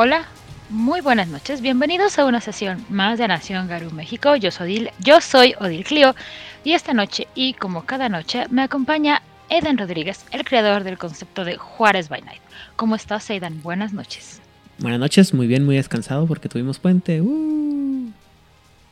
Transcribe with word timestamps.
Hola, 0.00 0.28
muy 0.70 1.00
buenas 1.00 1.26
noches, 1.26 1.60
bienvenidos 1.60 2.20
a 2.20 2.24
una 2.24 2.40
sesión 2.40 2.86
más 2.88 3.18
de 3.18 3.26
Nación 3.26 3.66
Garú 3.66 3.90
México. 3.90 4.36
Yo 4.36 4.52
soy, 4.52 4.74
Odil, 4.74 4.90
yo 5.00 5.20
soy 5.20 5.56
Odil 5.58 5.82
Clio 5.82 6.14
y 6.62 6.74
esta 6.74 6.94
noche 6.94 7.26
y 7.34 7.54
como 7.54 7.84
cada 7.84 8.08
noche 8.08 8.46
me 8.48 8.62
acompaña 8.62 9.22
Eden 9.48 9.76
Rodríguez, 9.76 10.24
el 10.30 10.44
creador 10.44 10.84
del 10.84 10.98
concepto 10.98 11.44
de 11.44 11.56
Juárez 11.56 12.08
by 12.08 12.22
Night. 12.22 12.40
¿Cómo 12.76 12.94
estás, 12.94 13.28
Aidan? 13.28 13.60
Buenas 13.60 13.92
noches. 13.92 14.40
Buenas 14.78 15.00
noches, 15.00 15.34
muy 15.34 15.48
bien, 15.48 15.66
muy 15.66 15.74
descansado 15.74 16.28
porque 16.28 16.48
tuvimos 16.48 16.78
puente. 16.78 17.20
Uh. 17.20 18.12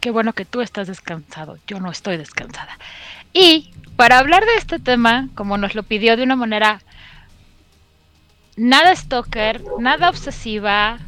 Qué 0.01 0.11
bueno 0.11 0.33
que 0.33 0.45
tú 0.45 0.61
estás 0.61 0.89
descansado, 0.89 1.57
yo 1.69 1.79
no 1.79 1.93
estoy 1.93 2.17
descansada. 2.17 2.81
Y 3.33 3.71
para 3.95 4.19
hablar 4.19 4.45
de 4.45 4.57
este 4.57 4.81
tema, 4.81 5.29
como 5.37 5.57
nos 5.57 5.77
lo 5.77 5.85
pidió 5.85 6.17
de 6.17 6.25
una 6.25 6.35
manera 6.35 6.81
nada 8.57 8.95
stalker, 8.97 9.63
nada 9.79 10.09
obsesiva, 10.09 10.99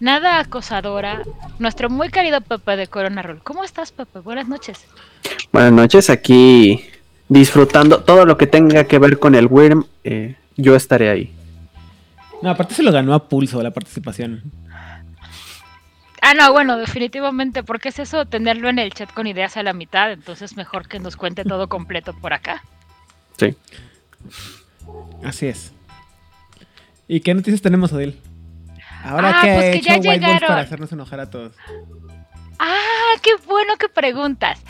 nada 0.00 0.38
acosadora, 0.38 1.22
nuestro 1.58 1.90
muy 1.90 2.08
querido 2.08 2.40
Pepe 2.40 2.76
de 2.76 2.86
Corona 2.86 3.22
Roll. 3.22 3.42
¿Cómo 3.42 3.64
estás, 3.64 3.92
Pepe? 3.92 4.20
Buenas 4.20 4.48
noches. 4.48 4.86
Buenas 5.52 5.72
noches, 5.72 6.10
aquí 6.10 6.84
disfrutando 7.28 8.02
todo 8.02 8.26
lo 8.26 8.36
que 8.36 8.46
tenga 8.46 8.84
que 8.84 8.98
ver 8.98 9.18
con 9.18 9.34
el 9.34 9.46
Wyrm, 9.46 9.86
eh, 10.04 10.36
yo 10.56 10.76
estaré 10.76 11.10
ahí. 11.10 11.32
No, 12.42 12.50
aparte 12.50 12.74
se 12.74 12.82
lo 12.82 12.92
ganó 12.92 13.14
a 13.14 13.28
pulso 13.28 13.62
la 13.62 13.70
participación. 13.70 14.42
Ah, 16.20 16.32
no, 16.32 16.52
bueno, 16.52 16.78
definitivamente, 16.78 17.62
porque 17.62 17.90
es 17.90 17.98
eso 17.98 18.24
tenerlo 18.24 18.70
en 18.70 18.78
el 18.78 18.92
chat 18.94 19.12
con 19.12 19.26
ideas 19.26 19.56
a 19.56 19.62
la 19.62 19.74
mitad, 19.74 20.10
entonces 20.10 20.56
mejor 20.56 20.88
que 20.88 20.98
nos 20.98 21.16
cuente 21.16 21.44
todo 21.44 21.68
completo 21.68 22.14
por 22.14 22.32
acá. 22.32 22.62
Sí. 23.36 23.54
Así 25.22 25.46
es. 25.46 25.73
¿Y 27.08 27.20
qué 27.20 27.34
noticias 27.34 27.62
tenemos, 27.62 27.92
Odil? 27.92 28.18
Ahora 29.04 29.38
Ah, 29.38 29.42
que 29.42 29.50
ha 29.50 29.54
pues 29.54 29.70
que 29.72 29.76
hecho 29.78 29.88
ya 29.88 30.10
White 30.10 30.26
Wolf 30.26 30.40
para 30.40 30.60
hacernos 30.60 30.92
enojar 30.92 31.20
a 31.20 31.30
todos. 31.30 31.54
Ah, 32.58 33.14
qué 33.22 33.30
bueno 33.46 33.76
que 33.76 33.88
preguntas. 33.88 34.62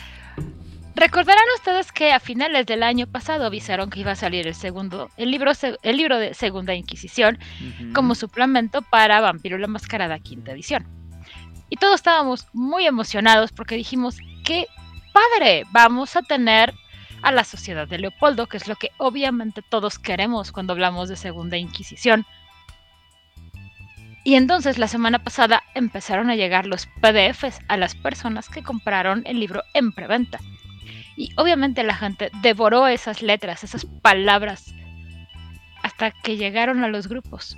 Recordarán 0.96 1.44
ustedes 1.56 1.90
que 1.90 2.12
a 2.12 2.20
finales 2.20 2.66
del 2.66 2.82
año 2.84 3.06
pasado 3.08 3.46
avisaron 3.46 3.90
que 3.90 4.00
iba 4.00 4.12
a 4.12 4.16
salir 4.16 4.46
el 4.46 4.54
segundo, 4.54 5.10
el 5.16 5.30
libro, 5.30 5.50
el 5.82 5.96
libro 5.96 6.18
de 6.18 6.34
Segunda 6.34 6.74
Inquisición 6.74 7.38
como 7.94 8.14
suplemento 8.14 8.80
para 8.82 9.20
Vampiro 9.20 9.58
la 9.58 9.66
Mascarada 9.66 10.20
quinta 10.20 10.52
edición. 10.52 10.86
Y 11.68 11.76
todos 11.76 11.96
estábamos 11.96 12.46
muy 12.52 12.86
emocionados 12.86 13.50
porque 13.50 13.74
dijimos, 13.74 14.18
qué 14.44 14.66
padre, 15.12 15.64
vamos 15.72 16.14
a 16.14 16.22
tener 16.22 16.72
a 17.24 17.32
la 17.32 17.42
sociedad 17.42 17.88
de 17.88 17.98
Leopoldo, 17.98 18.46
que 18.46 18.58
es 18.58 18.68
lo 18.68 18.76
que 18.76 18.90
obviamente 18.98 19.62
todos 19.62 19.98
queremos 19.98 20.52
cuando 20.52 20.74
hablamos 20.74 21.08
de 21.08 21.16
Segunda 21.16 21.56
Inquisición. 21.56 22.26
Y 24.24 24.34
entonces 24.36 24.78
la 24.78 24.88
semana 24.88 25.18
pasada 25.18 25.62
empezaron 25.74 26.28
a 26.30 26.36
llegar 26.36 26.66
los 26.66 26.86
PDFs 26.86 27.60
a 27.68 27.76
las 27.78 27.94
personas 27.94 28.48
que 28.48 28.62
compraron 28.62 29.22
el 29.26 29.40
libro 29.40 29.62
en 29.72 29.92
preventa. 29.92 30.38
Y 31.16 31.32
obviamente 31.36 31.82
la 31.82 31.96
gente 31.96 32.30
devoró 32.42 32.88
esas 32.88 33.22
letras, 33.22 33.64
esas 33.64 33.86
palabras, 34.02 34.74
hasta 35.82 36.10
que 36.10 36.36
llegaron 36.36 36.84
a 36.84 36.88
los 36.88 37.08
grupos, 37.08 37.56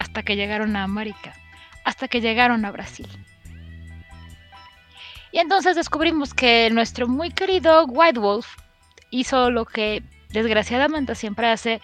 hasta 0.00 0.24
que 0.24 0.36
llegaron 0.36 0.74
a 0.74 0.82
América, 0.82 1.34
hasta 1.84 2.08
que 2.08 2.20
llegaron 2.20 2.64
a 2.64 2.72
Brasil. 2.72 3.08
Y 5.30 5.38
entonces 5.38 5.76
descubrimos 5.76 6.34
que 6.34 6.68
nuestro 6.70 7.06
muy 7.08 7.30
querido 7.30 7.84
White 7.86 8.18
Wolf 8.20 8.63
hizo 9.18 9.50
lo 9.50 9.64
que 9.64 10.02
desgraciadamente 10.30 11.14
siempre 11.14 11.48
hace, 11.48 11.80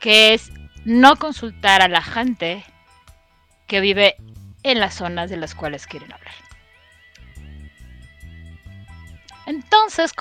que 0.00 0.34
es 0.34 0.52
no 0.84 1.16
consultar 1.16 1.82
a 1.82 1.88
la 1.88 2.02
gente 2.02 2.64
que 3.66 3.80
vive 3.80 4.16
en 4.62 4.80
las 4.80 4.94
zonas 4.94 5.30
de 5.30 5.36
las 5.36 5.54
cuales 5.54 5.86
quieren 5.86 6.12
hablar. 6.12 6.34
Entonces 9.46 10.12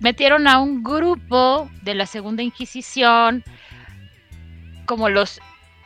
metieron 0.00 0.48
a 0.48 0.58
un 0.58 0.82
grupo 0.82 1.70
de 1.82 1.94
la 1.94 2.06
Segunda 2.06 2.42
Inquisición, 2.42 3.44
como 4.86 5.08
los 5.08 5.40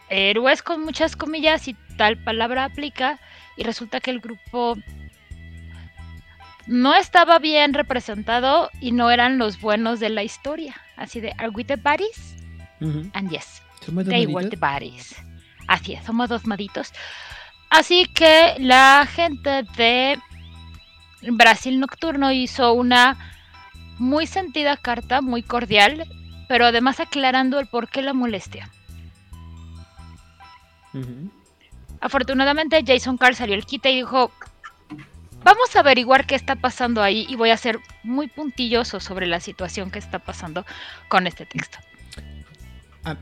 héroes 0.09 0.62
con 0.62 0.83
muchas 0.83 1.16
comillas 1.16 1.69
y 1.69 1.75
tal 1.97 2.16
palabra 2.16 2.65
aplica, 2.65 3.19
y 3.56 3.65
resulta 3.65 4.00
que 4.00 4.10
el 4.10 4.21
grupo 4.21 4.77
no 6.66 6.94
estaba 6.94 7.38
bien 7.38 7.75
representado 7.75 8.71
y 8.81 8.93
no 8.93 9.10
eran 9.10 9.38
los 9.38 9.60
buenos 9.60 10.00
de 10.00 10.09
la 10.10 10.22
historia. 10.22 10.75
Así 10.97 11.21
de, 11.21 11.32
¿are 11.38 11.50
we 11.50 11.65
the 11.65 11.77
baddies? 11.77 12.37
Ujú. 12.81 13.09
And 13.15 13.31
yes. 13.31 13.62
They 14.04 14.27
were 14.27 14.49
the 14.49 14.56
baddies. 14.56 15.15
Así 15.69 15.94
es, 15.94 16.04
somos 16.04 16.28
dos 16.28 16.47
maditos. 16.47 16.93
Así 17.71 18.06
que 18.06 18.54
la 18.59 19.06
gente 19.06 19.65
de 19.77 20.19
Brasil 21.22 21.78
Nocturno 21.81 22.32
hizo 22.32 22.72
una 22.72 23.16
muy 23.98 24.27
sentida 24.27 24.77
carta, 24.77 25.21
muy 25.21 25.43
cordial, 25.43 26.06
pero 26.48 26.66
además 26.66 27.00
aclarando 27.00 27.59
el 27.59 27.66
por 27.66 27.88
qué 27.88 28.03
la 28.03 28.12
molestia. 28.12 28.71
Afortunadamente 32.00 32.83
Jason 32.87 33.19
Carr 33.19 33.34
salió 33.34 33.54
el 33.54 33.66
quite 33.66 33.91
y 33.91 33.97
dijo, 33.97 34.31
vamos 35.46 35.76
a 35.76 35.80
averiguar 35.80 36.26
qué 36.26 36.34
está 36.34 36.56
pasando 36.56 37.02
ahí 37.02 37.24
y 37.28 37.36
voy 37.36 37.50
a 37.50 37.56
ser 37.56 37.78
muy 38.02 38.26
puntilloso 38.26 38.98
sobre 38.98 39.26
la 39.26 39.38
situación 39.38 39.92
que 39.92 40.00
está 40.00 40.18
pasando 40.18 40.66
con 41.08 41.28
este 41.28 41.46
texto. 41.46 41.78
A, 43.04 43.16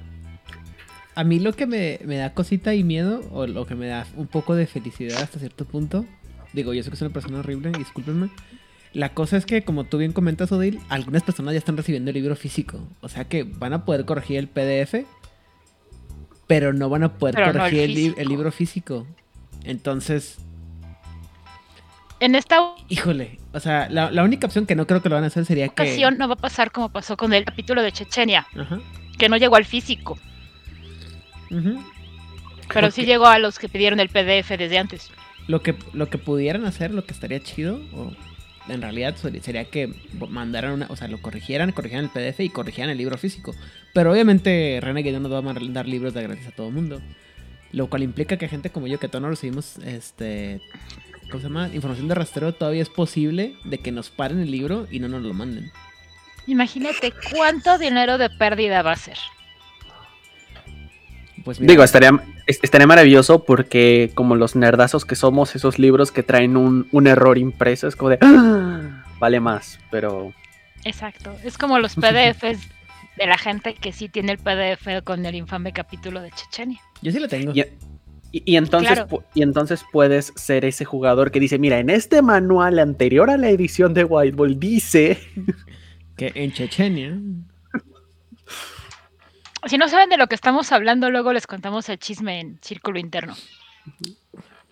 a 1.15 1.25
mí 1.25 1.39
lo 1.39 1.53
que 1.53 1.67
me, 1.67 2.01
me 2.07 2.17
da 2.17 2.33
cosita 2.33 2.73
y 2.73 2.83
miedo, 2.83 3.21
o 3.31 3.47
lo 3.47 3.67
que 3.67 3.75
me 3.75 3.89
da 3.89 4.07
un 4.17 4.27
poco 4.27 4.55
de 4.55 4.67
felicidad 4.67 5.23
hasta 5.23 5.39
cierto 5.39 5.67
punto, 5.67 6.07
digo, 6.55 6.73
yo 6.73 6.83
sé 6.83 6.91
que 6.91 6.97
soy 6.97 7.07
una 7.07 7.13
persona 7.13 7.41
horrible, 7.41 7.71
discúlpenme. 7.73 8.31
La 8.95 9.13
cosa 9.13 9.37
es 9.37 9.45
que, 9.45 9.63
como 9.63 9.85
tú 9.85 9.99
bien 9.99 10.13
comentas, 10.13 10.51
Odil, 10.51 10.81
algunas 10.89 11.23
personas 11.23 11.53
ya 11.53 11.59
están 11.59 11.77
recibiendo 11.77 12.11
el 12.11 12.15
libro 12.15 12.37
físico. 12.37 12.81
O 13.03 13.11
sea 13.11 13.25
que 13.25 13.43
van 13.43 13.75
a 13.75 13.85
poder 13.85 14.07
corregir 14.07 14.39
el 14.39 14.49
PDF, 14.49 15.05
pero 16.47 16.73
no 16.73 16.89
van 16.89 17.03
a 17.03 17.19
poder 17.19 17.35
Pero 17.35 17.53
no 17.53 17.53
el 17.53 17.59
corregir 17.59 18.15
el 18.17 18.29
libro 18.29 18.51
físico. 18.51 19.07
Entonces, 19.65 20.39
En 22.25 22.35
esta 22.35 22.59
híjole, 22.89 23.39
o 23.53 23.61
sea, 23.61 23.89
la, 23.91 24.11
la 24.11 24.23
única 24.25 24.47
opción 24.47 24.65
que 24.67 24.75
no 24.75 24.87
creo 24.87 25.03
que 25.03 25.09
lo 25.11 25.15
van 25.17 25.25
a 25.25 25.27
hacer 25.27 25.45
sería 25.45 25.67
que... 25.69 25.83
ocasión 25.83 26.17
no 26.17 26.27
va 26.27 26.35
a 26.35 26.37
pasar 26.39 26.71
como 26.73 26.89
pasó 26.89 27.17
con 27.17 27.33
el 27.35 27.45
capítulo 27.45 27.83
de 27.83 27.93
Chechenia, 27.93 28.47
Ajá. 28.59 28.81
que 29.19 29.29
no 29.29 29.37
llegó 29.37 29.57
al 29.57 29.65
físico, 29.67 30.19
pero 32.73 32.91
sí 32.91 33.05
llegó 33.05 33.27
a 33.27 33.39
los 33.39 33.59
que 33.59 33.69
pidieron 33.69 34.01
el 34.01 34.09
PDF 34.09 34.57
desde 34.57 34.79
antes. 34.79 35.11
Lo 35.47 35.63
que, 35.63 35.75
lo 35.93 36.09
que 36.09 36.19
pudieran 36.19 36.65
hacer, 36.65 36.93
lo 36.95 37.05
que 37.05 37.13
estaría 37.13 37.41
chido, 37.43 37.81
o 37.93 38.11
en 38.69 38.81
realidad 38.81 39.15
sería- 39.17 39.43
sería 39.43 39.65
que 39.67 39.93
mandaran 40.31 40.73
una, 40.73 40.87
o 40.89 40.97
sea, 40.97 41.09
lo 41.09 41.21
corrigieran, 41.21 41.73
corrigieran 41.73 42.07
el 42.07 42.11
PDF 42.11 42.41
y 42.41 42.49
corrigieran 42.49 42.91
el 42.91 42.97
libro 42.99 43.19
físico. 43.19 43.55
Pero 43.93 44.11
obviamente 44.13 44.79
Renegade 44.83 45.13
no 45.13 45.21
nos 45.29 45.33
va 45.33 45.39
a 45.39 45.43
mandar 45.43 45.87
libros 45.87 46.15
de 46.15 46.23
gratis 46.23 46.47
a 46.47 46.51
todo 46.53 46.69
el 46.69 46.73
mundo. 46.75 47.03
Lo 47.73 47.89
cual 47.89 48.03
implica 48.05 48.37
que 48.39 48.49
gente 48.49 48.71
como 48.71 48.87
yo, 48.87 48.99
que 48.99 49.09
todos 49.09 49.21
no 49.21 49.29
recibimos, 49.29 49.79
este, 49.79 50.61
¿cómo 51.31 51.39
se 51.41 51.49
llama? 51.49 51.69
Información 51.73 52.09
de 52.09 52.15
rastreo, 52.15 52.53
todavía 52.55 52.83
es 52.83 52.89
posible 52.89 53.55
de 53.65 53.79
que 53.79 53.93
nos 53.93 54.11
paren 54.11 54.41
el 54.41 54.51
libro 54.51 54.87
y 54.91 54.99
no 55.01 55.09
nos 55.09 55.23
lo 55.23 55.35
manden. 55.35 55.71
Imagínate 56.47 57.13
cuánto 57.33 57.79
dinero 57.79 58.19
de 58.19 58.29
pérdida 58.31 58.83
va 58.83 58.93
a 58.93 58.97
ser. 58.97 59.17
Pues 61.45 61.61
mira, 61.61 61.73
Digo, 61.73 61.85
estaría, 61.85 62.11
es- 62.47 62.61
estaría 62.63 62.87
maravilloso 62.87 63.45
porque 63.45 64.11
como 64.15 64.35
los 64.35 64.57
nerdazos 64.57 65.05
que 65.05 65.15
somos, 65.15 65.55
esos 65.57 65.79
libros 65.79 66.11
que 66.11 66.23
traen 66.23 66.57
un, 66.57 66.89
un 66.93 67.07
error 67.07 67.37
impreso, 67.39 67.87
es 67.89 67.97
como 67.97 68.11
de... 68.11 68.19
"Ah, 68.23 69.05
vale 69.19 69.41
más, 69.41 69.79
pero... 69.91 70.33
Exacto, 70.85 71.35
es 71.45 71.59
como 71.59 71.79
los 71.79 71.95
PDFs 71.97 72.61
de 73.17 73.27
la 73.27 73.37
gente 73.39 73.75
que 73.75 73.93
sí 73.93 74.09
tiene 74.09 74.33
el 74.33 74.39
PDF 74.39 75.03
con 75.05 75.25
el 75.27 75.35
infame 75.35 75.73
capítulo 75.73 76.21
de 76.23 76.31
Chechenia. 76.31 76.81
yo 77.03 77.13
sí 77.13 77.19
lo 77.19 77.29
tengo. 77.29 77.53
Y- 78.39 78.53
y 78.53 78.57
entonces, 78.57 78.93
Claro. 78.95 79.25
y 79.35 79.43
entonces 79.43 79.85
puedes 79.93 80.33
ser 80.37 80.65
ese 80.65 80.85
jugador 80.85 81.31
que 81.31 81.41
dice, 81.41 81.59
mira, 81.59 81.79
en 81.79 81.91
este 81.91 82.23
manual 82.23 82.79
anterior 82.79 83.31
a 83.31 83.37
la 83.37 83.49
edición 83.51 83.95
de 83.95 84.05
White 84.05 84.37
Ball 84.37 84.59
dice... 84.59 85.19
Que 86.17 86.31
en 86.37 86.53
Chechenia... 86.53 87.19
Si 89.67 89.79
no 89.79 89.89
saben 89.89 90.11
de 90.11 90.17
lo 90.17 90.27
que 90.27 90.35
estamos 90.35 90.71
hablando, 90.73 91.11
luego 91.11 91.33
les 91.33 91.47
contamos 91.47 91.89
el 91.89 91.99
chisme 91.99 92.39
en 92.41 92.59
círculo 92.63 92.99
interno. 92.99 93.35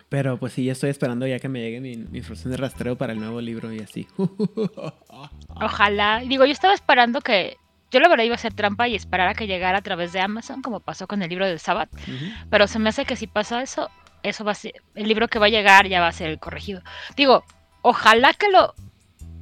Pero 0.09 0.37
pues 0.37 0.53
sí, 0.53 0.65
ya 0.65 0.73
estoy 0.73 0.91
esperando 0.91 1.25
ya 1.25 1.39
que 1.39 1.49
me 1.49 1.59
llegue 1.61 1.81
mi, 1.81 1.97
mi 1.97 2.19
información 2.19 2.51
de 2.51 2.57
rastreo 2.57 2.95
para 2.95 3.13
el 3.13 3.19
nuevo 3.19 3.41
libro 3.41 3.73
y 3.73 3.79
así. 3.79 4.07
Ojalá. 5.49 6.19
Digo, 6.27 6.45
yo 6.45 6.51
estaba 6.51 6.73
esperando 6.75 7.21
que. 7.21 7.57
Yo 7.93 7.99
la 7.99 8.09
verdad 8.09 8.23
iba 8.23 8.33
a 8.33 8.35
hacer 8.35 8.53
trampa 8.55 8.87
y 8.87 8.95
esperar 8.95 9.27
a 9.27 9.35
que 9.35 9.45
llegara 9.45 9.77
a 9.77 9.81
través 9.81 10.11
de 10.13 10.19
Amazon, 10.19 10.63
como 10.63 10.79
pasó 10.79 11.05
con 11.07 11.21
el 11.21 11.29
libro 11.29 11.45
del 11.45 11.59
Sabbath. 11.59 11.93
Ujú. 11.93 12.25
Pero 12.49 12.65
se 12.67 12.79
me 12.79 12.89
hace 12.89 13.05
que 13.05 13.15
si 13.15 13.27
pasa 13.27 13.61
eso, 13.61 13.91
eso 14.23 14.43
va 14.43 14.53
a 14.53 14.55
ser. 14.55 14.73
El 14.95 15.07
libro 15.07 15.27
que 15.27 15.37
va 15.37 15.45
a 15.45 15.49
llegar 15.49 15.87
ya 15.87 16.01
va 16.01 16.07
a 16.07 16.11
ser 16.11 16.31
el 16.31 16.39
corregido. 16.39 16.81
Digo, 17.15 17.43
ojalá 17.83 18.33
que 18.33 18.49
lo 18.49 18.73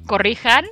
corrijan. 0.06 0.66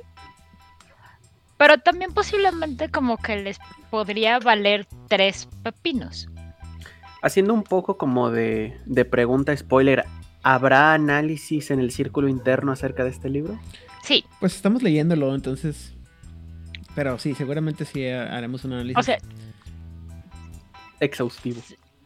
Pero 1.57 1.79
también 1.79 2.13
posiblemente 2.13 2.89
como 2.89 3.17
que 3.17 3.37
les 3.37 3.59
podría 3.89 4.37
valer 4.37 4.87
tres 5.07 5.47
pepinos. 5.63 6.27
Haciendo 7.23 7.53
un 7.53 7.63
poco 7.63 7.97
como 7.97 8.29
de, 8.29 8.79
de 8.85 9.05
pregunta 9.05 9.55
spoiler, 9.57 10.05
¿habrá 10.43 10.93
análisis 10.93 11.71
en 11.71 11.79
el 11.79 11.91
círculo 11.91 12.27
interno 12.27 12.71
acerca 12.71 13.03
de 13.03 13.09
este 13.09 13.29
libro? 13.29 13.59
Sí, 14.03 14.25
Pues 14.39 14.55
estamos 14.55 14.81
leyéndolo, 14.81 15.33
entonces. 15.35 15.93
Pero 16.95 17.17
sí, 17.19 17.33
seguramente 17.35 17.85
sí 17.85 18.05
ha- 18.07 18.35
haremos 18.35 18.63
un 18.65 18.73
análisis. 18.73 18.97
o 18.97 19.03
sea, 19.03 19.17
Exhaustivo. 20.99 21.61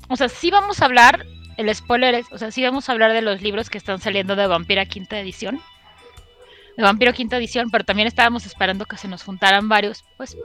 o 0.07 0.15
sea, 0.15 0.29
sí 0.29 0.51
vamos 0.51 0.81
a 0.81 0.85
hablar, 0.85 1.25
el 1.57 1.73
spoiler 1.73 2.15
es, 2.15 2.25
o 2.31 2.37
sea, 2.37 2.51
sí 2.51 2.63
vamos 2.63 2.87
a 2.87 2.91
hablar 2.93 3.11
de 3.13 3.21
los 3.21 3.41
libros 3.41 3.69
que 3.69 3.77
están 3.77 3.99
saliendo 3.99 4.35
de 4.35 4.47
Vampira 4.47 4.85
Quinta 4.85 5.19
Edición. 5.19 5.59
De 6.77 6.83
Vampiro 6.83 7.13
Quinta 7.13 7.37
Edición, 7.37 7.69
pero 7.71 7.83
también 7.83 8.07
estábamos 8.07 8.45
esperando 8.45 8.85
que 8.85 8.97
se 8.97 9.07
nos 9.07 9.23
juntaran 9.23 9.67
varios, 9.69 10.03
pues, 10.17 10.37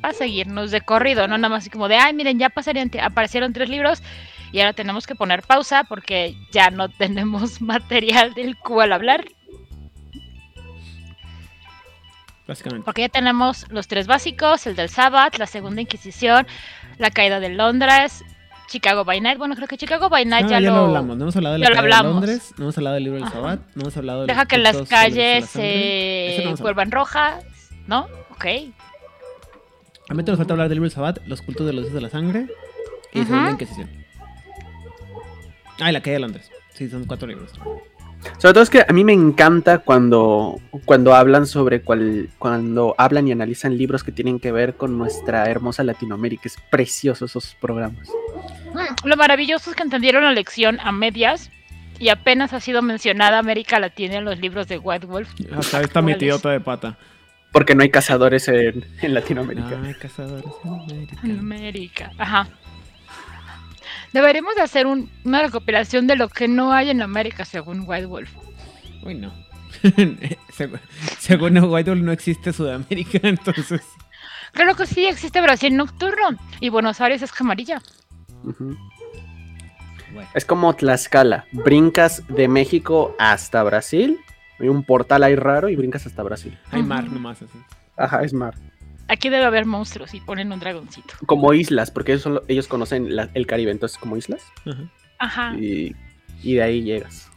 para 0.00 0.14
seguirnos 0.14 0.70
de 0.70 0.80
corrido, 0.82 1.26
no 1.28 1.38
nada 1.38 1.48
más 1.50 1.62
así 1.62 1.70
como 1.70 1.88
de, 1.88 1.96
ay, 1.96 2.12
miren, 2.14 2.38
ya 2.38 2.50
pasarían, 2.50 2.90
aparecieron 3.02 3.52
tres 3.52 3.68
libros 3.68 4.02
y 4.52 4.60
ahora 4.60 4.72
tenemos 4.74 5.06
que 5.06 5.14
poner 5.14 5.42
pausa 5.42 5.84
porque 5.84 6.34
ya 6.50 6.70
no 6.70 6.88
tenemos 6.90 7.60
material 7.62 8.34
del 8.34 8.56
cual 8.56 8.92
hablar, 8.92 9.24
básicamente. 12.52 12.84
porque 12.84 13.02
ya 13.02 13.08
tenemos 13.08 13.66
los 13.70 13.88
tres 13.88 14.06
básicos, 14.06 14.66
el 14.66 14.76
del 14.76 14.88
Sabbath, 14.88 15.38
la 15.38 15.46
Segunda 15.46 15.80
Inquisición, 15.80 16.46
la 16.98 17.10
caída 17.10 17.40
de 17.40 17.48
Londres, 17.50 18.24
Chicago 18.68 19.04
by 19.04 19.20
Night, 19.20 19.36
bueno, 19.38 19.54
creo 19.54 19.68
que 19.68 19.76
Chicago 19.76 20.08
by 20.08 20.24
Night 20.24 20.44
No, 20.44 20.50
ya, 20.50 20.60
ya 20.60 20.70
lo... 20.70 20.76
hablamos. 20.86 21.16
No 21.16 21.24
hemos 21.24 21.36
hablado 21.36 21.54
de 21.54 21.58
la 21.58 21.70
caída. 21.70 22.02
Londres, 22.02 22.54
no 22.56 22.64
hemos 22.64 22.78
hablado 22.78 22.94
del 22.94 23.04
libro 23.04 23.18
del 23.18 23.28
Ajá. 23.28 23.58
No 23.74 23.82
hemos 23.82 23.96
hablado 23.96 24.20
de 24.22 24.26
Deja 24.28 24.46
que 24.46 24.58
las 24.58 24.76
calles 24.88 25.44
no 25.44 25.50
se 25.50 26.36
hablado. 26.38 26.56
vuelvan 26.58 26.90
rojas, 26.90 27.44
¿no? 27.86 28.06
Ok. 28.30 28.46
A 30.08 30.14
mí 30.14 30.22
te 30.24 30.30
nos 30.30 30.38
falta 30.38 30.54
hablar 30.54 30.68
del 30.68 30.76
libro 30.76 30.88
del 30.88 30.94
Sabbat, 30.94 31.18
los 31.26 31.42
cultos 31.42 31.66
de 31.66 31.72
los 31.74 31.82
dioses 31.84 31.94
de 31.94 32.00
la 32.00 32.08
sangre 32.10 32.46
y. 33.12 33.24
Segunda 33.24 33.50
Inquisición. 33.50 33.90
Ah, 35.80 35.90
y 35.90 35.92
la 35.92 36.00
caída 36.00 36.14
de 36.16 36.20
Londres. 36.20 36.50
Sí, 36.72 36.88
son 36.88 37.04
cuatro 37.04 37.28
libros. 37.28 37.50
Sobre 38.38 38.52
todo 38.54 38.62
es 38.62 38.70
que 38.70 38.84
a 38.86 38.92
mí 38.92 39.04
me 39.04 39.12
encanta 39.12 39.78
cuando, 39.78 40.60
cuando 40.84 41.14
hablan 41.14 41.46
sobre 41.46 41.82
cual, 41.82 42.28
cuando 42.38 42.94
hablan 42.98 43.26
y 43.28 43.32
analizan 43.32 43.76
libros 43.76 44.04
que 44.04 44.12
tienen 44.12 44.38
que 44.40 44.52
ver 44.52 44.74
con 44.74 44.96
nuestra 44.98 45.44
hermosa 45.50 45.84
Latinoamérica. 45.84 46.42
Es 46.46 46.56
precioso 46.70 47.24
esos 47.24 47.56
programas. 47.60 48.08
Mm, 48.74 49.06
Lo 49.08 49.16
maravilloso 49.16 49.70
es 49.70 49.76
que 49.76 49.82
entendieron 49.82 50.24
la 50.24 50.32
lección 50.32 50.78
a 50.80 50.92
medias 50.92 51.50
y 51.98 52.08
apenas 52.08 52.52
ha 52.52 52.60
sido 52.60 52.82
mencionada 52.82 53.38
América 53.38 53.78
Latina 53.78 54.16
en 54.16 54.24
los 54.24 54.38
libros 54.38 54.66
de 54.66 54.78
White 54.78 55.06
Wolf. 55.06 55.28
Hasta 55.56 55.80
está 55.80 56.00
¿Cuáles? 56.00 56.16
metidota 56.16 56.50
de 56.50 56.60
pata. 56.60 56.96
Porque 57.52 57.74
no 57.74 57.82
hay 57.82 57.90
cazadores 57.90 58.48
en, 58.48 58.84
en 59.02 59.14
Latinoamérica. 59.14 59.78
Ay, 59.84 59.94
cazadores 59.94 60.50
en 60.64 60.70
América. 60.72 61.16
En 61.22 61.38
América, 61.38 62.10
ajá. 62.16 62.48
Deberíamos 64.12 64.54
de 64.54 64.62
hacer 64.62 64.86
un- 64.86 65.10
una 65.24 65.42
recopilación 65.42 66.06
de 66.06 66.16
lo 66.16 66.28
que 66.28 66.48
no 66.48 66.72
hay 66.72 66.90
en 66.90 67.00
América 67.02 67.44
según 67.44 67.84
White 67.86 68.06
Wolf. 68.06 68.30
Uy, 69.02 69.14
no. 69.14 69.32
Segu- 69.82 70.78
Según 71.18 71.58
White 71.64 71.90
Wolf 71.90 72.02
no 72.02 72.12
existe 72.12 72.52
Sudamérica, 72.52 73.18
entonces. 73.22 73.82
Claro 74.52 74.76
que 74.76 74.86
sí, 74.86 75.06
existe 75.06 75.40
Brasil 75.40 75.74
nocturno 75.76 76.36
y 76.60 76.68
Buenos 76.68 77.00
Aires 77.00 77.22
es 77.22 77.32
camarilla. 77.32 77.80
Bueno. 80.12 80.28
Es 80.34 80.44
como 80.44 80.74
Tlaxcala. 80.74 81.46
Brincas 81.52 82.22
de 82.28 82.48
México 82.48 83.16
hasta 83.18 83.62
Brasil. 83.62 84.18
Hay 84.58 84.68
un 84.68 84.84
portal 84.84 85.22
ahí 85.22 85.34
raro 85.36 85.68
y 85.70 85.76
brincas 85.76 86.06
hasta 86.06 86.22
Brasil. 86.22 86.58
Hay 86.70 86.82
mar 86.82 87.04
nomás 87.04 87.40
así. 87.42 87.58
Ajá, 87.96 88.22
es 88.22 88.34
mar. 88.34 88.54
Aquí 89.08 89.28
debe 89.28 89.44
haber 89.44 89.66
monstruos 89.66 90.14
y 90.14 90.20
ponen 90.20 90.52
un 90.52 90.60
dragoncito. 90.60 91.14
Como 91.26 91.52
islas, 91.52 91.90
porque 91.90 92.12
ellos, 92.12 92.22
solo- 92.22 92.42
ellos 92.48 92.68
conocen 92.68 93.14
la- 93.14 93.28
el 93.34 93.46
Caribe, 93.46 93.70
entonces 93.70 93.98
como 93.98 94.16
islas. 94.16 94.42
Ajá. 94.64 94.88
Ajá, 95.18 95.56
Y, 95.56 95.94
y 96.42 96.54
de 96.54 96.62
ahí 96.62 96.82
llegas. 96.82 97.30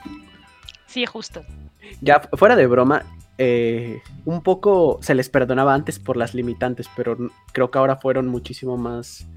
sí, 0.87 1.05
justo. 1.05 1.43
Ya 2.01 2.19
fu- 2.21 2.35
fuera 2.37 2.55
de 2.55 2.65
broma, 2.67 3.03
eh, 3.37 3.99
un 4.23 4.41
poco 4.41 4.99
se 5.01 5.13
les 5.15 5.29
perdonaba 5.29 5.73
antes 5.73 5.99
por 5.99 6.17
las 6.17 6.33
limitantes, 6.33 6.89
pero 6.95 7.17
creo 7.51 7.69
que 7.69 7.77
ahora 7.77 7.97
fueron 7.97 8.27
muchísimo 8.27 8.77
más... 8.77 9.27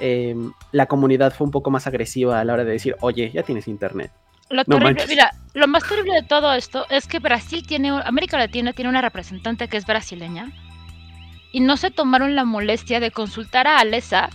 eh, 0.00 0.34
la 0.72 0.86
comunidad 0.86 1.32
fue 1.34 1.44
un 1.46 1.50
poco 1.50 1.70
más 1.70 1.86
agresiva 1.86 2.40
a 2.40 2.44
la 2.44 2.54
hora 2.54 2.64
de 2.64 2.72
decir, 2.72 2.96
oye, 3.00 3.30
ya 3.32 3.42
tienes 3.42 3.68
internet. 3.68 4.10
Lo 4.50 4.62
No 4.66 4.78
terrible, 4.78 5.04
mira, 5.08 5.30
lo 5.54 5.66
más 5.68 5.86
terrible 5.88 6.14
de 6.14 6.22
todo 6.26 6.52
esto 6.54 6.86
es 6.90 7.06
que 7.06 7.18
Brasil 7.18 7.64
tiene, 7.66 7.90
América 8.04 8.36
Latina 8.38 8.72
tiene 8.72 8.88
una 8.90 9.00
representante 9.00 9.68
que 9.68 9.76
es 9.76 9.86
brasileña 9.86 10.50
y 11.54 11.60
no 11.60 11.76
se 11.76 11.92
tomaron 11.92 12.34
la 12.34 12.44
molestia 12.44 12.98
de 12.98 13.12
consultar 13.12 13.68
a 13.68 13.78
Alesa 13.78 14.28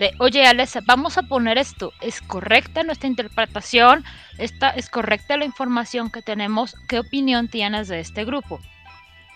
de, 0.00 0.12
oye 0.18 0.44
Alesa, 0.44 0.80
vamos 0.84 1.16
a 1.16 1.22
poner 1.22 1.56
esto, 1.56 1.92
¿es 2.00 2.20
correcta 2.20 2.82
nuestra 2.82 3.06
interpretación? 3.06 4.02
¿Está, 4.38 4.70
¿Es 4.70 4.90
correcta 4.90 5.36
la 5.36 5.44
información 5.44 6.10
que 6.10 6.20
tenemos? 6.20 6.74
¿Qué 6.88 6.98
opinión 6.98 7.46
tienes 7.46 7.86
de 7.86 8.00
este 8.00 8.24
grupo? 8.24 8.58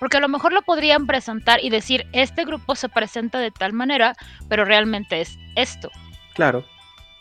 Porque 0.00 0.16
a 0.16 0.20
lo 0.20 0.28
mejor 0.28 0.52
lo 0.52 0.62
podrían 0.62 1.06
presentar 1.06 1.60
y 1.62 1.70
decir, 1.70 2.08
este 2.12 2.44
grupo 2.44 2.74
se 2.74 2.88
presenta 2.88 3.38
de 3.38 3.52
tal 3.52 3.72
manera, 3.72 4.16
pero 4.48 4.64
realmente 4.64 5.20
es 5.20 5.38
esto. 5.54 5.92
Claro. 6.34 6.64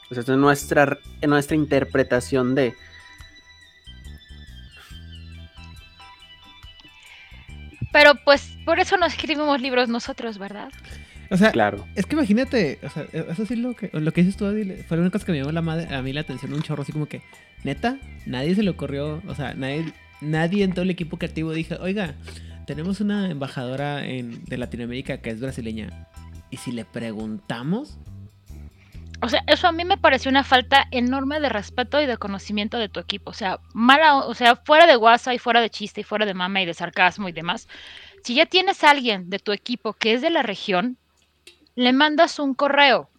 Pues 0.09 0.17
esta 0.17 0.31
es 0.31 0.39
nuestra, 0.39 0.97
nuestra 1.21 1.55
interpretación 1.55 2.55
de... 2.55 2.73
Pero 7.95 8.15
pues 8.25 8.57
por 8.65 8.77
eso 8.81 8.97
no 8.97 9.05
escribimos 9.05 9.61
libros 9.61 9.87
nosotros, 9.87 10.37
¿verdad? 10.37 10.67
O 11.29 11.37
sea, 11.37 11.53
Claro. 11.53 11.87
es 11.95 12.05
que 12.05 12.15
imagínate, 12.15 12.77
o 12.83 12.89
sea, 12.89 13.05
eso 13.13 13.45
sí 13.45 13.55
lo 13.55 13.73
que, 13.73 13.89
lo 13.93 14.11
que 14.11 14.21
dices 14.21 14.35
tú, 14.35 14.45
Adil, 14.45 14.83
fue 14.85 14.97
la 14.97 15.01
única 15.03 15.13
cosa 15.13 15.25
que 15.25 15.31
me 15.31 15.37
llamó 15.37 15.53
la 15.53 15.61
madre, 15.61 15.95
a 15.95 16.01
mí 16.01 16.11
la 16.11 16.19
atención 16.19 16.51
un 16.53 16.61
chorro, 16.61 16.81
así 16.83 16.91
como 16.91 17.05
que, 17.05 17.21
neta, 17.63 17.97
nadie 18.25 18.53
se 18.53 18.63
le 18.63 18.69
ocurrió, 18.71 19.21
o 19.25 19.33
sea, 19.33 19.53
nadie, 19.53 19.93
nadie 20.19 20.65
en 20.65 20.73
todo 20.73 20.81
el 20.81 20.89
equipo 20.89 21.17
creativo 21.17 21.53
dijo, 21.53 21.75
oiga, 21.79 22.15
tenemos 22.67 22.99
una 22.99 23.31
embajadora 23.31 24.05
en, 24.05 24.43
de 24.43 24.57
Latinoamérica 24.57 25.21
que 25.21 25.29
es 25.29 25.39
brasileña, 25.39 26.09
y 26.51 26.57
si 26.57 26.73
le 26.73 26.83
preguntamos, 26.83 27.97
O 29.25 29.27
sea, 29.27 29.43
eso 29.47 29.67
a 29.67 29.71
mí 29.71 29.83
me 29.85 29.97
pareció 29.97 30.29
una 30.29 30.43
falta 30.43 30.85
enorme 30.91 31.39
de 31.39 31.49
respeto 31.49 31.99
y 31.99 32.05
de 32.05 32.15
conocimiento 32.15 32.77
de 32.77 32.89
tu 32.89 32.99
equipo. 32.99 33.31
O 33.31 33.33
sea, 33.33 33.59
mala, 33.73 34.17
o 34.17 34.35
sea, 34.35 34.55
fuera 34.55 34.85
de 34.85 34.95
guasa 34.95 35.33
y 35.33 35.39
fuera 35.39 35.61
de 35.61 35.71
chiste 35.71 36.01
y 36.01 36.03
fuera 36.03 36.27
de 36.27 36.35
mama 36.35 36.61
y 36.61 36.67
de 36.67 36.75
sarcasmo 36.75 37.27
y 37.27 37.31
demás. 37.31 37.67
Si 38.23 38.35
ya 38.35 38.45
tienes 38.45 38.83
a 38.83 38.91
alguien 38.91 39.31
de 39.31 39.39
tu 39.39 39.51
equipo 39.51 39.93
que 39.93 40.13
es 40.13 40.21
de 40.21 40.29
la 40.29 40.43
región, 40.43 40.99
le 41.73 41.91
mandas 41.91 42.37
un 42.37 42.53
correo. 42.53 43.09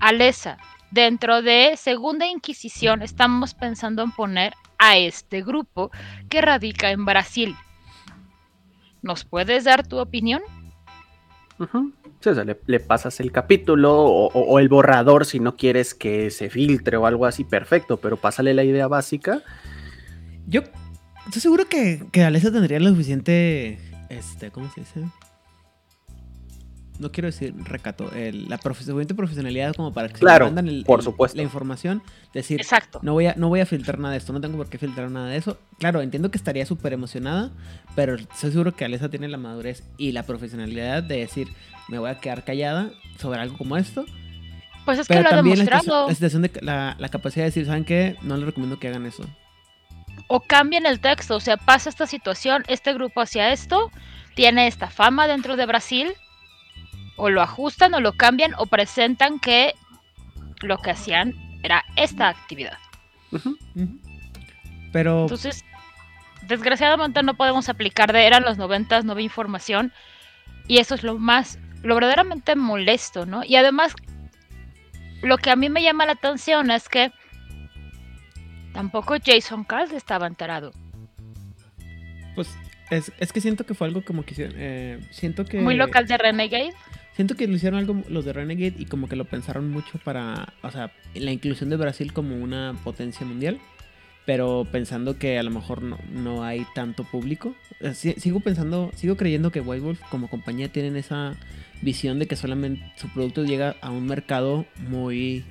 Alesa, 0.00 0.58
dentro 0.90 1.40
de 1.40 1.78
Segunda 1.78 2.26
Inquisición 2.26 3.00
estamos 3.00 3.54
pensando 3.54 4.02
en 4.02 4.12
poner 4.12 4.52
a 4.76 4.98
este 4.98 5.40
grupo 5.40 5.90
que 6.28 6.42
radica 6.42 6.90
en 6.90 7.06
Brasil. 7.06 7.56
¿Nos 9.00 9.24
puedes 9.24 9.64
dar 9.64 9.86
tu 9.86 9.98
opinión? 9.98 10.42
Ujú. 11.58 11.92
Sí, 12.20 12.28
o 12.30 12.34
sea, 12.34 12.44
le, 12.44 12.58
le 12.66 12.80
pasas 12.80 13.20
el 13.20 13.32
capítulo 13.32 13.92
o, 13.94 14.26
o- 14.28 14.40
o 14.52 14.58
el 14.58 14.68
borrador 14.68 15.24
si 15.26 15.38
no 15.40 15.56
quieres 15.56 15.94
que 15.94 16.30
se 16.30 16.50
filtre 16.50 16.96
o 16.96 17.06
algo 17.06 17.26
así, 17.26 17.44
perfecto, 17.44 17.96
pero 17.98 18.16
pásale 18.16 18.52
la 18.54 18.64
idea 18.64 18.88
básica. 18.88 19.42
yo 20.46 20.62
estoy 21.26 21.40
seguro 21.42 21.64
que, 21.68 22.04
que 22.12 22.24
Alessa 22.24 22.52
tendría 22.52 22.78
lo 22.80 22.88
suficiente, 22.90 23.78
este, 24.10 24.50
¿cómo 24.50 24.70
se 24.72 24.80
dice? 24.80 25.00
No 26.98 27.12
quiero 27.12 27.26
decir 27.26 27.54
recato, 27.64 28.10
el- 28.12 28.48
la 28.48 28.58
suficiente 28.58 29.14
profesionalidad 29.14 29.74
como 29.74 29.92
para 29.92 30.08
que 30.08 30.14
Claro, 30.20 30.46
mandan 30.46 30.68
el- 30.68 30.84
por 30.84 31.00
el- 31.00 31.04
supuesto. 31.04 31.36
la 31.36 31.42
información, 31.42 32.02
decir, 32.32 32.60
Exacto. 32.60 33.00
No 33.02 33.12
voy, 33.12 33.26
a, 33.26 33.34
no 33.36 33.48
voy 33.48 33.60
a 33.60 33.66
filtrar 33.66 33.98
nada 33.98 34.12
de 34.12 34.18
esto, 34.18 34.32
no 34.32 34.40
tengo 34.40 34.56
por 34.56 34.68
qué 34.68 34.78
filtrar 34.78 35.10
nada 35.10 35.28
de 35.28 35.36
eso. 35.36 35.58
Claro, 35.78 36.00
entiendo 36.00 36.30
que 36.30 36.38
estaría 36.38 36.64
súper 36.66 36.92
emocionada, 36.92 37.50
pero 37.94 38.14
estoy 38.14 38.50
seguro 38.52 38.74
que 38.74 38.84
Alessa 38.84 39.08
tiene 39.10 39.28
la 39.28 39.36
madurez 39.38 39.82
y 39.98 40.12
la 40.12 40.22
profesionalidad 40.22 41.02
de 41.02 41.18
decir, 41.18 41.48
me 41.88 41.98
voy 41.98 42.10
a 42.10 42.18
quedar 42.18 42.44
callada 42.44 42.90
sobre 43.18 43.40
algo 43.40 43.56
como 43.58 43.76
esto. 43.76 44.04
Pues 44.84 44.98
es 45.00 45.08
que 45.08 45.14
lo 45.20 45.26
ha 45.28 45.30
también 45.30 45.56
demostrado. 45.56 46.06
la, 46.08 46.14
situación 46.14 46.42
de 46.42 46.50
la, 46.62 46.94
la 46.98 47.08
capacidad 47.08 47.44
de 47.44 47.48
decir, 47.50 47.66
¿saben 47.66 47.84
qué? 47.84 48.16
No 48.22 48.36
les 48.36 48.46
recomiendo 48.46 48.78
que 48.78 48.88
hagan 48.88 49.04
eso. 49.06 49.24
o 50.28 50.40
cambian 50.40 50.86
el 50.86 50.98
texto, 51.00 51.36
o 51.36 51.40
sea, 51.40 51.56
pasa 51.56 51.88
esta 51.88 52.06
situación, 52.06 52.64
este 52.68 52.92
grupo 52.94 53.20
hacia 53.20 53.52
esto, 53.52 53.90
tiene 54.34 54.66
esta 54.66 54.88
fama 54.90 55.28
dentro 55.28 55.56
de 55.56 55.66
Brasil, 55.66 56.12
o 57.16 57.30
lo 57.30 57.42
ajustan 57.42 57.94
o 57.94 58.00
lo 58.00 58.12
cambian 58.12 58.52
o 58.58 58.66
presentan 58.66 59.38
que 59.38 59.74
lo 60.60 60.78
que 60.78 60.90
hacían 60.90 61.34
era 61.62 61.84
esta 61.96 62.28
actividad. 62.28 62.78
Pero 64.92 65.22
Entonces, 65.22 65.64
desgraciadamente 66.46 67.22
no 67.22 67.34
podemos 67.34 67.68
aplicar 67.68 68.12
de 68.12 68.26
eran 68.26 68.44
los 68.44 68.58
noventas, 68.58 69.04
no 69.04 69.12
había 69.12 69.24
información, 69.24 69.92
y 70.68 70.78
eso 70.78 70.94
es 70.94 71.02
lo 71.02 71.18
más, 71.18 71.58
lo 71.82 71.94
verdaderamente 71.94 72.56
molesto, 72.56 73.26
¿no? 73.26 73.44
Y 73.44 73.56
además, 73.56 73.94
lo 75.22 75.38
que 75.38 75.50
a 75.50 75.56
mí 75.56 75.68
me 75.68 75.82
llama 75.82 76.06
la 76.06 76.12
atención 76.12 76.70
es 76.70 76.88
que 76.88 77.12
tampoco 78.72 79.16
Jason 79.24 79.64
Cast 79.64 79.92
estaba 79.92 80.26
enterado. 80.26 80.72
pues 82.34 82.48
es, 82.90 83.12
es 83.18 83.32
que 83.32 83.40
siento 83.40 83.66
que 83.66 83.74
fue 83.74 83.88
algo 83.88 84.04
como 84.04 84.24
que 84.24 84.34
eh, 84.38 85.00
siento 85.10 85.44
que... 85.44 85.58
Muy 85.60 85.74
local 85.74 86.06
de 86.06 86.16
Renegade. 86.16 86.72
Siento 87.16 87.34
que 87.34 87.48
lo 87.48 87.54
hicieron 87.56 87.78
algo 87.78 88.02
los 88.08 88.24
de 88.24 88.32
Renegade 88.34 88.74
y 88.78 88.84
como 88.84 89.08
que 89.08 89.16
lo 89.16 89.24
pensaron 89.24 89.70
mucho 89.70 89.98
para, 90.04 90.52
o 90.62 90.70
sea, 90.70 90.92
la 91.14 91.32
inclusión 91.32 91.70
de 91.70 91.76
Brasil 91.76 92.12
como 92.12 92.36
una 92.36 92.76
potencia 92.84 93.26
mundial, 93.26 93.58
pero 94.26 94.66
pensando 94.70 95.18
que 95.18 95.38
a 95.38 95.42
lo 95.42 95.50
mejor 95.50 95.80
no, 95.82 95.98
no 96.12 96.44
hay 96.44 96.66
tanto 96.74 97.04
público. 97.04 97.54
Si- 97.94 98.12
sigo 98.14 98.40
pensando, 98.40 98.90
sigo 98.94 99.16
creyendo 99.16 99.50
que 99.50 99.60
White 99.62 99.82
Wolf 99.84 100.00
como 100.10 100.28
compañía 100.28 100.68
tienen 100.70 100.96
esa 100.96 101.36
visión 101.80 102.18
de 102.18 102.26
que 102.26 102.36
solamente 102.36 102.82
su 102.96 103.08
producto 103.08 103.44
llega 103.44 103.76
a 103.80 103.90
un 103.90 104.06
mercado 104.06 104.66
muy 104.88 105.42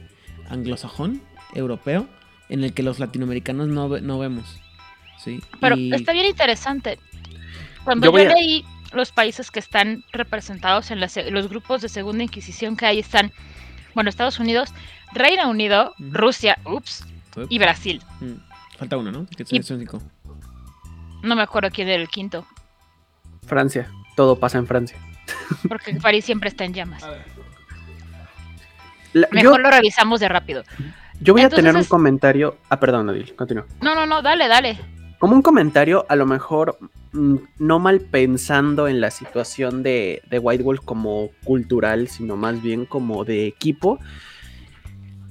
anglosajón, 0.50 1.22
europeo, 1.55 2.07
en 2.50 2.63
el 2.63 2.74
que 2.74 2.84
los 2.84 3.00
latinoamericanos 3.00 3.67
no, 3.69 3.89
ve- 3.89 4.01
no 4.01 4.19
vemos. 4.19 4.62
¿sí? 5.24 5.39
Pero 5.60 5.75
Y- 5.77 5.93
está 5.95 6.13
bien 6.13 6.27
interesante. 6.27 7.00
Cuando 7.84 8.05
Yo 8.05 8.12
yo, 8.12 8.12
voy 8.12 8.22
a- 8.31 8.36
leí 8.36 8.63
los 8.96 9.12
países 9.12 9.52
que 9.52 9.60
están 9.60 10.04
representados 10.12 10.92
en 10.92 11.00
la 11.00 11.08
se- 11.10 11.30
los 11.32 11.48
grupos 11.50 11.82
de 11.82 11.90
segunda 11.90 12.24
inquisición 12.24 12.75
que 12.78 12.86
hay 12.86 13.00
están, 13.00 13.32
bueno, 13.94 14.10
Estados 14.10 14.40
Unidos, 14.40 14.74
Reino 15.14 15.50
Unido. 15.50 15.94
Rusia, 16.00 16.58
ups, 16.66 17.06
y 17.50 17.60
Brasil. 17.60 18.02
Mm, 18.22 18.34
Falta 18.78 18.98
uno, 18.98 19.12
¿no? 19.12 19.25
Que 19.28 19.44
Y- 19.50 19.62
cinco. 19.64 20.02
No 21.24 21.36
me 21.36 21.42
acuerdo 21.42 21.70
quién 21.72 21.88
era 21.88 22.02
el 22.02 22.10
quinto, 22.10 22.46
Francia. 23.48 23.90
Todo 24.16 24.38
pasa 24.40 24.58
en 24.58 24.68
Francia. 24.68 24.98
porque 25.68 25.94
París 25.96 26.24
siempre 26.25 26.50
está 26.50 26.64
en 26.66 26.74
llamas. 26.74 27.04
La- 29.14 29.28
yo, 29.32 29.36
Mejor 29.36 29.62
lo 29.62 29.72
revisamos 29.72 30.20
de 30.20 30.28
rápido. 30.30 30.64
yo 31.22 31.34
voy 31.34 31.44
a 31.44 31.50
tener 31.50 31.74
un 31.74 31.82
es- 31.82 31.88
comentario. 31.88 32.58
Ah, 32.70 32.80
perdón, 32.80 33.10
Odil, 33.10 33.34
continúa. 33.36 33.66
No, 33.82 33.96
no, 33.96 34.06
no, 34.06 34.22
dale, 34.22 34.48
dale. 34.48 34.78
Como 35.19 35.36
un 35.36 35.41
comentario, 35.41 36.05
a 36.10 36.15
lo 36.15 36.25
mejor 36.25 36.77
mm, 37.13 37.36
no 37.60 37.79
mal 37.79 38.01
pensando 38.01 38.88
en 38.88 39.01
la 39.01 39.12
situación 39.12 39.84
de, 39.84 40.22
White 40.41 40.63
Wolf 40.63 40.81
como 40.84 41.29
cultural, 41.43 42.07
sino 42.07 42.36
más 42.36 42.62
bien 42.62 42.86
como 42.86 43.25
de 43.25 43.48
equipo. 43.48 44.00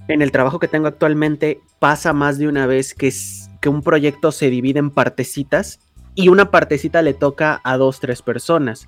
En 0.09 0.23
el 0.23 0.33
trabajo 0.33 0.59
que 0.59 0.69
tengo 0.69 0.87
actualmente 0.87 1.61
pasa 1.79 2.13
más 2.13 2.39
de 2.39 2.49
una 2.49 2.67
vez 2.67 2.95
que, 2.95 3.13
que 3.61 3.69
un 3.69 3.83
proyecto 3.83 4.33
se 4.33 4.51
divide 4.51 4.79
en 4.79 4.91
partecitas 4.91 5.81
y 6.15 6.29
una 6.29 6.51
partecita 6.51 7.03
le 7.03 7.15
toca 7.15 7.61
a 7.65 7.77
dos, 7.77 8.01
tres 8.01 8.23
personas 8.23 8.87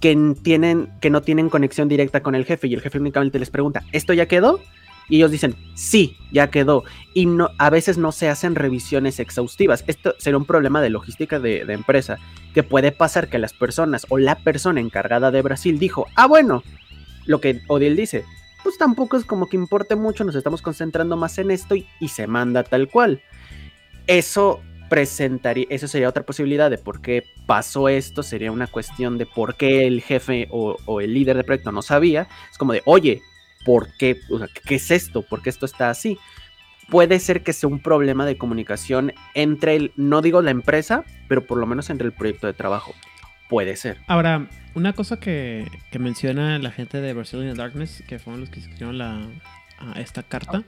que, 0.00 0.34
tienen, 0.42 0.90
que 1.00 1.10
no 1.10 1.22
tienen 1.22 1.48
conexión 1.48 1.88
directa 1.88 2.22
con 2.22 2.34
el 2.34 2.44
jefe 2.44 2.68
y 2.68 2.74
el 2.74 2.80
jefe 2.80 2.98
únicamente 2.98 3.38
les 3.38 3.50
pregunta, 3.50 3.82
¿esto 3.92 4.12
ya 4.12 4.26
quedó? 4.26 4.60
Y 5.08 5.16
ellos 5.16 5.30
dicen, 5.30 5.56
sí, 5.74 6.16
ya 6.32 6.50
quedó. 6.50 6.84
Y 7.14 7.26
no, 7.26 7.50
a 7.58 7.70
veces 7.70 7.98
no 7.98 8.12
se 8.12 8.28
hacen 8.28 8.54
revisiones 8.54 9.20
exhaustivas. 9.20 9.84
Esto 9.86 10.14
será 10.18 10.36
un 10.36 10.44
problema 10.44 10.82
de 10.82 10.90
logística 10.90 11.40
de, 11.40 11.60
empresa, 11.60 12.18
que 12.54 12.62
puede 12.62 12.92
pasar 12.92 13.28
que 13.28 13.38
las 13.38 13.52
personas 13.52 14.06
o 14.10 14.18
la 14.18 14.36
persona 14.36 14.80
encargada 14.80 15.30
de 15.30 15.42
Brasil 15.42 15.78
dijo, 15.78 16.06
ah, 16.14 16.26
bueno, 16.26 16.62
lo 17.24 17.40
que 17.40 17.60
Odil 17.68 17.96
dice, 17.96 18.24
pues 18.62 18.76
tampoco 18.76 19.16
es 19.16 19.24
como 19.24 19.48
que 19.48 19.56
importe 19.56 19.96
mucho, 19.96 20.24
nos 20.24 20.34
estamos 20.34 20.62
concentrando 20.62 21.16
más 21.16 21.38
en 21.38 21.50
esto 21.50 21.74
y, 21.74 21.86
y 22.00 22.08
se 22.08 22.26
manda 22.26 22.64
tal 22.64 22.88
cual. 22.88 23.22
Eso 24.06 24.60
presentaría, 24.88 25.66
eso 25.68 25.86
sería 25.86 26.08
otra 26.08 26.24
posibilidad 26.24 26.70
de 26.70 26.78
por 26.78 27.00
qué 27.00 27.24
pasó 27.46 27.88
esto, 27.88 28.22
sería 28.22 28.52
una 28.52 28.66
cuestión 28.66 29.18
de 29.18 29.26
por 29.26 29.54
qué 29.56 29.86
el 29.86 30.02
jefe 30.02 30.48
o, 30.50 30.76
o 30.86 31.00
el 31.00 31.14
líder 31.14 31.36
de 31.36 31.44
proyecto 31.44 31.72
no 31.72 31.82
sabía. 31.82 32.28
Es 32.50 32.58
como 32.58 32.72
de, 32.72 32.82
oye, 32.84 33.22
¿por 33.68 33.92
qué? 33.98 34.18
O 34.30 34.38
sea, 34.38 34.48
¿qué 34.64 34.76
es 34.76 34.90
esto? 34.90 35.20
¿Por 35.20 35.42
qué 35.42 35.50
esto 35.50 35.66
está 35.66 35.90
así? 35.90 36.16
Puede 36.88 37.20
ser 37.20 37.42
que 37.42 37.52
sea 37.52 37.68
un 37.68 37.80
problema 37.80 38.24
de 38.24 38.38
comunicación 38.38 39.12
entre 39.34 39.76
el, 39.76 39.92
no 39.94 40.22
digo 40.22 40.40
la 40.40 40.50
empresa, 40.52 41.04
pero 41.28 41.46
por 41.46 41.58
lo 41.58 41.66
menos 41.66 41.90
entre 41.90 42.06
el 42.06 42.14
proyecto 42.14 42.46
de 42.46 42.54
trabajo. 42.54 42.94
Puede 43.50 43.76
ser. 43.76 43.98
Ahora, 44.06 44.48
una 44.74 44.94
cosa 44.94 45.20
que, 45.20 45.66
menciona 45.98 46.58
la 46.58 46.70
gente 46.70 47.02
de 47.02 47.12
Brazilian 47.12 47.58
Darkness, 47.58 48.02
que 48.08 48.18
fueron 48.18 48.40
los 48.40 48.48
que 48.48 48.60
escribieron 48.60 48.96
la, 48.96 49.28
a 49.80 50.00
esta 50.00 50.22
carta, 50.22 50.64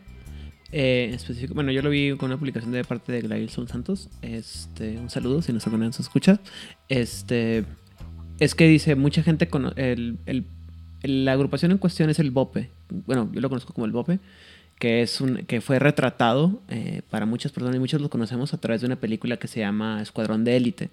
eh, 0.70 1.10
específico, 1.14 1.54
bueno, 1.54 1.72
yo 1.72 1.80
lo 1.80 1.88
vi 1.88 2.14
con 2.18 2.26
una 2.30 2.38
publicación 2.38 2.70
de 2.70 2.84
parte 2.84 3.12
de 3.12 3.22
Glailson 3.22 3.66
Santos, 3.66 4.10
este, 4.20 4.98
un 4.98 5.08
saludo 5.08 5.40
si 5.40 5.54
nos 5.54 5.66
alguna 5.66 5.86
vez 5.86 5.98
escucha, 6.00 6.38
este, 6.90 7.64
es 8.40 8.54
que 8.54 8.68
dice, 8.68 8.94
mucha 8.94 9.22
gente, 9.22 9.48
el- 9.76 10.18
la 11.02 11.32
agrupación 11.32 11.72
en 11.72 11.78
cuestión 11.78 12.10
es 12.10 12.18
el 12.18 12.30
BOPE, 12.30 12.70
bueno, 12.90 13.30
yo 13.32 13.40
lo 13.40 13.48
conozco 13.48 13.72
como 13.72 13.86
el 13.86 13.92
BOPE, 13.92 14.18
que, 14.78 15.02
es 15.02 15.20
un, 15.20 15.38
que 15.46 15.60
fue 15.60 15.78
retratado 15.78 16.62
eh, 16.68 17.02
para 17.10 17.26
muchas 17.26 17.52
personas 17.52 17.76
y 17.76 17.78
muchos 17.78 18.00
lo 18.00 18.10
conocemos 18.10 18.54
a 18.54 18.58
través 18.58 18.80
de 18.80 18.86
una 18.86 18.96
película 18.96 19.36
que 19.36 19.48
se 19.48 19.60
llama 19.60 20.00
Escuadrón 20.02 20.44
de 20.44 20.56
Élite, 20.56 20.90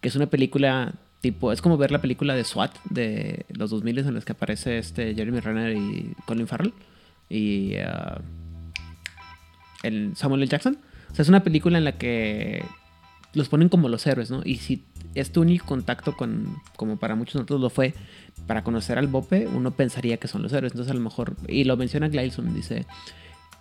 que 0.00 0.08
es 0.08 0.16
una 0.16 0.26
película 0.26 0.94
tipo, 1.20 1.52
es 1.52 1.60
como 1.62 1.76
ver 1.76 1.90
la 1.90 2.00
película 2.00 2.34
de 2.34 2.44
SWAT 2.44 2.76
de 2.90 3.44
los 3.48 3.70
2000 3.70 3.98
en 3.98 4.14
las 4.14 4.24
que 4.24 4.32
aparece 4.32 4.78
este 4.78 5.14
Jeremy 5.14 5.40
Renner 5.40 5.76
y 5.76 6.14
Colin 6.26 6.46
Farrell 6.46 6.72
y 7.28 7.74
ah, 7.76 8.20
el 9.82 10.16
Samuel 10.16 10.42
L. 10.42 10.50
Jackson. 10.50 10.78
O 11.10 11.14
sea, 11.14 11.22
es 11.22 11.28
una 11.28 11.42
película 11.42 11.78
en 11.78 11.84
la 11.84 11.98
que 11.98 12.64
los 13.34 13.48
ponen 13.48 13.68
como 13.68 13.88
los 13.88 14.06
héroes, 14.06 14.30
¿no? 14.30 14.42
Y 14.44 14.56
si 14.56 14.84
es 15.14 15.32
tu 15.32 15.42
único 15.42 15.66
contacto 15.66 16.16
con, 16.16 16.56
como 16.76 16.98
para 16.98 17.14
muchos 17.14 17.36
nosotros 17.36 17.60
lo 17.60 17.70
fue, 17.70 17.94
para 18.46 18.62
conocer 18.62 18.98
al 18.98 19.06
Bope, 19.06 19.46
uno 19.46 19.72
pensaría 19.72 20.16
que 20.18 20.28
son 20.28 20.42
los 20.42 20.52
héroes. 20.52 20.72
Entonces 20.72 20.90
a 20.90 20.94
lo 20.94 21.00
mejor, 21.00 21.36
y 21.46 21.64
lo 21.64 21.76
menciona 21.76 22.08
Glailson, 22.08 22.54
dice, 22.54 22.86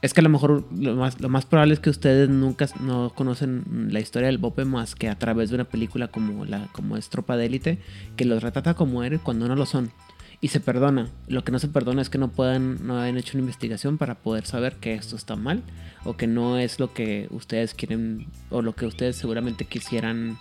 es 0.01 0.13
que 0.13 0.21
a 0.21 0.23
lo 0.23 0.29
mejor 0.29 0.65
lo 0.77 0.95
más, 0.95 1.19
lo 1.19 1.29
más 1.29 1.45
probable 1.45 1.73
es 1.73 1.79
que 1.79 1.89
ustedes 1.89 2.29
nunca 2.29 2.67
no 2.79 3.11
conocen 3.15 3.89
la 3.91 3.99
historia 3.99 4.27
del 4.27 4.37
Bope 4.37 4.63
más 4.63 4.95
que 4.95 5.09
a 5.09 5.17
través 5.17 5.49
de 5.49 5.55
una 5.55 5.65
película 5.65 6.09
como, 6.09 6.45
la, 6.45 6.67
como 6.71 6.97
es 6.97 7.09
Tropa 7.09 7.35
de 7.35 7.47
Élite, 7.47 7.79
que 8.15 8.25
los 8.25 8.43
retrata 8.43 8.75
como 8.75 9.03
héroes 9.03 9.21
cuando 9.21 9.47
no 9.47 9.55
lo 9.55 9.65
son. 9.65 9.91
Y 10.39 10.49
se 10.49 10.59
perdona. 10.59 11.09
Lo 11.27 11.43
que 11.43 11.51
no 11.51 11.57
se 11.57 11.67
perdona 11.67 12.03
es 12.03 12.11
que 12.11 12.19
no 12.19 12.29
puedan, 12.29 12.85
no 12.85 12.99
hayan 12.99 13.17
hecho 13.17 13.37
una 13.37 13.41
investigación 13.41 13.97
para 13.97 14.15
poder 14.15 14.45
saber 14.45 14.75
que 14.75 14.93
esto 14.93 15.15
está 15.15 15.35
mal 15.35 15.63
o 16.05 16.15
que 16.15 16.27
no 16.27 16.59
es 16.59 16.79
lo 16.79 16.93
que 16.93 17.27
ustedes 17.31 17.73
quieren 17.73 18.27
o 18.51 18.61
lo 18.61 18.75
que 18.75 18.85
ustedes 18.85 19.15
seguramente 19.15 19.65
quisieran 19.65 20.37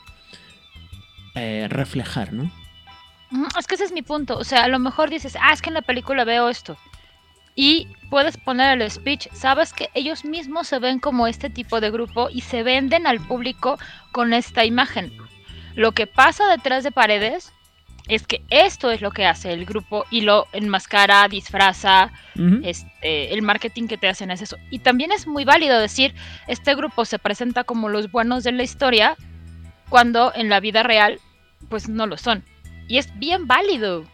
eh, 1.34 1.66
reflejar, 1.70 2.34
¿no? 2.34 2.52
Es 3.58 3.66
que 3.66 3.74
ese 3.74 3.84
es 3.84 3.92
mi 3.92 4.02
punto. 4.02 4.36
O 4.38 4.44
sea, 4.44 4.64
a 4.64 4.68
lo 4.68 4.78
mejor 4.78 5.10
dices, 5.10 5.36
ah, 5.40 5.52
es 5.52 5.62
que 5.62 5.70
en 5.70 5.74
la 5.74 5.82
película 5.82 6.24
veo 6.24 6.48
esto. 6.48 6.76
Y 7.54 7.88
puedes 8.10 8.36
poner 8.36 8.80
el 8.80 8.90
speech. 8.90 9.28
Sabes 9.32 9.72
que 9.72 9.88
ellos 9.94 10.24
mismos 10.24 10.68
se 10.68 10.78
ven 10.78 10.98
como 10.98 11.26
este 11.26 11.48
tipo 11.50 11.80
de 11.80 11.90
grupo 11.90 12.28
y 12.30 12.42
se 12.42 12.62
venden 12.62 13.06
al 13.06 13.20
público 13.20 13.78
con 14.12 14.34
esta 14.34 14.64
imagen. 14.64 15.12
Lo 15.74 15.92
que 15.92 16.06
pasa 16.06 16.48
detrás 16.48 16.84
de 16.84 16.92
paredes 16.92 17.52
es 18.08 18.26
que 18.26 18.44
esto 18.50 18.90
es 18.90 19.00
lo 19.00 19.10
que 19.10 19.26
hace 19.26 19.52
el 19.52 19.64
grupo 19.64 20.04
y 20.10 20.20
lo 20.20 20.46
enmascara, 20.52 21.26
disfraza. 21.28 22.12
Este, 22.62 23.32
el 23.32 23.42
marketing 23.42 23.88
que 23.88 23.98
te 23.98 24.08
hacen 24.08 24.30
es 24.30 24.42
eso. 24.42 24.56
Y 24.70 24.78
también 24.78 25.10
es 25.10 25.26
muy 25.26 25.44
válido 25.44 25.78
decir, 25.80 26.14
este 26.46 26.74
grupo 26.74 27.04
se 27.04 27.18
presenta 27.18 27.64
como 27.64 27.88
los 27.88 28.10
buenos 28.10 28.44
de 28.44 28.52
la 28.52 28.62
historia 28.62 29.16
cuando 29.88 30.32
en 30.34 30.48
la 30.48 30.60
vida 30.60 30.82
real, 30.82 31.20
pues 31.68 31.88
no 31.88 32.06
lo 32.06 32.16
son. 32.16 32.44
Y 32.88 32.98
es 32.98 33.18
bien 33.18 33.46
válido. 33.46 34.04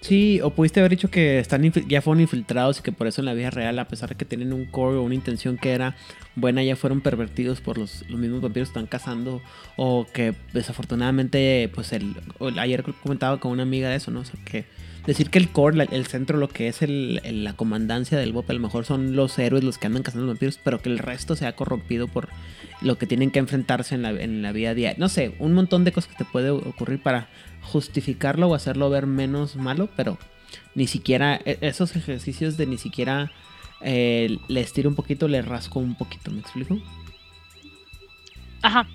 Sí, 0.00 0.40
o 0.42 0.50
pudiste 0.50 0.78
haber 0.80 0.90
dicho 0.90 1.10
que 1.10 1.38
están 1.38 1.72
ya 1.88 2.00
fueron 2.00 2.20
infiltrados 2.20 2.78
y 2.78 2.82
que 2.82 2.92
por 2.92 3.06
eso 3.06 3.20
en 3.22 3.24
la 3.24 3.34
vida 3.34 3.50
real, 3.50 3.78
a 3.78 3.88
pesar 3.88 4.10
de 4.10 4.14
que 4.14 4.24
tienen 4.24 4.52
un 4.52 4.66
core 4.66 4.98
o 4.98 5.02
una 5.02 5.14
intención 5.14 5.56
que 5.56 5.72
era 5.72 5.96
buena, 6.36 6.62
ya 6.62 6.76
fueron 6.76 7.00
pervertidos 7.00 7.60
por 7.60 7.76
los, 7.78 8.08
los 8.08 8.20
mismos 8.20 8.40
vampiros 8.40 8.68
que 8.68 8.78
están 8.78 8.86
cazando. 8.86 9.42
O 9.76 10.06
que 10.12 10.34
desafortunadamente, 10.52 11.70
pues 11.74 11.92
el, 11.92 12.14
ayer 12.58 12.84
comentaba 13.02 13.40
con 13.40 13.52
una 13.52 13.64
amiga 13.64 13.88
de 13.88 13.96
eso, 13.96 14.10
¿no? 14.10 14.20
O 14.20 14.24
sea, 14.24 14.38
que 14.44 14.64
decir 15.06 15.30
que 15.30 15.38
el 15.38 15.48
core, 15.48 15.88
el 15.90 16.06
centro, 16.06 16.36
lo 16.36 16.48
que 16.48 16.68
es 16.68 16.82
el, 16.82 17.20
la 17.44 17.54
comandancia 17.54 18.18
del 18.18 18.32
BOP, 18.32 18.50
a 18.50 18.52
lo 18.52 18.60
mejor 18.60 18.84
son 18.84 19.16
los 19.16 19.38
héroes 19.38 19.64
los 19.64 19.78
que 19.78 19.86
andan 19.86 20.02
cazando 20.02 20.26
vampiros, 20.26 20.60
pero 20.62 20.80
que 20.80 20.88
el 20.88 20.98
resto 20.98 21.36
se 21.36 21.46
ha 21.46 21.56
corrompido 21.56 22.06
por 22.06 22.28
lo 22.80 22.98
que 22.98 23.06
tienen 23.06 23.30
que 23.30 23.38
enfrentarse 23.38 23.94
en 23.94 24.02
la, 24.02 24.10
en 24.10 24.42
la 24.42 24.52
vida 24.52 24.74
diaria. 24.74 24.98
No 24.98 25.08
sé, 25.08 25.34
un 25.38 25.54
montón 25.54 25.84
de 25.84 25.92
cosas 25.92 26.10
que 26.10 26.24
te 26.24 26.30
puede 26.30 26.50
ocurrir 26.50 27.02
para 27.02 27.28
justificarlo 27.62 28.48
o 28.48 28.54
hacerlo 28.54 28.90
ver 28.90 29.06
menos 29.06 29.56
malo, 29.56 29.88
pero 29.96 30.18
ni 30.74 30.86
siquiera 30.86 31.40
e- 31.44 31.58
esos 31.62 31.96
ejercicios 31.96 32.56
de 32.56 32.66
ni 32.66 32.78
siquiera 32.78 33.32
eh, 33.80 34.38
le 34.48 34.60
estiro 34.60 34.88
un 34.88 34.94
poquito, 34.94 35.26
le 35.28 35.42
rasco 35.42 35.80
un 35.80 35.94
poquito, 35.96 36.30
¿me 36.30 36.40
explico? 36.40 36.78
Ajá. 38.62 38.86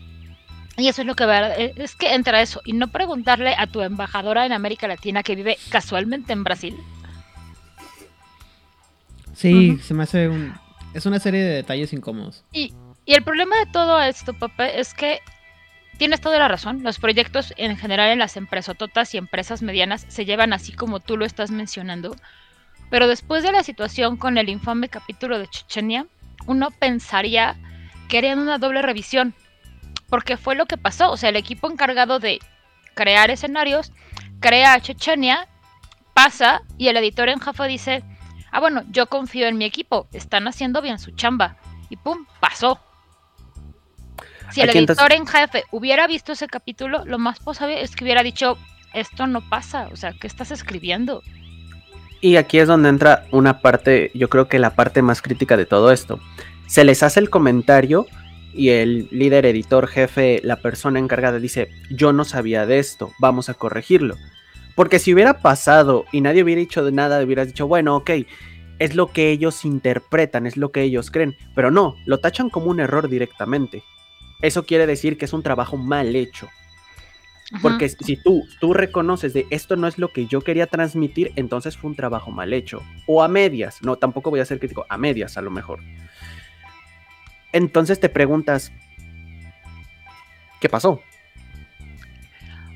Y 0.78 0.88
eso 0.88 1.02
es 1.02 1.08
lo 1.08 1.16
que 1.16 1.26
va. 1.26 1.50
eh, 1.56 1.74
Es 1.76 1.96
que 1.96 2.14
entra 2.14 2.42
eso. 2.42 2.62
Y 2.66 2.74
no 2.74 2.88
preguntarle 2.88 3.54
a 3.58 3.68
tu 3.68 3.82
embajadora 3.82 4.46
en 4.46 4.54
América 4.54 4.88
Latina 4.88 5.22
que 5.22 5.36
vive 5.36 5.58
casualmente 5.70 6.34
en 6.34 6.44
Brasil. 6.44 6.76
Sí, 9.34 9.78
se 9.82 9.94
me 9.94 10.04
hace 10.04 10.28
un... 10.30 10.54
Es 10.94 11.06
una 11.06 11.20
serie 11.20 11.42
de 11.42 11.56
detalles 11.56 11.94
incómodos. 11.94 12.44
Y, 12.52 12.74
y 13.06 13.14
el 13.14 13.24
problema 13.24 13.58
de 13.58 13.66
todo 13.66 14.02
esto, 14.02 14.34
Pepe, 14.34 14.80
es 14.80 14.94
que 14.94 15.22
tienes 15.98 16.22
toda 16.22 16.40
la 16.40 16.48
razón. 16.48 16.84
Los 16.84 17.00
proyectos 17.00 17.54
en 17.58 17.78
general 17.78 18.10
en 18.10 18.20
las 18.20 18.38
empresototas 18.38 19.14
y 19.14 19.18
empresas 19.18 19.62
medianas 19.62 20.06
se 20.08 20.26
llevan 20.26 20.54
así 20.54 20.72
como 20.74 21.00
tú 21.00 21.18
lo 21.18 21.26
estás 21.26 21.52
mencionando. 21.52 22.16
Pero 22.90 23.08
después 23.08 23.44
de 23.44 23.52
la 23.52 23.64
situación 23.64 24.18
con 24.18 24.38
el 24.38 24.50
infame 24.50 24.90
capítulo 24.90 25.40
de 25.40 25.48
Chechenia, 25.48 26.08
uno 26.48 26.72
pensaría 26.72 27.56
que 28.10 28.18
harían 28.18 28.40
una 28.40 28.58
doble 28.58 28.82
revisión. 28.82 29.34
Porque 30.10 30.38
fue 30.38 30.56
lo 30.56 30.66
que 30.66 30.78
pasó. 30.78 31.12
O 31.12 31.18
sea, 31.18 31.30
el 31.30 31.36
equipo 31.36 31.72
encargado 31.72 32.20
de 32.20 32.40
crear 32.94 33.32
escenarios 33.32 33.92
crea 34.40 34.74
a 34.74 34.82
Chechenia, 34.82 35.48
pasa 36.14 36.62
y 36.78 36.88
el 36.88 36.98
editor 36.98 37.30
en 37.30 37.40
jefe 37.40 37.68
dice, 37.68 38.04
ah, 38.52 38.60
bueno, 38.60 38.84
yo 38.90 39.08
confío 39.08 39.48
en 39.48 39.58
mi 39.58 39.66
equipo, 39.66 40.08
están 40.12 40.48
haciendo 40.48 40.82
bien 40.82 41.00
su 41.00 41.12
chamba. 41.12 41.58
Y 41.90 41.98
pum, 41.98 42.26
pasó. 42.40 42.80
Si 44.52 44.62
el 44.62 44.70
Aquí 44.70 44.80
editor 44.80 45.12
entonces- 45.12 45.18
en 45.18 45.28
jefe 45.28 45.64
hubiera 45.72 46.08
visto 46.08 46.32
ese 46.34 46.48
capítulo, 46.48 47.04
lo 47.06 47.20
más 47.20 47.40
posible 47.40 47.82
es 47.82 47.96
que 47.96 48.04
hubiera 48.04 48.24
dicho, 48.24 48.58
esto 48.94 49.28
no 49.28 49.42
pasa, 49.42 49.88
o 49.92 49.96
sea, 49.96 50.14
¿qué 50.20 50.28
estás 50.28 50.52
escribiendo? 50.52 51.24
Y 52.20 52.36
aquí 52.36 52.60
es 52.60 52.68
donde 52.68 52.90
entra 52.90 53.26
una 53.32 53.62
parte, 53.62 54.12
yo 54.14 54.30
creo 54.30 54.48
que 54.48 54.60
la 54.60 54.72
parte 54.76 55.02
más 55.02 55.22
crítica 55.22 55.58
de 55.58 55.66
todo 55.66 55.92
esto. 55.92 56.20
Se 56.68 56.84
les 56.84 57.02
hace 57.04 57.20
el 57.20 57.30
comentario 57.30 58.06
y 58.54 58.70
el 58.70 59.08
líder, 59.12 59.46
editor, 59.46 59.88
jefe, 59.88 60.40
la 60.44 60.58
persona 60.58 61.00
encargada 61.00 61.40
dice, 61.40 61.70
yo 61.90 62.14
no 62.14 62.24
sabía 62.26 62.66
de 62.66 62.80
esto, 62.80 63.12
vamos 63.20 63.50
a 63.50 63.54
corregirlo. 63.54 64.18
Porque 64.76 65.00
si 65.00 65.14
hubiera 65.14 65.40
pasado 65.40 66.06
y 66.12 66.22
nadie 66.22 66.44
hubiera 66.44 66.60
dicho 66.60 66.84
de 66.84 66.92
nada, 66.92 67.24
hubieras 67.24 67.48
dicho, 67.48 67.68
bueno, 67.68 67.96
ok, 67.96 68.12
es 68.80 68.96
lo 68.96 69.08
que 69.08 69.32
ellos 69.32 69.66
interpretan, 69.66 70.48
es 70.48 70.58
lo 70.58 70.72
que 70.72 70.82
ellos 70.82 71.12
creen. 71.12 71.36
Pero 71.56 71.72
no, 71.72 71.96
lo 72.06 72.20
tachan 72.20 72.50
como 72.50 72.68
un 72.68 72.80
error 72.80 73.10
directamente. 73.10 73.84
Eso 74.42 74.66
quiere 74.66 74.88
decir 74.88 75.18
que 75.18 75.26
es 75.26 75.34
un 75.34 75.44
trabajo 75.44 75.78
mal 75.78 76.16
hecho. 76.16 76.50
Porque 77.62 77.90
si 77.90 78.16
tú, 78.16 78.48
tú 78.62 78.74
reconoces 78.74 79.34
de 79.34 79.46
esto 79.50 79.76
no 79.76 79.88
es 79.88 79.98
lo 79.98 80.14
que 80.14 80.26
yo 80.26 80.40
quería 80.40 80.68
transmitir, 80.68 81.34
entonces 81.36 81.76
fue 81.76 81.90
un 81.90 81.98
trabajo 81.98 82.32
mal 82.32 82.54
hecho. 82.54 82.82
O 83.08 83.22
a 83.24 83.28
medias. 83.28 83.82
No, 83.82 83.98
tampoco 83.98 84.30
voy 84.30 84.40
a 84.40 84.46
ser 84.46 84.60
crítico. 84.60 84.86
A 84.88 84.98
medias 84.98 85.38
a 85.38 85.42
lo 85.42 85.52
mejor. 85.52 85.80
Entonces 87.52 88.00
te 88.00 88.08
preguntas, 88.08 88.72
¿qué 90.62 90.70
pasó? 90.70 91.02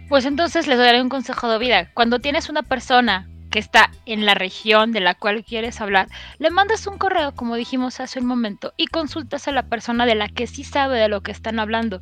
Pues 0.09 0.25
entonces 0.25 0.67
les 0.67 0.77
daré 0.77 1.01
un 1.01 1.09
consejo 1.09 1.49
de 1.49 1.57
vida. 1.57 1.89
Cuando 1.93 2.19
tienes 2.19 2.49
una 2.49 2.61
persona 2.61 3.29
que 3.55 3.59
está 3.59 3.89
en 4.05 4.25
la 4.25 4.33
región 4.33 4.91
de 4.91 4.99
la 4.99 5.15
cual 5.15 5.45
quieres 5.45 5.79
hablar, 5.79 6.09
le 6.39 6.49
mandas 6.49 6.87
un 6.87 6.97
correo, 6.97 7.31
como 7.33 7.55
dijimos 7.55 8.01
hace 8.01 8.19
un 8.19 8.25
momento, 8.25 8.73
y 8.75 8.87
consultas 8.87 9.47
a 9.47 9.53
la 9.53 9.63
persona 9.69 10.05
de 10.05 10.13
la 10.13 10.27
que 10.27 10.45
sí 10.45 10.65
sabe 10.65 10.99
de 10.99 11.07
lo 11.07 11.21
que 11.21 11.31
están 11.31 11.57
hablando. 11.61 12.01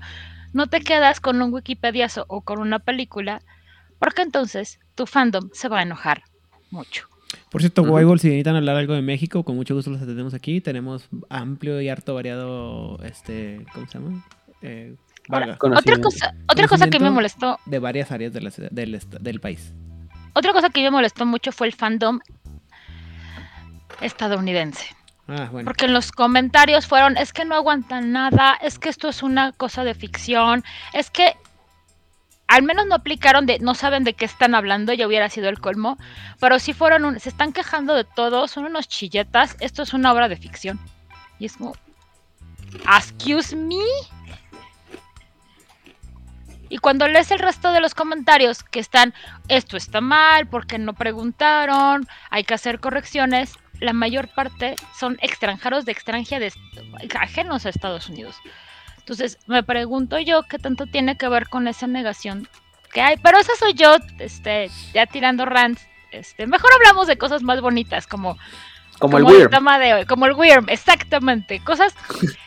No 0.52 0.66
te 0.66 0.82
quedas 0.82 1.20
con 1.20 1.40
un 1.44 1.54
Wikipediazo 1.54 2.26
o 2.28 2.42
con 2.42 2.58
una 2.58 2.80
película, 2.80 3.40
porque 4.00 4.24
entonces 4.24 4.80
tu 4.96 5.06
fandom 5.06 5.52
se 5.54 5.68
va 5.70 5.78
a 5.78 5.84
enojar 5.84 6.24
mucho. 6.72 7.08
Por 7.52 7.62
cierto, 7.62 7.84
Ujú. 7.84 7.94
Weibol, 7.94 8.20
si 8.20 8.30
necesitan 8.30 8.56
hablar 8.56 8.76
algo 8.78 8.96
de 8.96 9.04
México, 9.04 9.44
con 9.44 9.56
mucho 9.56 9.76
gusto 9.76 9.92
los 9.92 10.02
atendemos 10.02 10.34
aquí. 10.34 10.60
Tenemos 10.60 11.08
amplio 11.30 11.80
y 11.82 11.88
harto 11.90 12.16
variado, 12.16 12.98
este, 13.04 13.64
¿cómo 13.76 13.86
se 13.86 14.00
llama? 14.00 14.26
Eh, 14.64 14.96
Ahora, 15.30 15.56
Otra 15.62 16.02
cosa, 16.02 16.34
otra 16.50 16.68
cosa 16.68 16.90
que 16.90 17.00
me 17.00 17.12
molestó, 17.12 17.60
de 17.68 17.78
varias 17.78 18.12
áreas 18.12 18.34
de 18.34 18.42
la 18.42 18.50
ciudad- 18.50 18.72
del, 18.72 19.00
del 19.22 19.40
país. 19.40 19.72
Otra 20.34 20.54
cosa 20.54 20.70
que 20.70 20.82
me 20.82 20.92
molestó 20.92 21.26
mucho 21.26 21.52
fue 21.52 21.68
el 21.68 21.74
fandom 21.74 22.20
estadounidense. 24.02 24.96
Ah, 25.28 25.48
bueno. 25.52 25.66
Porque 25.66 25.86
en 25.86 25.94
los 25.94 26.12
comentarios 26.12 26.86
fueron, 26.88 27.18
es 27.18 27.32
que 27.32 27.46
no 27.46 27.56
aguantan 27.56 28.12
nada, 28.12 28.56
es 28.62 28.78
que 28.80 28.90
esto 28.90 29.08
es 29.08 29.24
una 29.24 29.52
cosa 29.54 29.84
de 29.84 29.94
ficción, 29.94 30.64
es 30.92 31.10
que 31.10 31.38
al 32.48 32.64
menos 32.64 32.86
no 32.88 32.96
aplicaron 32.96 33.46
de, 33.46 33.60
no 33.60 33.74
saben 33.74 34.04
de 34.04 34.14
qué 34.14 34.26
están 34.26 34.54
hablando, 34.54 34.92
ya 34.94 35.08
hubiera 35.08 35.30
sido 35.30 35.48
el 35.50 35.60
colmo, 35.60 35.98
pero 36.40 36.60
sí 36.60 36.74
fueron, 36.74 37.06
un- 37.06 37.20
se 37.20 37.30
están 37.30 37.54
quejando 37.54 37.94
de 37.96 38.04
todo, 38.04 38.48
son 38.48 38.66
unos 38.66 38.88
chilletas, 38.90 39.56
esto 39.60 39.82
es 39.84 39.94
una 39.94 40.12
obra 40.12 40.28
de 40.28 40.36
ficción. 40.36 40.80
Y 41.40 41.46
es 41.46 41.56
como, 41.58 41.74
excuse 42.98 43.56
me. 43.56 43.78
Y 46.74 46.80
cuando 46.80 47.08
lees 47.08 47.30
el 47.30 47.38
resto 47.38 47.72
de 47.72 47.80
los 47.80 47.94
comentarios 47.94 48.64
que 48.64 48.80
están, 48.80 49.14
esto 49.48 49.78
está 49.78 50.02
mal, 50.02 50.48
porque 50.48 50.80
no 50.80 50.94
preguntaron, 50.94 52.08
hay 52.32 52.44
que 52.46 52.56
hacer 52.56 52.80
correcciones, 52.80 53.60
la 53.80 53.94
mayor 53.94 54.28
parte 54.28 54.76
son 55.00 55.20
extranjeros 55.22 55.86
de 55.86 55.92
extranjera, 55.92 56.40
de, 56.40 56.52
ajenos 57.20 57.68
a 57.68 57.70
Estados 57.70 58.10
Unidos. 58.10 58.38
Entonces, 58.98 59.38
me 59.46 59.62
pregunto 59.62 60.18
yo 60.18 60.42
qué 60.50 60.58
tanto 60.58 60.88
tiene 60.88 61.16
que 61.16 61.30
ver 61.30 61.48
con 61.48 61.68
esa 61.68 61.86
negación 61.86 62.48
que 62.92 63.02
hay. 63.02 63.18
Pero 63.18 63.38
esa 63.38 63.52
soy 63.60 63.76
yo, 63.76 63.98
este, 64.18 64.72
ya 64.96 65.06
tirando 65.06 65.46
rants. 65.46 65.88
Este, 66.10 66.48
mejor 66.48 66.74
hablamos 66.74 67.06
de 67.06 67.20
cosas 67.20 67.44
más 67.44 67.62
bonitas, 67.62 68.08
como, 68.08 68.36
Como, 68.98 69.20
el 69.20 69.26
el 69.28 69.32
Weird. 69.32 69.52
tema 69.52 69.78
de 69.78 69.94
hoy, 69.94 70.06
como 70.08 70.26
el 70.26 70.34
Wyrm, 70.34 70.70
exactamente. 70.70 71.60
Cosas 71.60 71.94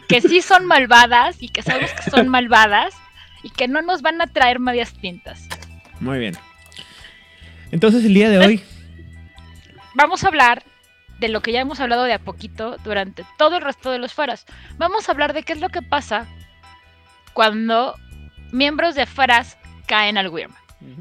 que 0.09 0.21
sí 0.21 0.43
son 0.43 0.67
malvadas 0.67 1.37
y 1.39 1.49
que 1.49 1.63
sabemos 1.63 1.93
que 1.93 2.11
son 2.11 2.27
malvadas 2.27 2.93
y 3.43 3.51
que 3.51 3.69
no 3.69 3.83
nos 3.83 4.03
van 4.03 4.21
a 4.21 4.27
traer 4.27 4.61
medias 4.61 4.93
tintas. 4.95 5.49
Muy 6.01 6.19
bien. 6.19 6.37
Entonces, 7.71 8.05
el 8.05 8.15
día 8.15 8.29
de 8.29 8.39
hoy, 8.39 8.63
vamos 9.95 10.25
a 10.25 10.29
hablar 10.29 10.63
de 11.19 11.29
lo 11.29 11.41
que 11.41 11.53
ya 11.53 11.61
hemos 11.61 11.81
hablado 11.81 12.05
de 12.05 12.13
a 12.13 12.19
poquito 12.19 12.77
durante 12.85 13.25
todo 13.39 13.57
el 13.57 13.63
resto 13.63 13.91
de 13.91 13.99
los 13.99 14.13
fueras. 14.13 14.47
Vamos 14.79 15.09
a 15.09 15.13
hablar 15.13 15.33
de 15.33 15.43
qué 15.43 15.53
es 15.53 15.61
lo 15.61 15.69
que 15.69 15.83
pasa 15.83 16.27
cuando 17.33 17.95
miembros 18.53 18.95
de 18.95 19.07
fueras 19.07 19.59
caen 19.87 20.19
al 20.19 20.29
Wyrm 20.29 20.55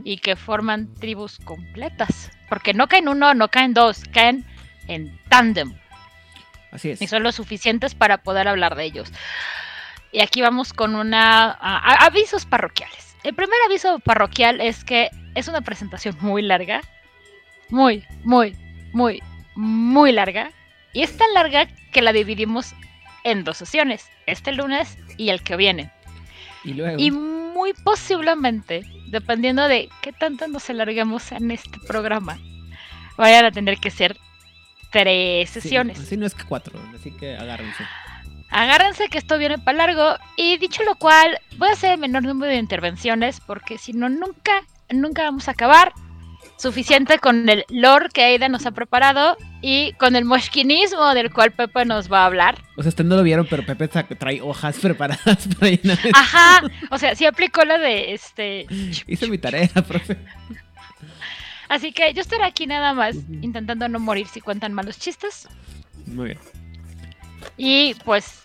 y 0.04 0.18
que 0.18 0.36
forman 0.36 0.94
tribus 0.96 1.38
completas. 1.40 2.32
Porque 2.50 2.74
no 2.74 2.88
caen 2.88 3.08
uno, 3.08 3.34
no 3.34 3.50
caen 3.50 3.74
dos, 3.74 4.04
caen 4.12 4.46
en 4.88 5.20
tándem 5.30 5.76
así 6.72 6.92
es. 6.92 7.02
y 7.02 7.08
son 7.08 7.24
lo 7.24 7.32
suficientes 7.32 7.96
para 7.96 8.20
poder 8.20 8.48
hablar 8.48 8.76
de 8.76 8.86
ellos. 8.86 9.12
Y 10.16 10.22
aquí 10.22 10.42
vamos 10.42 10.72
con 10.72 10.96
una 10.96 11.52
a- 11.52 11.78
a- 11.78 12.06
avisos 12.06 12.46
parroquiales. 12.46 13.18
El 13.24 13.36
primer 13.36 13.58
aviso 13.66 14.00
parroquial 14.00 14.62
es 14.62 14.86
que 14.86 15.10
es 15.36 15.50
una 15.50 15.60
presentación 15.60 16.16
muy 16.22 16.42
larga, 16.42 16.80
muy, 17.70 18.06
muy, 18.24 18.56
muy, 18.94 19.22
muy 19.56 20.14
larga. 20.14 20.52
Y 20.94 21.02
es 21.04 21.18
tan 21.18 21.34
larga 21.34 21.68
que 21.92 22.02
la 22.02 22.14
dividimos 22.14 22.74
en 23.26 23.44
dos 23.44 23.58
sesiones, 23.58 24.10
este 24.26 24.54
lunes 24.54 24.98
y 25.18 25.32
el 25.32 25.44
que 25.44 25.58
viene. 25.58 25.92
Y 26.64 26.76
luego, 26.76 26.96
Y 26.98 27.12
muy 27.12 27.74
posiblemente, 27.74 28.86
dependiendo 29.10 29.68
de 29.68 29.90
qué 30.02 30.14
tanto 30.14 30.48
nos 30.48 30.70
alarguemos 30.70 31.30
en 31.34 31.52
este 31.52 31.78
programa, 31.90 32.38
vayan 33.18 33.44
a 33.44 33.52
tener 33.52 33.80
que 33.80 33.92
ser 33.92 34.16
tres 34.92 35.50
sí, 35.50 35.60
sesiones. 35.60 36.00
así 36.00 36.16
no 36.16 36.26
es 36.26 36.34
que 36.34 36.46
cuatro, 36.46 36.80
así 36.96 37.12
que 37.12 37.36
agárrense. 37.36 37.84
Agárrense 38.50 39.10
que 39.10 39.18
esto 39.18 39.38
viene 39.38 39.58
para 39.58 39.78
largo. 39.78 40.16
Y 40.38 40.58
dicho 40.58 40.84
lo 40.84 40.96
cual, 40.96 41.40
voy 41.58 41.70
a 41.70 41.74
hacer 41.74 41.94
el 41.94 42.00
menor 42.00 42.24
número 42.24 42.52
de 42.52 42.58
intervenciones 42.58 43.40
porque 43.40 43.78
si 43.78 43.94
no, 43.94 44.10
nunca, 44.10 44.64
nunca 44.90 45.24
vamos 45.24 45.48
a 45.48 45.52
acabar. 45.52 45.94
Suficiente 46.58 47.20
con 47.20 47.50
el 47.50 47.66
lore 47.70 48.08
que 48.14 48.24
Aida 48.24 48.48
nos 48.48 48.66
ha 48.66 48.72
preparado 48.72 49.36
y 49.62 49.92
con 49.94 50.16
el 50.16 50.24
mosquinismo 50.24 51.14
del 51.14 51.34
cual 51.34 51.52
Pepe 51.52 51.84
nos 51.84 52.10
va 52.10 52.22
a 52.22 52.26
hablar. 52.28 52.64
O 52.78 52.82
sea, 52.82 52.90
ustedes 52.90 53.10
no 53.10 53.18
lo 53.18 53.24
vieron, 53.24 53.46
pero 53.50 53.66
Pepe 53.66 53.88
trae 53.88 54.40
hojas 54.42 54.78
preparadas 54.82 55.48
para 55.60 55.72
llenar. 55.72 56.00
Ajá, 56.14 56.62
o 56.92 56.98
sea, 56.98 57.14
sí 57.16 57.26
aplicó 57.26 57.66
la 57.66 57.78
de 57.78 58.14
este. 58.14 58.68
Hice 59.08 59.28
mi 59.28 59.38
tarea, 59.38 59.68
profe. 59.88 60.18
Así 61.68 61.92
que 61.92 62.14
yo 62.14 62.22
estaré 62.22 62.44
aquí 62.44 62.68
nada 62.68 62.94
más 62.94 63.16
intentando 63.42 63.90
no 63.90 64.00
morir 64.00 64.28
si 64.28 64.40
cuentan 64.40 64.72
malos 64.72 65.00
chistes. 65.00 65.50
Muy 66.06 66.26
bien. 66.26 66.40
Y 67.58 67.96
pues, 68.06 68.44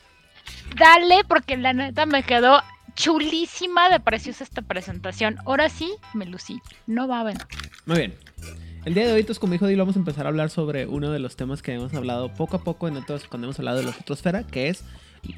dale, 0.77 1.25
porque 1.27 1.57
la 1.57 1.73
neta 1.73 2.07
me 2.07 2.23
quedó 2.23 2.63
chulísima 2.95 3.89
de 3.89 4.01
preciosa 4.01 4.45
esta 4.45 4.63
presentación. 4.63 5.39
Ahora 5.47 5.69
sí, 5.69 5.93
me 6.15 6.27
lucí. 6.27 6.61
No 6.87 7.09
va 7.09 7.21
a 7.21 7.25
ver. 7.25 7.39
Muy 7.87 7.99
bien. 7.99 8.15
El 8.85 8.95
día 8.95 9.07
de 9.07 9.13
hoy, 9.13 9.25
como 9.25 9.53
dijo 9.53 9.67
Dilo, 9.67 9.83
vamos 9.83 9.97
a 9.97 9.99
empezar 9.99 10.25
a 10.25 10.31
hablar 10.31 10.49
sobre 10.49 10.87
uno 10.87 11.11
de 11.11 11.19
los 11.19 11.37
temas 11.37 11.61
que 11.61 11.75
hemos 11.75 11.93
hablado 11.93 12.33
poco 12.33 12.57
a 12.57 12.65
poco 12.65 12.89
en 12.89 12.97
otros, 12.97 13.27
cuando 13.29 13.47
hemos 13.47 13.59
hablado 13.59 13.79
de 13.79 13.85
los 13.85 14.01
otros 14.01 14.23
Fera, 14.23 14.47
que 14.47 14.69
es 14.69 14.85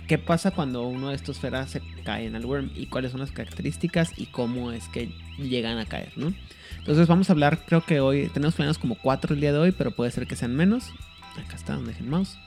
qué 0.06 0.16
pasa 0.16 0.52
cuando 0.52 0.86
uno 0.86 1.08
de 1.08 1.16
estos 1.16 1.40
Fera 1.40 1.66
se 1.66 1.82
cae 2.04 2.26
en 2.26 2.36
el 2.36 2.46
Worm 2.46 2.70
y 2.76 2.86
cuáles 2.86 3.10
son 3.10 3.18
las 3.18 3.32
características 3.32 4.12
y 4.16 4.26
cómo 4.26 4.70
es 4.70 4.86
que 4.88 5.12
llegan 5.38 5.78
a 5.78 5.86
caer, 5.86 6.12
¿no? 6.14 6.32
Entonces 6.78 7.08
vamos 7.08 7.30
a 7.30 7.32
hablar, 7.32 7.64
creo 7.66 7.84
que 7.84 7.98
hoy 7.98 8.28
tenemos 8.28 8.54
planeados 8.54 8.78
como 8.78 8.94
cuatro 8.94 9.34
el 9.34 9.40
día 9.40 9.52
de 9.52 9.58
hoy, 9.58 9.72
pero 9.72 9.90
puede 9.90 10.12
ser 10.12 10.28
que 10.28 10.36
sean 10.36 10.54
menos. 10.54 10.90
Acá 11.36 11.56
está, 11.56 11.74
donde 11.74 11.92
dejen 11.92 12.10
mouse. 12.10 12.38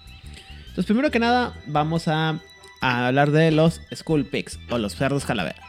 Entonces, 0.76 0.88
primero 0.88 1.10
que 1.10 1.20
nada, 1.20 1.54
vamos 1.68 2.10
a, 2.10 2.38
a 2.82 3.08
hablar 3.08 3.32
de 3.32 3.50
los 3.52 3.80
Skull 3.96 4.26
Pigs 4.26 4.60
o 4.70 4.78
los 4.78 4.94
cerdos 4.94 5.24
calavera. 5.24 5.62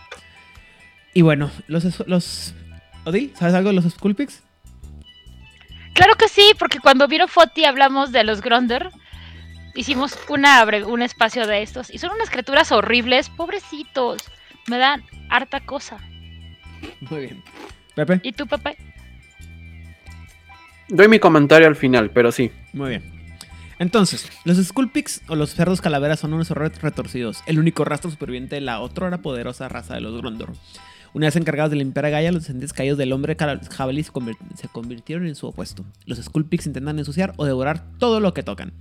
Y 1.15 1.23
bueno, 1.23 1.49
los, 1.69 2.09
los 2.09 2.55
Odil, 3.05 3.33
¿sabes 3.37 3.55
algo 3.55 3.69
de 3.69 3.77
los 3.77 3.85
Skull 3.85 4.17
Pigs? 4.17 4.43
Claro 5.95 6.17
que 6.17 6.27
sí, 6.27 6.51
porque 6.59 6.81
cuando 6.81 7.07
vieron 7.07 7.29
Foti 7.29 7.65
hablamos 7.65 8.11
de 8.11 8.25
los 8.25 8.41
Gronder. 8.41 8.91
Hicimos 9.77 10.19
una, 10.29 10.65
un 10.85 11.03
espacio 11.03 11.47
de 11.47 11.63
estos. 11.63 11.89
Y 11.95 11.99
son 11.99 12.11
unas 12.11 12.29
criaturas 12.29 12.73
horribles, 12.73 13.29
pobrecitos. 13.31 14.19
Me 14.67 14.77
dan 14.77 15.05
harta 15.31 15.61
cosa. 15.61 15.99
Muy 17.01 17.21
bien. 17.21 17.45
Pepe. 17.95 18.19
¿Y 18.25 18.33
tú, 18.33 18.49
Pepe? 18.49 18.77
Doy 20.89 21.07
mi 21.07 21.21
comentario 21.21 21.69
al 21.69 21.77
final, 21.77 22.11
pero 22.11 22.33
sí. 22.33 22.51
Muy 22.73 22.91
bien. 22.91 23.16
Entonces, 23.79 24.31
los 24.45 24.57
Skullpigs 24.57 25.23
o 25.29 25.37
los 25.37 25.55
cerdos 25.55 25.83
calaveras 25.83 26.21
son 26.21 26.33
unos 26.33 26.51
horrores 26.51 26.81
retorcidos, 26.81 27.43
el 27.47 27.59
único 27.59 27.85
rastro 27.85 28.11
superviviente 28.11 28.55
de 28.55 28.63
la 28.63 28.81
otrora 28.81 29.19
poderosa 29.21 29.69
raza 29.69 29.95
de 29.95 30.01
los 30.01 30.17
Grondor. 30.17 30.55
Una 31.13 31.27
vez 31.27 31.37
encargados 31.37 31.71
de 31.71 31.77
limpiar 31.77 32.07
a 32.07 32.11
Gaia, 32.11 32.33
los 32.33 32.43
descendientes 32.43 32.73
caídos 32.73 32.99
del 32.99 33.13
hombre 33.13 33.37
jabalí 33.71 34.03
se, 34.03 34.13
convirtieron 34.73 35.27
en 35.27 35.35
su 35.35 35.47
opuesto. 35.47 35.85
Los 36.05 36.19
Skullpigs 36.19 36.67
intentan 36.67 36.99
ensuciar 36.99 37.35
o 37.37 37.45
devorar 37.45 37.85
todo 37.99 38.21
lo 38.21 38.35
que 38.35 38.43
tocan. 38.43 38.73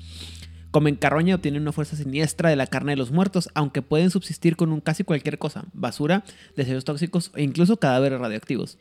Comen 0.71 0.95
carroña 0.95 1.31
y 1.31 1.33
obtienen 1.33 1.61
una 1.61 1.71
fuerza 1.71 1.95
siniestra 1.95 2.49
de 2.49 2.57
la 2.57 2.67
carne 2.67 2.93
de 2.93 2.97
los 2.97 3.11
muertos, 3.11 3.49
aunque 3.53 3.81
pueden 3.81 4.11
subsistir 4.11 4.57
con 4.57 4.71
un 4.71 4.81
casi 4.81 5.03
cualquier 5.05 5.37
cosa, 5.37 5.65
basura, 5.73 6.23
desechos 6.57 6.83
tóxicos 6.83 7.31
e 7.35 7.43
incluso 7.43 7.77
cadáveres 7.77 8.19
radioactivos. 8.19 8.77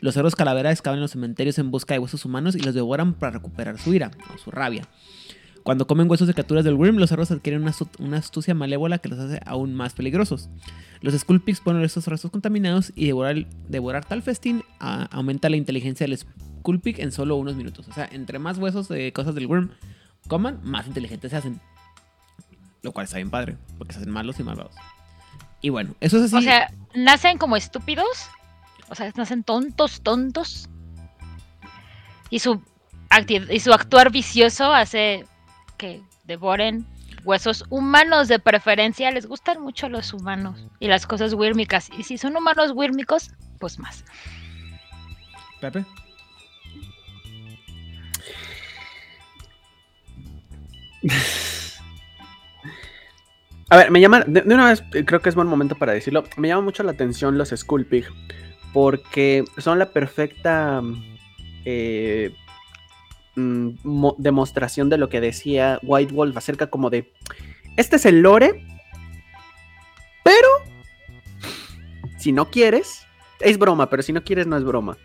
Los 0.00 0.16
héroes 0.16 0.34
calaveras 0.34 0.72
excavan 0.72 1.00
los 1.00 1.10
cementerios 1.10 1.58
en 1.58 1.70
busca 1.70 1.94
de 1.94 2.00
huesos 2.00 2.24
humanos 2.24 2.54
y 2.54 2.60
los 2.60 2.74
devoran 2.74 3.14
para 3.14 3.32
recuperar 3.32 3.78
su 3.78 3.92
ira 3.92 4.10
o 4.34 4.38
su 4.38 4.50
rabia. 4.50 4.88
Cuando 5.64 5.86
comen 5.86 6.10
huesos 6.10 6.28
de 6.28 6.34
criaturas 6.34 6.62
del 6.62 6.74
Wyrm, 6.74 6.98
los 6.98 7.08
cerros 7.08 7.30
adquieren 7.30 7.62
una, 7.98 8.18
astucia 8.18 8.54
malévola 8.54 8.98
que 8.98 9.08
los 9.08 9.18
hace 9.18 9.40
aún 9.46 9.74
más 9.74 9.94
peligrosos. 9.94 10.50
Los 11.00 11.14
Skullpigs 11.18 11.60
ponen 11.60 11.82
estos 11.82 12.06
restos 12.06 12.30
contaminados 12.30 12.92
y 12.94 13.06
devorar, 13.06 13.46
devorar 13.66 14.04
tal 14.04 14.20
festín 14.20 14.62
aumenta 14.78 15.48
la 15.48 15.56
inteligencia 15.56 16.06
del 16.06 16.18
Skullpig 16.18 17.00
en 17.00 17.12
solo 17.12 17.36
unos 17.36 17.56
minutos. 17.56 17.88
O 17.88 17.94
sea, 17.94 18.06
entre 18.12 18.38
más 18.38 18.58
huesos 18.58 18.88
de 18.88 19.10
cosas 19.14 19.34
del 19.34 19.46
Wyrm 19.46 19.70
coman, 20.28 20.60
más 20.62 20.86
inteligentes 20.86 21.30
se 21.30 21.38
hacen. 21.38 21.58
Lo 22.82 22.92
cual 22.92 23.04
está 23.04 23.16
bien 23.16 23.30
padre, 23.30 23.56
porque 23.78 23.94
se 23.94 24.00
hacen 24.00 24.12
malos 24.12 24.38
y 24.38 24.42
malvados. 24.42 24.74
Y 25.62 25.70
bueno, 25.70 25.94
eso 26.00 26.18
es 26.18 26.24
así. 26.24 26.36
O 26.36 26.42
sea, 26.42 26.70
nacen 26.94 27.38
como 27.38 27.56
estúpidos. 27.56 28.28
O 28.90 28.94
sea, 28.94 29.10
nacen 29.16 29.42
tontos, 29.42 30.02
tontos. 30.02 30.68
Y 32.28 32.40
su 32.40 32.60
actuar 33.72 34.12
vicioso 34.12 34.70
hace 34.70 35.24
que 35.76 36.02
devoren 36.24 36.86
huesos 37.24 37.64
humanos 37.70 38.28
de 38.28 38.38
preferencia. 38.38 39.10
Les 39.10 39.26
gustan 39.26 39.60
mucho 39.60 39.88
los 39.88 40.12
humanos 40.12 40.66
y 40.80 40.88
las 40.88 41.06
cosas 41.06 41.34
wírmicas. 41.34 41.90
Y 41.96 42.02
si 42.04 42.18
son 42.18 42.36
humanos 42.36 42.72
wírmicos, 42.74 43.30
pues 43.58 43.78
más. 43.78 44.04
Pepe. 45.60 45.84
A 53.70 53.76
ver, 53.76 53.90
me 53.90 54.00
llama, 54.00 54.20
de, 54.26 54.42
una 54.42 54.66
vez 54.66 54.84
creo 55.04 55.20
que 55.20 55.28
es 55.28 55.34
buen 55.34 55.48
momento 55.48 55.74
para 55.74 55.92
decirlo, 55.92 56.24
me 56.36 56.48
llama 56.48 56.62
mucho 56.62 56.82
la 56.82 56.92
atención 56.92 57.38
los 57.38 57.48
Skullpig, 57.48 58.04
porque 58.72 59.44
son 59.58 59.78
la 59.78 59.86
perfecta 59.86 60.82
eh, 61.64 62.34
mm, 63.36 63.70
demostración 64.18 64.88
de 64.88 64.98
lo 64.98 65.08
que 65.08 65.20
decía 65.20 65.78
White 65.82 66.12
Wolf 66.12 66.36
acerca 66.36 66.68
como 66.68 66.90
de, 66.90 67.12
este 67.76 67.96
es 67.96 68.06
el 68.06 68.20
lore, 68.20 68.64
pero 70.22 70.48
si 72.18 72.32
no 72.32 72.50
quieres, 72.50 73.06
es 73.40 73.58
broma, 73.58 73.90
pero 73.90 74.02
si 74.02 74.12
no 74.12 74.24
quieres 74.24 74.46
no 74.46 74.56
es 74.56 74.64
broma. 74.64 74.96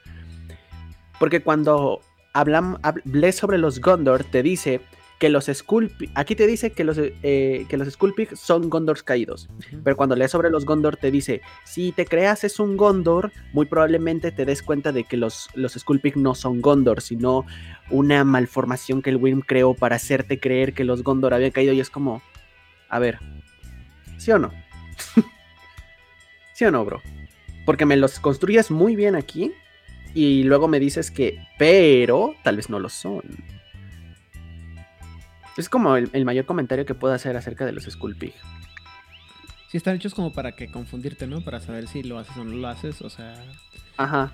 Porque 1.19 1.41
cuando 1.41 2.01
hablan, 2.33 2.77
hablé 2.81 3.31
sobre 3.31 3.57
los 3.57 3.81
Gondor, 3.81 4.23
te 4.23 4.41
dice 4.41 4.81
que 5.19 5.27
los 5.27 5.47
Sculpig, 5.53 6.09
aquí 6.15 6.33
te 6.33 6.47
dice 6.47 6.71
que 6.71 6.85
los, 6.85 6.97
eh, 6.97 7.65
que 7.67 7.77
los 7.77 7.89
Sculpig 7.89 8.37
son 8.37 8.69
Gondors 8.69 9.03
caídos, 9.03 9.49
pero 9.83 9.97
cuando 9.97 10.15
lees 10.15 10.31
sobre 10.31 10.49
los 10.49 10.65
Gondor 10.65 10.95
te 10.95 11.11
dice, 11.11 11.41
si 11.65 11.91
te 11.91 12.05
creas 12.05 12.45
es 12.45 12.57
un 12.57 12.77
Gondor, 12.77 13.33
muy 13.51 13.65
probablemente 13.65 14.31
te 14.31 14.45
des 14.45 14.63
cuenta 14.63 14.93
de 14.93 15.03
que 15.03 15.17
los, 15.17 15.49
los 15.55 15.73
Sculpig 15.73 16.15
no 16.15 16.35
son 16.35 16.61
Gondor, 16.61 17.01
sino 17.01 17.45
una 17.89 18.23
malformación 18.23 19.01
que 19.01 19.09
el 19.09 19.17
Wyrm 19.17 19.41
creó 19.41 19.73
para 19.73 19.97
hacerte 19.97 20.39
creer 20.39 20.73
que 20.73 20.85
los 20.85 21.03
Gondor 21.03 21.33
habían 21.33 21.51
caído 21.51 21.73
y 21.73 21.81
es 21.81 21.89
como, 21.89 22.21
a 22.87 22.97
ver, 22.99 23.19
¿sí 24.17 24.31
o 24.31 24.39
no? 24.39 24.53
¿Sí 26.53 26.63
o 26.63 26.71
no, 26.71 26.85
bro? 26.85 27.01
Porque 27.65 27.85
me 27.85 27.97
los 27.97 28.19
construyes 28.21 28.71
muy 28.71 28.95
bien 28.95 29.15
aquí 29.15 29.51
y 30.13 30.43
luego 30.43 30.69
me 30.69 30.79
dices 30.79 31.11
que, 31.11 31.45
pero 31.57 32.35
tal 32.41 32.55
vez 32.55 32.69
no 32.69 32.79
lo 32.79 32.87
son. 32.87 33.58
Es 35.59 35.67
como 35.67 35.97
el, 35.97 36.23
mayor 36.23 36.45
comentario 36.45 36.85
que 36.85 36.95
puedo 36.95 37.13
hacer 37.13 37.35
acerca 37.35 37.65
de 37.65 37.73
los 37.73 37.83
Skullpig. 37.83 38.33
Sí, 39.67 39.75
están 39.75 39.97
hechos 39.97 40.13
como 40.13 40.31
para 40.31 40.53
que 40.53 40.71
confundirte, 40.71 41.27
¿no? 41.27 41.41
Para 41.41 41.59
saber 41.59 41.89
si 41.89 42.01
lo 42.01 42.17
haces 42.17 42.37
o 42.37 42.45
no 42.45 42.55
lo 42.55 42.67
haces, 42.69 43.01
o 43.01 43.09
sea... 43.09 43.35
Ajá. 43.97 44.31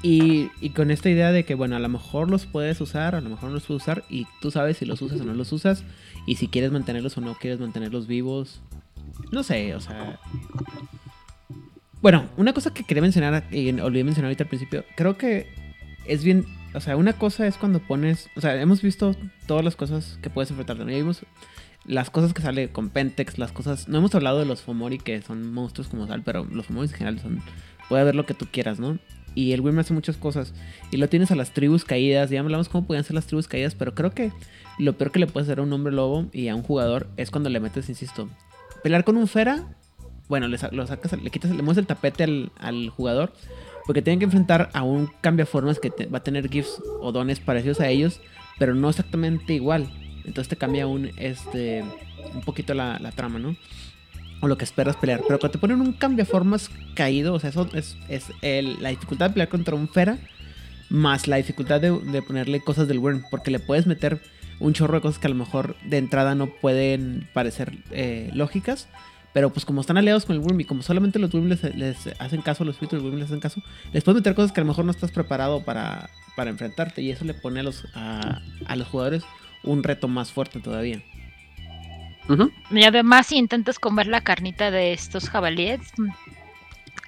Y, 0.00 0.48
con 0.70 0.90
esta 0.90 1.10
idea 1.10 1.30
de 1.30 1.44
que, 1.44 1.54
bueno, 1.54 1.76
a 1.76 1.78
lo 1.78 1.90
mejor 1.90 2.30
los 2.30 2.46
puedes 2.46 2.80
usar, 2.80 3.14
a 3.14 3.20
lo 3.20 3.28
mejor 3.28 3.50
no 3.50 3.56
los 3.56 3.64
puedes 3.64 3.82
usar, 3.82 4.02
y 4.08 4.26
tú 4.40 4.50
sabes 4.50 4.78
si 4.78 4.86
los 4.86 5.02
usas 5.02 5.20
o 5.20 5.24
no 5.24 5.34
los 5.34 5.52
usas, 5.52 5.84
y 6.26 6.36
si 6.36 6.48
quieres 6.48 6.72
mantenerlos 6.72 7.18
o 7.18 7.20
no 7.20 7.34
quieres 7.34 7.60
mantenerlos 7.60 8.06
vivos. 8.06 8.62
No 9.30 9.42
sé, 9.42 9.74
o 9.74 9.80
sea... 9.80 10.18
Bueno, 12.00 12.30
una 12.38 12.54
cosa 12.54 12.72
que 12.72 12.84
quería 12.84 13.02
mencionar, 13.02 13.44
y 13.50 13.78
olvidé 13.78 14.04
mencionar 14.04 14.28
ahorita 14.28 14.44
al 14.44 14.48
principio, 14.48 14.86
creo 14.96 15.18
que 15.18 15.48
es 16.06 16.24
bien 16.24 16.46
o 16.74 16.80
sea, 16.80 16.96
una 16.96 17.12
cosa 17.12 17.46
es 17.46 17.56
cuando 17.56 17.78
pones. 17.78 18.28
O 18.36 18.40
sea, 18.40 18.60
hemos 18.60 18.82
visto 18.82 19.14
todas 19.46 19.64
las 19.64 19.76
cosas 19.76 20.18
que 20.22 20.30
puedes 20.30 20.50
enfrentar. 20.50 20.76
Ya 20.78 20.84
vimos 20.84 21.24
las 21.84 22.10
cosas 22.10 22.34
que 22.34 22.42
sale 22.42 22.70
con 22.70 22.90
Pentex, 22.90 23.38
las 23.38 23.52
cosas. 23.52 23.88
No 23.88 23.98
hemos 23.98 24.14
hablado 24.14 24.40
de 24.40 24.46
los 24.46 24.62
Fomori, 24.62 24.98
que 24.98 25.22
son 25.22 25.52
monstruos 25.52 25.88
como 25.88 26.06
tal, 26.06 26.22
pero 26.22 26.44
los 26.44 26.66
Fomori 26.66 26.88
en 26.88 26.94
general 26.94 27.20
son. 27.20 27.42
Puede 27.88 28.02
haber 28.02 28.14
lo 28.16 28.26
que 28.26 28.34
tú 28.34 28.46
quieras, 28.50 28.80
¿no? 28.80 28.98
Y 29.36 29.52
el 29.52 29.60
Wim 29.60 29.78
hace 29.78 29.94
muchas 29.94 30.16
cosas. 30.16 30.52
Y 30.90 30.96
lo 30.96 31.08
tienes 31.08 31.30
a 31.30 31.36
las 31.36 31.52
tribus 31.52 31.84
caídas. 31.84 32.30
Ya 32.30 32.40
hablamos 32.40 32.68
cómo 32.68 32.86
pueden 32.86 33.04
ser 33.04 33.14
las 33.14 33.26
tribus 33.26 33.46
caídas, 33.46 33.74
pero 33.74 33.94
creo 33.94 34.12
que 34.12 34.32
lo 34.78 34.94
peor 34.94 35.12
que 35.12 35.20
le 35.20 35.26
puede 35.26 35.44
hacer 35.44 35.60
a 35.60 35.62
un 35.62 35.72
hombre 35.72 35.92
lobo 35.92 36.26
y 36.32 36.48
a 36.48 36.56
un 36.56 36.62
jugador 36.62 37.08
es 37.16 37.30
cuando 37.30 37.50
le 37.50 37.60
metes, 37.60 37.88
insisto, 37.88 38.28
pelear 38.82 39.04
con 39.04 39.16
un 39.16 39.28
Fera. 39.28 39.76
Bueno, 40.28 40.48
le, 40.48 40.58
lo 40.72 40.86
sacas, 40.86 41.12
le 41.20 41.30
quitas, 41.30 41.50
le 41.50 41.62
mueves 41.62 41.78
el 41.78 41.86
tapete 41.86 42.50
al 42.58 42.88
jugador 42.88 43.32
porque 43.86 44.02
tienen 44.02 44.18
que 44.18 44.24
enfrentar 44.24 44.70
a 44.72 44.82
un 44.82 45.10
cambiaformas 45.20 45.78
que 45.78 45.90
va 46.06 46.18
a 46.18 46.22
tener 46.22 46.48
gifs 46.48 46.80
o 47.00 47.12
dones 47.12 47.40
parecidos 47.40 47.80
a 47.80 47.88
ellos, 47.88 48.20
pero 48.58 48.74
no 48.74 48.88
exactamente 48.88 49.52
igual. 49.52 49.88
Entonces 50.24 50.48
te 50.48 50.56
cambia 50.56 50.86
un, 50.86 51.10
este, 51.16 51.84
un 52.34 52.40
poquito 52.42 52.72
la, 52.72 52.98
trama, 53.14 53.38
¿no? 53.38 53.56
O 54.40 54.48
lo 54.48 54.56
que 54.56 54.64
esperas 54.64 54.96
pelear. 54.96 55.20
Pero 55.26 55.38
cuando 55.38 55.52
te 55.52 55.58
ponen 55.58 55.80
un 55.80 55.92
cambiaformas 55.92 56.70
caído, 56.94 57.34
o 57.34 57.40
sea, 57.40 57.50
eso 57.50 57.68
es, 57.74 57.96
es 58.08 58.26
la 58.42 58.88
dificultad 58.88 59.28
de 59.28 59.34
pelear 59.34 59.48
contra 59.48 59.74
un 59.74 59.88
Fera, 59.88 60.18
más 60.88 61.28
la 61.28 61.36
dificultad 61.36 61.80
de, 61.80 62.22
ponerle 62.22 62.60
cosas 62.60 62.88
del 62.88 62.98
Wyrm, 62.98 63.24
porque 63.30 63.50
le 63.50 63.58
puedes 63.58 63.86
meter 63.86 64.20
un 64.60 64.72
chorro 64.72 64.94
de 64.94 65.00
cosas 65.02 65.18
que 65.18 65.26
a 65.26 65.30
lo 65.30 65.36
mejor 65.36 65.76
de 65.84 65.98
entrada 65.98 66.34
no 66.34 66.46
pueden 66.46 67.28
parecer 67.34 67.72
eh, 67.90 68.30
lógicas 68.34 68.88
pero 69.34 69.50
pues 69.50 69.66
como 69.66 69.80
están 69.80 69.98
aliados 69.98 70.24
con 70.24 70.36
el 70.36 70.42
Wyrm 70.42 70.60
y 70.60 70.64
como 70.64 70.82
solamente 70.82 71.18
los 71.18 71.34
Wyrm 71.34 71.48
les, 71.48 72.06
hacen 72.20 72.40
caso, 72.40 72.64
los 72.64 72.76
espíritus 72.76 73.00
del 73.00 73.06
Wyrm 73.06 73.18
les 73.18 73.26
hacen 73.26 73.40
caso, 73.40 73.60
les 73.92 74.04
puedes 74.04 74.20
meter 74.20 74.32
cosas 74.34 74.52
que 74.52 74.60
a 74.60 74.64
lo 74.64 74.68
mejor 74.68 74.84
no 74.84 74.92
estás 74.92 75.10
preparado 75.10 75.64
para, 75.64 76.08
para 76.36 76.50
enfrentarte. 76.50 77.02
Y 77.02 77.10
eso 77.10 77.24
le 77.24 77.34
pone 77.34 77.58
a 77.58 77.62
los, 77.64 77.84
a, 77.94 78.40
los 78.76 78.86
jugadores 78.86 79.24
un 79.64 79.82
reto 79.82 80.06
más 80.06 80.30
fuerte 80.30 80.60
todavía. 80.60 81.02
Y 82.70 82.84
además 82.84 83.26
si 83.26 83.36
intentas 83.36 83.80
comer 83.80 84.06
la 84.06 84.20
carnita 84.20 84.70
de 84.70 84.92
estos 84.92 85.28
jabalíes, 85.28 85.80
mm, 85.98 86.10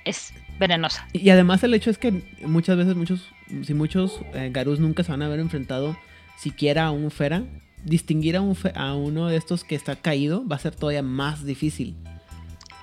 es 0.05 0.35
venenosa. 0.59 1.07
Y 1.12 1.31
además 1.31 1.62
el 1.62 1.75
hecho 1.75 1.91
es 1.91 1.97
que 1.97 2.25
muchas 2.45 2.77
veces 2.77 2.97
muchos, 2.97 3.31
si 3.62 3.73
muchos 3.73 4.21
eh, 4.35 4.51
Garus 4.53 4.81
nunca 4.81 5.05
se 5.05 5.12
van 5.12 5.23
a 5.23 5.27
haber 5.27 5.39
enfrentado 5.39 5.97
siquiera 6.37 6.87
a 6.87 6.91
un 6.91 7.12
Fera, 7.12 7.45
distinguir 7.85 8.37
a, 8.37 8.41
un, 8.41 8.57
a 8.75 8.95
uno 8.95 9.29
de 9.29 9.37
estos 9.37 9.62
que 9.62 9.77
está 9.77 9.95
caído 9.95 10.47
va 10.47 10.57
a 10.57 10.59
ser 10.59 10.75
todavía 10.75 11.03
más 11.03 11.45
difícil. 11.45 11.97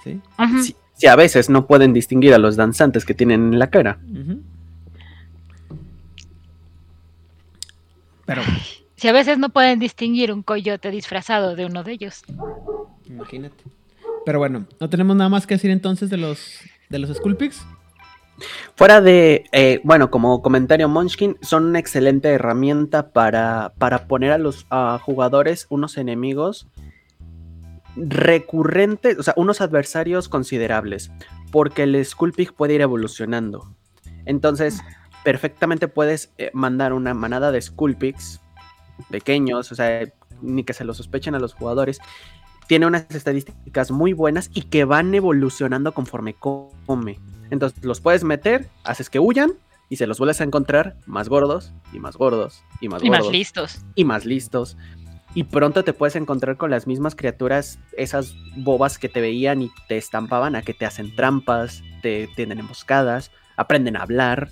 ¿Sí? 0.04 0.22
a 1.08 1.16
veces 1.16 1.50
no 1.50 1.68
pueden 1.68 1.94
distinguir 1.94 2.34
a 2.34 2.38
los 2.38 2.56
danzantes 2.56 3.06
que 3.06 3.14
tienen 3.14 3.54
en 3.54 3.60
la 3.60 3.70
cara. 3.70 4.00
Pero. 8.26 8.42
Si 8.96 9.08
a 9.08 9.12
veces 9.12 9.38
no 9.38 9.50
pueden 9.50 9.80
distinguir 9.80 10.32
un 10.32 10.44
coyote 10.44 10.90
disfrazado 10.90 11.56
de 11.56 11.66
uno 11.66 11.84
de 11.84 11.92
ellos. 11.94 12.22
Imagínate. 13.06 13.64
Pero 14.26 14.40
bueno, 14.40 14.66
no 14.80 14.90
tenemos 14.90 15.16
nada 15.16 15.30
más 15.30 15.46
que 15.46 15.56
decir 15.56 15.72
entonces 15.72 16.10
de 16.10 16.18
los 16.18 16.62
de 16.90 17.00
los 17.00 17.16
Skullpigs. 17.16 17.66
Fuera 18.76 19.02
de, 19.02 19.46
eh, 19.52 19.80
bueno, 19.84 20.10
como 20.10 20.42
comentario 20.42 20.90
Munchkin, 20.90 21.38
son 21.42 21.66
una 21.66 21.80
excelente 21.80 22.30
herramienta 22.30 23.10
para, 23.10 23.74
para 23.78 24.08
poner 24.08 24.32
a 24.32 24.38
los 24.38 24.66
jugadores 25.02 25.68
unos 25.70 25.98
enemigos 25.98 26.68
recurrentes, 27.96 29.18
o 29.20 29.24
sea, 29.24 29.34
unos 29.38 29.62
adversarios 29.62 30.30
considerables, 30.30 31.12
porque 31.52 31.84
el 31.84 32.04
Skullpig 32.04 32.54
puede 32.54 32.74
ir 32.74 32.82
evolucionando. 32.82 33.76
Entonces, 34.26 34.82
perfectamente 35.24 35.88
puedes 35.88 36.32
eh, 36.38 36.50
mandar 36.54 36.94
una 36.94 37.14
manada 37.14 37.52
de 37.52 37.62
Skullpigs 37.62 38.42
pequeños, 39.10 39.72
o 39.72 39.76
sea, 39.76 40.02
ni 40.42 40.64
que 40.64 40.74
se 40.74 40.86
lo 40.86 40.94
sospechen 40.94 41.36
a 41.36 41.40
los 41.40 41.54
jugadores. 41.54 42.00
Tiene 42.68 42.86
unas 42.86 43.10
estadísticas 43.14 43.92
muy 43.92 44.14
buenas 44.14 44.50
y 44.54 44.64
que 44.64 44.86
van 44.86 45.14
evolucionando 45.14 45.92
conforme 45.94 46.36
come. 46.36 47.20
Entonces 47.50 47.84
los 47.84 48.02
puedes 48.02 48.24
meter, 48.24 48.70
haces 48.84 49.10
que 49.10 49.20
huyan 49.20 49.54
y 49.90 49.98
se 49.98 50.08
los 50.08 50.18
vuelves 50.18 50.42
a 50.42 50.46
encontrar 50.46 50.96
más 51.06 51.30
gordos 51.30 51.74
y 51.92 52.00
más 52.00 52.16
gordos 52.16 52.64
y 52.80 52.88
más 52.88 53.02
gordos. 53.04 53.20
Y 53.20 53.24
más 53.24 53.32
listos. 53.32 53.80
Y 53.96 54.06
más 54.06 54.26
listos 54.26 54.78
y 55.36 55.46
pronto 55.46 55.84
te 55.84 55.94
puedes 55.94 56.16
encontrar 56.16 56.58
con 56.58 56.70
las 56.70 56.88
mismas 56.88 57.16
criaturas, 57.16 57.80
esas 57.98 58.36
bobas 58.56 58.98
que 58.98 59.10
te 59.10 59.22
veían 59.22 59.62
y 59.62 59.72
te 59.88 59.98
estampaban 59.98 60.56
a 60.56 60.62
que 60.62 60.74
te 60.74 60.86
hacen 60.86 61.16
trampas 61.16 61.84
te 62.04 62.28
tienen 62.36 62.60
emboscadas, 62.60 63.32
aprenden 63.56 63.98
a 63.98 64.04
hablar. 64.04 64.50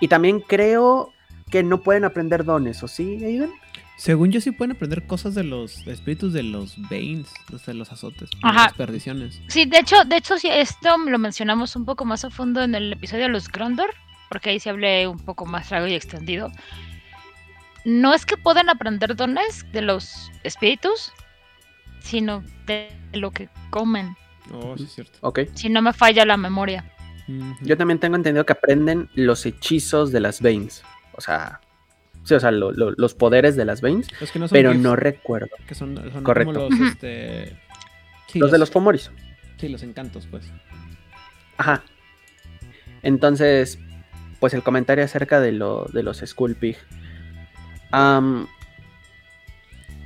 Y 0.00 0.08
también 0.08 0.40
creo 0.40 1.14
que 1.50 1.62
no 1.62 1.80
pueden 1.80 2.04
aprender 2.04 2.44
dones, 2.44 2.82
¿o 2.82 2.88
sí, 2.88 3.24
Aiden? 3.24 3.50
Según 3.96 4.32
yo 4.32 4.40
sí 4.40 4.50
pueden 4.50 4.74
aprender 4.74 5.06
cosas 5.06 5.34
de 5.34 5.44
los 5.44 5.86
espíritus 5.86 6.32
de 6.32 6.42
los 6.42 6.76
Banes, 6.90 7.32
de 7.66 7.74
los 7.74 7.92
azotes, 7.92 8.30
de 8.30 8.38
Ajá. 8.42 8.64
las 8.64 8.74
perdiciones. 8.74 9.40
Sí, 9.46 9.64
de 9.64 9.78
hecho, 9.78 10.04
de 10.04 10.16
hecho, 10.16 10.38
sí, 10.38 10.48
esto 10.50 10.98
lo 10.98 11.18
mencionamos 11.18 11.76
un 11.76 11.84
poco 11.84 12.04
más 12.04 12.24
a 12.24 12.30
fondo 12.30 12.62
en 12.62 12.74
el 12.74 12.94
episodio 12.94 13.24
de 13.24 13.28
los 13.28 13.48
Grondor, 13.48 13.94
porque 14.28 14.50
ahí 14.50 14.58
sí 14.58 14.68
hablé 14.68 15.06
un 15.06 15.18
poco 15.18 15.46
más 15.46 15.70
largo 15.70 15.86
y 15.86 15.94
extendido. 15.94 16.50
No 17.84 18.14
es 18.14 18.24
que 18.26 18.36
puedan 18.36 18.68
aprender 18.68 19.16
dones 19.16 19.66
de 19.72 19.82
los 19.82 20.30
espíritus, 20.44 21.12
sino 22.00 22.42
de 22.66 22.90
lo 23.12 23.30
que 23.30 23.48
comen, 23.70 24.16
Oh, 24.52 24.76
sí 24.76 24.84
es 24.84 24.92
cierto. 24.94 25.18
Ok. 25.22 25.40
si 25.54 25.68
no 25.68 25.80
me 25.82 25.92
falla 25.92 26.24
la 26.26 26.36
memoria. 26.36 26.84
Yo 27.62 27.76
también 27.76 27.98
tengo 28.00 28.16
entendido 28.16 28.44
que 28.44 28.52
aprenden 28.52 29.08
los 29.14 29.46
hechizos 29.46 30.10
de 30.12 30.18
las 30.20 30.42
Veins. 30.42 30.82
O 31.12 31.20
sea, 31.20 31.60
sí, 32.24 32.34
o 32.34 32.40
sea, 32.40 32.50
lo- 32.50 32.72
lo- 32.72 32.90
los 32.96 33.14
poderes 33.14 33.54
de 33.56 33.64
las 33.64 33.80
Veins, 33.80 34.08
que 34.32 34.38
no 34.40 34.48
pero 34.48 34.72
gifs, 34.72 34.82
no 34.82 34.96
recuerdo. 34.96 35.48
que 35.66 35.74
son, 35.76 35.94
son 36.12 36.24
Correcto. 36.24 36.52
como 36.66 36.70
los, 36.70 36.88
este... 36.92 37.56
sí, 38.26 38.40
los 38.40 38.50
de 38.50 38.58
los 38.58 38.70
Fomoris. 38.70 39.10
Sí, 39.58 39.68
los 39.68 39.82
encantos, 39.84 40.26
pues. 40.28 40.44
Ajá. 41.56 41.84
Entonces, 43.02 43.78
pues 44.40 44.54
el 44.54 44.62
comentario 44.64 45.04
acerca 45.04 45.40
de, 45.40 45.52
lo, 45.52 45.84
de 45.92 46.02
los 46.02 46.18
Skullpig. 46.24 46.76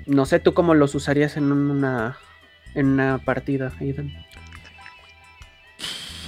No 0.07 0.27
sé 0.27 0.39
tú 0.41 0.55
cómo 0.55 0.75
los 0.75 0.95
usarías 0.95 1.37
en 1.37 1.51
una, 1.53 2.17
en 2.75 2.87
una 2.87 3.19
partida, 3.19 3.73
Aiden. 3.81 4.13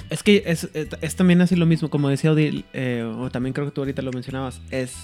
Es 0.09 0.23
que 0.23 0.43
es, 0.45 0.69
es- 0.73 0.89
es 1.01 1.15
también 1.15 1.41
así 1.41 1.55
lo 1.55 1.65
mismo, 1.65 1.89
como 1.89 2.09
decía 2.09 2.31
Odil, 2.31 2.65
eh, 2.73 3.03
o 3.03 3.29
también 3.29 3.53
creo 3.53 3.67
que 3.67 3.71
tú 3.71 3.81
ahorita 3.81 4.01
lo 4.01 4.11
mencionabas, 4.11 4.59
es, 4.71 4.95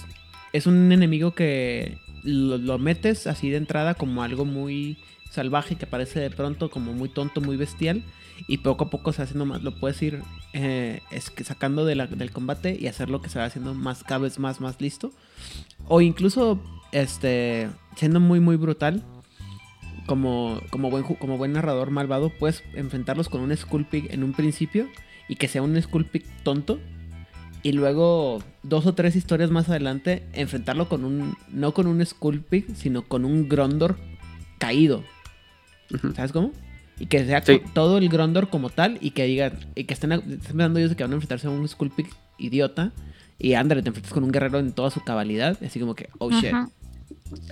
es 0.52 0.66
un 0.66 0.90
enemigo 0.90 1.32
que 1.34 1.96
lo, 2.24 2.58
lo 2.58 2.78
metes 2.78 3.26
así 3.28 3.48
de 3.50 3.56
entrada 3.56 3.94
como 3.94 4.22
algo 4.24 4.44
muy 4.44 4.98
salvaje 5.36 5.76
que 5.76 5.84
aparece 5.84 6.18
de 6.18 6.30
pronto 6.30 6.68
como 6.70 6.92
muy 6.92 7.08
tonto, 7.08 7.40
muy 7.40 7.56
bestial, 7.56 8.02
y 8.48 8.58
poco 8.58 8.84
a 8.84 8.90
poco 8.90 9.12
se 9.12 9.22
haciendo 9.22 9.46
más, 9.46 9.62
lo 9.62 9.78
puedes 9.78 10.00
ir 10.02 10.22
eh, 10.52 11.00
es 11.10 11.32
sacando 11.44 11.84
del 11.84 12.30
combate 12.32 12.76
y 12.78 12.86
hacerlo 12.86 13.22
que 13.22 13.28
se 13.28 13.38
va 13.38 13.44
haciendo 13.44 13.74
más, 13.74 14.02
cada 14.02 14.18
vez 14.18 14.38
más, 14.38 14.60
más 14.60 14.80
listo, 14.80 15.12
o 15.86 16.00
incluso 16.00 16.60
este, 16.92 17.68
siendo 17.96 18.20
muy, 18.20 18.40
muy 18.40 18.56
brutal. 18.56 19.02
Como, 20.06 20.60
como, 20.70 20.88
buen, 20.88 21.02
como 21.02 21.36
buen 21.36 21.52
narrador 21.52 21.90
malvado, 21.90 22.30
puedes 22.30 22.62
enfrentarlos 22.74 23.28
con 23.28 23.40
un 23.40 23.56
Skullpig 23.56 24.12
en 24.14 24.22
un 24.22 24.34
principio 24.34 24.86
y 25.28 25.34
que 25.34 25.48
sea 25.48 25.62
un 25.62 25.80
Skullpig 25.82 26.24
tonto. 26.44 26.78
Y 27.64 27.72
luego, 27.72 28.40
dos 28.62 28.86
o 28.86 28.94
tres 28.94 29.16
historias 29.16 29.50
más 29.50 29.68
adelante, 29.68 30.24
enfrentarlo 30.32 30.88
con 30.88 31.04
un. 31.04 31.36
No 31.48 31.74
con 31.74 31.88
un 31.88 32.06
Skullpig, 32.06 32.76
sino 32.76 33.02
con 33.02 33.24
un 33.24 33.48
Grondor 33.48 33.96
caído. 34.58 35.02
¿Sabes 36.14 36.32
cómo? 36.32 36.52
Y 36.98 37.06
que 37.06 37.24
sea 37.26 37.42
Sí. 37.44 37.60
todo 37.74 37.98
el 37.98 38.08
Grondor 38.08 38.48
como 38.48 38.70
tal 38.70 38.98
y 39.00 39.10
que 39.10 39.24
digan. 39.24 39.52
Y 39.74 39.84
que 39.84 39.94
estén, 39.94 40.12
estén 40.12 40.38
pensando 40.40 40.78
ellos 40.78 40.90
de 40.90 40.96
que 40.96 41.04
van 41.04 41.12
a 41.12 41.14
enfrentarse 41.16 41.46
a 41.46 41.50
un 41.50 41.66
Skullpig 41.68 42.08
idiota. 42.38 42.92
Y 43.38 43.52
ándale, 43.54 43.82
te 43.82 43.88
enfrentas 43.88 44.12
con 44.12 44.24
un 44.24 44.32
guerrero 44.32 44.58
en 44.58 44.72
toda 44.72 44.90
su 44.90 45.02
cabalidad. 45.04 45.58
Así 45.64 45.78
como 45.78 45.94
que, 45.94 46.08
oh 46.18 46.30
shit. 46.30 46.54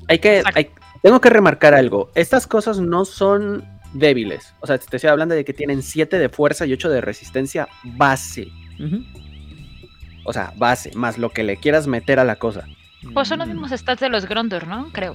Hay 0.08 0.18
que, 0.18 0.42
hay- 0.54 0.70
tengo 1.02 1.20
que 1.20 1.28
remarcar 1.28 1.74
algo. 1.74 2.10
Estas 2.14 2.46
cosas 2.46 2.80
no 2.80 3.04
son 3.04 3.64
débiles. 3.92 4.54
O 4.60 4.66
sea, 4.66 4.78
te 4.78 4.96
estoy 4.96 5.10
hablando 5.10 5.34
de 5.34 5.44
que 5.44 5.52
tienen 5.52 5.82
7 5.82 6.18
de 6.18 6.28
fuerza 6.30 6.64
y 6.66 6.72
8 6.72 6.88
de 6.88 7.00
resistencia 7.02 7.68
base. 7.84 8.48
O 10.24 10.32
sea, 10.32 10.52
base, 10.56 10.90
más 10.94 11.18
lo 11.18 11.28
que 11.30 11.42
le 11.44 11.58
quieras 11.58 11.86
meter 11.86 12.18
a 12.18 12.24
la 12.24 12.36
cosa. 12.36 12.66
Pues 13.12 13.28
son 13.28 13.40
los 13.40 13.48
mismos 13.48 13.70
stats 13.70 14.00
de 14.00 14.08
los 14.08 14.24
Grondor, 14.26 14.66
¿no? 14.66 14.90
Creo. 14.92 15.14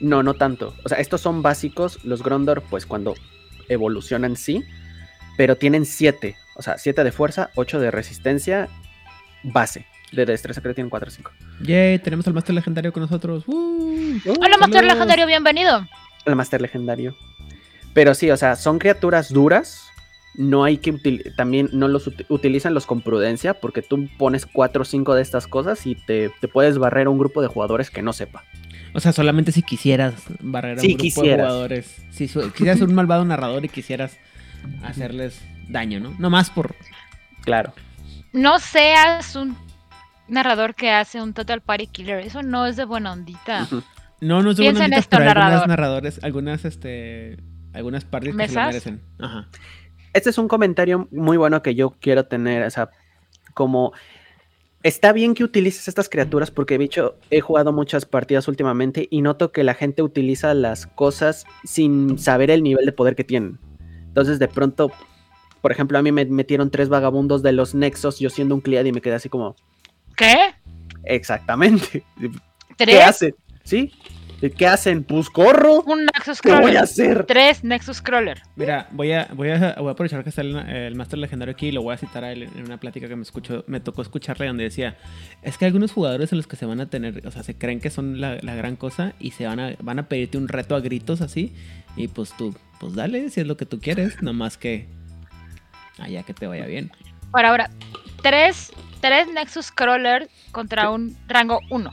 No, 0.00 0.22
no 0.22 0.34
tanto. 0.34 0.74
O 0.84 0.88
sea, 0.88 0.98
estos 0.98 1.20
son 1.20 1.42
básicos. 1.42 2.04
Los 2.04 2.22
Grondor, 2.22 2.62
pues 2.62 2.86
cuando 2.86 3.14
evolucionan, 3.68 4.36
sí. 4.36 4.62
Pero 5.36 5.56
tienen 5.56 5.84
7. 5.86 6.36
O 6.56 6.62
sea, 6.62 6.78
7 6.78 7.04
de 7.04 7.12
fuerza, 7.12 7.50
8 7.56 7.80
de 7.80 7.90
resistencia 7.90 8.68
base. 9.42 9.86
De 10.12 10.24
destreza 10.24 10.60
creo 10.60 10.72
que 10.72 10.76
tienen 10.76 10.90
4 10.90 11.08
o 11.08 11.10
5. 11.10 11.30
Yay, 11.62 11.98
tenemos 11.98 12.26
al 12.26 12.32
Master 12.34 12.54
Legendario 12.54 12.92
con 12.92 13.02
nosotros. 13.02 13.44
¡Uh! 13.46 14.16
Hola, 14.26 14.56
Master 14.58 14.72
saludos. 14.80 14.94
Legendario, 14.94 15.26
bienvenido. 15.26 15.86
El 16.24 16.34
Master 16.36 16.62
Legendario. 16.62 17.16
Pero 17.92 18.14
sí, 18.14 18.30
o 18.30 18.36
sea, 18.36 18.56
son 18.56 18.78
criaturas 18.78 19.32
duras. 19.32 19.84
No 20.34 20.62
hay 20.64 20.78
que 20.78 20.92
también 21.36 21.68
no 21.72 21.88
los 21.88 22.06
ut- 22.06 22.24
utilizan 22.28 22.72
los 22.72 22.86
con 22.86 23.00
prudencia 23.02 23.54
porque 23.54 23.82
tú 23.82 24.08
pones 24.18 24.46
4 24.46 24.82
o 24.82 24.84
5 24.84 25.14
de 25.14 25.22
estas 25.22 25.46
cosas 25.48 25.84
y 25.86 25.94
te, 25.96 26.30
te 26.40 26.46
puedes 26.48 26.78
barrer 26.78 27.08
a 27.08 27.10
un 27.10 27.18
grupo 27.18 27.42
de 27.42 27.48
jugadores 27.48 27.90
que 27.90 28.02
no 28.02 28.12
sepa. 28.12 28.44
O 28.94 29.00
sea, 29.00 29.12
solamente 29.12 29.52
si 29.52 29.62
quisieras 29.62 30.14
barrer 30.40 30.78
a 30.78 30.82
un 30.82 30.88
grupo 30.88 30.96
de 30.96 31.02
quisieras. 31.02 31.46
jugadores. 31.46 31.96
Si 32.10 32.28
su- 32.28 32.50
quisieras 32.52 32.78
ser 32.78 32.88
un 32.88 32.94
malvado 32.94 33.24
narrador 33.24 33.64
y 33.64 33.68
quisieras 33.68 34.16
hacerles 34.82 35.40
daño, 35.68 36.00
¿no? 36.00 36.14
No 36.18 36.30
más 36.30 36.50
por. 36.50 36.74
Claro. 37.42 37.72
No 38.32 38.58
seas 38.58 39.36
un 39.36 39.56
narrador 40.28 40.74
que 40.74 40.90
hace 40.90 41.20
un 41.22 41.32
Total 41.34 41.60
Party 41.60 41.86
Killer. 41.86 42.20
Eso 42.20 42.42
no 42.42 42.66
es 42.66 42.76
de 42.76 42.84
buena 42.84 43.12
ondita. 43.12 43.66
No, 44.20 44.42
no 44.42 44.50
es 44.50 44.56
de 44.56 44.62
Piensa 44.64 44.80
buenas 44.80 44.96
en 44.96 44.98
esto, 45.00 45.16
pero 45.16 45.22
hay 45.22 45.28
algunas 45.30 45.50
narrador. 45.52 45.68
narradores, 45.68 46.20
algunas, 46.22 46.64
este. 46.64 47.36
Algunas 47.74 48.04
partes 48.04 48.34
que 48.34 48.48
se 48.48 48.56
merecen. 48.56 49.02
Ajá. 49.20 49.46
Este 50.14 50.30
es 50.30 50.38
un 50.38 50.48
comentario 50.48 51.06
muy 51.12 51.36
bueno 51.36 51.62
que 51.62 51.74
yo 51.74 51.90
quiero 52.00 52.24
tener, 52.26 52.64
o 52.64 52.70
sea, 52.70 52.88
como 53.54 53.92
está 54.88 55.12
bien 55.12 55.34
que 55.34 55.44
utilices 55.44 55.86
estas 55.86 56.08
criaturas 56.08 56.50
porque 56.50 56.76
hecho 56.76 57.16
he 57.30 57.40
jugado 57.40 57.72
muchas 57.72 58.06
partidas 58.06 58.48
últimamente 58.48 59.06
y 59.10 59.20
noto 59.20 59.52
que 59.52 59.62
la 59.62 59.74
gente 59.74 60.02
utiliza 60.02 60.54
las 60.54 60.86
cosas 60.86 61.44
sin 61.62 62.18
saber 62.18 62.50
el 62.50 62.62
nivel 62.62 62.86
de 62.86 62.92
poder 62.92 63.14
que 63.14 63.22
tienen. 63.22 63.58
Entonces 64.06 64.38
de 64.38 64.48
pronto, 64.48 64.90
por 65.60 65.72
ejemplo, 65.72 65.98
a 65.98 66.02
mí 66.02 66.10
me 66.10 66.24
metieron 66.24 66.70
tres 66.70 66.88
vagabundos 66.88 67.42
de 67.42 67.52
los 67.52 67.74
Nexos, 67.74 68.18
yo 68.18 68.30
siendo 68.30 68.54
un 68.54 68.62
Clead 68.62 68.86
y 68.86 68.92
me 68.92 69.02
quedé 69.02 69.14
así 69.14 69.28
como, 69.28 69.56
¿Qué? 70.16 70.54
exactamente, 71.04 72.02
¿qué 72.18 72.30
¿Tres? 72.76 73.04
hacen? 73.04 73.34
¿Sí? 73.64 73.92
¿Qué 74.56 74.66
hacen? 74.68 75.02
Pues 75.02 75.28
corro, 75.30 75.82
Un 75.82 76.06
Nexus 76.14 76.40
¿qué 76.40 76.50
voy 76.50 76.58
a 76.58 76.60
Crawler. 76.60 76.78
hacer? 76.78 77.26
Tres 77.26 77.64
Nexus 77.64 78.00
Crawler. 78.00 78.40
Mira, 78.54 78.86
voy 78.92 79.10
a, 79.10 79.28
voy 79.34 79.50
a, 79.50 79.74
voy 79.78 79.88
a 79.88 79.90
aprovechar 79.90 80.22
que 80.22 80.28
está 80.28 80.42
el, 80.42 80.54
el 80.56 80.94
Master 80.94 81.18
Legendario 81.18 81.52
aquí 81.52 81.68
y 81.68 81.72
lo 81.72 81.82
voy 81.82 81.94
a 81.94 81.96
citar 81.96 82.22
a 82.22 82.30
él 82.30 82.44
en 82.44 82.64
una 82.64 82.78
plática 82.78 83.08
que 83.08 83.16
me 83.16 83.22
escuchó, 83.22 83.64
me 83.66 83.80
tocó 83.80 84.00
escucharle 84.02 84.46
donde 84.46 84.62
decía, 84.62 84.96
es 85.42 85.58
que 85.58 85.64
algunos 85.66 85.90
jugadores 85.90 86.30
en 86.30 86.38
los 86.38 86.46
que 86.46 86.54
se 86.54 86.66
van 86.66 86.80
a 86.80 86.88
tener, 86.88 87.26
o 87.26 87.30
sea, 87.32 87.42
se 87.42 87.56
creen 87.58 87.80
que 87.80 87.90
son 87.90 88.20
la, 88.20 88.38
la 88.42 88.54
gran 88.54 88.76
cosa 88.76 89.12
y 89.18 89.32
se 89.32 89.44
van 89.46 89.58
a, 89.58 89.74
van 89.80 89.98
a 89.98 90.08
pedirte 90.08 90.38
un 90.38 90.46
reto 90.46 90.76
a 90.76 90.80
gritos 90.80 91.20
así 91.20 91.52
y 91.96 92.06
pues 92.06 92.32
tú, 92.36 92.54
pues 92.78 92.94
dale, 92.94 93.28
si 93.30 93.40
es 93.40 93.46
lo 93.46 93.56
que 93.56 93.66
tú 93.66 93.80
quieres, 93.80 94.22
nomás 94.22 94.56
que 94.56 94.86
allá 95.98 96.22
que 96.22 96.32
te 96.32 96.46
vaya 96.46 96.66
bien. 96.66 96.92
Por 97.32 97.44
ahora, 97.44 97.70
tres, 98.22 98.72
tres 99.00 99.26
Nexus 99.34 99.72
Crawler 99.72 100.28
contra 100.52 100.90
un 100.90 101.16
rango 101.26 101.58
1. 101.70 101.90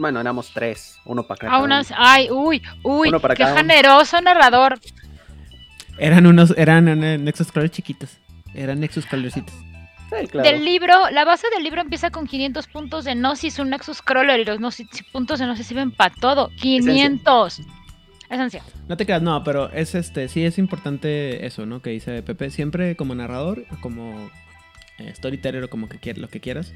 Bueno, 0.00 0.18
éramos 0.18 0.50
tres, 0.54 0.98
uno 1.04 1.24
para 1.26 1.40
cada 1.40 1.58
uno. 1.62 1.78
ay, 1.94 2.30
uy, 2.30 2.62
uy, 2.82 3.08
Uno 3.10 3.20
para 3.20 3.34
qué 3.34 3.42
cada 3.42 3.52
uno. 3.52 3.60
generoso 3.60 4.18
narrador. 4.22 4.80
Eran 5.98 6.26
unos, 6.26 6.54
eran 6.56 6.86
Nexus 7.22 7.52
Crawlers 7.52 7.74
chiquitos, 7.74 8.16
eran 8.54 8.80
Nexus 8.80 9.04
Crawlercitos. 9.04 9.54
Sí, 9.54 10.26
claro. 10.28 10.48
Del 10.48 10.64
libro, 10.64 11.10
la 11.10 11.26
base 11.26 11.48
del 11.54 11.62
libro 11.62 11.82
empieza 11.82 12.10
con 12.10 12.26
500 12.26 12.66
puntos 12.68 13.04
de 13.04 13.14
Gnosis, 13.14 13.58
un 13.58 13.68
Nexus 13.68 14.00
Crawler 14.00 14.40
y 14.40 14.46
los 14.46 14.58
Gnosis, 14.58 14.88
puntos 15.12 15.38
de 15.38 15.44
Gnosis 15.44 15.66
sirven 15.66 15.90
para 15.90 16.14
todo. 16.14 16.48
500. 16.60 17.60
Esencia. 18.30 18.62
No 18.88 18.96
te 18.96 19.04
quedas, 19.04 19.20
no, 19.20 19.44
pero 19.44 19.70
es 19.70 19.94
este, 19.94 20.28
sí 20.28 20.44
es 20.44 20.56
importante 20.56 21.44
eso, 21.44 21.66
¿no? 21.66 21.82
Que 21.82 21.90
dice 21.90 22.22
Pepe, 22.22 22.50
siempre 22.50 22.96
como 22.96 23.14
narrador, 23.14 23.66
como 23.82 24.30
eh, 24.98 25.12
storyteller 25.14 25.64
o 25.64 25.68
como 25.68 25.88
que 25.88 26.14
lo 26.14 26.28
que 26.28 26.40
quieras, 26.40 26.72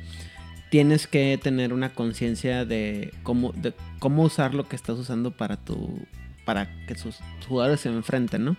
tienes 0.75 1.07
que 1.07 1.39
tener 1.41 1.73
una 1.73 1.91
conciencia 1.95 2.65
de 2.65 3.15
cómo, 3.23 3.53
de 3.53 3.73
cómo 4.01 4.25
usar 4.25 4.55
lo 4.55 4.67
que 4.67 4.75
estás 4.75 4.99
usando 4.99 5.31
para 5.31 5.57
tu, 5.57 6.01
para 6.45 6.69
que 6.89 6.97
sus 6.97 7.19
jugadores 7.49 7.79
se 7.79 7.91
enfrenten, 7.91 8.45
¿no? 8.45 8.57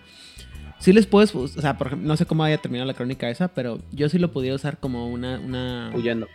Sí 0.78 0.94
les 0.94 1.04
puedes, 1.06 1.34
o 1.34 1.46
sea, 1.46 1.76
por 1.76 1.88
ejemplo, 1.88 2.08
no 2.08 2.16
sé 2.16 2.24
cómo 2.24 2.42
haya 2.42 2.56
terminado 2.56 2.86
la 2.86 2.94
crónica 2.94 3.28
esa, 3.28 3.48
pero 3.48 3.82
yo 3.92 4.08
sí 4.08 4.18
lo 4.18 4.32
podía 4.32 4.54
usar 4.54 4.78
como 4.80 5.10
una, 5.12 5.38
una, 5.40 5.90
Huyendo. 5.94 6.26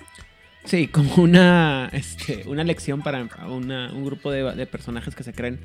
Sí, 0.65 0.85
como 0.87 1.15
una, 1.15 1.89
este, 1.93 2.43
una 2.45 2.63
lección 2.63 3.01
para 3.01 3.27
una- 3.49 3.91
un 3.91 4.05
grupo 4.05 4.29
de, 4.29 4.43
de 4.53 4.67
personajes 4.67 5.15
que 5.15 5.23
se 5.23 5.33
creen. 5.33 5.59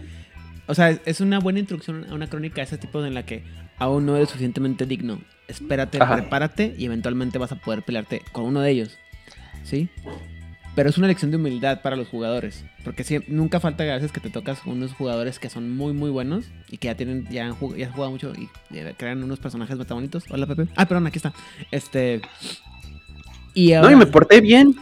O 0.67 0.75
sea, 0.75 0.89
es- 0.89 1.01
es 1.05 1.21
una 1.21 1.41
buena 1.41 1.59
introducción 1.59 2.07
a 2.09 2.15
una 2.15 2.27
crónica 2.31 2.57
de 2.57 2.63
ese 2.63 2.79
tipo 2.79 3.05
en 3.05 3.13
la 3.13 3.27
que 3.27 3.45
aún 3.77 4.07
no 4.07 4.17
eres 4.17 4.31
suficientemente 4.31 4.87
digno. 4.87 5.21
Espérate, 5.47 5.99
Ajá. 6.01 6.15
prepárate 6.17 6.75
y 6.79 6.87
eventualmente 6.87 7.37
vas 7.37 7.53
a 7.53 7.57
poder 7.57 7.83
pelearte 7.83 8.23
con 8.33 8.45
uno 8.47 8.63
de 8.63 8.71
ellos. 8.71 8.99
¿Sí? 9.67 9.89
Pero 10.75 10.91
es 10.91 10.99
una 10.99 11.07
lección 11.07 11.31
de 11.31 11.39
humildad 11.39 11.81
para 11.83 11.97
los 11.97 12.07
jugadores. 12.09 12.65
Porque 12.85 13.03
sí, 13.03 13.19
nunca 13.29 13.61
falta 13.61 13.83
a 13.85 13.97
veces 13.97 14.13
que 14.13 14.21
te 14.21 14.29
tocas 14.31 14.59
unos 14.67 14.93
jugadores 14.93 15.39
que 15.39 15.49
son 15.49 15.75
muy, 15.75 15.93
muy 15.95 16.11
buenos 16.11 16.45
y 16.71 16.77
que 16.77 16.89
ya 16.89 16.95
tienen, 16.95 17.27
ya 17.31 17.47
han, 17.47 17.55
jug- 17.55 17.77
ya 17.77 17.87
han 17.87 17.93
jugado 17.93 18.13
mucho 18.13 18.33
y 18.35 18.49
crean 18.99 19.25
unos 19.25 19.39
personajes 19.41 19.77
meta 19.79 19.95
bonitos. 19.95 20.25
Hola, 20.31 20.47
Pepe. 20.47 20.69
Ah, 20.77 20.87
perdón, 20.87 21.07
aquí 21.07 21.19
está. 21.19 21.33
Este. 21.71 22.21
Y 23.55 23.73
No, 23.73 23.91
y 23.91 23.97
me 23.97 24.07
porté 24.07 24.41
bien. 24.43 24.75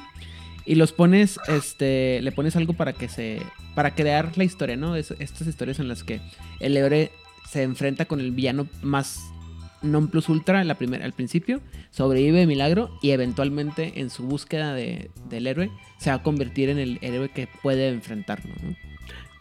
y 0.67 0.75
los 0.75 0.93
pones, 0.93 1.39
este, 1.47 2.21
le 2.23 2.33
pones 2.33 2.57
algo 2.57 2.73
para 2.73 2.93
que 2.93 3.09
se, 3.09 3.41
para 3.77 3.95
crear 3.95 4.37
la 4.37 4.45
historia, 4.45 4.77
¿no? 4.77 4.97
Es- 4.97 5.15
estas 5.21 5.47
historias 5.47 5.79
en 5.79 5.87
las 5.89 6.03
que 6.03 6.21
el 6.59 6.77
héroe 6.77 7.13
se 7.49 7.63
enfrenta 7.63 8.07
con 8.07 8.19
el 8.19 8.33
villano 8.33 8.67
más 8.83 9.21
non 9.85 10.09
plus 10.09 10.29
ultra 10.29 10.65
la 10.65 10.75
primera, 10.75 11.05
al 11.05 11.13
principio, 11.13 11.61
sobrevive 11.91 12.47
milagro 12.47 12.91
y 13.03 13.11
eventualmente 13.13 14.01
en 14.01 14.11
su 14.11 14.25
búsqueda 14.25 14.75
de- 14.75 15.11
del 15.29 15.47
héroe 15.47 15.71
se 15.99 16.11
va 16.11 16.17
a 16.17 16.23
convertir 16.23 16.69
en 16.71 16.79
el 16.79 16.99
héroe 17.03 17.29
que 17.29 17.47
puede 17.63 17.89
enfrentarlo. 17.89 18.53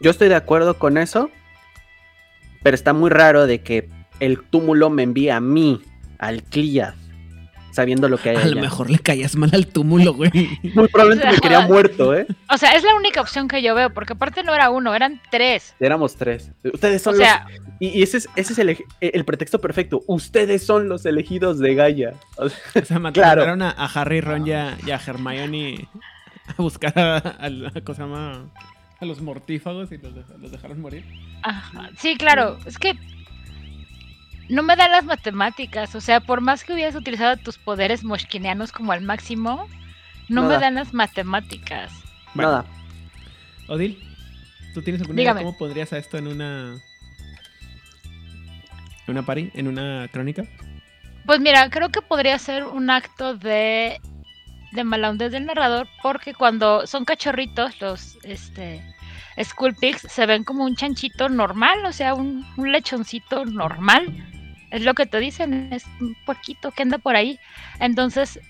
Yo 0.00 0.10
estoy 0.10 0.28
de 0.28 0.36
acuerdo 0.36 0.78
con 0.78 0.98
eso, 0.98 1.30
pero 2.62 2.74
está 2.74 2.92
muy 2.92 3.10
raro 3.10 3.46
de 3.46 3.62
que 3.62 3.88
el 4.20 4.42
túmulo 4.42 4.90
me 4.90 5.02
envíe 5.02 5.30
a 5.30 5.40
mí, 5.40 5.80
al 6.18 6.42
Cliad, 6.42 6.94
sabiendo 7.74 8.08
lo 8.08 8.16
que 8.18 8.30
hay 8.30 8.36
A 8.36 8.46
lo 8.46 8.60
mejor 8.60 8.88
le 8.90 8.98
caías 8.98 9.34
mal 9.36 9.50
al 9.52 9.66
túmulo, 9.66 10.14
güey. 10.14 10.30
Muy 10.74 10.88
probablemente 10.88 11.30
me 11.32 11.38
quería 11.40 11.60
muerto, 11.60 12.14
¿eh? 12.14 12.26
O 12.50 12.56
sea, 12.56 12.70
es 12.76 12.82
la 12.84 12.94
única 12.94 13.20
opción 13.20 13.48
que 13.48 13.60
yo 13.62 13.74
veo, 13.74 13.90
porque 13.92 14.12
aparte 14.14 14.42
no 14.44 14.54
era 14.54 14.70
uno, 14.70 14.94
eran 14.94 15.20
tres. 15.30 15.74
Éramos 15.80 16.16
tres. 16.16 16.50
Ustedes 16.72 17.02
O 17.06 17.10
son 17.10 17.16
sea, 17.16 17.46
los... 17.50 17.60
Y, 17.80 17.88
y 17.98 18.02
ese 18.02 18.18
es, 18.18 18.28
ese 18.36 18.52
es 18.52 18.58
el, 18.60 18.68
ej- 18.70 18.84
el 19.00 19.24
pretexto 19.24 19.60
perfecto. 19.60 20.02
Ustedes 20.06 20.64
son 20.64 20.88
los 20.88 21.04
elegidos 21.04 21.58
de 21.58 21.74
Gaia. 21.74 22.14
O 22.36 22.48
sea, 22.48 22.58
O 22.82 22.84
sea, 22.84 23.12
Claro. 23.12 23.42
a, 23.64 23.70
a 23.70 23.86
Harry, 23.86 24.20
Ron 24.20 24.46
y 24.46 24.52
a, 24.52 24.76
y 24.86 24.90
a 24.92 25.00
Hermione 25.04 25.88
a 26.56 26.62
buscar 26.62 26.96
a, 26.98 27.16
a 27.18 27.48
la- 27.50 27.70
¿cómo 27.82 27.94
se 27.96 28.02
llama? 28.02 28.50
A 29.00 29.04
los 29.04 29.20
mortífagos 29.20 29.90
y 29.92 29.98
los, 29.98 30.12
los 30.40 30.52
dejaron 30.52 30.80
morir. 30.80 31.04
ajá, 31.42 31.90
sí, 31.98 32.16
claro, 32.16 32.58
es 32.64 32.78
que 32.78 32.94
no 34.48 34.62
me 34.62 34.76
dan 34.76 34.92
las 34.92 35.04
matemáticas. 35.04 35.94
O 35.94 36.00
sea, 36.00 36.20
por 36.20 36.40
más 36.40 36.64
que 36.64 36.72
hubieras 36.72 36.94
utilizado 36.94 37.36
tus 37.36 37.58
poderes 37.58 38.04
moshkinianos 38.04 38.72
como 38.72 38.92
al 38.92 39.02
máximo, 39.02 39.68
no 40.28 40.42
me 40.42 40.58
dan 40.58 40.76
las 40.76 40.94
matemáticas. 40.94 41.92
Bueno, 42.34 42.50
Nada. 42.50 42.64
Odil, 43.68 43.98
¿tú 44.74 44.82
tienes 44.82 45.00
alguna 45.02 45.22
idea 45.22 45.34
cómo 45.34 45.56
pondrías 45.56 45.92
a 45.92 45.98
esto 45.98 46.18
en 46.18 46.28
una. 46.28 46.74
en 49.06 49.08
una 49.08 49.22
pari? 49.24 49.50
¿En 49.54 49.68
una 49.68 50.08
crónica? 50.12 50.44
Pues 51.26 51.40
mira, 51.40 51.70
creo 51.70 51.88
que 51.88 52.02
podría 52.02 52.38
ser 52.38 52.64
un 52.64 52.90
acto 52.90 53.34
de, 53.34 53.98
de 54.72 54.84
malhondez 54.84 55.32
del 55.32 55.46
narrador, 55.46 55.88
porque 56.02 56.34
cuando 56.34 56.86
son 56.86 57.06
cachorritos, 57.06 57.80
los 57.80 58.18
este 58.24 58.82
Skull 59.42 59.74
Pigs 59.74 60.02
se 60.02 60.26
ven 60.26 60.44
como 60.44 60.64
un 60.64 60.76
chanchito 60.76 61.28
normal, 61.28 61.84
o 61.86 61.92
sea, 61.92 62.14
un, 62.14 62.46
un 62.56 62.72
lechoncito 62.72 63.46
normal. 63.46 64.12
Es 64.74 64.82
lo 64.82 64.94
que 64.94 65.06
te 65.06 65.20
dicen, 65.20 65.72
es 65.72 65.84
un 66.00 66.16
puerquito 66.26 66.72
que 66.72 66.82
anda 66.82 66.98
por 66.98 67.14
ahí. 67.14 67.38
Entonces, 67.78 68.40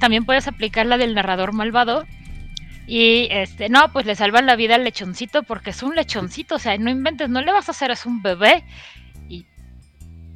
también 0.00 0.24
puedes 0.24 0.48
aplicar 0.48 0.86
la 0.86 0.96
del 0.96 1.14
narrador 1.14 1.52
malvado. 1.52 2.06
Y 2.86 3.28
este, 3.30 3.68
no, 3.68 3.92
pues 3.92 4.06
le 4.06 4.14
salvan 4.14 4.46
la 4.46 4.56
vida 4.56 4.76
al 4.76 4.84
lechoncito 4.84 5.42
porque 5.42 5.70
es 5.70 5.82
un 5.82 5.94
lechoncito, 5.94 6.54
o 6.54 6.58
sea, 6.58 6.78
no 6.78 6.88
inventes, 6.88 7.28
no 7.28 7.42
le 7.42 7.52
vas 7.52 7.68
a 7.68 7.72
hacer, 7.72 7.90
es 7.90 8.06
un 8.06 8.22
bebé. 8.22 8.64
Y 9.28 9.44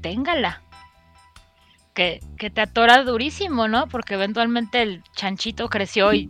téngala 0.03 0.61
que, 1.95 2.21
que 2.37 2.51
te 2.51 2.61
atora 2.61 3.03
durísimo, 3.03 3.69
¿no? 3.69 3.89
Porque 3.89 4.15
eventualmente 4.15 4.83
el 4.83 5.03
chanchito 5.17 5.71
creció 5.71 6.13
y 6.13 6.29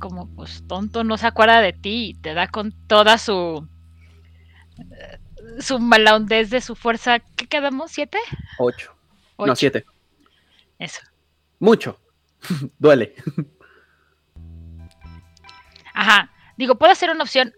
como 0.00 0.28
pues 0.34 0.64
tonto 0.66 1.04
no 1.04 1.16
se 1.18 1.28
acuerda 1.28 1.60
de 1.60 1.72
ti 1.72 2.08
y 2.08 2.14
te 2.14 2.34
da 2.34 2.48
con 2.48 2.72
toda 2.88 3.16
su 3.16 3.68
su 5.60 5.78
malahondez 5.78 6.50
de 6.50 6.60
su 6.60 6.74
fuerza. 6.74 7.18
¿Qué 7.18 7.46
quedamos? 7.46 7.92
¿Siete? 7.92 8.18
Ocho. 8.58 8.94
Ocho. 9.36 9.46
No, 9.46 9.56
siete. 9.56 9.84
Eso. 10.78 11.00
Mucho. 11.58 11.98
Duele. 12.78 13.14
Ajá. 15.94 16.30
Digo, 16.56 16.76
puede 16.76 16.94
ser 16.94 17.10
una 17.10 17.24
opción. 17.24 17.52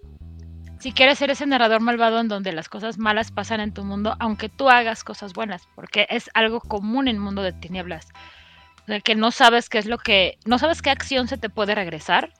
Si 0.80 0.92
quieres 0.92 1.18
ser 1.18 1.30
ese 1.30 1.46
narrador 1.46 1.80
malvado 1.80 2.20
en 2.20 2.28
donde 2.28 2.52
las 2.52 2.68
cosas 2.68 2.98
malas 2.98 3.32
pasan 3.32 3.60
en 3.60 3.74
tu 3.74 3.84
mundo, 3.84 4.14
aunque 4.20 4.48
tú 4.48 4.70
hagas 4.70 5.02
cosas 5.02 5.32
buenas, 5.32 5.68
porque 5.74 6.06
es 6.08 6.30
algo 6.34 6.60
común 6.60 7.08
en 7.08 7.16
el 7.16 7.20
mundo 7.20 7.42
de 7.42 7.52
tinieblas. 7.52 8.06
O 8.82 8.86
sea, 8.86 9.00
que 9.00 9.16
no 9.16 9.32
sabes 9.32 9.68
qué 9.68 9.78
es 9.78 9.86
lo 9.86 9.98
que. 9.98 10.38
No 10.46 10.58
sabes 10.58 10.80
qué 10.82 10.90
acción 10.90 11.26
se 11.26 11.36
te 11.36 11.50
puede 11.50 11.74
regresar. 11.74 12.32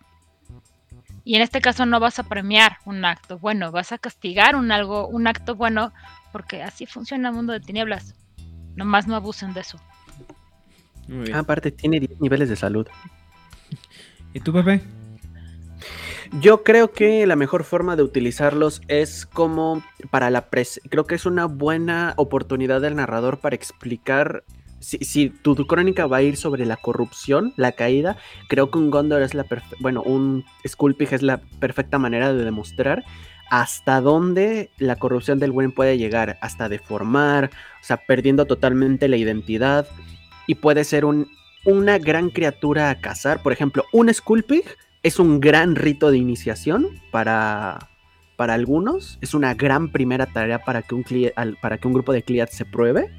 Y 1.29 1.35
en 1.35 1.43
este 1.43 1.61
caso 1.61 1.85
no 1.85 2.01
vas 2.01 2.19
a 2.19 2.23
premiar 2.23 2.79
un 2.87 3.05
acto 3.05 3.39
bueno, 3.39 3.71
vas 3.71 3.93
a 3.93 3.99
castigar 3.99 4.57
un 4.57 4.73
algo, 4.73 5.07
un 5.09 5.27
acto 5.27 5.55
bueno, 5.55 5.93
porque 6.33 6.63
así 6.63 6.87
funciona 6.87 7.29
el 7.29 7.35
mundo 7.35 7.53
de 7.53 7.61
tinieblas. 7.61 8.15
Nomás 8.77 9.07
no 9.07 9.15
abusen 9.15 9.53
de 9.53 9.61
eso. 9.61 9.79
Muy 11.07 11.27
bien. 11.27 11.37
Aparte, 11.37 11.71
tiene 11.71 12.01
10 12.01 12.23
niveles 12.23 12.49
de 12.49 12.57
salud. 12.57 12.87
¿Y 14.33 14.41
tú, 14.41 14.55
Pepe? 14.55 14.81
Yo 16.41 16.65
creo 16.65 16.93
que 16.93 17.27
la 17.27 17.37
mejor 17.37 17.65
forma 17.65 17.95
de 17.95 18.05
utilizarlos 18.05 18.81
es 18.89 19.27
como 19.27 19.83
para 20.11 20.31
la 20.31 20.49
pres 20.49 20.81
creo 20.89 21.05
que 21.05 21.15
es 21.15 21.27
una 21.27 21.45
buena 21.45 22.15
oportunidad 22.17 22.81
del 22.81 22.97
narrador 22.97 23.39
para 23.39 23.55
explicar 23.55 24.45
si, 24.81 25.31
tu, 25.31 25.55
crónica 25.67 26.07
va 26.07 26.19
a 26.19 26.23
ir 26.23 26.37
sobre 26.37 26.67
la 26.67 26.77
corrupción, 26.77 27.53
la 27.57 27.73
caída, 27.73 28.17
creo 28.49 28.71
que 28.71 28.79
un 28.79 28.91
Gondor 28.91 29.23
es 29.23 29.35
la 29.35 29.45
bueno, 29.81 30.03
un 30.03 30.45
Sculpig 30.67 31.13
es 31.13 31.23
la 31.23 31.39
perfecta 31.61 31.99
manera 31.99 32.33
de 32.33 32.45
demostrar 32.45 33.05
hasta 33.51 34.01
dónde 34.01 34.71
la 34.79 34.97
corrupción 34.97 35.39
del 35.39 35.53
buen 35.53 35.73
puede 35.73 35.97
llegar, 35.97 36.39
hasta 36.43 36.69
deformar, 36.69 37.51
o 37.81 37.85
sea, 37.85 37.97
perdiendo 37.97 38.45
totalmente 38.45 39.09
la 39.09 39.17
identidad 39.17 39.87
y 40.47 40.57
puede 40.57 40.85
ser 40.85 41.05
un, 41.05 41.29
una 41.65 41.99
gran 41.99 42.31
criatura 42.31 42.91
a 42.91 43.01
cazar, 43.01 43.43
por 43.43 43.53
ejemplo, 43.53 43.85
un 43.93 44.13
Sculpig 44.13 44.65
es 45.03 45.19
un 45.19 45.41
gran 45.41 45.77
rito 45.77 46.11
de 46.11 46.19
iniciación 46.19 46.89
para, 47.11 47.79
para 48.37 48.55
algunos. 48.55 49.19
Es 49.21 49.35
una 49.35 49.55
gran 49.55 49.91
primera 49.91 50.27
tarea 50.27 50.61
para 50.61 50.83
que 50.83 50.95
un, 50.95 51.05
para 51.61 51.79
que 51.79 51.89
un 51.89 51.95
grupo 51.95 52.13
de 52.13 52.23
Cleats 52.23 52.57
se 52.57 52.65
pruebe. 52.65 53.11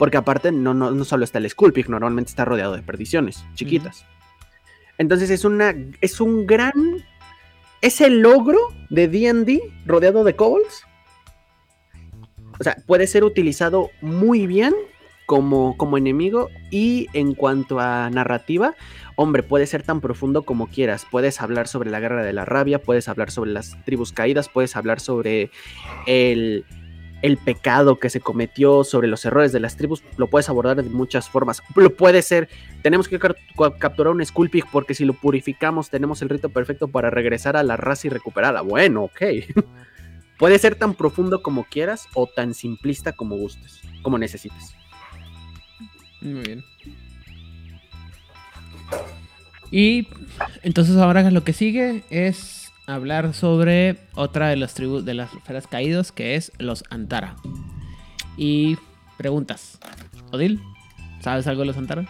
Porque 0.00 0.16
aparte 0.16 0.50
no, 0.50 0.72
no, 0.72 0.92
no 0.92 1.04
solo 1.04 1.24
está 1.24 1.36
el 1.36 1.50
Sculpig, 1.50 1.90
normalmente 1.90 2.30
está 2.30 2.46
rodeado 2.46 2.74
de 2.74 2.80
perdiciones 2.80 3.44
chiquitas. 3.54 4.06
Entonces 4.96 5.28
es 5.28 5.44
una. 5.44 5.74
es 6.00 6.22
un 6.22 6.46
gran. 6.46 7.04
Es 7.82 8.00
el 8.00 8.22
logro 8.22 8.58
de 8.88 9.08
DD 9.08 9.60
rodeado 9.84 10.24
de 10.24 10.34
kobolds. 10.34 10.84
O 12.58 12.64
sea, 12.64 12.78
puede 12.86 13.06
ser 13.06 13.24
utilizado 13.24 13.90
muy 14.00 14.46
bien 14.46 14.74
como, 15.26 15.76
como 15.76 15.98
enemigo. 15.98 16.48
Y 16.70 17.08
en 17.12 17.34
cuanto 17.34 17.78
a 17.78 18.08
narrativa, 18.08 18.76
hombre, 19.16 19.42
puede 19.42 19.66
ser 19.66 19.82
tan 19.82 20.00
profundo 20.00 20.44
como 20.44 20.68
quieras. 20.68 21.06
Puedes 21.10 21.42
hablar 21.42 21.68
sobre 21.68 21.90
la 21.90 22.00
guerra 22.00 22.22
de 22.22 22.32
la 22.32 22.46
rabia, 22.46 22.78
puedes 22.80 23.06
hablar 23.06 23.30
sobre 23.30 23.50
las 23.50 23.76
tribus 23.84 24.12
caídas, 24.12 24.48
puedes 24.48 24.76
hablar 24.76 24.98
sobre 24.98 25.50
el, 26.06 26.64
el 27.22 27.36
pecado 27.36 27.98
que 27.98 28.10
se 28.10 28.20
cometió, 28.20 28.84
sobre 28.84 29.08
los 29.08 29.24
errores 29.24 29.52
de 29.52 29.60
las 29.60 29.76
tribus. 29.76 30.02
Lo 30.16 30.28
puedes 30.28 30.48
abordar 30.48 30.76
de 30.76 30.82
muchas 30.82 31.28
formas. 31.28 31.62
Lo 31.74 31.94
puede 31.94 32.22
ser, 32.22 32.48
tenemos 32.82 33.08
que 33.08 33.18
capturar 33.18 34.12
un 34.12 34.24
Sculpig 34.24 34.64
porque 34.70 34.94
si 34.94 35.04
lo 35.04 35.12
purificamos 35.14 35.90
tenemos 35.90 36.22
el 36.22 36.28
rito 36.28 36.48
perfecto 36.48 36.88
para 36.88 37.10
regresar 37.10 37.56
a 37.56 37.62
la 37.62 37.76
raza 37.76 38.06
y 38.06 38.10
recuperarla. 38.10 38.62
Bueno, 38.62 39.04
ok. 39.04 39.22
puede 40.38 40.58
ser 40.58 40.74
tan 40.74 40.94
profundo 40.94 41.42
como 41.42 41.64
quieras 41.64 42.06
o 42.14 42.26
tan 42.26 42.54
simplista 42.54 43.12
como 43.12 43.36
gustes, 43.36 43.80
como 44.02 44.16
necesites. 44.16 44.74
Muy 46.22 46.42
bien. 46.42 46.64
Y 49.70 50.08
entonces 50.62 50.96
ahora 50.96 51.30
lo 51.30 51.44
que 51.44 51.52
sigue 51.52 52.02
es 52.10 52.59
hablar 52.90 53.34
sobre 53.34 53.98
otra 54.14 54.48
de 54.48 54.56
las 54.56 54.74
tribus 54.74 55.04
de 55.04 55.14
las 55.14 55.30
feras 55.44 55.66
caídos 55.66 56.12
que 56.12 56.34
es 56.34 56.52
los 56.58 56.84
Antara. 56.90 57.36
Y 58.36 58.76
preguntas. 59.16 59.78
Odil, 60.32 60.60
¿sabes 61.20 61.46
algo 61.46 61.60
de 61.60 61.66
los 61.66 61.76
Antara? 61.76 62.06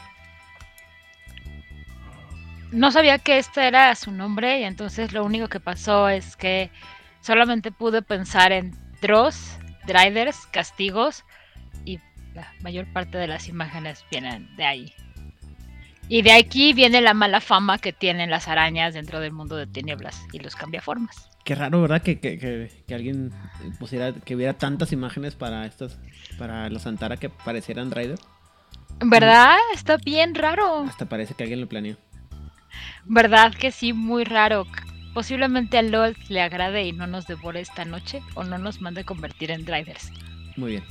No 2.72 2.92
sabía 2.92 3.18
que 3.18 3.38
este 3.38 3.66
era 3.66 3.94
su 3.96 4.12
nombre 4.12 4.60
y 4.60 4.64
entonces 4.64 5.12
lo 5.12 5.24
único 5.24 5.48
que 5.48 5.58
pasó 5.58 6.08
es 6.08 6.36
que 6.36 6.70
solamente 7.20 7.72
pude 7.72 8.00
pensar 8.02 8.52
en 8.52 8.76
Dross, 9.02 9.58
Driders, 9.86 10.46
castigos 10.52 11.24
y 11.84 11.98
la 12.34 12.52
mayor 12.60 12.86
parte 12.92 13.18
de 13.18 13.26
las 13.26 13.48
imágenes 13.48 14.04
vienen 14.10 14.54
de 14.56 14.64
ahí. 14.64 14.94
Y 16.10 16.22
de 16.22 16.32
aquí 16.32 16.72
viene 16.72 17.00
la 17.00 17.14
mala 17.14 17.40
fama 17.40 17.78
que 17.78 17.92
tienen 17.92 18.30
las 18.30 18.48
arañas 18.48 18.94
dentro 18.94 19.20
del 19.20 19.30
mundo 19.30 19.54
de 19.54 19.68
tinieblas 19.68 20.26
y 20.32 20.40
los 20.40 20.56
cambiaformas. 20.56 21.30
Qué 21.44 21.54
raro, 21.54 21.80
¿verdad? 21.82 22.02
Que, 22.02 22.18
que- 22.18 22.36
que- 22.36 22.68
que 22.86 22.94
alguien 22.96 23.32
pusiera, 23.78 24.12
que 24.12 24.34
hubiera 24.34 24.54
tantas 24.54 24.90
imágenes 24.90 25.36
para 25.36 25.64
estos, 25.66 25.98
para 26.36 26.68
los 26.68 26.84
Antara 26.88 27.16
que 27.16 27.28
parecieran 27.30 27.92
Rider. 27.92 28.18
¿Verdad? 29.04 29.54
Está 29.72 29.98
bien 29.98 30.34
raro. 30.34 30.80
Hasta 30.82 31.06
parece 31.08 31.34
que 31.34 31.44
alguien 31.44 31.60
lo 31.60 31.68
planeó. 31.68 31.96
¿Verdad 33.04 33.54
que 33.54 33.70
sí? 33.70 33.92
Muy 33.92 34.24
raro. 34.24 34.66
Posiblemente 35.14 35.78
a 35.78 35.82
LOL 35.82 36.16
le 36.28 36.42
agrade 36.42 36.84
y 36.86 36.92
no 36.92 37.06
nos 37.06 37.26
devore 37.28 37.60
esta 37.60 37.84
noche 37.84 38.20
o 38.34 38.42
no 38.42 38.58
nos 38.58 38.80
mande 38.80 39.04
convertir 39.04 39.52
en 39.52 39.64
drivers. 39.64 40.10
Muy 40.56 40.72
bien. 40.72 40.84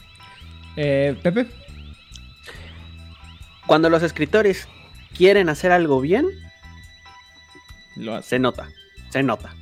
Eh, 0.77 1.17
Pepe. 1.21 1.45
Cuando 3.67 3.89
los 3.89 4.01
escritores 4.01 4.67
quieren 5.17 5.49
hacer 5.49 5.71
algo 5.71 6.01
bien, 6.01 6.25
Lo 7.95 8.15
hace. 8.15 8.29
se 8.29 8.39
nota, 8.39 8.67
se 9.09 9.23
nota. 9.23 9.53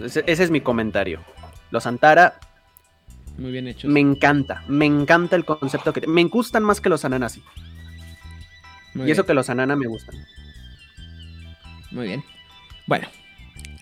Ese, 0.00 0.24
ese 0.26 0.44
es 0.44 0.50
mi 0.50 0.60
comentario. 0.60 1.24
Los 1.70 1.86
Antara 1.86 2.38
Muy 3.38 3.50
bien 3.50 3.66
hecho. 3.68 3.88
me 3.88 4.00
encanta, 4.00 4.62
me 4.68 4.84
encanta 4.86 5.36
el 5.36 5.44
concepto 5.44 5.92
que... 5.92 6.06
Me 6.06 6.22
gustan 6.24 6.62
más 6.62 6.80
que 6.80 6.88
los 6.88 7.04
Ananasi. 7.04 7.42
Muy 8.94 9.08
y 9.08 9.10
eso 9.10 9.24
que 9.26 9.34
los 9.34 9.48
Anana 9.50 9.74
me 9.76 9.86
gustan. 9.86 10.16
Muy 11.90 12.06
bien. 12.08 12.24
Bueno, 12.86 13.08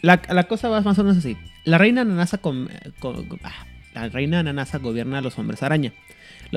la, 0.02 0.22
la 0.28 0.44
cosa 0.44 0.68
va 0.68 0.80
más 0.80 0.98
o 0.98 1.04
menos 1.04 1.18
así. 1.18 1.36
La 1.64 1.78
reina 1.78 2.02
Ananasa 2.02 2.38
con, 2.38 2.70
con- 3.00 3.28
ah, 3.42 3.66
la 3.92 4.08
reina 4.08 4.38
Ananasa 4.40 4.78
gobierna 4.78 5.18
a 5.18 5.22
los 5.22 5.38
hombres 5.38 5.62
araña. 5.62 5.92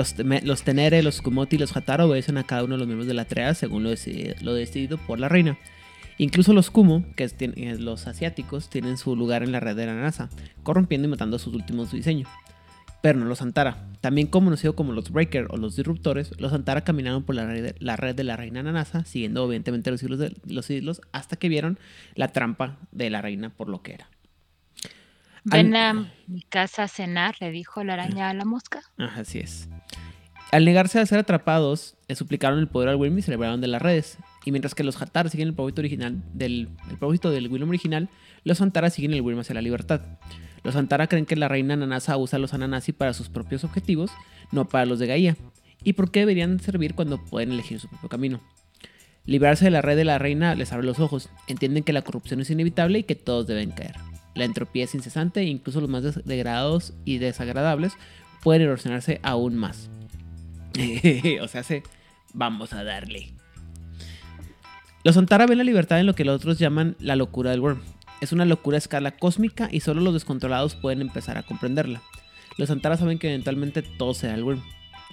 Los, 0.05 0.63
Tenere, 0.63 1.01
los 1.03 1.21
Kumoti 1.21 1.55
y 1.55 1.59
los 1.59 1.75
Hatara 1.75 2.05
obedecen 2.05 2.37
a 2.37 2.43
cada 2.43 2.63
uno 2.63 2.75
de 2.75 2.79
los 2.79 2.87
miembros 2.87 3.07
de 3.07 3.13
la 3.13 3.25
Trea 3.25 3.53
según 3.53 3.83
lo, 3.83 3.91
decidi- 3.91 4.39
lo 4.41 4.53
decidido 4.53 4.97
por 4.97 5.19
la 5.19 5.27
reina. 5.29 5.57
Incluso 6.19 6.53
los 6.53 6.69
Kumo, 6.71 7.03
que 7.15 7.23
es- 7.23 7.35
eh, 7.39 7.77
los 7.79 8.07
asiáticos, 8.07 8.69
tienen 8.69 8.97
su 8.97 9.15
lugar 9.15 9.43
en 9.43 9.51
la 9.51 9.59
red 9.59 9.75
de 9.75 9.85
la 9.85 9.91
Ananasa, 9.93 10.29
corrompiendo 10.63 11.07
y 11.07 11.11
matando 11.11 11.35
a 11.35 11.39
sus 11.39 11.53
últimos 11.53 11.91
diseños. 11.91 12.29
Pero 13.01 13.19
no 13.19 13.25
los 13.25 13.41
Antara. 13.43 13.87
También 14.01 14.27
conocido 14.27 14.75
como 14.75 14.91
los 14.91 15.11
Breaker 15.11 15.47
o 15.49 15.57
los 15.57 15.75
Disruptores, 15.75 16.31
los 16.39 16.53
Antara 16.53 16.83
caminaron 16.83 17.23
por 17.23 17.35
la 17.35 17.45
red, 17.45 17.63
de, 17.63 17.75
la 17.79 17.95
red 17.95 18.15
de 18.15 18.23
la 18.23 18.35
reina 18.35 18.63
Nanasa, 18.63 19.05
siguiendo 19.05 19.45
evidentemente 19.45 19.91
los 19.91 19.99
siglos, 19.99 20.17
de, 20.19 20.35
los 20.47 20.65
siglos, 20.65 21.01
hasta 21.11 21.35
que 21.37 21.49
vieron 21.49 21.77
la 22.15 22.29
trampa 22.29 22.77
de 22.91 23.09
la 23.09 23.21
reina 23.21 23.49
por 23.49 23.69
lo 23.69 23.81
que 23.83 23.93
era. 23.93 24.09
Ven 25.43 25.75
a 25.77 26.11
mi 26.27 26.41
casa 26.41 26.83
a 26.83 26.87
cenar, 26.87 27.35
le 27.39 27.51
dijo 27.51 27.83
la 27.83 27.93
araña 27.93 28.29
a 28.29 28.33
la 28.33 28.43
mosca. 28.43 28.81
Ajá, 28.97 29.21
así 29.21 29.39
es. 29.39 29.69
Al 30.51 30.63
negarse 30.63 30.99
a 30.99 31.05
ser 31.05 31.19
atrapados, 31.19 31.95
suplicaron 32.15 32.59
el 32.59 32.67
poder 32.67 32.87
al 32.87 32.95
Wyrm 32.95 33.17
y 33.17 33.21
se 33.21 33.31
libraron 33.31 33.59
de 33.59 33.67
las 33.67 33.81
redes. 33.81 34.17
Y 34.45 34.51
mientras 34.51 34.75
que 34.75 34.85
los 34.85 35.01
Hatar 35.01 35.29
siguen 35.29 35.49
el 35.49 35.53
propósito 35.53 35.81
original 35.81 36.23
del 36.33 36.69
el 36.89 36.97
propósito 36.97 37.31
del 37.31 37.51
original, 37.63 38.07
los 38.45 38.61
Antara 38.61 38.89
siguen 38.89 39.13
el 39.13 39.21
Wyrm 39.21 39.39
hacia 39.39 39.55
la 39.55 39.61
libertad. 39.61 40.01
Los 40.63 40.77
Antara 40.77 41.07
creen 41.07 41.25
que 41.25 41.35
la 41.35 41.49
reina 41.49 41.75
Nanasa 41.75 42.15
usa 42.15 42.37
a 42.37 42.39
los 42.39 42.53
Ananasi 42.53 42.93
para 42.93 43.13
sus 43.13 43.27
propios 43.27 43.65
objetivos, 43.65 44.09
no 44.53 44.69
para 44.69 44.85
los 44.85 44.99
de 44.99 45.07
Gaia. 45.07 45.35
¿Y 45.83 45.93
por 45.93 46.11
qué 46.11 46.21
deberían 46.21 46.61
servir 46.61 46.95
cuando 46.95 47.23
pueden 47.23 47.51
elegir 47.51 47.81
su 47.81 47.89
propio 47.89 48.07
camino? 48.07 48.39
Librarse 49.25 49.65
de 49.65 49.71
la 49.71 49.81
red 49.81 49.97
de 49.97 50.05
la 50.05 50.17
reina 50.17 50.55
les 50.55 50.71
abre 50.71 50.87
los 50.87 50.99
ojos. 50.99 51.29
Entienden 51.47 51.83
que 51.83 51.91
la 51.91 52.03
corrupción 52.03 52.39
es 52.39 52.49
inevitable 52.49 52.99
y 52.99 53.03
que 53.03 53.15
todos 53.15 53.47
deben 53.47 53.71
caer. 53.71 53.95
La 54.33 54.45
entropía 54.45 54.85
es 54.85 54.95
incesante 54.95 55.41
e 55.41 55.45
incluso 55.45 55.81
los 55.81 55.89
más 55.89 56.23
degradados 56.23 56.93
y 57.03 57.17
desagradables 57.17 57.93
pueden 58.41 58.61
erosionarse 58.61 59.19
aún 59.23 59.55
más. 59.55 59.89
o 61.41 61.47
sea, 61.47 61.63
se 61.63 61.83
vamos 62.33 62.73
a 62.73 62.83
darle. 62.83 63.33
Los 65.03 65.17
Antara 65.17 65.45
ven 65.45 65.57
la 65.57 65.63
libertad 65.63 65.99
en 65.99 66.05
lo 66.05 66.15
que 66.15 66.25
los 66.25 66.35
otros 66.35 66.59
llaman 66.59 66.95
la 66.99 67.15
locura 67.15 67.51
del 67.51 67.61
Worm. 67.61 67.81
Es 68.19 68.31
una 68.31 68.45
locura 68.45 68.75
a 68.75 68.79
escala 68.79 69.11
cósmica 69.11 69.69
y 69.71 69.79
solo 69.79 70.01
los 70.01 70.13
descontrolados 70.13 70.75
pueden 70.75 71.01
empezar 71.01 71.37
a 71.37 71.43
comprenderla. 71.43 72.01
Los 72.57 72.71
Antara 72.71 72.97
saben 72.97 73.19
que 73.19 73.29
eventualmente 73.29 73.81
todo 73.81 74.13
será 74.13 74.33
el 74.33 74.43
Worm. 74.43 74.63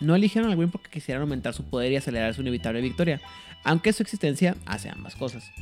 No 0.00 0.16
eligieron 0.16 0.50
al 0.50 0.56
Worm 0.56 0.70
porque 0.70 0.90
quisieran 0.90 1.22
aumentar 1.22 1.54
su 1.54 1.64
poder 1.64 1.92
y 1.92 1.96
acelerar 1.96 2.34
su 2.34 2.40
inevitable 2.40 2.80
victoria, 2.80 3.20
aunque 3.62 3.92
su 3.92 4.02
existencia 4.02 4.56
hace 4.66 4.90
ambas 4.90 5.14
cosas. 5.14 5.52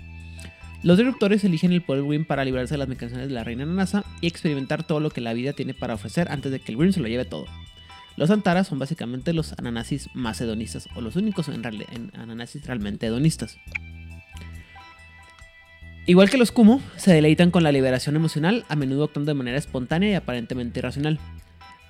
Los 0.82 0.98
disruptores 0.98 1.44
eligen 1.44 1.72
el 1.72 1.82
poder 1.82 2.02
Wyrm 2.02 2.24
para 2.24 2.44
librarse 2.44 2.74
de 2.74 2.78
las 2.78 2.88
mecanismos 2.88 3.28
de 3.28 3.32
la 3.32 3.44
reina 3.44 3.64
Nanasa 3.64 4.04
y 4.20 4.26
experimentar 4.26 4.84
todo 4.84 4.98
lo 4.98 5.10
que 5.10 5.20
la 5.20 5.32
vida 5.32 5.52
tiene 5.52 5.74
para 5.74 5.94
ofrecer 5.94 6.26
antes 6.30 6.50
de 6.50 6.58
que 6.58 6.72
el 6.72 6.76
Wyrm 6.76 6.92
se 6.92 6.98
lo 6.98 7.06
lleve 7.06 7.24
todo. 7.24 7.46
Los 8.16 8.30
Antaras 8.30 8.68
son 8.68 8.78
básicamente 8.78 9.32
los 9.32 9.52
Ananasis 9.58 10.08
más 10.14 10.40
hedonistas, 10.40 10.88
o 10.94 11.00
los 11.00 11.16
únicos 11.16 11.48
en, 11.48 11.64
en 11.64 12.12
Ananasis 12.14 12.66
realmente 12.66 13.06
hedonistas. 13.06 13.58
Igual 16.04 16.28
que 16.30 16.36
los 16.36 16.50
Kumo, 16.50 16.82
se 16.96 17.12
deleitan 17.12 17.52
con 17.52 17.62
la 17.62 17.70
liberación 17.70 18.16
emocional, 18.16 18.64
a 18.68 18.74
menudo 18.74 19.04
actuando 19.04 19.30
de 19.30 19.38
manera 19.38 19.56
espontánea 19.56 20.10
y 20.10 20.14
aparentemente 20.14 20.80
irracional. 20.80 21.20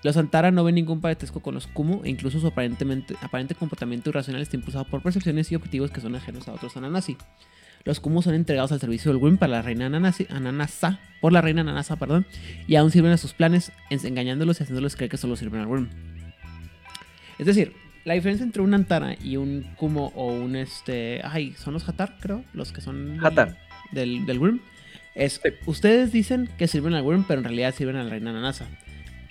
Los 0.03 0.17
Antara 0.17 0.51
no 0.51 0.65
ven 0.65 0.75
ningún 0.75 1.01
parentesco 1.01 1.41
con 1.41 1.55
los 1.55 1.67
Kumo 1.67 2.03
e 2.05 2.11
incluso 2.11 2.41
su 2.41 2.49
aparente 2.49 3.55
comportamiento 3.55 4.11
irracional 4.11 4.43
está 4.43 4.57
impulsado 4.57 4.85
por 4.85 5.03
percepciones 5.03 5.51
y 5.51 5.55
objetivos 5.55 5.91
que 5.91 6.01
son 6.01 6.15
ajenos 6.15 6.47
a 6.49 6.53
otros 6.53 6.77
Ananasi. 6.77 7.17
Los 7.85 8.01
Kumo 8.01 8.23
son 8.23 8.35
entregados 8.35 8.71
al 8.73 8.81
servicio 8.81 9.13
del 9.13 9.21
Wyrm 9.23 9.39
para 9.39 9.53
la 9.53 9.63
reina 9.63 9.87
Ananasi, 9.87 10.27
Ananasa, 10.31 11.01
por 11.21 11.33
la 11.33 11.41
reina 11.41 11.63
Ananasa, 11.63 11.97
perdón, 11.97 12.27
y 12.69 12.77
aún 12.77 12.91
sirven 12.91 13.13
a 13.13 13.17
sus 13.17 13.33
planes, 13.35 13.73
en- 13.91 14.07
engañándolos 14.07 14.61
y 14.61 14.63
haciéndolos 14.63 14.95
creer 14.97 15.11
que 15.11 15.17
solo 15.17 15.35
sirven 15.37 15.61
al 15.63 15.67
Wyrm. 15.67 15.89
Es 17.39 17.47
decir, 17.47 17.73
la 18.05 18.15
diferencia 18.15 18.45
entre 18.45 18.63
un 18.63 18.75
Antara 18.75 19.17
y 19.23 19.37
un 19.37 19.63
Kumo 19.77 20.13
o 20.15 20.33
un 20.33 20.55
este. 20.57 21.21
Ay, 21.25 21.53
son 21.59 21.75
los 21.75 21.89
Hatar, 21.89 22.17
creo. 22.21 22.45
Los 22.53 22.73
que 22.73 22.81
son. 22.81 23.17
del- 23.17 23.27
Hatar. 23.27 23.57
Del, 23.93 24.27
del 24.27 24.39
Wyrm. 24.39 24.61
Es. 25.15 25.41
Sí. 25.43 25.51
Ustedes 25.67 26.13
dicen 26.13 26.49
que 26.59 26.69
sirven 26.69 26.95
al 26.95 27.03
Wyrm, 27.03 27.25
pero 27.25 27.39
en 27.39 27.45
realidad 27.45 27.75
sirven 27.75 27.97
a 27.97 28.05
la 28.05 28.11
reina 28.11 28.33
Nanasa. 28.33 28.67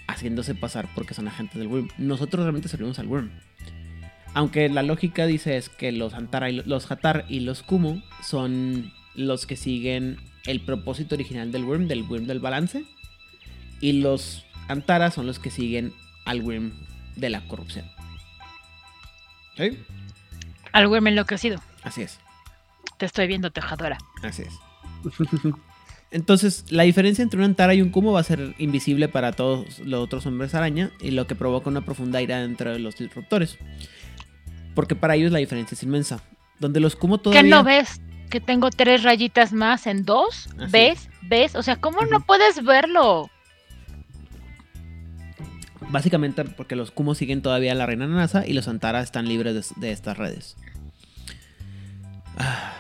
Haciéndose 0.08 0.56
pasar 0.56 0.88
porque 0.94 1.14
son 1.14 1.28
agentes 1.28 1.58
del 1.58 1.68
Wyrm. 1.68 1.88
Nosotros 1.98 2.44
realmente 2.44 2.68
servimos 2.70 3.00
al 3.00 3.08
Wyrm. 3.08 3.30
Aunque 4.34 4.70
la 4.70 4.82
lógica 4.84 5.26
dice 5.26 5.58
es 5.58 5.70
que 5.70 5.92
los 5.92 6.14
Antara 6.14 6.50
y 6.50 6.62
los 6.64 6.90
Hatar 6.90 7.26
y 7.28 7.42
los 7.42 7.64
Kumo 7.64 8.02
son 8.24 8.94
los 9.14 9.46
que 9.46 9.58
siguen 9.58 10.18
el 10.46 10.62
propósito 10.62 11.16
original 11.16 11.52
del 11.52 11.66
Wyrm, 11.66 11.88
del 11.88 12.04
Wyrm 12.04 12.26
del 12.26 12.40
balance. 12.40 12.86
Y 13.82 13.94
los 14.02 14.46
Antara 14.68 15.12
son 15.12 15.28
los 15.28 15.40
que 15.40 15.52
siguen 15.52 15.94
al 16.26 16.42
Wyrm 16.42 16.72
de 17.18 17.30
la 17.30 17.46
corrupción. 17.48 17.86
¿Sí? 19.58 19.78
Al 20.72 20.88
Wyrm 20.88 21.08
enloquecido. 21.08 21.60
Así 21.84 22.04
es, 22.04 22.20
Te 22.98 23.06
estoy 23.06 23.28
viendo, 23.28 23.52
tejadora. 23.52 23.98
así 24.24 24.44
es. 24.44 24.54
Entonces, 26.12 26.66
la 26.70 26.84
diferencia 26.84 27.24
entre 27.24 27.40
un 27.40 27.46
Antara 27.46 27.74
y 27.74 27.82
un 27.82 27.90
Kumo 27.90 28.12
va 28.12 28.20
a 28.20 28.24
ser 28.24 28.54
invisible 28.58 29.08
para 29.08 29.32
todos 29.32 29.80
los 29.80 30.04
otros 30.04 30.26
hombres 30.26 30.54
araña 30.54 30.92
y 31.00 31.12
lo 31.12 31.26
que 31.26 31.36
provoca 31.36 31.70
una 31.70 31.86
profunda 31.86 32.22
ira 32.22 32.42
dentro 32.42 32.72
de 32.72 32.80
los 32.80 32.98
disruptores. 32.98 33.58
Porque 34.76 34.96
para 34.96 35.16
ellos 35.16 35.32
la 35.32 35.40
diferencia 35.40 35.76
es 35.76 35.84
inmensa. 35.84 36.22
Donde 36.60 36.80
los 36.80 36.96
Kumo 36.96 37.18
todavía... 37.18 37.42
¿Qué 37.42 37.50
no 37.50 37.64
ves? 37.64 38.02
Que 38.30 38.40
tengo 38.40 38.70
tres 38.70 39.04
rayitas 39.04 39.52
más 39.52 39.88
en 39.88 40.06
dos. 40.06 40.48
Así 40.58 40.72
¿Ves? 40.72 41.10
¿Ves? 41.24 41.56
O 41.56 41.64
sea, 41.64 41.76
¿cómo 41.76 42.02
no 42.06 42.26
puedes 42.26 42.64
verlo? 42.64 43.30
Básicamente 45.90 46.44
porque 46.46 46.76
los 46.76 46.92
Kumo 46.92 47.16
siguen 47.16 47.42
todavía 47.42 47.74
a 47.74 47.76
la 47.76 47.86
reina 47.86 48.08
Nanasa 48.08 48.48
y 48.48 48.54
los 48.54 48.68
Antara 48.68 49.02
están 49.02 49.28
libres 49.28 49.54
de, 49.76 49.82
de 49.82 49.92
estas 49.92 50.18
redes. 50.18 50.56
Ah, 52.38 52.74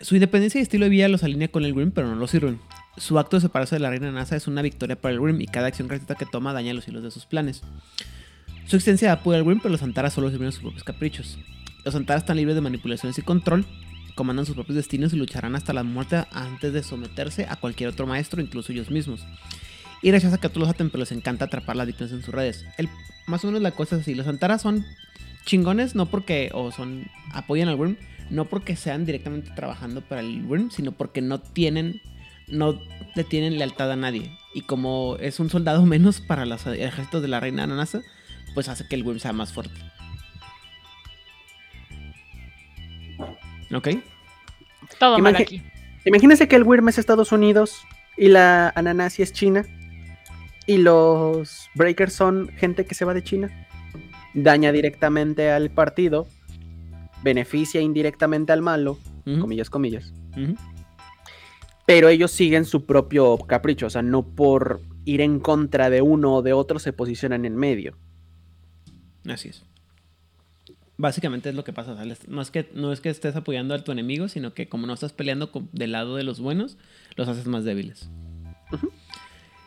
Su 0.00 0.16
independencia 0.16 0.58
y 0.58 0.62
estilo 0.62 0.84
de 0.86 0.90
vida 0.90 1.08
los 1.08 1.22
alinea 1.22 1.48
con 1.48 1.64
el 1.64 1.74
Grim, 1.74 1.92
pero 1.92 2.08
no 2.08 2.16
lo 2.16 2.26
sirven. 2.26 2.58
Su 2.96 3.18
acto 3.20 3.36
de 3.36 3.42
separarse 3.42 3.76
de 3.76 3.80
la 3.80 3.90
reina 3.90 4.06
Nanasa 4.06 4.34
es 4.34 4.48
una 4.48 4.62
victoria 4.62 5.00
para 5.00 5.14
el 5.14 5.20
Grim 5.20 5.40
y 5.40 5.46
cada 5.46 5.68
acción 5.68 5.86
gratuita 5.86 6.16
que 6.16 6.26
toma 6.26 6.52
daña 6.52 6.74
los 6.74 6.88
hilos 6.88 7.04
de 7.04 7.12
sus 7.12 7.26
planes. 7.26 7.62
Su 8.66 8.76
existencia 8.76 9.08
da 9.08 9.22
poder 9.22 9.40
al 9.40 9.46
Grim, 9.46 9.58
pero 9.58 9.72
los 9.72 9.82
Antara 9.82 10.10
solo 10.10 10.30
sirven 10.30 10.48
a 10.48 10.52
sus 10.52 10.60
propios 10.60 10.84
caprichos. 10.84 11.38
Los 11.84 11.94
Antara 11.94 12.18
están 12.18 12.36
libres 12.36 12.54
de 12.54 12.60
manipulaciones 12.60 13.18
y 13.18 13.22
control, 13.22 13.64
comandan 14.14 14.46
sus 14.46 14.54
propios 14.54 14.76
destinos 14.76 15.12
y 15.12 15.16
lucharán 15.16 15.56
hasta 15.56 15.72
la 15.72 15.82
muerte 15.82 16.24
antes 16.32 16.72
de 16.72 16.82
someterse 16.82 17.46
a 17.48 17.56
cualquier 17.56 17.88
otro 17.88 18.06
maestro, 18.06 18.40
incluso 18.40 18.72
ellos 18.72 18.90
mismos 18.90 19.24
y 20.02 20.10
rechaza 20.10 20.38
que 20.38 20.46
a 20.46 20.50
todos 20.50 20.66
los 20.66 20.74
aten, 20.74 20.90
pero 20.90 21.00
les 21.00 21.12
encanta 21.12 21.46
atrapar 21.46 21.76
las 21.76 21.86
víctimas 21.86 22.12
en 22.12 22.22
sus 22.22 22.34
redes. 22.34 22.64
El, 22.78 22.88
más 23.26 23.44
o 23.44 23.48
menos 23.48 23.62
la 23.62 23.72
cosa 23.72 23.96
es 23.96 24.02
así. 24.02 24.14
Los 24.14 24.26
Antaras 24.26 24.62
son 24.62 24.84
chingones, 25.44 25.94
no 25.94 26.06
porque, 26.06 26.50
o 26.54 26.72
son, 26.72 27.06
apoyan 27.32 27.68
al 27.68 27.76
Wyrm, 27.76 27.96
no 28.30 28.46
porque 28.46 28.76
sean 28.76 29.04
directamente 29.04 29.50
trabajando 29.54 30.00
para 30.00 30.20
el 30.22 30.44
Wyrm, 30.46 30.70
sino 30.70 30.92
porque 30.92 31.20
no 31.20 31.40
tienen, 31.40 32.00
no 32.48 32.80
le 33.14 33.24
tienen 33.24 33.58
lealtad 33.58 33.90
a 33.92 33.96
nadie. 33.96 34.36
Y 34.54 34.62
como 34.62 35.16
es 35.20 35.38
un 35.38 35.50
soldado 35.50 35.84
menos 35.86 36.20
para 36.20 36.46
los 36.46 36.66
ejércitos 36.66 37.22
de 37.22 37.28
la 37.28 37.40
reina 37.40 37.64
Ananasa, 37.64 38.02
pues 38.54 38.68
hace 38.68 38.86
que 38.86 38.94
el 38.94 39.04
Wyrm 39.04 39.18
sea 39.18 39.32
más 39.32 39.52
fuerte. 39.52 39.80
¿Ok? 43.72 43.88
Todo 44.98 45.18
mal 45.18 45.36
aquí. 45.36 45.62
Imagínense 46.04 46.48
que 46.48 46.56
el 46.56 46.64
Wyrm 46.64 46.88
es 46.88 46.98
Estados 46.98 47.32
Unidos 47.32 47.82
y 48.16 48.28
la 48.28 48.72
Ananasi 48.74 49.22
es 49.22 49.32
China. 49.32 49.64
Y 50.66 50.78
los 50.78 51.68
Breakers 51.74 52.12
son 52.12 52.48
gente 52.56 52.86
que 52.86 52.94
se 52.94 53.04
va 53.04 53.14
de 53.14 53.22
China. 53.22 53.66
Daña 54.34 54.72
directamente 54.72 55.50
al 55.50 55.70
partido. 55.70 56.26
Beneficia 57.22 57.80
indirectamente 57.80 58.52
al 58.52 58.62
malo. 58.62 58.98
Comillas, 59.24 59.70
comillas. 59.70 60.12
Pero 61.86 62.08
ellos 62.08 62.30
siguen 62.30 62.64
su 62.64 62.86
propio 62.86 63.36
capricho. 63.38 63.86
O 63.86 63.90
sea, 63.90 64.02
no 64.02 64.22
por 64.22 64.80
ir 65.04 65.20
en 65.20 65.40
contra 65.40 65.90
de 65.90 66.02
uno 66.02 66.36
o 66.36 66.42
de 66.42 66.52
otro 66.52 66.78
se 66.78 66.92
posicionan 66.92 67.44
en 67.44 67.56
medio. 67.56 67.96
Así 69.28 69.48
es. 69.48 69.62
Básicamente 70.96 71.48
es 71.48 71.54
lo 71.54 71.64
que 71.64 71.72
pasa. 71.72 71.96
no, 72.28 72.42
es 72.42 72.50
que, 72.50 72.68
no 72.74 72.92
es 72.92 73.00
que 73.00 73.08
estés 73.08 73.34
apoyando 73.34 73.74
a 73.74 73.82
tu 73.82 73.90
enemigo, 73.92 74.28
sino 74.28 74.52
que 74.52 74.68
como 74.68 74.86
no 74.86 74.92
estás 74.92 75.12
peleando 75.12 75.50
con- 75.50 75.68
del 75.72 75.92
lado 75.92 76.16
de 76.16 76.24
los 76.24 76.40
buenos, 76.40 76.76
los 77.16 77.26
haces 77.28 77.46
más 77.46 77.64
débiles. 77.64 78.10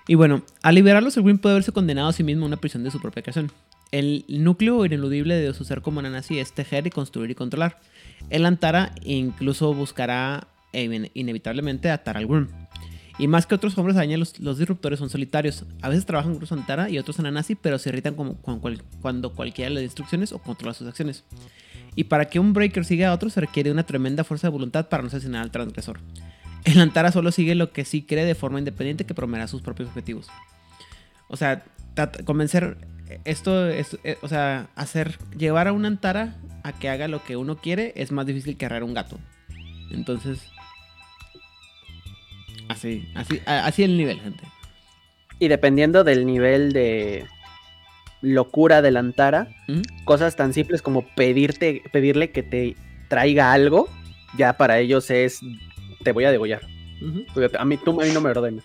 Y 0.08 0.16
bueno, 0.16 0.44
al 0.62 0.76
liberarlos, 0.76 1.16
el 1.18 1.24
Green 1.24 1.38
puede 1.40 1.56
verse 1.56 1.72
condenado 1.72 2.10
a 2.10 2.14
sí 2.14 2.24
mismo 2.24 2.44
a 2.44 2.48
una 2.48 2.58
prisión 2.58 2.84
de 2.84 2.92
su 2.92 3.02
propia 3.02 3.24
creación. 3.24 3.52
El 3.92 4.26
núcleo 4.28 4.86
ineludible 4.86 5.36
de 5.36 5.54
su 5.54 5.64
ser 5.66 5.82
como 5.82 6.02
Nanasi 6.02 6.40
es 6.40 6.52
tejer 6.54 6.86
y 6.88 6.90
construir 6.90 7.32
y 7.32 7.36
controlar. 7.36 7.80
El 8.30 8.46
Antara 8.46 8.94
incluso 9.04 9.74
buscará 9.74 10.48
eh, 10.74 10.84
ine- 10.86 11.12
inevitablemente 11.14 11.90
atar 11.90 12.18
al 12.18 12.26
Worm. 12.26 12.50
Y 13.20 13.28
más 13.28 13.46
que 13.46 13.54
otros 13.54 13.78
hombres 13.78 13.96
araña, 13.96 14.18
los, 14.18 14.40
los 14.40 14.58
disruptores 14.58 15.00
son 15.00 15.10
solitarios. 15.10 15.66
A 15.82 15.90
veces 15.90 16.06
trabajan 16.06 16.32
grupos 16.32 16.52
Antara 16.52 16.90
y 16.90 16.98
otros 16.98 17.20
Ananasi, 17.20 17.56
pero 17.56 17.78
se 17.78 17.90
irritan 17.90 18.16
como, 18.16 18.38
cuando 19.02 19.34
cualquiera 19.34 19.70
le 19.70 19.82
da 19.82 19.84
instrucciones 19.84 20.32
o 20.32 20.40
controla 20.40 20.74
sus 20.74 20.88
acciones. 20.88 21.24
Y 21.96 22.06
para 22.06 22.26
que 22.26 22.40
un 22.40 22.54
Breaker 22.54 22.86
siga 22.86 23.10
a 23.10 23.14
otro 23.14 23.30
se 23.30 23.40
requiere 23.40 23.72
una 23.72 23.84
tremenda 23.84 24.24
fuerza 24.24 24.48
de 24.48 24.52
voluntad 24.52 24.90
para 24.90 25.04
no 25.04 25.08
asesinar 25.08 25.44
al 25.44 25.52
transgresor. 25.52 26.00
El 26.64 26.80
Antara 26.80 27.12
solo 27.12 27.32
sigue 27.32 27.56
lo 27.56 27.72
que 27.72 27.86
sí 27.86 28.04
cree 28.04 28.26
de 28.26 28.36
forma 28.36 28.58
independiente 28.58 29.06
que 29.06 29.14
promoverá 29.14 29.48
sus 29.48 29.62
propios 29.62 29.90
objetivos. 29.90 30.28
O 31.28 31.38
sea, 31.38 31.64
convencer 32.26 32.78
esto 33.26 33.70
es, 33.70 33.98
eh, 34.04 34.18
o 34.22 34.28
sea, 34.28 34.70
hacer 34.76 35.20
llevar 35.38 35.68
a 35.68 35.74
un 35.74 35.86
Antara 35.86 36.36
a 36.64 36.72
que 36.72 36.90
haga 36.90 37.08
lo 37.08 37.24
que 37.24 37.36
uno 37.36 37.58
quiere 37.58 37.94
es 37.96 38.12
más 38.12 38.26
difícil 38.26 38.58
que 38.58 38.66
arreglar 38.66 38.86
un 38.86 38.94
gato. 38.94 39.20
Entonces, 39.92 40.40
así, 42.70 43.08
así, 43.16 43.42
así 43.46 43.84
el 43.84 43.98
nivel, 43.98 44.20
gente. 44.20 44.44
Y 45.40 45.48
dependiendo 45.48 46.04
del 46.04 46.26
nivel 46.26 46.74
de 46.74 47.26
locura 48.22 48.82
del 48.82 48.98
Antara, 48.98 49.48
Ujú. 49.68 49.82
cosas 50.06 50.36
tan 50.36 50.54
simples 50.54 50.82
como 50.82 51.06
pedirte, 51.16 51.82
pedirle 51.92 52.32
que 52.32 52.44
te 52.44 52.76
traiga 53.10 53.52
algo, 53.52 53.90
ya 54.38 54.54
para 54.54 54.80
ellos 54.80 55.10
es 55.10 55.40
te 56.04 56.12
voy 56.12 56.26
a 56.26 56.32
degollar. 56.32 56.62
A 57.58 57.66
mí, 57.66 57.78
tú 57.78 58.00
a 58.00 58.06
mí 58.06 58.12
no 58.14 58.22
me 58.22 58.30
ordenas. 58.30 58.64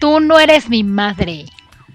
Tú 0.00 0.18
no 0.18 0.38
eres 0.40 0.68
mi 0.68 0.82
madre. 0.82 1.44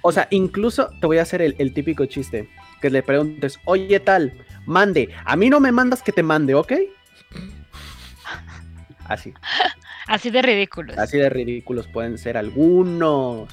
O 0.02 0.12
sea, 0.12 0.28
incluso 0.32 0.90
te 1.02 1.08
voy 1.08 1.18
a 1.18 1.24
hacer 1.24 1.42
el, 1.42 1.56
el 1.58 1.74
típico 1.74 2.06
chiste. 2.06 2.50
Que 2.82 2.90
le 2.90 3.04
preguntes, 3.04 3.60
oye 3.66 4.00
tal, 4.00 4.34
mande. 4.66 5.10
A 5.26 5.36
mí 5.36 5.50
no 5.50 5.60
me 5.60 5.72
mandas 5.72 6.02
que 6.02 6.12
te 6.12 6.24
mande, 6.24 6.54
¿ok? 6.54 6.74
Así, 9.06 9.34
Así 10.08 10.30
de 10.30 10.42
ridículos. 10.42 10.98
así 10.98 11.18
de 11.18 11.30
ridículos 11.30 11.88
pueden 11.88 12.18
ser 12.18 12.38
algunos. 12.38 13.50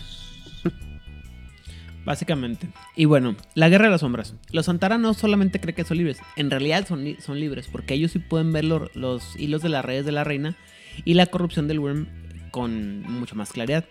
Básicamente. 2.05 2.69
Y 2.97 3.05
bueno, 3.05 3.37
la 3.55 3.69
guerra 3.69 3.85
de 3.85 3.91
las 3.91 4.01
sombras. 4.01 4.35
Los 4.51 4.69
Antara 4.69 4.97
no 4.99 5.13
solamente 5.15 5.61
creen 5.61 5.77
que 5.77 5.85
son 5.85 5.99
libres, 5.99 6.19
en 6.37 6.51
realidad 6.51 6.87
son, 6.89 7.05
li- 7.05 7.17
son 7.21 7.39
libres, 7.39 7.69
porque 7.71 7.95
ellos 7.95 8.11
sí 8.13 8.19
pueden 8.19 8.53
ver 8.53 8.65
lo- 8.65 8.91
los 8.95 9.37
hilos 9.39 9.63
de 9.63 9.69
las 9.69 9.85
redes 9.85 10.07
de 10.07 10.13
la 10.13 10.25
reina 10.25 10.57
y 11.05 11.15
la 11.15 11.27
corrupción 11.27 11.69
del 11.69 11.79
Worm 11.79 12.09
con 12.51 13.03
mucha 13.03 13.35
más 13.35 13.53
claridad. 13.53 13.85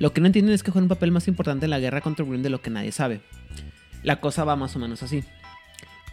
Lo 0.00 0.12
que 0.12 0.20
no 0.20 0.26
entienden 0.26 0.52
es 0.54 0.64
que 0.64 0.72
juegan 0.72 0.84
un 0.86 0.88
papel 0.88 1.12
más 1.12 1.28
importante 1.28 1.66
en 1.66 1.70
la 1.70 1.78
guerra 1.78 2.00
contra 2.00 2.24
el 2.24 2.28
Worm 2.30 2.42
de 2.42 2.50
lo 2.50 2.60
que 2.60 2.70
nadie 2.70 2.90
sabe. 2.90 3.20
La 4.02 4.20
cosa 4.20 4.44
va 4.44 4.56
más 4.56 4.74
o 4.74 4.80
menos 4.80 5.02
así. 5.04 5.22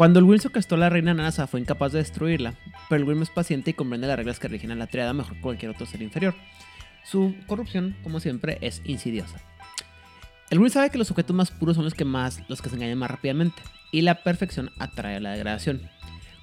Cuando 0.01 0.17
el 0.17 0.25
Worm 0.25 0.39
secuestró 0.39 0.77
a 0.77 0.79
la 0.79 0.89
reina 0.89 1.13
Nanasa 1.13 1.45
fue 1.45 1.59
incapaz 1.59 1.91
de 1.91 1.99
destruirla, 1.99 2.55
pero 2.89 2.99
el 2.99 3.07
Worm 3.07 3.21
es 3.21 3.29
paciente 3.29 3.69
y 3.69 3.73
comprende 3.75 4.07
las 4.07 4.17
reglas 4.17 4.39
que 4.39 4.47
rigen 4.47 4.71
a 4.71 4.75
la 4.75 4.87
triada 4.87 5.13
mejor 5.13 5.35
que 5.35 5.41
cualquier 5.41 5.69
otro 5.69 5.85
ser 5.85 6.01
inferior. 6.01 6.33
Su 7.03 7.35
corrupción, 7.45 7.95
como 8.01 8.19
siempre, 8.19 8.57
es 8.61 8.81
insidiosa. 8.83 9.39
El 10.49 10.57
Will 10.57 10.71
sabe 10.71 10.89
que 10.89 10.97
los 10.97 11.11
objetos 11.11 11.35
más 11.35 11.51
puros 11.51 11.75
son 11.75 11.85
los 11.85 11.93
que 11.93 12.03
más, 12.03 12.41
los 12.47 12.63
que 12.63 12.69
se 12.69 12.77
engañan 12.77 12.97
más 12.97 13.11
rápidamente, 13.11 13.61
y 13.91 14.01
la 14.01 14.23
perfección 14.23 14.71
atrae 14.79 15.17
a 15.17 15.19
la 15.19 15.33
degradación. 15.33 15.83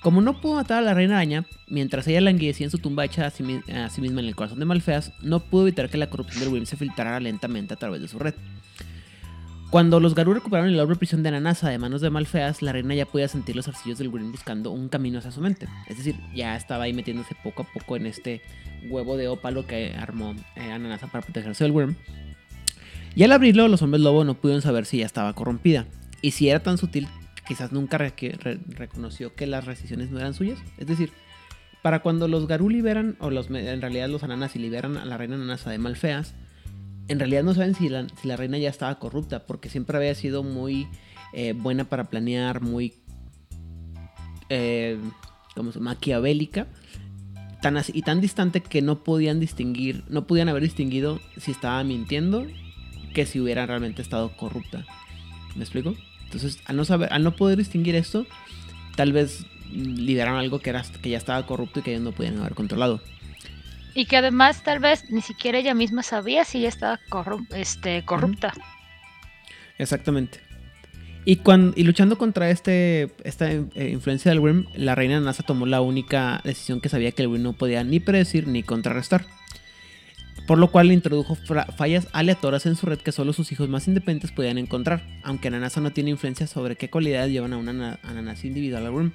Como 0.03 0.21
no 0.21 0.41
pudo 0.41 0.55
matar 0.55 0.79
a 0.79 0.83
la 0.83 0.95
reina 0.95 1.17
araña, 1.17 1.45
mientras 1.67 2.07
ella 2.07 2.21
languidecía 2.21 2.67
en 2.67 2.71
su 2.71 2.79
tumba 2.79 3.07
hecha 3.07 3.27
a 3.27 3.31
sí, 3.31 3.61
a 3.75 3.91
sí 3.91 4.01
misma 4.01 4.21
en 4.21 4.29
el 4.29 4.37
corazón 4.37 4.61
de 4.61 4.67
Malfeas, 4.67 5.13
no 5.21 5.41
pudo 5.41 5.63
evitar 5.63 5.91
que 5.91 5.99
la 5.99 6.11
corrupción 6.11 6.45
del 6.45 6.53
Will 6.53 6.69
se 6.69 6.77
filtrara 6.77 7.19
lentamente 7.19 7.75
a 7.75 7.77
través 7.77 8.03
de 8.03 8.07
su 8.07 8.21
red. 8.21 8.35
Cuando 9.71 10.01
los 10.01 10.15
Garú 10.15 10.33
recuperaron 10.33 10.71
el 10.71 10.81
orbe 10.81 10.97
prisión 10.97 11.23
de 11.23 11.31
Nanasa 11.31 11.69
de 11.69 11.77
manos 11.77 12.01
de 12.01 12.09
Malfeas, 12.09 12.63
la 12.63 12.73
reina 12.73 12.95
ya 12.95 13.05
podía 13.05 13.29
sentir 13.29 13.55
los 13.55 13.69
arcillos 13.69 13.99
del 13.99 14.09
Will 14.09 14.31
buscando 14.31 14.71
un 14.71 14.89
camino 14.89 15.19
hacia 15.19 15.31
su 15.31 15.43
mente. 15.43 15.69
Es 15.87 15.99
decir, 15.99 16.17
ya 16.35 16.57
estaba 16.57 16.85
ahí 16.85 16.95
metiéndose 16.95 17.37
poco 17.45 17.65
a 17.65 17.67
poco 17.67 17.97
en 17.97 18.07
este 18.07 18.41
huevo 18.89 19.19
de 19.19 19.29
ópalo 19.29 19.67
que 19.67 19.95
armó 19.95 20.35
eh, 20.57 20.73
Ananasa 20.73 21.09
para 21.09 21.23
protegerse 21.23 21.65
del 21.65 21.73
Worm. 21.73 21.97
Y 23.15 23.25
al 23.25 23.33
abrirlo, 23.33 23.69
los 23.69 23.83
hombres 23.83 24.01
lobo 24.01 24.25
no 24.25 24.35
pudieron 24.35 24.63
saber 24.63 24.87
si 24.87 24.99
ya 24.99 25.07
estaba 25.07 25.35
corrompida. 25.35 25.87
Y 26.23 26.31
si 26.31 26.49
era 26.49 26.63
tan 26.63 26.79
sutil, 26.79 27.07
quizás 27.47 27.71
nunca 27.71 27.99
reconoció 27.99 29.35
que 29.35 29.47
las 29.47 29.67
decisiones 29.67 30.11
no 30.11 30.19
eran 30.19 30.33
suyas. 30.33 30.59
Es 30.79 30.87
decir, 30.87 31.13
para 31.83 32.01
cuando 32.01 32.27
los 32.27 32.47
Garú 32.47 32.71
liberan, 32.71 33.17
o 33.21 33.29
los, 33.29 33.51
en 33.51 33.83
realidad 33.83 34.09
los 34.09 34.23
Ananasi 34.23 34.59
liberan 34.59 34.97
a 34.97 35.05
la 35.05 35.19
reina 35.19 35.35
Ananasa 35.35 35.71
de 35.71 35.79
Malfeas, 35.79 36.35
en 37.09 37.19
realidad 37.19 37.43
no 37.43 37.55
saben 37.55 37.75
si 37.75 37.89
la, 37.89 38.37
reina 38.37 38.59
ya 38.59 38.69
estaba 38.69 38.99
corrupta, 38.99 39.47
porque 39.47 39.71
siempre 39.71 39.97
había 39.97 40.15
sido 40.15 40.43
muy 40.43 40.87
eh, 41.33 41.55
buena 41.55 41.85
para 41.85 42.05
planear, 42.05 42.61
muy 42.61 42.95
eh, 44.51 44.99
¿cómo 45.55 45.73
se 45.73 45.81
maquiavélica, 45.81 46.67
tan 47.63 47.77
así, 47.77 47.93
y 47.95 48.03
tan 48.03 48.21
distante 48.21 48.61
que 48.61 48.83
no 48.83 49.03
podían 49.03 49.41
distinguir, 49.41 50.05
no 50.09 50.27
podían 50.27 50.49
haber 50.49 50.63
distinguido 50.63 51.21
si 51.39 51.51
estaba 51.51 51.83
mintiendo 51.83 52.47
que 53.15 53.27
si 53.27 53.41
hubiera 53.41 53.67
realmente 53.67 54.03
estado 54.03 54.37
corrupta. 54.37 54.85
¿Me 55.57 55.63
explico? 55.63 55.95
Entonces, 56.25 56.59
al 56.67 56.77
no 56.77 56.85
saber, 56.85 57.13
al 57.13 57.25
no 57.25 57.35
poder 57.35 57.59
distinguir 57.59 57.95
esto, 57.95 58.27
tal 58.97 59.13
vez 59.13 59.47
liberaron 59.73 60.39
algo 60.39 60.61
que 60.61 60.71
era 60.71 60.83
que 61.03 61.11
ya 61.11 61.19
estaba 61.19 61.45
corrupto 61.47 61.81
y 61.81 61.83
que 61.83 61.93
ellos 61.93 62.03
no 62.03 62.13
podían 62.13 62.39
haber 62.39 62.55
controlado. 62.55 63.01
Y 63.99 64.07
que 64.07 64.17
además 64.17 64.63
tal 64.63 64.79
vez 64.79 65.11
ni 65.11 65.21
siquiera 65.23 65.59
ella 65.59 65.75
misma 65.75 66.05
sabía 66.05 66.45
si 66.45 66.59
ella 66.59 66.69
estaba 66.69 67.01
corru- 67.11 67.47
este, 67.53 68.05
corrupta. 68.05 68.55
Exactamente. 69.77 70.39
Y, 71.25 71.39
cuan- 71.39 71.73
y 71.75 71.83
luchando 71.83 72.17
contra 72.17 72.49
este, 72.49 73.11
esta 73.25 73.51
eh, 73.51 73.91
influencia 73.93 74.31
del 74.31 74.39
Worm, 74.39 74.67
la 74.77 74.95
reina 74.95 75.19
Nasa 75.21 75.43
tomó 75.43 75.67
la 75.67 75.81
única 75.81 76.41
decisión 76.45 76.81
que 76.81 76.89
sabía 76.89 77.11
que 77.11 77.23
el 77.23 77.29
Worm 77.29 77.43
no 77.43 77.53
podía 77.55 77.83
ni 77.83 77.99
predecir 77.99 78.47
ni 78.47 78.63
contrarrestar. 78.63 79.27
Por 80.47 80.59
lo 80.59 80.71
cual 80.71 80.87
le 80.89 80.95
introdujo 80.95 81.37
fallas 81.77 82.07
aleatorias 82.13 82.67
en 82.67 82.77
su 82.77 82.87
red 82.87 83.01
que 83.01 83.11
solo 83.11 83.33
sus 83.33 83.51
hijos 83.51 83.69
más 83.69 83.89
independientes 83.89 84.31
podían 84.31 84.59
encontrar, 84.59 85.03
aunque 85.25 85.51
Nanasa 85.51 85.81
no 85.81 85.91
tiene 85.93 86.11
influencia 86.11 86.47
sobre 86.47 86.77
qué 86.77 86.89
cualidades 86.89 87.33
llevan 87.33 87.53
a 87.53 87.57
una 87.59 87.73
na- 87.73 87.99
Ananasi 88.05 88.47
individual 88.47 88.87
al 88.87 88.93
Worm. 88.93 89.13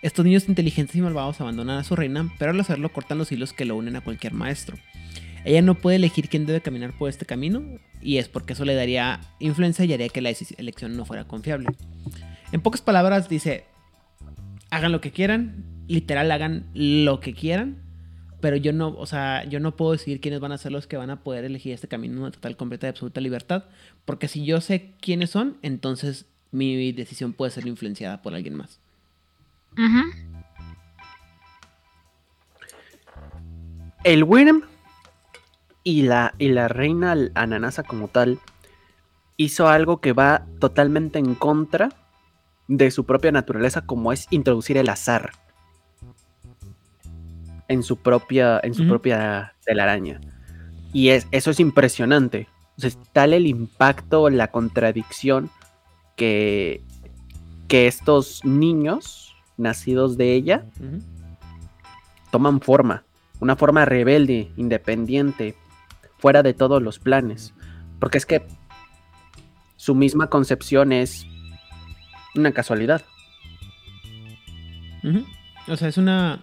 Estos 0.00 0.24
niños 0.24 0.48
inteligentes 0.48 0.94
y 0.94 1.00
malvados 1.00 1.40
abandonan 1.40 1.78
a 1.78 1.84
su 1.84 1.96
reina, 1.96 2.32
pero 2.38 2.52
al 2.52 2.60
hacerlo 2.60 2.92
cortan 2.92 3.18
los 3.18 3.32
hilos 3.32 3.52
que 3.52 3.64
lo 3.64 3.76
unen 3.76 3.96
a 3.96 4.00
cualquier 4.00 4.32
maestro. 4.32 4.76
Ella 5.44 5.62
no 5.62 5.74
puede 5.74 5.96
elegir 5.96 6.28
quién 6.28 6.46
debe 6.46 6.60
caminar 6.60 6.96
por 6.96 7.08
este 7.08 7.26
camino, 7.26 7.62
y 8.00 8.18
es 8.18 8.28
porque 8.28 8.52
eso 8.52 8.64
le 8.64 8.74
daría 8.74 9.20
influencia 9.40 9.84
y 9.84 9.92
haría 9.92 10.08
que 10.08 10.20
la 10.20 10.30
elección 10.56 10.96
no 10.96 11.04
fuera 11.04 11.24
confiable. 11.26 11.68
En 12.52 12.60
pocas 12.60 12.80
palabras, 12.80 13.28
dice: 13.28 13.64
hagan 14.70 14.92
lo 14.92 15.00
que 15.00 15.10
quieran, 15.10 15.64
literal, 15.88 16.30
hagan 16.30 16.66
lo 16.74 17.18
que 17.18 17.34
quieran, 17.34 17.82
pero 18.40 18.56
yo 18.56 18.72
no, 18.72 18.88
o 18.88 19.06
sea, 19.06 19.44
yo 19.44 19.58
no 19.58 19.74
puedo 19.74 19.92
decidir 19.92 20.20
quiénes 20.20 20.38
van 20.38 20.52
a 20.52 20.58
ser 20.58 20.70
los 20.70 20.86
que 20.86 20.96
van 20.96 21.10
a 21.10 21.24
poder 21.24 21.44
elegir 21.44 21.72
este 21.72 21.88
camino 21.88 22.14
en 22.14 22.20
una 22.20 22.30
total, 22.30 22.56
completa 22.56 22.86
y 22.86 22.90
absoluta 22.90 23.20
libertad, 23.20 23.64
porque 24.04 24.28
si 24.28 24.44
yo 24.44 24.60
sé 24.60 24.92
quiénes 25.00 25.30
son, 25.30 25.56
entonces 25.62 26.26
mi 26.52 26.92
decisión 26.92 27.32
puede 27.32 27.50
ser 27.50 27.66
influenciada 27.66 28.22
por 28.22 28.34
alguien 28.34 28.54
más. 28.54 28.80
El 34.04 34.24
Wyrm 34.24 34.62
y 35.84 36.02
la, 36.02 36.34
y 36.38 36.48
la 36.48 36.68
reina 36.68 37.16
Ananasa 37.34 37.82
como 37.82 38.08
tal 38.08 38.38
hizo 39.36 39.68
algo 39.68 40.00
que 40.00 40.12
va 40.12 40.46
totalmente 40.58 41.18
en 41.18 41.34
contra 41.34 41.90
de 42.66 42.90
su 42.90 43.06
propia 43.06 43.32
naturaleza, 43.32 43.86
como 43.86 44.12
es 44.12 44.26
introducir 44.30 44.76
el 44.76 44.88
azar 44.88 45.32
en 47.68 47.82
su 47.82 47.96
propia, 47.96 48.60
en 48.62 48.74
su 48.74 48.86
propia 48.86 49.54
telaraña. 49.64 50.20
Y 50.92 51.10
es, 51.10 51.26
eso 51.30 51.50
es 51.50 51.60
impresionante. 51.60 52.48
O 52.76 52.80
sea, 52.80 52.88
es 52.88 52.98
tal 53.12 53.32
el 53.32 53.46
impacto, 53.46 54.28
la 54.30 54.50
contradicción 54.50 55.50
que, 56.16 56.82
que 57.68 57.86
estos 57.86 58.44
niños 58.44 59.27
nacidos 59.58 60.16
de 60.16 60.34
ella 60.34 60.64
toman 62.30 62.60
forma, 62.60 63.04
una 63.40 63.56
forma 63.56 63.84
rebelde, 63.84 64.50
independiente, 64.56 65.54
fuera 66.18 66.42
de 66.42 66.54
todos 66.54 66.82
los 66.82 66.98
planes. 66.98 67.54
Porque 67.98 68.18
es 68.18 68.26
que 68.26 68.46
su 69.76 69.94
misma 69.94 70.28
concepción 70.28 70.92
es 70.92 71.26
una 72.34 72.52
casualidad. 72.52 73.02
O 75.68 75.76
sea, 75.76 75.88
es 75.88 75.96
una. 75.96 76.42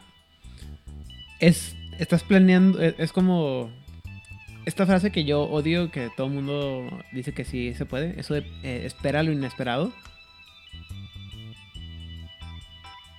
Es. 1.39 1.75
Estás 1.99 2.23
planeando. 2.23 2.81
Es, 2.81 2.95
es 2.97 3.11
como. 3.11 3.71
Esta 4.65 4.87
frase 4.87 5.11
que 5.11 5.25
yo 5.25 5.43
odio, 5.43 5.91
que 5.91 6.09
todo 6.17 6.25
el 6.27 6.33
mundo 6.33 6.89
dice 7.11 7.33
que 7.33 7.45
sí 7.45 7.73
se 7.75 7.85
puede. 7.85 8.19
Eso 8.19 8.33
de 8.33 8.39
eh, 8.63 8.83
espera 8.85 9.21
lo 9.21 9.31
inesperado. 9.31 9.93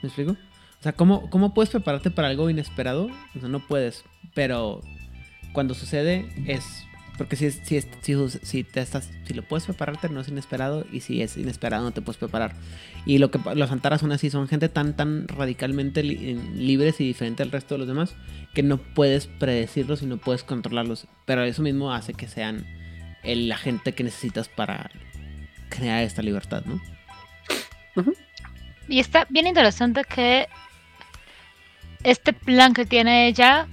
¿Me 0.03 0.09
explico? 0.09 0.33
O 0.33 0.83
sea, 0.83 0.93
¿cómo, 0.93 1.31
¿cómo 1.31 1.55
puedes 1.55 1.71
prepararte 1.71 2.11
para 2.11 2.29
algo 2.29 2.51
inesperado? 2.51 3.09
O 3.35 3.41
sea, 3.41 3.49
no 3.49 3.61
puedes. 3.67 4.05
Pero 4.35 4.83
cuando 5.53 5.75
sucede 5.75 6.29
es... 6.47 6.65
Porque 7.17 7.35
si, 7.37 7.51
si, 7.51 7.81
si, 7.81 8.15
si 8.43 8.63
te 8.63 8.81
estás, 8.81 9.11
si 9.25 9.33
lo 9.33 9.43
puedes 9.43 9.65
prepararte 9.65 10.11
no 10.11 10.21
es 10.21 10.29
inesperado 10.29 10.85
y 10.93 11.01
si 11.01 11.23
es 11.23 11.39
inesperado 11.39 11.83
no 11.85 11.93
te 11.93 12.03
puedes 12.03 12.19
preparar. 12.19 12.55
Y 13.07 13.17
lo 13.17 13.31
que 13.31 13.41
los 13.55 13.73
Antaras 13.73 14.03
son 14.03 14.13
así, 14.13 14.29
son 14.29 14.49
gente 14.49 14.69
tan 14.69 14.95
tan 14.97 15.27
radicalmente 15.27 16.03
li- 16.03 16.35
libres 16.55 17.01
y 17.01 17.07
diferente 17.07 17.43
al 17.43 17.51
resto 17.53 17.75
de 17.75 17.79
los 17.79 17.89
demás 17.89 18.15
que 18.53 18.63
no 18.63 18.77
puedes 18.77 19.29
predecirlos 19.29 20.03
y 20.03 20.07
no 20.07 20.19
puedes 20.19 20.45
controlarlos. 20.45 21.09
Pero 21.25 21.43
eso 21.43 21.63
mismo 21.63 21.91
hace 21.91 22.13
que 22.13 22.29
sean 22.29 22.67
el 23.23 23.51
agente 23.51 23.95
que 23.95 24.05
necesitas 24.05 24.51
para 24.51 24.91
crear 25.71 26.03
esta 26.03 26.21
libertad, 26.21 26.65
¿no? 26.67 26.83
Y 28.89 29.01
está 29.01 29.27
bien 29.29 29.47
interesante 29.47 30.05
que 30.05 30.49
este 32.05 32.33
plan 32.33 32.73
que 32.73 32.87
tiene 32.87 33.27
ella, 33.27 33.67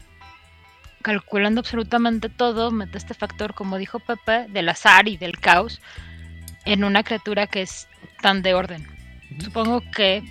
calculando 1.01 1.59
absolutamente 1.59 2.29
todo, 2.29 2.71
mete 2.71 2.97
este 2.97 3.13
factor, 3.13 3.53
como 3.53 3.77
dijo 3.77 3.99
Pepe, 3.99 4.47
del 4.49 4.69
azar 4.69 5.07
y 5.07 5.17
del 5.17 5.39
caos 5.39 5.81
en 6.65 6.83
una 6.83 7.03
criatura 7.03 7.47
que 7.47 7.61
es 7.61 7.87
tan 8.21 8.41
de 8.41 8.53
orden. 8.53 8.87
Supongo 9.39 9.83
que 9.95 10.23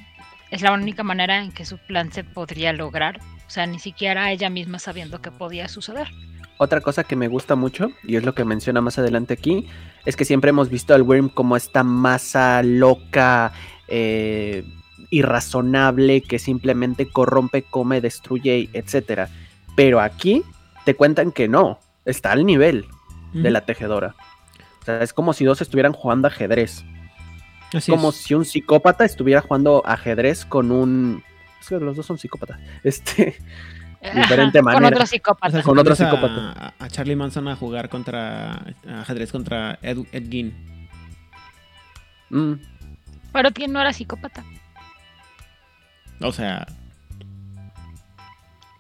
es 0.51 0.63
la 0.63 0.73
única 0.73 1.03
manera 1.03 1.39
en 1.39 1.53
que 1.53 1.65
su 1.65 1.79
plan 1.79 2.13
se 2.13 2.25
podría 2.25 2.73
lograr. 2.73 3.21
O 3.47 3.51
sea, 3.51 3.67
ni 3.67 3.79
siquiera 3.79 4.31
ella 4.31 4.51
misma 4.51 4.79
sabiendo 4.79 5.21
que 5.21 5.31
podía 5.31 5.69
suceder. 5.69 6.09
Otra 6.59 6.81
cosa 6.81 7.05
que 7.05 7.17
me 7.17 7.29
gusta 7.29 7.57
mucho, 7.57 7.91
y 8.05 8.17
es 8.17 8.25
lo 8.25 8.35
que 8.35 8.45
menciona 8.45 8.81
más 8.81 8.99
adelante 8.99 9.35
aquí, 9.35 9.67
es 10.05 10.17
que 10.17 10.25
siempre 10.25 10.51
hemos 10.51 10.69
visto 10.69 10.95
al 10.95 11.03
Worm 11.03 11.29
como 11.29 11.57
esta 11.57 11.83
masa 11.83 12.63
loca, 12.63 13.53
eh, 13.89 14.65
irrazonable, 15.11 16.23
que 16.23 16.39
simplemente 16.39 17.09
corrompe, 17.09 17.63
come, 17.63 18.01
destruye, 18.01 18.69
etc. 18.73 19.29
Pero 19.75 20.01
aquí 20.01 20.45
te 20.85 20.95
cuentan 20.95 21.33
que 21.33 21.49
no, 21.49 21.81
está 22.05 22.33
al 22.33 22.47
nivel 22.47 22.87
de 23.33 23.51
la 23.51 23.65
tejedora. 23.65 24.15
O 24.83 24.85
sea, 24.85 25.03
es 25.03 25.13
como 25.13 25.33
si 25.33 25.45
dos 25.45 25.61
estuvieran 25.63 25.93
jugando 25.93 26.29
ajedrez. 26.29 26.85
Así 27.73 27.91
como 27.91 28.11
es. 28.11 28.17
si 28.17 28.35
un 28.35 28.45
psicópata 28.45 29.05
estuviera 29.05 29.41
jugando 29.41 29.83
ajedrez 29.85 30.45
con 30.45 30.71
un... 30.71 31.23
Es 31.61 31.69
que 31.69 31.79
los 31.79 31.97
dos 31.97 32.05
son 32.05 32.19
psicópatas. 32.19 32.59
Este... 32.85 33.37
Diferente 34.15 34.59
Con 34.59 34.65
manera. 34.67 34.89
otro 34.89 35.03
O 35.05 35.07
sea, 35.07 35.07
psicópata. 35.07 35.59
si 35.59 35.63
con 35.65 35.79
otro 35.79 35.95
psicópata. 35.95 36.75
A, 36.79 36.85
a 36.85 36.89
Charlie 36.89 37.17
Manson 37.17 37.47
a 37.49 37.57
jugar 37.57 37.89
contra 37.89 38.53
a 38.55 39.01
ajedrez 39.03 39.31
contra 39.31 39.79
Ed, 39.83 39.99
Ed 40.13 40.29
Gein. 40.31 40.53
mm, 42.31 42.53
Pero 43.33 43.51
¿quién 43.53 43.73
no 43.73 43.81
era 43.81 43.93
psicópata? 43.93 44.45
O 46.21 46.33
sea, 46.33 46.67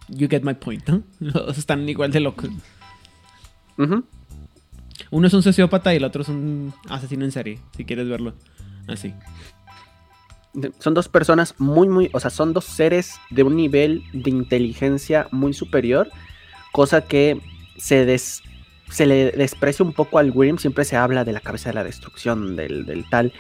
you 0.09 0.29
get 0.29 0.43
my 0.43 0.55
point, 0.55 0.87
¿no? 0.89 1.03
Los 1.21 1.35
dos 1.35 1.59
están 1.59 1.89
igual 1.89 2.11
de 2.13 2.21
locos. 2.21 2.51
Uno 5.11 5.27
es 5.27 5.35
un 5.35 5.43
sociópata 5.43 5.93
y 5.93 5.97
el 5.97 6.05
otro 6.05 6.23
es 6.23 6.29
un 6.29 6.73
asesino 6.89 7.25
en 7.25 7.33
serie, 7.33 7.59
si 7.77 7.85
quieres 7.85 8.09
verlo 8.09 8.35
así. 8.89 9.13
Son 10.79 10.93
dos 10.95 11.09
personas 11.09 11.55
muy, 11.59 11.89
muy, 11.89 12.11
o 12.13 12.21
sea, 12.21 12.31
son 12.31 12.53
dos 12.53 12.65
seres 12.67 13.15
de 13.31 13.43
un 13.43 13.57
nivel 13.57 14.03
de 14.13 14.31
inteligencia 14.31 15.27
muy 15.31 15.55
superior, 15.55 16.11
cosa 16.73 17.03
que 17.07 17.41
se, 17.79 18.05
des- 18.05 18.43
se 18.91 19.07
le 19.07 19.33
desprecia 19.33 19.85
un 19.85 19.93
poco 19.95 20.19
al 20.19 20.31
Grimm, 20.31 20.59
siempre 20.59 20.85
se 20.85 20.97
habla 20.97 21.25
de 21.25 21.33
la 21.33 21.41
cabeza 21.41 21.71
de 21.71 21.75
la 21.75 21.85
destrucción, 21.85 22.55
del, 22.57 22.85
del 22.85 23.09
tal, 23.09 23.33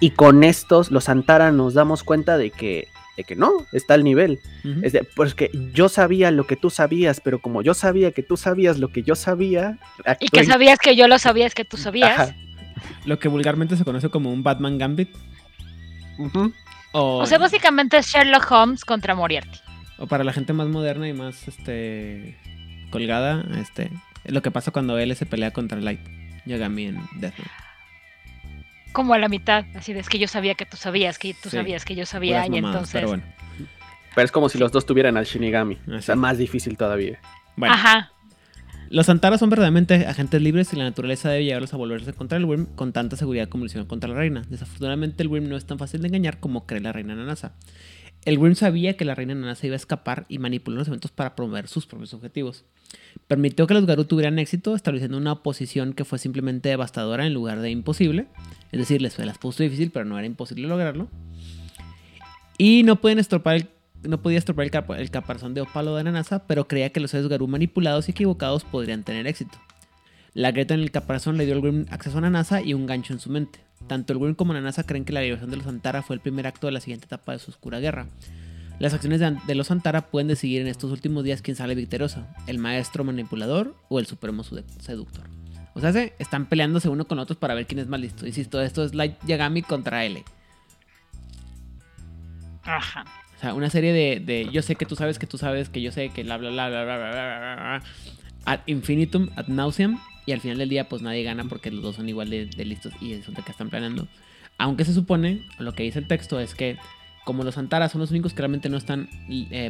y 0.00 0.10
con 0.10 0.42
estos, 0.42 0.90
los 0.90 1.08
Antara, 1.08 1.52
nos 1.52 1.74
damos 1.74 2.02
cuenta 2.02 2.36
de 2.36 2.50
que, 2.50 2.88
de 3.16 3.22
que 3.24 3.36
no, 3.36 3.52
está 3.72 3.94
al 3.94 4.02
nivel. 4.04 4.40
Es 4.82 4.92
de, 4.92 5.04
pues 5.04 5.34
que 5.34 5.50
yo 5.72 5.88
sabía 5.88 6.30
lo 6.32 6.46
que 6.48 6.56
tú 6.56 6.68
sabías, 6.68 7.20
pero 7.24 7.38
como 7.40 7.62
yo 7.62 7.74
sabía 7.74 8.10
que 8.10 8.22
tú 8.24 8.36
sabías 8.36 8.78
lo 8.78 8.88
que 8.88 9.02
yo 9.04 9.14
sabía, 9.14 9.78
Y 10.18 10.28
que 10.28 10.44
sabías 10.44 10.78
que 10.80 10.96
yo 10.96 11.06
lo 11.06 11.18
sabías 11.20 11.54
que 11.54 11.64
tú 11.64 11.76
sabías. 11.76 12.18
Ajá. 12.18 12.36
Lo 13.06 13.18
que 13.20 13.28
vulgarmente 13.28 13.76
se 13.76 13.84
conoce 13.84 14.10
como 14.10 14.32
un 14.32 14.42
Batman 14.42 14.76
Gambit. 14.78 15.08
O, 16.92 17.18
O 17.18 17.26
sea, 17.26 17.38
básicamente 17.38 17.98
es 17.98 18.06
Sherlock 18.08 18.50
Holmes 18.50 18.84
contra 18.84 19.14
Moriarty. 19.14 19.58
o 19.98 20.06
para 20.06 20.24
la 20.24 20.32
gente 20.32 20.52
más 20.52 20.68
moderna 20.68 21.08
y 21.08 21.12
más 21.12 21.46
este 21.48 22.36
colgada, 22.90 23.44
este 23.58 23.90
es 24.24 24.32
lo 24.32 24.42
que 24.42 24.50
pasa 24.50 24.70
cuando 24.70 24.98
él 24.98 25.14
se 25.16 25.26
pelea 25.26 25.50
contra 25.52 25.78
Light 25.78 26.00
Yagami 26.46 26.86
en 26.86 26.96
Death 27.20 27.36
Note. 27.38 27.50
Como 28.92 29.12
a 29.12 29.18
la 29.18 29.28
mitad. 29.28 29.64
Así 29.74 29.92
de, 29.92 30.00
es 30.00 30.08
que 30.08 30.18
yo 30.18 30.26
sabía 30.28 30.54
que 30.54 30.64
tú 30.64 30.76
sabías, 30.78 31.18
que 31.18 31.34
tú 31.34 31.50
Sí, 31.50 31.56
sabías, 31.56 31.84
que 31.84 31.94
yo 31.94 32.06
sabía. 32.06 32.42
Puras 32.42 32.46
Y 32.46 32.50
mamadas, 32.62 32.74
entonces. 32.74 32.92
pero 32.94 33.08
bueno. 33.08 33.22
Pero 34.14 34.24
es 34.24 34.32
como 34.32 34.48
si 34.48 34.56
los 34.58 34.72
dos 34.72 34.86
tuvieran 34.86 35.18
al 35.18 35.26
Shinigami. 35.26 35.76
O 35.88 35.94
Así. 35.96 36.06
sea, 36.06 36.16
más 36.16 36.38
difícil 36.38 36.78
todavía. 36.78 37.20
Bueno, 37.56 37.74
Ajá. 37.74 38.10
Los 38.90 39.08
Antaras 39.08 39.40
son 39.40 39.50
verdaderamente 39.50 40.06
agentes 40.06 40.40
libres 40.40 40.72
y 40.72 40.76
la 40.76 40.84
naturaleza 40.84 41.30
debe 41.30 41.44
llevarlos 41.44 41.74
a 41.74 41.76
volverse 41.76 42.12
contra 42.12 42.38
el 42.38 42.44
Wyrm 42.44 42.66
con 42.76 42.92
tanta 42.92 43.16
seguridad 43.16 43.48
como 43.48 43.64
lo 43.64 43.66
hicieron 43.66 43.88
contra 43.88 44.08
la 44.08 44.16
reina. 44.16 44.44
Desafortunadamente 44.48 45.22
el 45.22 45.28
Wyrm 45.28 45.48
no 45.48 45.56
es 45.56 45.66
tan 45.66 45.78
fácil 45.78 46.02
de 46.02 46.08
engañar 46.08 46.40
como 46.40 46.66
cree 46.66 46.80
la 46.80 46.92
reina 46.92 47.14
Nanasa. 47.14 47.54
El 48.24 48.38
Wyrm 48.38 48.56
sabía 48.56 48.96
que 48.96 49.04
la 49.04 49.14
reina 49.14 49.34
Nanasa 49.34 49.66
iba 49.66 49.74
a 49.74 49.76
escapar 49.76 50.26
y 50.28 50.38
manipuló 50.38 50.78
los 50.78 50.88
eventos 50.88 51.12
para 51.12 51.36
promover 51.36 51.68
sus 51.68 51.86
propios 51.86 52.12
objetivos. 52.14 52.64
Permitió 53.28 53.66
que 53.66 53.74
los 53.74 53.86
Garú 53.86 54.04
tuvieran 54.04 54.38
éxito, 54.38 54.74
estableciendo 54.74 55.16
una 55.16 55.32
oposición 55.32 55.92
que 55.92 56.04
fue 56.04 56.18
simplemente 56.18 56.68
devastadora 56.68 57.26
en 57.26 57.34
lugar 57.34 57.60
de 57.60 57.70
imposible. 57.70 58.26
Es 58.72 58.80
decir, 58.80 59.00
les 59.00 59.18
las 59.18 59.38
puso 59.38 59.62
difícil, 59.62 59.90
pero 59.92 60.04
no 60.04 60.18
era 60.18 60.26
imposible 60.26 60.66
lograrlo. 60.68 61.08
Y 62.58 62.82
no 62.84 63.00
pueden 63.00 63.18
estropear 63.18 63.56
el 63.56 63.68
no 64.08 64.22
podía 64.22 64.38
estropear 64.38 64.70
el, 64.72 65.00
el 65.00 65.10
caparazón 65.10 65.54
de 65.54 65.60
ópalo 65.60 65.96
de 65.96 66.04
Nanasa, 66.04 66.46
pero 66.46 66.68
creía 66.68 66.90
que 66.90 67.00
los 67.00 67.10
seres 67.10 67.28
Garú 67.28 67.46
manipulados 67.48 68.08
y 68.08 68.12
equivocados 68.12 68.64
podrían 68.64 69.02
tener 69.04 69.26
éxito. 69.26 69.58
La 70.36 70.52
grieta 70.52 70.74
en 70.74 70.80
el 70.80 70.90
caparazón 70.90 71.38
le 71.38 71.46
dio 71.46 71.54
al 71.54 71.62
Grim 71.62 71.86
acceso 71.90 72.18
a 72.18 72.20
Nanasa 72.20 72.60
y 72.60 72.74
un 72.74 72.84
gancho 72.84 73.14
en 73.14 73.20
su 73.20 73.30
mente. 73.30 73.60
Tanto 73.86 74.12
el 74.12 74.18
Grim 74.18 74.34
como 74.34 74.52
Nanasa 74.52 74.84
creen 74.84 75.06
que 75.06 75.14
la 75.14 75.22
liberación 75.22 75.50
de 75.50 75.56
los 75.56 75.66
Antara 75.66 76.02
fue 76.02 76.14
el 76.14 76.20
primer 76.20 76.46
acto 76.46 76.66
de 76.66 76.74
la 76.74 76.80
siguiente 76.80 77.06
etapa 77.06 77.32
de 77.32 77.38
su 77.38 77.50
oscura 77.50 77.80
guerra. 77.80 78.06
Las 78.78 78.92
acciones 78.92 79.20
de, 79.20 79.54
los 79.54 79.70
Antara 79.70 80.10
pueden 80.10 80.28
decidir 80.28 80.60
en 80.60 80.66
estos 80.66 80.92
últimos 80.92 81.24
días 81.24 81.40
quién 81.40 81.56
sale 81.56 81.74
victorioso, 81.74 82.26
el 82.46 82.58
maestro 82.58 83.02
manipulador 83.02 83.74
o 83.88 83.98
el 83.98 84.06
supremo 84.06 84.44
seductor. 84.44 85.24
O 85.72 85.80
sea, 85.80 85.92
se 85.92 86.12
están 86.18 86.46
peleándose 86.46 86.90
uno 86.90 87.06
con 87.06 87.18
otros 87.18 87.38
para 87.38 87.54
ver 87.54 87.66
quién 87.66 87.78
es 87.78 87.86
más 87.86 88.00
listo. 88.00 88.26
Insisto, 88.26 88.60
esto 88.60 88.84
es 88.84 88.94
Light 88.94 89.16
Yagami 89.26 89.62
contra 89.62 90.04
L. 90.04 90.22
Ajá. 92.62 93.04
O 93.36 93.40
sea, 93.40 93.54
una 93.54 93.70
serie 93.70 93.92
de, 93.92 94.20
de 94.20 94.48
yo 94.50 94.62
sé 94.62 94.76
que 94.76 94.86
tú 94.86 94.96
sabes 94.96 95.18
que 95.18 95.26
tú 95.26 95.38
sabes 95.38 95.68
que 95.68 95.82
yo 95.82 95.92
sé 95.92 96.08
que 96.08 96.24
la 96.24 96.36
bla 96.38 96.50
bla 96.50 96.68
bla 96.68 96.84
bla 96.84 96.96
bla 96.96 97.10
bla 97.10 97.54
bla. 97.56 97.82
Ad 98.44 98.60
infinitum, 98.66 99.28
ad 99.36 99.48
nauseam. 99.48 99.98
Y 100.24 100.32
al 100.32 100.40
final 100.40 100.58
del 100.58 100.68
día, 100.68 100.88
pues 100.88 101.02
nadie 101.02 101.22
gana 101.22 101.44
porque 101.44 101.70
los 101.70 101.82
dos 101.82 101.96
son 101.96 102.08
igual 102.08 102.30
de, 102.30 102.46
de 102.46 102.64
listos 102.64 102.92
y 103.00 103.14
resulta 103.14 103.42
que 103.42 103.52
están 103.52 103.70
planeando. 103.70 104.08
Aunque 104.58 104.84
se 104.84 104.92
supone, 104.92 105.46
lo 105.58 105.72
que 105.72 105.84
dice 105.84 105.98
el 106.00 106.08
texto 106.08 106.40
es 106.40 106.54
que 106.54 106.78
como 107.24 107.42
los 107.42 107.58
Antaras 107.58 107.92
son 107.92 108.00
los 108.00 108.12
únicos 108.12 108.32
que 108.32 108.38
realmente 108.38 108.68
no 108.68 108.76
están 108.76 109.08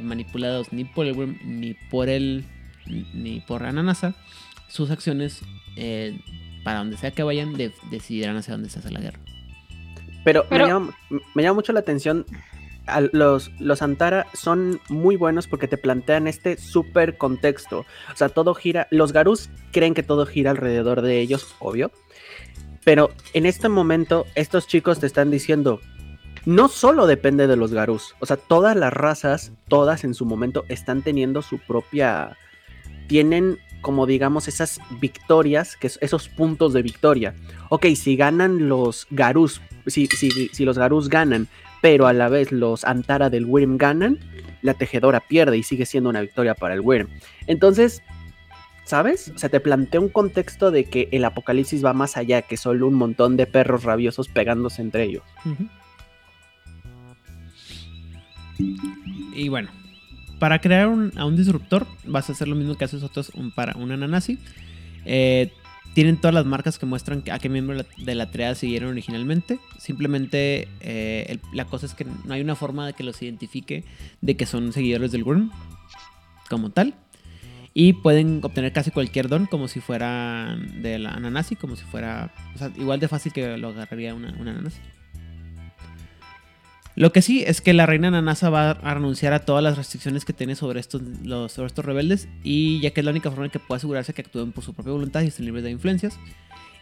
manipulados 0.02 0.72
ni 0.72 0.84
por 0.84 1.06
el 1.06 1.14
Worm, 1.14 1.38
ni 1.42 1.74
por 1.90 2.08
el 2.10 2.44
ni 2.86 3.40
por 3.40 3.64
Ananasa, 3.64 4.14
sus 4.68 4.90
acciones 4.90 5.40
para 6.64 6.80
donde 6.80 6.98
sea 6.98 7.12
que 7.12 7.22
vayan 7.22 7.54
de 7.54 7.72
decidirán 7.90 8.36
hacia 8.36 8.52
dónde 8.52 8.68
se 8.68 8.78
hace 8.78 8.90
la 8.90 9.00
guerra. 9.00 9.18
Pero, 10.22 10.44
Pero... 10.50 10.66
Me, 10.66 10.72
llama, 10.72 10.98
me, 11.34 11.42
llama, 11.42 11.54
mucho 11.54 11.72
la 11.72 11.80
atención 11.80 12.26
los, 13.12 13.50
los 13.58 13.82
Antara 13.82 14.26
son 14.34 14.80
muy 14.88 15.16
buenos 15.16 15.46
porque 15.46 15.68
te 15.68 15.76
plantean 15.78 16.26
este 16.26 16.56
súper 16.56 17.16
contexto. 17.16 17.80
O 18.12 18.16
sea, 18.16 18.28
todo 18.28 18.54
gira. 18.54 18.86
Los 18.90 19.12
Garús 19.12 19.50
creen 19.72 19.94
que 19.94 20.02
todo 20.02 20.26
gira 20.26 20.50
alrededor 20.52 21.02
de 21.02 21.20
ellos, 21.20 21.54
obvio. 21.58 21.90
Pero 22.84 23.10
en 23.32 23.46
este 23.46 23.68
momento, 23.68 24.26
estos 24.34 24.66
chicos 24.66 25.00
te 25.00 25.06
están 25.06 25.30
diciendo. 25.30 25.80
No 26.44 26.68
solo 26.68 27.08
depende 27.08 27.48
de 27.48 27.56
los 27.56 27.72
Garús. 27.72 28.14
O 28.20 28.26
sea, 28.26 28.36
todas 28.36 28.76
las 28.76 28.92
razas, 28.92 29.52
todas 29.68 30.04
en 30.04 30.14
su 30.14 30.24
momento, 30.24 30.64
están 30.68 31.02
teniendo 31.02 31.42
su 31.42 31.58
propia. 31.58 32.36
Tienen 33.08 33.58
como 33.82 34.06
digamos 34.06 34.48
esas 34.48 34.80
victorias, 35.00 35.76
que 35.76 35.86
es- 35.88 35.98
esos 36.00 36.28
puntos 36.28 36.72
de 36.72 36.82
victoria. 36.82 37.34
Ok, 37.68 37.86
si 37.94 38.16
ganan 38.16 38.68
los 38.68 39.06
Garús, 39.10 39.60
si, 39.86 40.06
si, 40.06 40.30
si 40.30 40.64
los 40.64 40.78
Garús 40.78 41.08
ganan, 41.08 41.46
pero 41.82 42.06
a 42.06 42.12
la 42.12 42.28
vez 42.28 42.52
los 42.52 42.84
Antara 42.84 43.30
del 43.30 43.44
Wyrm 43.46 43.76
ganan, 43.78 44.18
la 44.62 44.74
tejedora 44.74 45.20
pierde 45.20 45.58
y 45.58 45.62
sigue 45.62 45.86
siendo 45.86 46.10
una 46.10 46.20
victoria 46.20 46.54
para 46.54 46.74
el 46.74 46.80
Wyrm. 46.80 47.08
Entonces, 47.46 48.02
¿sabes? 48.84 49.32
O 49.34 49.38
sea, 49.38 49.48
te 49.48 49.60
plantea 49.60 50.00
un 50.00 50.08
contexto 50.08 50.70
de 50.70 50.84
que 50.84 51.08
el 51.12 51.24
apocalipsis 51.24 51.84
va 51.84 51.92
más 51.92 52.16
allá 52.16 52.42
que 52.42 52.56
solo 52.56 52.86
un 52.88 52.94
montón 52.94 53.36
de 53.36 53.46
perros 53.46 53.84
rabiosos 53.84 54.28
pegándose 54.28 54.82
entre 54.82 55.04
ellos. 55.04 55.22
Y 59.34 59.48
bueno, 59.48 59.68
para 60.38 60.60
crear 60.60 60.88
un- 60.88 61.12
a 61.16 61.24
un 61.26 61.36
disruptor 61.36 61.86
vas 62.06 62.28
a 62.28 62.32
hacer 62.32 62.48
lo 62.48 62.54
mismo 62.56 62.76
que 62.76 62.84
haces 62.84 63.02
otros 63.02 63.30
un, 63.34 63.50
para 63.52 63.76
una 63.76 63.96
nanasi. 63.96 64.38
Eh, 65.04 65.52
tienen 65.96 66.18
todas 66.18 66.34
las 66.34 66.44
marcas 66.44 66.78
que 66.78 66.84
muestran 66.84 67.24
a 67.32 67.38
qué 67.38 67.48
miembro 67.48 67.82
de 67.96 68.14
la 68.14 68.30
triada 68.30 68.54
siguieron 68.54 68.90
originalmente. 68.90 69.58
Simplemente 69.78 70.68
eh, 70.80 71.38
la 71.54 71.64
cosa 71.64 71.86
es 71.86 71.94
que 71.94 72.04
no 72.04 72.34
hay 72.34 72.42
una 72.42 72.54
forma 72.54 72.86
de 72.86 72.92
que 72.92 73.02
los 73.02 73.22
identifique 73.22 73.82
de 74.20 74.36
que 74.36 74.44
son 74.44 74.74
seguidores 74.74 75.10
del 75.10 75.22
Worm 75.22 75.50
como 76.50 76.68
tal. 76.68 76.92
Y 77.72 77.94
pueden 77.94 78.40
obtener 78.42 78.74
casi 78.74 78.90
cualquier 78.90 79.30
don 79.30 79.46
como 79.46 79.68
si 79.68 79.80
fuera 79.80 80.58
de 80.82 80.98
la 80.98 81.12
Ananasi, 81.12 81.56
como 81.56 81.76
si 81.76 81.84
fuera 81.86 82.30
o 82.54 82.58
sea, 82.58 82.70
igual 82.76 83.00
de 83.00 83.08
fácil 83.08 83.32
que 83.32 83.56
lo 83.56 83.68
agarraría 83.68 84.14
una, 84.14 84.36
una 84.38 84.50
Ananasi. 84.50 84.80
Lo 86.96 87.12
que 87.12 87.20
sí 87.20 87.44
es 87.46 87.60
que 87.60 87.74
la 87.74 87.84
reina 87.84 88.10
Nanasa 88.10 88.48
va 88.48 88.70
a 88.70 88.94
renunciar 88.94 89.34
a 89.34 89.40
todas 89.40 89.62
las 89.62 89.76
restricciones 89.76 90.24
que 90.24 90.32
tiene 90.32 90.56
sobre 90.56 90.80
estos, 90.80 91.02
los, 91.22 91.58
estos 91.58 91.84
rebeldes 91.84 92.26
y 92.42 92.80
ya 92.80 92.90
que 92.90 93.00
es 93.00 93.04
la 93.04 93.10
única 93.10 93.30
forma 93.30 93.44
en 93.44 93.50
que 93.50 93.58
puede 93.58 93.76
asegurarse 93.76 94.14
que 94.14 94.22
actúen 94.22 94.52
por 94.52 94.64
su 94.64 94.72
propia 94.72 94.92
voluntad 94.92 95.20
y 95.20 95.26
estén 95.26 95.44
libres 95.44 95.62
de 95.62 95.70
influencias. 95.70 96.18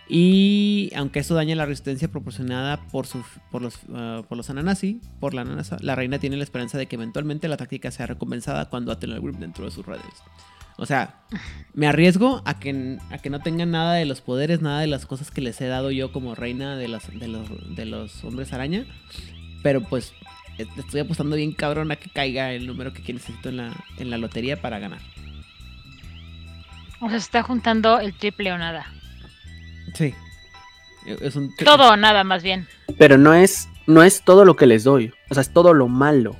Y 0.08 0.92
aunque 0.94 1.18
esto 1.18 1.34
daña 1.34 1.56
la 1.56 1.66
resistencia 1.66 2.08
proporcionada 2.08 2.86
por, 2.92 3.06
por, 3.50 3.62
los, 3.62 3.74
uh, 3.88 4.22
por 4.28 4.36
los 4.36 4.50
Ananasi, 4.50 5.00
por 5.18 5.34
la 5.34 5.44
Nanasa, 5.44 5.78
la 5.80 5.96
reina 5.96 6.20
tiene 6.20 6.36
la 6.36 6.44
esperanza 6.44 6.78
de 6.78 6.86
que 6.86 6.94
eventualmente 6.94 7.48
la 7.48 7.56
táctica 7.56 7.90
sea 7.90 8.06
recompensada 8.06 8.68
cuando 8.68 8.92
aten 8.92 9.10
al 9.10 9.20
grupo 9.20 9.40
dentro 9.40 9.64
de 9.64 9.72
sus 9.72 9.84
redes. 9.84 10.04
O 10.76 10.86
sea, 10.86 11.22
me 11.72 11.86
arriesgo 11.86 12.42
a 12.44 12.58
que, 12.58 12.98
a 13.10 13.18
que 13.18 13.30
no 13.30 13.40
tengan 13.40 13.70
nada 13.70 13.94
de 13.94 14.04
los 14.04 14.20
poderes, 14.20 14.60
nada 14.60 14.80
de 14.80 14.88
las 14.88 15.06
cosas 15.06 15.30
que 15.30 15.40
les 15.40 15.60
he 15.60 15.66
dado 15.66 15.90
yo 15.90 16.12
como 16.12 16.34
reina 16.34 16.76
de 16.76 16.88
los, 16.88 17.02
de 17.18 17.28
los, 17.28 17.76
de 17.76 17.84
los 17.84 18.24
hombres 18.24 18.52
araña. 18.52 18.86
Pero 19.64 19.80
pues 19.80 20.12
estoy 20.58 21.00
apostando 21.00 21.36
bien 21.36 21.52
cabrón 21.52 21.90
a 21.90 21.96
que 21.96 22.10
caiga 22.10 22.52
el 22.52 22.66
número 22.66 22.92
que 22.92 23.12
necesito 23.14 23.48
en 23.48 23.56
la, 23.56 23.72
en 23.96 24.10
la 24.10 24.18
lotería 24.18 24.60
para 24.60 24.78
ganar. 24.78 25.00
O 27.00 27.08
sea, 27.08 27.18
se 27.18 27.24
está 27.24 27.42
juntando 27.42 27.98
el 27.98 28.12
triple 28.14 28.52
o 28.52 28.58
nada. 28.58 28.86
Sí. 29.94 30.14
Es 31.06 31.38
todo 31.64 31.92
o 31.92 31.96
nada, 31.96 32.24
más 32.24 32.42
bien. 32.42 32.68
Pero 32.98 33.16
no 33.16 33.32
es, 33.32 33.70
no 33.86 34.02
es 34.02 34.22
todo 34.22 34.44
lo 34.44 34.54
que 34.54 34.66
les 34.66 34.84
doy. 34.84 35.12
O 35.30 35.34
sea, 35.34 35.40
es 35.40 35.52
todo 35.52 35.72
lo 35.72 35.88
malo. 35.88 36.36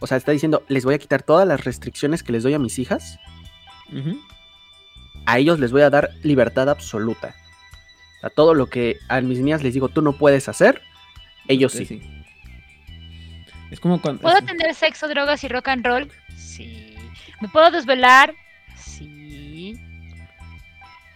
O 0.00 0.06
sea, 0.06 0.16
está 0.16 0.32
diciendo, 0.32 0.64
les 0.68 0.86
voy 0.86 0.94
a 0.94 0.98
quitar 0.98 1.22
todas 1.22 1.46
las 1.46 1.64
restricciones 1.64 2.22
que 2.22 2.32
les 2.32 2.44
doy 2.44 2.54
a 2.54 2.58
mis 2.58 2.78
hijas. 2.78 3.18
A 5.26 5.38
ellos 5.38 5.60
les 5.60 5.70
voy 5.70 5.82
a 5.82 5.90
dar 5.90 6.10
libertad 6.22 6.70
absoluta. 6.70 7.34
A 8.22 8.30
todo 8.30 8.54
lo 8.54 8.66
que 8.66 8.96
a 9.08 9.20
mis 9.20 9.38
niñas 9.38 9.62
les 9.62 9.74
digo, 9.74 9.90
tú 9.90 10.00
no 10.00 10.14
puedes 10.14 10.48
hacer, 10.48 10.80
ellos 11.46 11.72
sí. 11.72 12.00
Es 13.70 13.80
como 13.80 14.00
cuando. 14.00 14.22
¿Puedo 14.22 14.40
tener 14.42 14.74
sexo, 14.74 15.08
drogas 15.08 15.42
y 15.44 15.48
rock 15.48 15.68
and 15.68 15.84
roll? 15.84 16.10
Sí. 16.36 16.94
¿Me 17.40 17.48
puedo 17.48 17.70
desvelar? 17.70 18.34
Sí. 18.76 19.78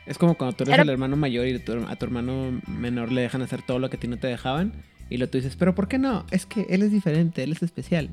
Es 0.07 0.19
como 0.19 0.37
cuando 0.37 0.57
tú 0.57 0.65
eres 0.65 0.79
el 0.79 0.89
hermano 0.89 1.17
mayor 1.17 1.47
y 1.47 1.55
a 1.55 1.65
tu 1.65 2.05
hermano 2.05 2.61
menor 2.67 3.13
le 3.13 3.23
dejan 3.23 3.43
hacer 3.43 3.63
todo 3.63 3.79
lo 3.79 3.89
que 3.89 3.97
a 3.97 4.01
ti 4.01 4.09
no 4.09 4.19
te 4.19 4.27
dejaban. 4.27 4.73
Y 5.09 5.19
lo 5.19 5.29
tú 5.29 5.39
dices, 5.39 5.57
pero 5.57 5.75
¿por 5.75 5.89
qué 5.89 5.99
no? 5.99 6.27
Es 6.31 6.47
que 6.47 6.67
él 6.69 6.83
es 6.83 6.91
diferente, 6.91 7.43
él 7.43 7.53
es 7.53 7.63
especial. 7.63 8.11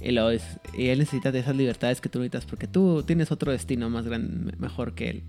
Y, 0.00 0.10
lo 0.10 0.30
es, 0.30 0.42
y 0.76 0.88
él 0.88 0.98
necesita 0.98 1.32
de 1.32 1.38
esas 1.38 1.56
libertades 1.56 2.00
que 2.00 2.08
tú 2.08 2.18
necesitas 2.18 2.44
porque 2.44 2.66
tú 2.66 3.02
tienes 3.02 3.32
otro 3.32 3.50
destino 3.52 3.88
más 3.88 4.04
grande, 4.06 4.52
mejor 4.58 4.94
que 4.94 5.08
él. 5.08 5.22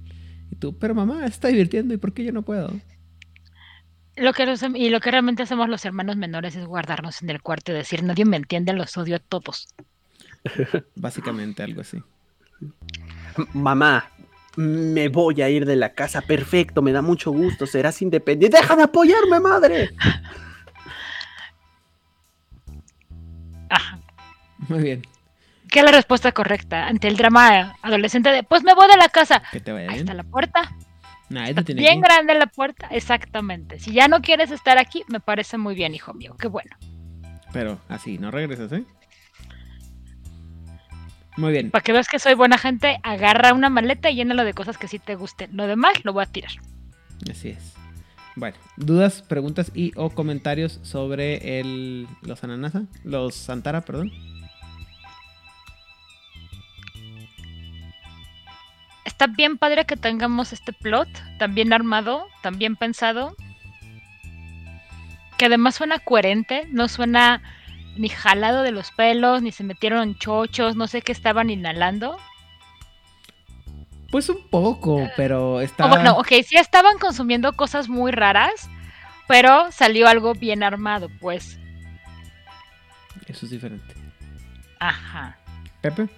Y 0.52 0.56
tú, 0.56 0.78
pero 0.78 0.94
mamá, 0.94 1.26
está 1.26 1.48
divirtiendo 1.48 1.94
y 1.94 1.98
¿por 1.98 2.14
qué 2.14 2.26
yo 2.26 2.32
no 2.32 2.42
puedo? 2.42 2.74
Lo 4.18 4.34
que 4.34 4.52
y 4.74 4.90
lo 4.90 5.00
que 5.00 5.12
realmente 5.12 5.44
hacemos 5.44 5.70
los 5.70 5.86
hermanos 5.86 6.18
menores 6.18 6.56
es 6.56 6.66
guardarnos 6.66 7.22
en 7.22 7.30
el 7.30 7.42
cuarto 7.42 7.72
y 7.72 7.76
decir, 7.76 8.02
nadie 8.04 8.26
me 8.26 8.38
entiende, 8.38 8.74
los 8.74 8.98
odio 8.98 9.18
a 9.18 9.20
todos. 9.20 9.68
Básicamente 10.96 11.62
algo 11.62 11.82
así. 11.82 12.02
Mamá, 13.54 14.10
me 14.56 15.10
voy 15.10 15.44
a 15.44 15.50
ir 15.50 15.66
de 15.66 15.76
la 15.76 15.94
casa, 15.94 16.22
perfecto, 16.22 16.82
me 16.82 16.92
da 16.92 17.04
mucho 17.04 17.30
gusto, 17.32 17.68
serás 17.68 18.02
independiente. 18.02 18.58
¡Deja 18.58 18.76
de 18.76 18.84
apoyarme, 18.84 19.40
madre! 19.40 19.92
Ajá. 23.70 24.00
Muy 24.68 24.82
bien. 24.82 25.04
¿Qué 25.70 25.80
es 25.80 25.86
la 25.86 25.92
respuesta 25.92 26.32
correcta 26.32 26.88
ante 26.88 27.08
el 27.08 27.18
drama 27.18 27.76
adolescente 27.84 28.30
de, 28.30 28.42
pues 28.42 28.64
me 28.64 28.74
voy 28.74 28.88
de 28.88 28.98
la 28.98 29.10
casa? 29.10 29.44
Que 29.52 29.60
te 29.60 29.72
vaya 29.72 29.92
Ahí 29.92 30.00
está 30.00 30.16
la 30.16 30.24
puerta 30.24 30.76
tiene 31.28 31.82
bien 31.82 32.02
grande 32.02 32.34
la 32.36 32.48
puerta, 32.48 32.88
exactamente. 32.88 33.80
Si 33.80 33.92
ya 33.92 34.08
no 34.08 34.22
quieres 34.22 34.52
estar 34.52 34.78
aquí, 34.78 35.04
me 35.08 35.20
parece 35.20 35.58
muy 35.58 35.76
bien, 35.76 35.94
hijo 35.94 36.14
mío. 36.14 36.36
Qué 36.40 36.48
bueno. 36.48 36.76
Pero 37.52 37.80
así, 37.90 38.18
no 38.18 38.32
regresas, 38.32 38.72
¿eh? 38.72 38.84
Muy 41.38 41.52
bien. 41.52 41.70
Para 41.70 41.84
que 41.84 41.92
veas 41.92 42.08
que 42.08 42.20
soy 42.20 42.34
buena 42.34 42.58
gente, 42.58 43.00
agarra 43.04 43.54
una 43.54 43.70
maleta 43.70 44.10
y 44.10 44.16
llénalo 44.16 44.44
de 44.44 44.54
cosas 44.54 44.78
que 44.78 44.88
sí 44.88 45.00
te 45.00 45.16
gusten. 45.16 45.56
Lo 45.56 45.68
demás 45.68 46.04
lo 46.04 46.14
voy 46.14 46.24
a 46.24 46.28
tirar. 46.28 46.52
Así 47.30 47.50
es. 47.50 47.74
Bueno, 48.36 48.58
dudas, 48.76 49.22
preguntas 49.22 49.72
y 49.74 49.92
o 49.96 50.10
comentarios 50.10 50.80
sobre 50.84 51.60
el, 51.60 52.08
los 52.22 52.44
ananasa, 52.44 52.84
los 53.04 53.36
santara, 53.36 53.82
perdón. 53.82 54.12
Está 59.08 59.28
bien 59.28 59.58
padre 59.58 59.86
que 59.86 59.96
tengamos 59.96 60.52
este 60.52 60.74
plot 60.74 61.08
tan 61.40 61.56
bien 61.56 61.72
armado, 61.72 62.28
tan 62.44 62.58
bien 62.58 62.76
pensado, 62.76 63.36
que 65.38 65.46
además 65.46 65.76
suena 65.76 66.00
coherente, 66.00 66.68
no 66.72 66.90
suena 66.90 67.42
ni 67.96 68.10
jalado 68.10 68.64
de 68.64 68.72
los 68.72 68.92
pelos, 68.92 69.42
ni 69.42 69.52
se 69.52 69.64
metieron 69.64 70.18
chochos, 70.18 70.76
no 70.76 70.88
sé 70.88 71.02
qué 71.02 71.14
estaban 71.14 71.50
inhalando. 71.50 72.18
Pues 74.12 74.30
un 74.30 74.46
poco, 74.50 75.00
eh, 75.00 75.12
pero 75.16 75.62
está... 75.62 75.88
bueno, 75.88 76.18
ok, 76.18 76.28
sí 76.46 76.58
estaban 76.58 76.98
consumiendo 77.00 77.54
cosas 77.54 77.88
muy 77.88 78.12
raras, 78.12 78.70
pero 79.28 79.72
salió 79.72 80.08
algo 80.08 80.34
bien 80.34 80.64
armado, 80.64 81.10
pues. 81.22 81.58
Eso 83.26 83.46
es 83.46 83.52
diferente. 83.52 83.94
Ajá. 84.80 85.38
Pepe 85.82 86.10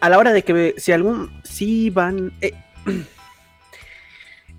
a 0.00 0.08
la 0.08 0.18
hora 0.18 0.32
de 0.32 0.42
que 0.42 0.74
si 0.76 0.92
algún, 0.92 1.30
si 1.44 1.90
van... 1.90 2.32
Eh, 2.40 2.52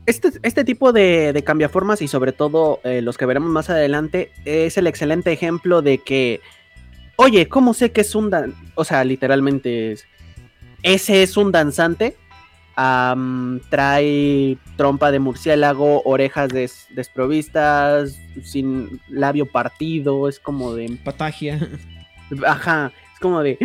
este, 0.06 0.32
este, 0.44 0.64
tipo 0.64 0.94
de, 0.94 1.34
de, 1.34 1.44
cambiaformas 1.44 2.02
y 2.02 2.08
sobre 2.08 2.32
todo 2.32 2.80
eh, 2.84 3.02
los 3.02 3.18
que 3.18 3.26
veremos 3.26 3.50
más 3.50 3.70
adelante 3.70 4.32
es 4.46 4.78
el 4.78 4.88
excelente 4.88 5.32
ejemplo 5.32 5.82
de 5.82 5.98
que, 5.98 6.42
oye, 7.16 7.48
¿cómo 7.48 7.74
sé 7.74 7.92
que 7.92 8.02
es 8.02 8.16
un 8.16 8.30
dan 8.30 8.56
O 8.76 8.84
sea, 8.84 9.04
literalmente 9.04 9.94
es, 9.94 10.06
ese 10.84 11.24
es 11.24 11.38
un 11.38 11.52
danzante. 11.52 12.16
trae 12.76 14.58
trompa 14.78 15.12
de 15.12 15.20
murciélago, 15.20 16.04
orejas 16.04 16.50
desprovistas, 16.90 18.18
sin 18.44 19.02
labio 19.10 19.48
partido, 19.48 20.30
es 20.30 20.40
como 20.40 20.76
de... 20.76 20.98
Patagia. 21.04 21.60
Ajá, 22.46 22.92
es 23.14 23.20
como 23.20 23.42
de 23.42 23.58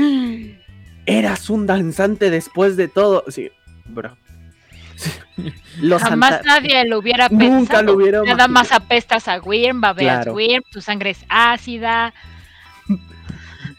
eras 1.06 1.48
un 1.50 1.66
danzante 1.66 2.30
después 2.30 2.76
de 2.76 2.88
todo. 2.88 3.24
Sí, 3.28 3.50
bro. 3.86 4.16
Jamás 6.00 6.44
nadie 6.44 6.84
lo 6.86 6.98
hubiera 6.98 7.28
pensado. 7.28 7.50
Nunca 7.50 7.82
lo 7.82 7.92
hubiera 7.94 8.22
Nada 8.22 8.48
más 8.48 8.72
apestas 8.72 9.28
a 9.28 9.38
Wyrm, 9.40 9.80
babeas 9.80 10.26
Wyrm, 10.26 10.62
tu 10.70 10.80
sangre 10.80 11.10
es 11.10 11.24
ácida. 11.28 12.14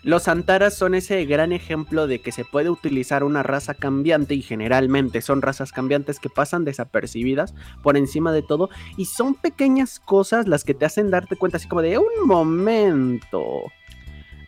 Los 0.03 0.23
Santaras 0.23 0.77
son 0.77 0.95
ese 0.95 1.25
gran 1.25 1.51
ejemplo 1.51 2.07
de 2.07 2.21
que 2.21 2.31
se 2.31 2.45
puede 2.45 2.69
utilizar 2.69 3.25
una 3.25 3.43
raza 3.43 3.73
cambiante 3.73 4.35
y 4.35 4.41
generalmente 4.41 5.21
son 5.21 5.41
razas 5.41 5.73
cambiantes 5.73 6.21
que 6.21 6.29
pasan 6.29 6.63
desapercibidas 6.63 7.53
por 7.83 7.97
encima 7.97 8.31
de 8.31 8.41
todo 8.41 8.69
y 8.95 9.03
son 9.03 9.33
pequeñas 9.33 9.99
cosas 9.99 10.47
las 10.47 10.63
que 10.63 10.73
te 10.73 10.85
hacen 10.85 11.09
darte 11.09 11.35
cuenta 11.35 11.57
así 11.57 11.67
como 11.67 11.81
de 11.81 11.97
un 11.97 12.25
momento. 12.25 13.63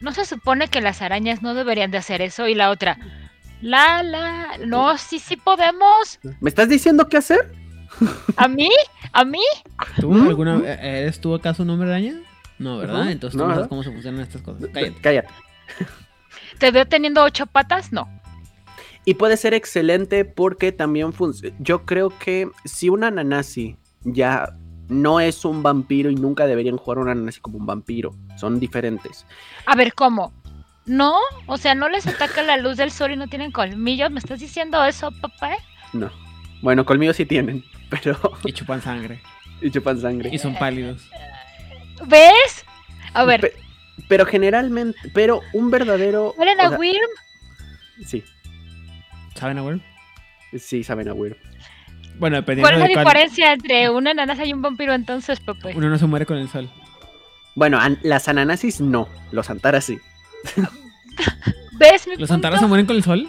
¿No 0.01 0.11
se 0.11 0.25
supone 0.25 0.67
que 0.67 0.81
las 0.81 1.01
arañas 1.01 1.41
no 1.41 1.53
deberían 1.53 1.91
de 1.91 1.97
hacer 1.97 2.21
eso? 2.21 2.47
Y 2.47 2.55
la 2.55 2.69
otra, 2.69 2.97
la, 3.61 4.03
la, 4.03 4.57
no, 4.65 4.97
sí, 4.97 5.19
sí 5.19 5.35
podemos. 5.35 6.19
¿Me 6.39 6.49
estás 6.49 6.69
diciendo 6.69 7.07
qué 7.09 7.17
hacer? 7.17 7.51
¿A 8.37 8.47
mí? 8.47 8.69
¿A 9.11 9.25
mí? 9.25 9.41
¿Tú 9.99 10.11
¿Mm? 10.11 10.27
alguna 10.27 10.57
eh, 10.63 11.01
¿Eres 11.01 11.19
tú 11.19 11.33
acaso 11.33 11.63
un 11.63 11.69
hombre 11.71 11.89
araña? 11.89 12.21
No, 12.57 12.77
¿verdad? 12.77 13.11
Entonces 13.11 13.37
no, 13.37 13.49
sabes 13.49 13.67
cómo 13.67 13.83
se 13.83 13.91
funcionan 13.91 14.21
estas 14.21 14.41
cosas. 14.41 14.69
Cállate. 14.73 15.01
Cállate. 15.01 15.29
¿Te 16.59 16.71
veo 16.71 16.85
teniendo 16.85 17.23
ocho 17.23 17.45
patas? 17.45 17.91
No. 17.91 18.07
Y 19.05 19.13
puede 19.15 19.37
ser 19.37 19.53
excelente 19.53 20.25
porque 20.25 20.71
también 20.71 21.13
funciona. 21.13 21.55
Yo 21.59 21.85
creo 21.85 22.11
que 22.19 22.49
si 22.65 22.89
una 22.89 23.09
nanasi 23.11 23.77
ya 24.03 24.57
no 24.89 25.19
es 25.19 25.45
un 25.45 25.63
vampiro 25.63 26.09
y 26.09 26.15
nunca 26.15 26.47
deberían 26.47 26.77
jugar 26.77 26.97
una 26.97 27.15
nanasi 27.15 27.39
como 27.39 27.57
un 27.57 27.65
vampiro. 27.65 28.13
Son 28.37 28.59
diferentes. 28.59 29.25
A 29.65 29.75
ver, 29.75 29.93
¿cómo? 29.93 30.33
¿No? 30.85 31.15
O 31.45 31.57
sea, 31.57 31.75
¿no 31.75 31.87
les 31.87 32.07
ataca 32.07 32.41
la 32.41 32.57
luz 32.57 32.77
del 32.77 32.91
sol 32.91 33.11
y 33.11 33.15
no 33.15 33.27
tienen 33.27 33.51
colmillos? 33.51 34.09
¿Me 34.09 34.19
estás 34.19 34.39
diciendo 34.39 34.83
eso, 34.83 35.11
papá? 35.21 35.51
No. 35.93 36.11
Bueno, 36.61 36.85
colmillos 36.85 37.15
sí 37.15 37.25
tienen, 37.25 37.63
pero... 37.89 38.17
Y 38.43 38.51
chupan 38.51 38.81
sangre. 38.81 39.21
Y 39.61 39.69
chupan 39.69 40.01
sangre. 40.01 40.29
Y 40.33 40.39
son 40.39 40.55
pálidos. 40.55 41.07
¿Ves? 42.07 42.65
A 43.13 43.23
ver. 43.25 43.53
pero 44.07 44.25
generalmente, 44.25 44.97
pero 45.13 45.41
un 45.53 45.69
verdadero... 45.69 46.33
¿Huelen 46.37 46.59
a 46.59 46.71
Wyrm? 46.71 47.09
Sí. 48.05 48.23
¿Saben 49.35 49.59
a 49.59 49.63
Wyrm? 49.63 49.81
Sí, 50.57 50.83
saben 50.83 51.09
a 51.09 51.13
Wyrm. 51.13 51.37
Bueno, 52.20 52.36
dependiendo 52.38 52.67
¿Cuál 52.70 52.74
es 52.76 52.80
la 52.82 52.88
de 52.88 52.93
cuál- 52.93 53.05
diferencia 53.05 53.53
entre 53.53 53.89
una 53.89 54.13
nanasa 54.13 54.45
y 54.45 54.53
un 54.53 54.61
vampiro 54.61 54.93
entonces, 54.93 55.39
Pepe? 55.39 55.74
Uno 55.76 55.89
no 55.89 55.97
se 55.97 56.05
muere 56.05 56.26
con 56.26 56.38
el 56.38 56.49
sol. 56.49 56.70
Bueno, 57.55 57.80
an- 57.80 57.99
las 58.03 58.28
ananasis 58.28 58.82
no, 58.82 59.07
los 59.32 59.49
antaras 59.49 59.86
sí. 59.86 59.97
¿Ves 61.80 62.07
mi 62.07 62.13
¿Los 62.13 62.20
punto? 62.30 62.34
antaras 62.36 62.59
se 62.59 62.67
mueren 62.67 62.86
con 62.86 62.95
el 62.95 63.03
sol? 63.03 63.28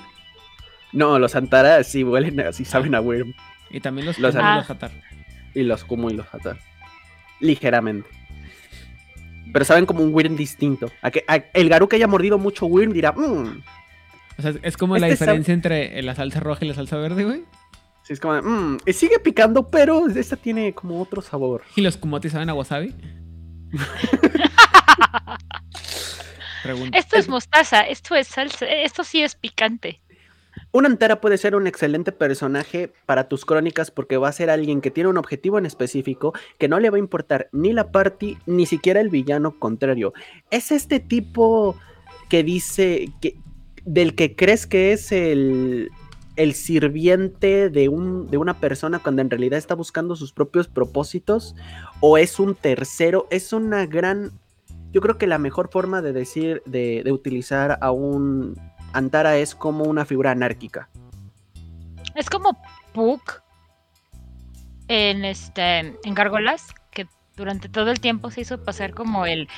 No, 0.92 1.18
los 1.18 1.36
antaras 1.36 1.86
sí 1.86 2.02
huelen 2.04 2.40
así, 2.46 2.64
saben 2.64 2.94
a 2.94 3.00
Wyrm. 3.00 3.32
Y 3.70 3.80
también 3.80 4.06
los, 4.06 4.18
Los 4.18 4.34
Ah. 4.36 4.56
los 4.56 4.68
Hatar. 4.70 4.90
Y 5.54 5.62
los 5.62 5.84
Kumu 5.84 6.10
y 6.10 6.14
los 6.14 6.26
Hatar. 6.34 6.58
Ligeramente. 7.40 8.08
Pero 9.52 9.64
saben 9.64 9.86
como 9.86 10.02
un 10.02 10.12
Wyrm 10.14 10.36
distinto. 10.36 10.90
A 11.02 11.10
que, 11.10 11.24
a- 11.28 11.36
el 11.54 11.68
Garú 11.68 11.88
que 11.88 11.96
haya 11.96 12.08
mordido 12.08 12.38
mucho 12.38 12.66
Wyrm 12.66 12.92
dirá, 12.92 13.12
mmm. 13.12 13.62
O 14.38 14.42
sea, 14.42 14.54
es 14.62 14.76
como 14.76 14.96
la 14.98 15.06
Este 15.08 15.16
sabe- 15.24 15.32
diferencia 15.38 15.54
entre 15.54 16.02
la 16.02 16.14
salsa 16.14 16.40
roja 16.40 16.64
y 16.64 16.68
la 16.68 16.74
salsa 16.74 16.96
verde, 16.96 17.24
güey. 17.24 17.42
Sí, 18.10 18.14
es 18.14 18.20
como, 18.20 18.42
mmm. 18.42 18.78
Sigue 18.92 19.20
picando, 19.20 19.70
pero 19.70 20.08
esta 20.08 20.34
tiene 20.34 20.74
como 20.74 21.00
otro 21.00 21.22
sabor. 21.22 21.62
Y 21.76 21.80
los 21.80 21.96
kumotis 21.96 22.32
saben 22.32 22.50
a 22.50 22.54
wasabi. 22.54 22.92
Pregunta. 26.64 26.98
Esto 26.98 27.16
es 27.16 27.28
mostaza, 27.28 27.82
esto 27.82 28.16
es 28.16 28.26
salsa, 28.26 28.66
esto 28.66 29.04
sí 29.04 29.22
es 29.22 29.36
picante. 29.36 30.00
Un 30.72 30.86
Antara 30.86 31.20
puede 31.20 31.38
ser 31.38 31.54
un 31.54 31.68
excelente 31.68 32.10
personaje 32.10 32.92
para 33.06 33.28
tus 33.28 33.44
crónicas 33.44 33.92
porque 33.92 34.16
va 34.16 34.28
a 34.28 34.32
ser 34.32 34.50
alguien 34.50 34.80
que 34.80 34.90
tiene 34.90 35.08
un 35.08 35.16
objetivo 35.16 35.58
en 35.58 35.66
específico 35.66 36.34
que 36.58 36.66
no 36.66 36.80
le 36.80 36.90
va 36.90 36.96
a 36.96 36.98
importar 36.98 37.48
ni 37.52 37.72
la 37.72 37.92
party 37.92 38.38
ni 38.44 38.66
siquiera 38.66 39.00
el 39.00 39.08
villano 39.08 39.56
contrario. 39.56 40.12
Es 40.50 40.72
este 40.72 40.98
tipo 40.98 41.78
que 42.28 42.42
dice 42.42 43.12
que 43.20 43.36
del 43.84 44.16
que 44.16 44.34
crees 44.34 44.66
que 44.66 44.92
es 44.92 45.12
el, 45.12 45.90
el 46.36 46.54
sirviente 46.54 47.70
de, 47.70 47.88
un, 47.88 48.28
de 48.30 48.38
una 48.38 48.54
persona 48.58 48.98
cuando 48.98 49.22
en 49.22 49.30
realidad 49.30 49.58
está 49.58 49.74
buscando 49.74 50.16
sus 50.16 50.32
propios 50.32 50.68
propósitos 50.68 51.54
o 52.00 52.18
es 52.18 52.38
un 52.38 52.54
tercero. 52.54 53.26
Es 53.30 53.52
una 53.52 53.86
gran... 53.86 54.32
Yo 54.92 55.00
creo 55.00 55.18
que 55.18 55.26
la 55.26 55.38
mejor 55.38 55.70
forma 55.70 56.02
de 56.02 56.12
decir, 56.12 56.62
de, 56.66 57.02
de 57.04 57.12
utilizar 57.12 57.78
a 57.80 57.90
un 57.90 58.56
Antara 58.92 59.36
es 59.36 59.54
como 59.54 59.84
una 59.84 60.04
figura 60.04 60.32
anárquica. 60.32 60.88
Es 62.14 62.28
como 62.28 62.60
Puck 62.92 63.42
en 64.88 65.24
este 65.24 65.78
en 65.78 66.14
Gárgolas, 66.14 66.74
que 66.90 67.06
durante 67.36 67.68
todo 67.68 67.90
el 67.90 68.00
tiempo 68.00 68.30
se 68.30 68.40
hizo 68.40 68.64
pasar 68.64 68.94
como 68.94 69.26
el 69.26 69.48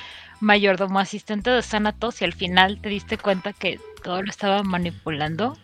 mayordomo 0.41 0.99
asistente 0.99 1.51
de 1.51 1.63
Thanatos 1.63 2.21
y 2.21 2.25
al 2.27 2.35
final 2.35 2.81
te 2.81 2.91
diste 2.91 3.17
cuenta 3.17 3.53
que 3.53 3.81
todo 4.03 4.23
lo 4.23 4.29
estaba 4.29 4.63
manipulando. 4.63 5.57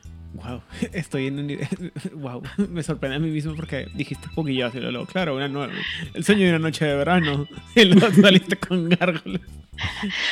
Wow, 0.45 0.63
estoy 0.93 1.27
en 1.27 1.39
un 1.39 1.47
nivel. 1.47 1.93
Wow, 2.15 2.43
me 2.69 2.83
sorprende 2.83 3.17
a 3.17 3.21
mí 3.21 3.31
mismo 3.31 3.55
porque 3.55 3.89
dijiste 3.95 4.29
poquillo 4.35 4.71
y 4.73 4.81
luego, 4.81 5.07
claro, 5.07 5.37
una 5.37 5.49
nueva. 5.49 5.73
El 6.15 6.25
sueño 6.25 6.45
de 6.45 6.51
una 6.51 6.59
noche 6.59 6.85
de 6.85 6.97
verano. 6.97 7.47
Y 7.75 7.85
luego 7.85 8.13
saliste 8.13 8.57
con 8.57 8.89
gárgolas. 8.89 9.43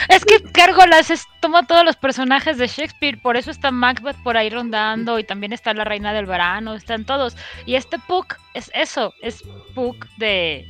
Es 0.09 0.25
que 0.25 0.39
Gárgolas 0.53 1.11
es, 1.11 1.25
toma 1.41 1.65
todos 1.67 1.85
los 1.85 1.95
personajes 1.95 2.59
de 2.59 2.67
Shakespeare, 2.67 3.21
por 3.23 3.37
eso 3.37 3.53
está 3.53 3.71
Macbeth 3.71 4.17
por 4.25 4.37
ahí 4.37 4.51
rondando 4.51 5.21
y 5.21 5.25
también 5.25 5.53
está 5.53 5.73
la 5.73 5.85
Reina 5.85 6.13
del 6.13 6.27
Verano, 6.27 6.75
están 6.75 7.05
todos. 7.05 7.37
Y 7.65 7.77
este 7.77 8.01
Puck 8.01 8.37
es 8.55 8.71
eso, 8.75 9.15
es 9.23 9.45
Puck 9.75 10.07
de, 10.17 10.67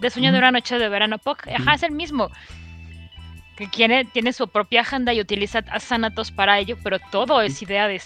de 0.00 0.10
Sueño 0.10 0.32
de 0.32 0.38
una 0.38 0.52
noche 0.52 0.78
de 0.78 0.88
verano. 0.88 1.18
Puck, 1.18 1.46
ajá, 1.48 1.74
es 1.74 1.82
el 1.82 1.92
mismo. 1.92 2.30
Que 3.56 3.68
tiene, 3.68 4.04
tiene 4.06 4.32
su 4.32 4.48
propia 4.48 4.80
agenda 4.80 5.14
y 5.14 5.20
utiliza 5.20 5.64
a 5.70 5.78
Thanatos 5.78 6.32
para 6.32 6.58
ello, 6.58 6.76
pero 6.82 6.98
todo 7.12 7.40
es 7.40 7.62
idea 7.62 7.86
de 7.86 7.98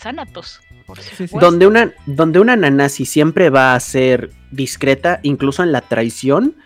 sí. 1.00 1.10
supuesto. 1.10 1.38
Donde 1.38 1.66
una, 1.66 1.92
donde 2.06 2.38
una 2.38 2.56
nanasi 2.56 3.06
siempre 3.06 3.50
va 3.50 3.74
a 3.74 3.80
ser 3.80 4.30
discreta, 4.50 5.20
incluso 5.22 5.62
en 5.62 5.72
la 5.72 5.80
traición, 5.80 6.56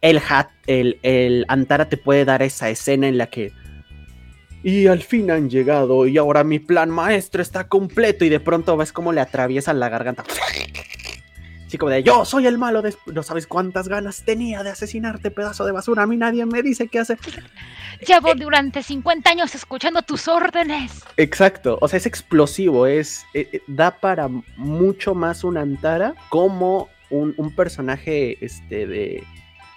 el, 0.00 0.20
hat, 0.28 0.48
el, 0.66 0.98
el 1.02 1.44
Antara 1.48 1.88
te 1.88 1.96
puede 1.96 2.24
dar 2.24 2.42
esa 2.42 2.70
escena 2.70 3.08
en 3.08 3.18
la 3.18 3.26
que. 3.26 3.52
Y 4.62 4.86
al 4.86 5.02
fin 5.02 5.30
han 5.30 5.48
llegado, 5.48 6.06
y 6.06 6.18
ahora 6.18 6.44
mi 6.44 6.58
plan 6.58 6.90
maestro 6.90 7.40
está 7.40 7.68
completo, 7.68 8.24
y 8.24 8.28
de 8.28 8.40
pronto 8.40 8.76
ves 8.76 8.92
cómo 8.92 9.12
le 9.12 9.20
atraviesan 9.20 9.80
la 9.80 9.88
garganta. 9.88 10.24
Así 11.70 11.78
como 11.78 11.92
de, 11.92 12.02
yo 12.02 12.24
soy 12.24 12.48
el 12.48 12.58
malo, 12.58 12.82
de... 12.82 12.92
no 13.14 13.22
sabes 13.22 13.46
cuántas 13.46 13.86
ganas 13.86 14.24
tenía 14.24 14.64
de 14.64 14.70
asesinarte, 14.70 15.30
pedazo 15.30 15.64
de 15.64 15.70
basura, 15.70 16.02
a 16.02 16.06
mí 16.08 16.16
nadie 16.16 16.44
me 16.44 16.64
dice 16.64 16.88
qué 16.88 16.98
hacer. 16.98 17.16
Llevo 18.04 18.34
durante 18.34 18.82
50 18.82 19.30
años 19.30 19.54
escuchando 19.54 20.02
tus 20.02 20.26
órdenes. 20.26 21.04
Exacto, 21.16 21.78
o 21.80 21.86
sea, 21.86 21.98
es 21.98 22.06
explosivo, 22.06 22.88
es 22.88 23.24
eh, 23.34 23.48
eh, 23.52 23.62
da 23.68 24.00
para 24.00 24.26
mucho 24.56 25.14
más 25.14 25.44
un 25.44 25.56
Antara 25.56 26.16
como 26.28 26.88
un, 27.08 27.34
un 27.36 27.54
personaje 27.54 28.44
este, 28.44 28.88
de 28.88 29.22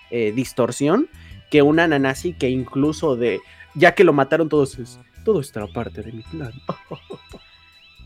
eh, 0.09 0.31
distorsión 0.31 1.07
que 1.51 1.61
una 1.61 1.85
Nanasi 1.85 2.33
que 2.33 2.49
incluso 2.49 3.15
de, 3.15 3.39
ya 3.75 3.93
que 3.93 4.03
lo 4.03 4.13
mataron 4.13 4.49
todos, 4.49 4.79
es, 4.79 4.99
todo 5.23 5.41
está 5.41 5.67
parte 5.67 6.01
de 6.01 6.11
mi 6.11 6.23
plan. 6.23 6.53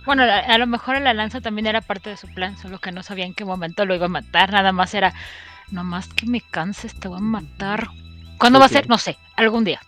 Bueno, 0.08 0.24
a, 0.24 0.39
a 0.39 0.58
lo 0.58 0.66
mejor 0.68 0.99
la 1.01 1.14
lanza 1.14 1.41
también 1.41 1.68
era 1.68 1.82
parte 1.82 2.10
de 2.10 2.18
su 2.18 2.28
plan, 2.34 2.58
solo 2.58 2.80
que 2.80 2.91
no 2.93 3.03
sabía 3.03 3.26
en 3.26 3.34
qué 3.36 3.43
momento 3.43 3.86
lo 3.86 3.93
iba 3.93 4.05
a 4.05 4.10
matar. 4.10 4.51
Nada 4.53 4.72
más 4.72 4.93
era, 4.93 5.14
nomás 5.70 6.08
que 6.08 6.26
me 6.26 6.41
canses, 6.41 6.97
te 6.97 7.10
voy 7.10 7.18
a 7.18 7.22
matar. 7.22 7.89
¿Cuándo 8.39 8.58
Sí, 8.58 8.62
va 8.62 8.66
a 8.66 8.70
ser? 8.70 8.88
No 8.88 8.97
sé, 8.97 9.18
algún 9.36 9.66
día. 9.66 9.82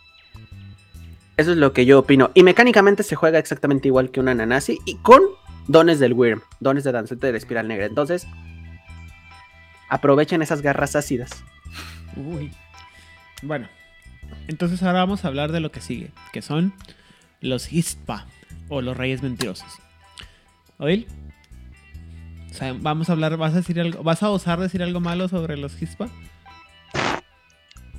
Eso 1.38 1.52
es 1.52 1.58
lo 1.58 1.72
que 1.72 1.86
yo 1.86 2.00
opino. 2.00 2.32
Y 2.34 2.44
mecánicamente 2.44 3.02
se 3.04 3.16
juega 3.16 3.40
exactamente 3.40 3.88
igual 3.88 4.12
que 4.12 4.20
una 4.20 4.36
Nanasi 4.36 4.78
y 4.86 4.98
con 4.98 5.22
dones 5.68 6.00
del 6.00 6.12
Wyrm, 6.12 6.42
dones 6.60 6.84
de 6.84 6.92
Dancete 6.92 7.28
de 7.28 7.32
la 7.32 7.38
Espiral 7.38 7.70
Negra. 7.70 7.86
Entonces, 7.86 8.28
aprovechen 9.88 10.42
esas 10.42 10.62
garras 10.62 10.98
ácidas. 10.98 11.44
Uy. 12.18 12.52
Bueno, 13.42 13.70
entonces 14.50 14.84
ahora 14.84 15.00
vamos 15.00 15.24
a 15.24 15.30
hablar 15.30 15.54
de 15.54 15.62
lo 15.62 15.72
que 15.72 15.80
sigue, 15.80 16.12
que 16.34 16.42
son 16.42 16.74
los 17.40 17.72
Hispa 17.72 18.26
o 18.68 18.82
los 18.82 18.98
Reyes 18.98 19.24
Mentirosos. 19.24 19.80
¿Oíl? 20.80 21.08
O 22.50 22.54
sea, 22.54 22.74
vamos 22.74 23.10
a 23.10 23.14
hablar, 23.14 23.38
vas 23.38 23.54
a 23.54 23.58
decir 23.58 23.80
algo, 23.80 24.02
vas 24.02 24.24
a 24.24 24.30
osar 24.30 24.60
decir 24.60 24.82
algo 24.82 25.00
malo 25.00 25.28
sobre 25.28 25.56
los 25.56 25.80
Hispa. 25.82 26.08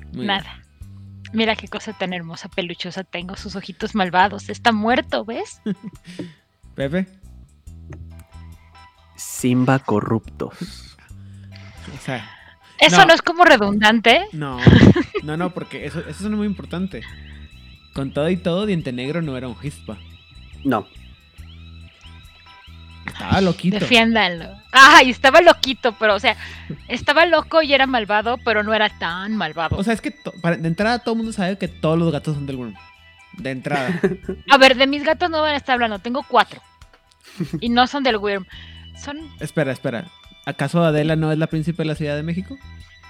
Muy 0.08 0.12
bien. 0.12 0.26
Nada. 0.26 0.62
Mira 1.32 1.54
qué 1.54 1.68
cosa 1.68 1.92
tan 1.92 2.12
hermosa, 2.12 2.48
peluchosa 2.48 3.04
tengo, 3.04 3.36
sus 3.36 3.54
ojitos 3.54 3.94
malvados. 3.94 4.48
Está 4.48 4.72
muerto, 4.72 5.24
¿ves? 5.24 5.62
Pepe, 6.74 7.06
Simba 9.16 9.78
corruptos. 9.78 10.54
o 11.94 11.98
sea, 12.00 12.28
Eso 12.78 12.98
No. 12.98 13.06
no, 13.06 13.14
es 13.14 13.22
como 13.22 13.44
redundante. 13.44 14.22
no, 14.32 14.58
no, 15.22 15.36
no, 15.36 15.50
porque 15.50 15.84
eso, 15.86 16.00
eso 16.00 16.24
es 16.24 16.30
muy 16.30 16.46
importante. 16.46 17.02
Con 17.94 18.12
todo 18.12 18.28
y 18.30 18.36
todo, 18.36 18.66
Diente 18.66 18.92
Negro 18.92 19.20
no 19.22 19.36
era 19.36 19.46
un 19.48 19.56
Hispa. 19.62 19.98
No, 20.64 20.86
Estaba 23.24 23.40
loquito. 23.40 23.78
Defiéndanlo. 23.78 24.46
Ay, 24.72 25.10
estaba 25.10 25.40
loquito, 25.40 25.94
pero, 25.98 26.14
o 26.14 26.18
sea, 26.20 26.36
estaba 26.88 27.26
loco 27.26 27.62
y 27.62 27.72
era 27.74 27.86
malvado, 27.86 28.38
pero 28.44 28.62
no 28.62 28.72
era 28.74 28.88
tan 28.98 29.36
malvado. 29.36 29.76
O 29.76 29.82
sea, 29.84 29.92
es 29.92 30.00
que 30.00 30.14
para- 30.40 30.56
de 30.56 30.68
entrada 30.68 30.98
todo 31.00 31.12
el 31.14 31.18
mundo 31.18 31.32
sabe 31.32 31.58
que 31.58 31.68
todos 31.68 31.98
los 31.98 32.10
gatos 32.12 32.34
son 32.34 32.46
del 32.46 32.56
Worm. 32.56 32.74
De 33.36 33.50
entrada. 33.50 34.00
a 34.50 34.58
ver, 34.58 34.76
de 34.76 34.86
mis 34.86 35.04
gatos 35.04 35.30
no 35.30 35.40
van 35.42 35.54
a 35.54 35.56
estar 35.56 35.74
hablando, 35.74 35.98
tengo 35.98 36.22
cuatro. 36.26 36.60
Y 37.60 37.68
no 37.68 37.86
son 37.86 38.02
del 38.02 38.16
Wyrm. 38.16 38.46
Son 39.02 39.16
espera, 39.38 39.72
espera. 39.72 40.06
¿Acaso 40.46 40.82
Adela 40.82 41.16
no 41.16 41.30
es 41.32 41.38
la 41.38 41.46
príncipe 41.46 41.82
de 41.82 41.86
la 41.88 41.94
Ciudad 41.94 42.16
de 42.16 42.22
México? 42.22 42.58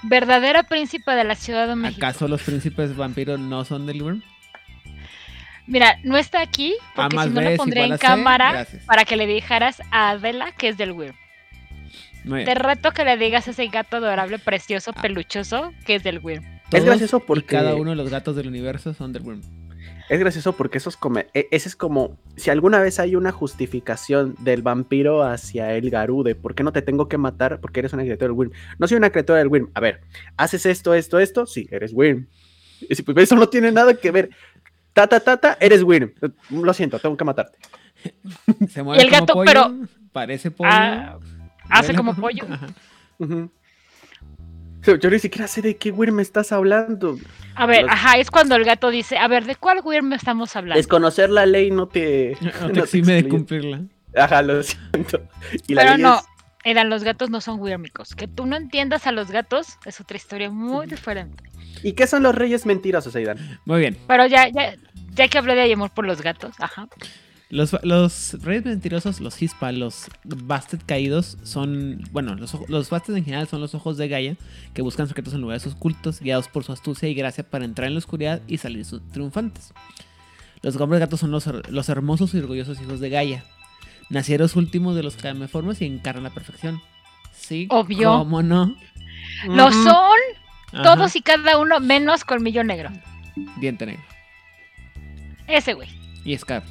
verdadera 0.03 0.63
príncipe 0.63 1.11
de 1.13 1.25
la 1.25 1.35
Ciudad 1.35 1.69
de 1.69 1.77
México. 1.77 2.07
¿Acaso 2.07 2.27
los 2.29 2.43
príncipes 2.43 2.97
vampiros 2.97 3.39
no 3.39 3.65
son 3.67 3.87
del 3.87 4.03
Worm? 4.03 4.23
Mira, 5.71 5.97
no 6.03 6.17
está 6.19 6.41
aquí 6.43 6.75
porque 6.95 7.17
si 7.19 7.29
no 7.31 7.41
lo 7.41 7.49
es 7.51 7.57
pondría 7.57 7.85
igual 7.87 7.99
en 8.01 8.07
cámara 8.07 8.53
gracias. 8.53 8.85
para 8.85 9.05
que 9.05 9.17
le 9.17 9.27
dijeras 9.27 9.81
a 9.91 10.11
Adela 10.11 10.53
que 10.53 10.69
es 10.69 10.77
del 10.77 10.93
Wyrm. 10.93 11.15
Muy 12.25 12.45
Te 12.45 12.55
reto 12.55 12.91
que 12.93 13.05
le 13.05 13.17
digas 13.17 13.49
a 13.49 13.53
ese 13.53 13.67
gato 13.69 13.97
adorable, 13.97 14.39
precioso, 14.39 14.93
peluchoso 14.93 15.73
que 15.87 15.95
es 15.95 16.03
del 16.03 16.19
Wyrm. 16.19 16.45
Todos 16.69 16.85
gracioso 16.85 17.21
porque- 17.21 17.57
cada 17.57 17.75
uno 17.75 17.91
de 17.91 17.97
los 17.97 18.11
gatos 18.11 18.37
del 18.37 18.47
universo 18.49 18.93
son 18.95 19.13
del 19.13 19.23
Worm. 19.23 19.41
Es 20.09 20.19
gracioso 20.19 20.57
porque 20.57 20.79
esos 20.79 20.97
come 20.97 21.29
e- 21.35 21.47
ese 21.53 21.69
es 21.69 21.77
como 21.77 22.19
si 22.37 22.51
alguna 22.51 22.81
vez 22.81 22.99
hay 22.99 23.15
una 23.17 23.31
justificación 23.33 24.35
del 24.41 24.61
vampiro 24.63 25.23
hacia 25.23 25.73
el 25.75 25.89
Garude, 25.89 26.35
¿por 26.35 26.55
qué 26.57 26.63
no 26.65 26.73
te 26.73 26.83
tengo 26.83 27.09
que 27.09 27.17
matar? 27.17 27.61
Porque 27.61 27.79
eres 27.81 27.93
una 27.93 28.03
criatura 28.03 28.27
del 28.29 28.37
Wyrm. 28.37 28.53
No 28.79 28.89
soy 28.89 28.97
una 28.99 29.11
criatura 29.11 29.39
del 29.39 29.49
Wyrm. 29.49 29.71
A 29.75 29.81
ver, 29.81 30.01
haces 30.37 30.67
esto, 30.67 30.95
esto, 30.95 31.19
esto, 31.21 31.47
sí, 31.47 31.69
eres 31.71 31.93
Wyrm. 31.95 32.27
Y 32.89 32.95
si, 32.95 33.03
pues, 33.03 33.17
eso 33.19 33.37
no 33.37 33.49
tiene 33.49 33.71
nada 33.73 33.95
que 33.95 34.11
ver. 34.11 34.31
Ta 34.93 35.07
ta 35.07 35.21
ta 35.21 35.37
ta, 35.37 35.57
eres 35.61 35.83
Wyrm. 35.83 36.13
Lo 36.51 36.73
siento, 36.75 36.99
tengo 36.99 37.17
que 37.17 37.25
matarte. 37.25 37.59
Se 38.71 38.83
mueve 38.83 39.03
el 39.03 39.09
como 39.11 39.21
gato, 39.21 39.33
pollo, 39.35 39.45
pero- 39.47 39.75
Parece 40.13 40.51
pollo. 40.51 40.71
Ah, 40.73 41.19
hace 41.69 41.89
vuela 41.93 41.97
como 41.99 42.15
pollo. 42.15 42.45
Ajá. 42.51 42.67
Ujú. 43.19 43.51
Yo, 44.83 44.97
yo 44.97 45.11
ni 45.11 45.19
siquiera 45.19 45.47
sé 45.47 45.61
de 45.61 45.77
qué 45.77 45.91
Wyrm 45.91 46.15
me 46.17 46.23
estás 46.23 46.53
hablando. 46.53 47.19
A 47.55 47.67
ver, 47.67 47.83
Los- 47.83 47.91
ajá, 47.93 48.17
es 48.19 48.31
cuando 48.31 48.57
el 48.57 48.65
gato 48.65 48.89
dice, 48.91 49.19
a 49.19 49.29
ver, 49.29 49.45
¿de 49.45 49.55
cuál 49.57 49.81
Wyrm 49.85 50.13
estamos 50.15 50.57
hablando? 50.57 50.79
Desconocer 50.79 51.29
la 51.31 51.45
ley 51.47 51.71
no 51.71 51.87
te. 51.87 52.37
No 52.61 52.69
no 52.69 52.73
te 52.73 52.81
exime 52.81 53.23
de 53.23 53.29
cumplirla. 53.29 53.83
Ajá, 54.17 54.43
lo 54.43 54.63
siento. 54.63 55.21
Y 55.69 55.75
la 55.75 55.83
Pero 55.83 55.95
ley 55.95 56.03
no, 56.03 56.17
es- 56.17 56.25
Eran 56.65 56.91
los 56.91 57.05
gatos 57.05 57.31
no 57.31 57.41
son 57.41 57.59
wírmicos. 57.61 58.15
Que 58.15 58.29
tú 58.29 58.47
no 58.47 58.57
entiendas 58.57 59.07
a 59.07 59.13
los 59.13 59.31
gatos 59.31 59.79
es 59.87 60.01
otra 60.01 60.17
historia 60.17 60.51
muy 60.51 60.87
diferente. 60.87 61.43
¿Y 61.83 61.93
qué 61.93 62.07
son 62.07 62.23
los 62.23 62.35
reyes 62.35 62.67
mentirosos, 62.67 63.17
Aidan? 63.17 63.61
Muy 63.65 63.81
bien. 63.81 63.97
Pero 64.07 64.27
ya, 64.27 64.49
ya, 64.49 64.75
ya 65.15 65.29
que 65.29 65.39
hablé 65.39 65.55
de 65.55 65.73
amor 65.73 65.91
por 65.91 66.07
los 66.07 66.21
gatos, 66.21 66.55
ajá. 66.59 66.89
Los, 67.49 67.77
los 67.83 68.37
reyes 68.43 68.65
mentirosos, 68.65 69.21
los 69.21 69.43
Hispa, 69.43 69.73
los 69.73 70.07
Bastet 70.25 70.85
caídos 70.87 71.37
son, 71.43 72.05
bueno, 72.13 72.37
los, 72.37 72.57
los 72.69 72.91
Bastet 72.91 73.17
en 73.17 73.25
general 73.25 73.49
son 73.49 73.61
los 73.61 73.75
ojos 73.75 73.97
de 73.97 74.07
Gaia 74.07 74.37
que 74.73 74.83
buscan 74.83 75.09
secretos 75.09 75.35
en 75.35 75.41
lugares 75.41 75.67
ocultos, 75.67 76.21
guiados 76.21 76.47
por 76.47 76.63
su 76.63 76.71
astucia 76.71 77.09
y 77.09 77.15
gracia 77.15 77.43
para 77.43 77.65
entrar 77.65 77.89
en 77.89 77.95
la 77.95 77.99
oscuridad 77.99 78.41
y 78.47 78.59
salir 78.59 78.87
triunfantes. 79.13 79.73
Los 80.63 80.77
hombres 80.77 81.01
gatos 81.01 81.19
son 81.19 81.33
los, 81.33 81.47
los 81.71 81.89
hermosos 81.89 82.35
y 82.35 82.39
orgullosos 82.39 82.81
hijos 82.81 83.01
de 83.01 83.09
Gaia, 83.09 83.45
nacieros 84.11 84.55
últimos 84.57 84.95
de 84.97 85.03
los 85.03 85.17
cameformes 85.17 85.81
y 85.81 85.87
encarnan 85.87 86.25
la 86.25 86.31
perfección. 86.31 86.83
Sí, 87.33 87.67
Obvio. 87.71 88.11
¿Cómo 88.19 88.43
no? 88.43 88.77
Lo 89.47 89.73
son 89.73 90.19
Ajá, 90.73 90.83
todos 90.83 91.17
y 91.17 91.23
cada 91.23 91.57
uno, 91.59 91.81
menos 91.81 92.25
Colmillo 92.25 92.63
Negro. 92.63 92.91
Diente 93.59 93.87
negro. 93.87 94.03
Ese 95.47 95.73
güey. 95.75 95.89
Y 96.25 96.37
Scar. 96.37 96.63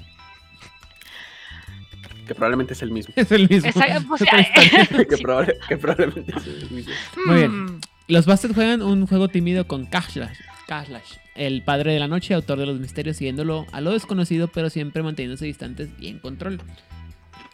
Que 2.27 2.35
probablemente 2.35 2.73
es 2.73 2.81
el 2.81 2.91
mismo. 2.91 3.13
Es 3.17 3.31
el 3.31 3.49
mismo. 3.49 3.69
Esa- 3.69 3.99
pues, 4.07 4.21
que, 5.09 5.17
probable- 5.17 5.57
que 5.67 5.77
probablemente 5.77 6.31
es 6.37 6.45
el 6.45 6.69
mismo. 6.71 6.93
Muy 7.25 7.35
bien. 7.37 7.65
mm, 7.65 7.81
Los 8.07 8.25
Bastet 8.25 8.53
juegan 8.53 8.81
un 8.83 9.07
juego 9.07 9.27
tímido 9.29 9.67
con 9.67 9.85
Kashlash, 9.87 10.37
Kashlash, 10.67 11.13
el 11.35 11.63
padre 11.63 11.93
de 11.93 11.99
la 11.99 12.07
noche, 12.07 12.33
autor 12.35 12.59
de 12.59 12.67
los 12.67 12.79
misterios, 12.79 13.17
siguiéndolo 13.17 13.65
a 13.71 13.81
lo 13.81 13.91
desconocido, 13.91 14.47
pero 14.47 14.69
siempre 14.69 15.01
manteniéndose 15.01 15.45
distantes 15.45 15.89
y 15.99 16.07
en 16.07 16.19
control. 16.19 16.61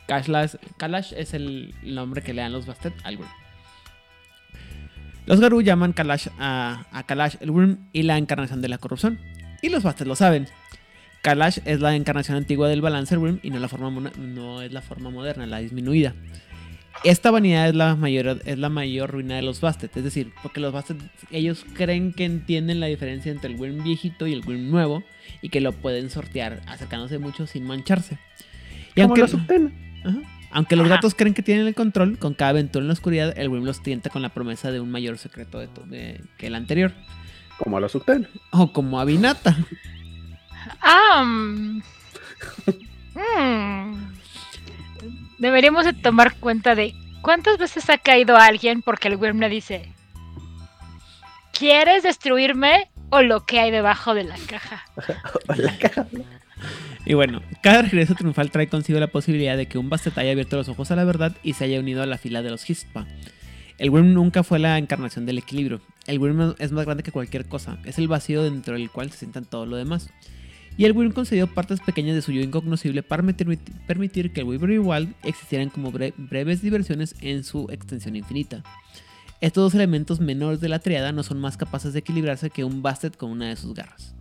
Kashlash, 0.07 0.55
Kalash 0.77 1.13
es 1.13 1.33
el 1.33 1.73
nombre 1.83 2.21
que 2.21 2.33
le 2.33 2.41
dan 2.41 2.53
los 2.53 2.65
Bastet 2.65 2.93
al 3.03 3.17
Wyrm. 3.17 3.29
Los 5.25 5.39
Garú 5.39 5.61
llaman 5.61 5.93
Kalash 5.93 6.27
a, 6.37 6.85
a 6.91 7.03
Kalash 7.03 7.37
el 7.39 7.49
Wyrm 7.49 7.89
y 7.93 8.03
la 8.03 8.17
encarnación 8.17 8.61
de 8.61 8.69
la 8.69 8.77
corrupción. 8.77 9.19
Y 9.61 9.69
los 9.69 9.83
Bastet 9.83 10.07
lo 10.07 10.15
saben. 10.15 10.47
Kalash 11.23 11.57
es 11.65 11.79
la 11.79 11.95
encarnación 11.95 12.37
antigua 12.37 12.69
del 12.69 12.81
Balancer 12.81 13.17
Wyrm 13.17 13.39
y 13.41 13.49
no, 13.49 13.57
la 13.57 13.67
forma, 13.67 14.11
no 14.15 14.61
es 14.61 14.71
la 14.71 14.81
forma 14.81 15.09
moderna, 15.09 15.47
la 15.47 15.57
disminuida. 15.57 16.13
Esta 17.03 17.31
vanidad 17.31 17.67
es 17.67 17.75
la 17.75 17.95
mayor, 17.95 18.41
es 18.45 18.59
la 18.59 18.69
mayor 18.69 19.09
ruina 19.11 19.35
de 19.35 19.41
los 19.41 19.59
Bastet. 19.59 19.97
Es 19.97 20.03
decir, 20.03 20.31
porque 20.43 20.59
los 20.59 20.71
Bastet, 20.71 20.97
ellos 21.31 21.65
creen 21.73 22.13
que 22.13 22.25
entienden 22.25 22.79
la 22.79 22.85
diferencia 22.85 23.31
entre 23.31 23.51
el 23.51 23.59
Wyrm 23.59 23.83
viejito 23.83 24.27
y 24.27 24.33
el 24.33 24.45
Wyrm 24.45 24.69
nuevo 24.69 25.03
y 25.41 25.49
que 25.49 25.61
lo 25.61 25.71
pueden 25.71 26.11
sortear 26.11 26.61
acercándose 26.67 27.17
mucho 27.17 27.47
sin 27.47 27.65
mancharse. 27.65 28.19
Y 28.95 29.01
Como 29.01 29.15
aunque. 29.15 29.84
Ajá. 30.05 30.17
aunque 30.51 30.75
los 30.75 30.85
Ajá. 30.85 30.95
gatos 30.95 31.15
creen 31.15 31.33
que 31.33 31.41
tienen 31.43 31.67
el 31.67 31.75
control, 31.75 32.17
con 32.17 32.33
cada 32.33 32.51
aventura 32.51 32.83
en 32.83 32.87
la 32.87 32.93
oscuridad, 32.93 33.33
el 33.37 33.49
Wyrm 33.49 33.65
los 33.65 33.81
tienta 33.83 34.09
con 34.09 34.21
la 34.21 34.29
promesa 34.29 34.71
de 34.71 34.79
un 34.79 34.89
mayor 34.91 35.17
secreto 35.17 35.59
de 35.59 35.67
to- 35.67 35.81
de- 35.85 36.21
que 36.37 36.47
el 36.47 36.55
anterior. 36.55 36.93
Como 37.57 37.79
los 37.79 37.91
Subten. 37.93 38.27
O 38.51 38.71
como 38.71 38.99
Avinata. 38.99 39.55
ah, 40.81 41.23
mm, 41.25 41.81
mm. 43.15 44.15
Deberíamos 45.39 45.85
de 45.85 45.93
tomar 45.93 46.35
cuenta 46.35 46.75
de 46.75 46.93
cuántas 47.21 47.57
veces 47.57 47.89
ha 47.89 47.97
caído 47.97 48.37
alguien 48.37 48.81
porque 48.81 49.07
el 49.09 49.15
Wyrm 49.17 49.39
le 49.39 49.49
dice 49.49 49.91
¿Quieres 51.51 52.03
destruirme 52.03 52.89
o 53.09 53.21
lo 53.21 53.45
que 53.45 53.59
hay 53.59 53.71
debajo 53.71 54.13
de 54.13 54.23
la 54.25 54.35
caja? 54.47 54.83
La 55.55 55.77
caja. 55.77 56.05
Y 57.05 57.13
bueno, 57.13 57.41
cada 57.61 57.83
regreso 57.83 58.15
triunfal 58.15 58.49
trae 58.51 58.67
consigo 58.67 58.99
la 58.99 59.07
posibilidad 59.07 59.57
de 59.57 59.67
que 59.67 59.77
un 59.77 59.89
Bastet 59.89 60.17
haya 60.17 60.31
abierto 60.31 60.57
los 60.57 60.69
ojos 60.69 60.89
a 60.91 60.95
la 60.95 61.03
verdad 61.03 61.35
y 61.43 61.53
se 61.53 61.65
haya 61.65 61.79
unido 61.79 62.01
a 62.01 62.05
la 62.05 62.17
fila 62.17 62.41
de 62.41 62.49
los 62.49 62.67
Hispa. 62.69 63.05
El 63.77 63.89
Wyrm 63.89 64.13
nunca 64.13 64.43
fue 64.43 64.57
la 64.57 64.77
encarnación 64.77 65.25
del 65.25 65.37
equilibrio. 65.37 65.81
El 66.07 66.19
Wyrm 66.19 66.55
es 66.59 66.71
más 66.71 66.85
grande 66.85 67.03
que 67.03 67.11
cualquier 67.11 67.45
cosa. 67.45 67.77
Es 67.83 67.97
el 67.99 68.07
vacío 68.07 68.41
dentro 68.41 68.73
del 68.75 68.89
cual 68.89 69.11
se 69.11 69.17
sientan 69.17 69.45
todo 69.45 69.65
lo 69.65 69.75
demás. 69.75 70.09
Y 70.77 70.85
el 70.85 70.93
Wyrm 70.93 71.11
concedió 71.11 71.47
partes 71.47 71.79
pequeñas 71.81 72.15
de 72.15 72.21
su 72.21 72.31
yo 72.31 72.41
incognoscible 72.41 73.03
para 73.03 73.23
permitir 73.87 74.33
que 74.33 74.41
el 74.41 74.45
Wyvern 74.47 74.79
Wild 74.79 75.13
existieran 75.23 75.69
como 75.69 75.91
bre- 75.91 76.13
breves 76.17 76.61
diversiones 76.61 77.15
en 77.21 77.43
su 77.43 77.67
extensión 77.69 78.15
infinita. 78.15 78.63
Estos 79.41 79.63
dos 79.63 79.75
elementos 79.75 80.19
menores 80.19 80.59
de 80.61 80.69
la 80.69 80.79
triada 80.79 81.11
no 81.11 81.23
son 81.23 81.39
más 81.39 81.55
capaces 81.57 81.93
de 81.93 81.99
equilibrarse 81.99 82.49
que 82.49 82.63
un 82.63 82.81
Bastet 82.81 83.15
con 83.15 83.31
una 83.31 83.49
de 83.49 83.55
sus 83.57 83.73
garras. 83.73 84.15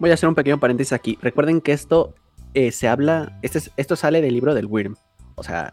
Voy 0.00 0.10
a 0.10 0.14
hacer 0.14 0.28
un 0.28 0.34
pequeño 0.34 0.58
paréntesis 0.58 0.92
aquí. 0.92 1.16
Recuerden 1.22 1.60
que 1.60 1.70
esto 1.72 2.14
eh, 2.54 2.72
se 2.72 2.88
habla. 2.88 3.38
Este 3.42 3.58
es- 3.58 3.70
esto 3.76 3.94
sale 3.94 4.20
del 4.20 4.34
libro 4.34 4.54
del 4.54 4.66
Wyrm. 4.66 4.96
O 5.36 5.44
sea, 5.44 5.72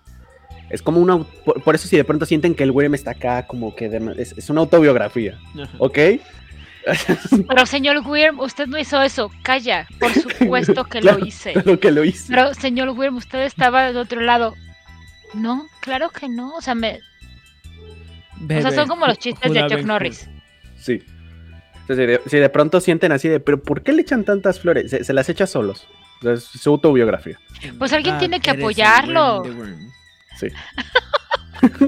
es 0.69 0.81
como 0.83 0.99
una. 0.99 1.23
Por, 1.45 1.63
por 1.63 1.73
eso, 1.73 1.87
si 1.87 1.97
de 1.97 2.03
pronto 2.03 2.25
sienten 2.27 2.53
que 2.53 2.63
el 2.63 2.71
Wyrm 2.71 2.93
está 2.93 3.11
acá, 3.11 3.47
como 3.47 3.73
que 3.75 3.89
de- 3.89 4.21
es, 4.21 4.33
es 4.37 4.49
una 4.51 4.61
autobiografía. 4.61 5.39
¿Ok? 5.79 5.97
Pero 7.49 7.65
señor 7.65 7.97
Wyrm, 8.07 8.39
usted 8.39 8.67
no 8.67 8.77
hizo 8.77 9.01
eso. 9.01 9.29
Calla, 9.43 9.87
por 9.99 10.13
supuesto 10.13 10.83
que 10.85 10.99
Claro, 11.01 11.17
lo 11.19 11.25
hice. 11.25 11.53
Lo 11.65 11.79
que 11.79 11.91
lo 11.91 12.03
hice. 12.05 12.27
Pero 12.29 12.53
señor 12.53 12.89
Wyrm, 12.91 13.15
usted 13.17 13.43
estaba 13.43 13.85
del 13.87 13.97
otro 13.97 14.21
lado. 14.21 14.53
No, 15.33 15.65
claro 15.81 16.09
que 16.09 16.29
no. 16.29 16.55
O 16.55 16.61
sea, 16.61 16.75
me, 16.75 16.99
o 18.45 18.47
sea 18.61 18.71
son 18.71 18.87
como 18.87 19.05
los 19.07 19.17
chistes 19.19 19.51
de 19.51 19.67
Chuck 19.67 19.81
Norris. 19.83 20.29
Sí. 20.77 21.03
Entonces, 21.89 21.97
si 21.97 22.05
de, 22.05 22.21
si 22.29 22.37
de 22.37 22.49
pronto 22.49 22.81
sienten 22.81 23.11
así 23.13 23.29
de, 23.29 23.39
pero 23.39 23.61
¿por 23.61 23.81
qué 23.81 23.93
le 23.93 24.01
echan 24.01 24.25
tantas 24.25 24.59
flores? 24.59 24.91
Se, 24.91 25.03
se 25.03 25.13
las 25.13 25.29
echa 25.29 25.47
solos. 25.47 25.87
O 26.19 26.21
sea, 26.23 26.33
es 26.33 26.43
su 26.43 26.69
autobiografía. 26.71 27.39
Pues 27.77 27.93
alguien 27.93 28.15
Ah, 28.15 28.19
tiene 28.19 28.39
que 28.41 28.49
apoyarlo. 28.51 29.43
Wyrm. 29.43 29.91
Sí. 30.37 30.47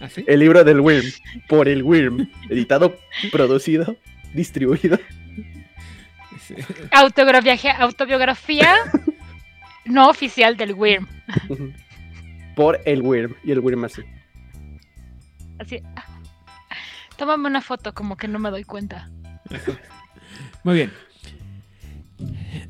¿Así? 0.00 0.24
El 0.26 0.40
libro 0.40 0.62
del 0.62 0.80
Wyrm, 0.80 1.06
por 1.48 1.68
el 1.68 1.82
Wyrm, 1.82 2.28
editado, 2.50 2.96
producido, 3.32 3.96
distribuido. 4.34 4.98
Sí. 6.46 6.54
Autobiografía, 6.92 7.72
autobiografía 7.78 8.74
no 9.86 10.08
oficial 10.10 10.56
del 10.58 10.74
Wyrm. 10.74 11.08
por 12.54 12.78
el 12.84 13.00
Wyrm. 13.02 13.34
Y 13.42 13.52
el 13.52 13.60
Wyrm 13.60 13.84
así. 13.84 14.02
Así. 15.58 15.80
Tómame 17.16 17.48
una 17.48 17.62
foto, 17.62 17.94
como 17.94 18.16
que 18.16 18.28
no 18.28 18.38
me 18.38 18.50
doy 18.50 18.64
cuenta. 18.64 19.10
Muy 20.64 20.74
bien. 20.74 20.92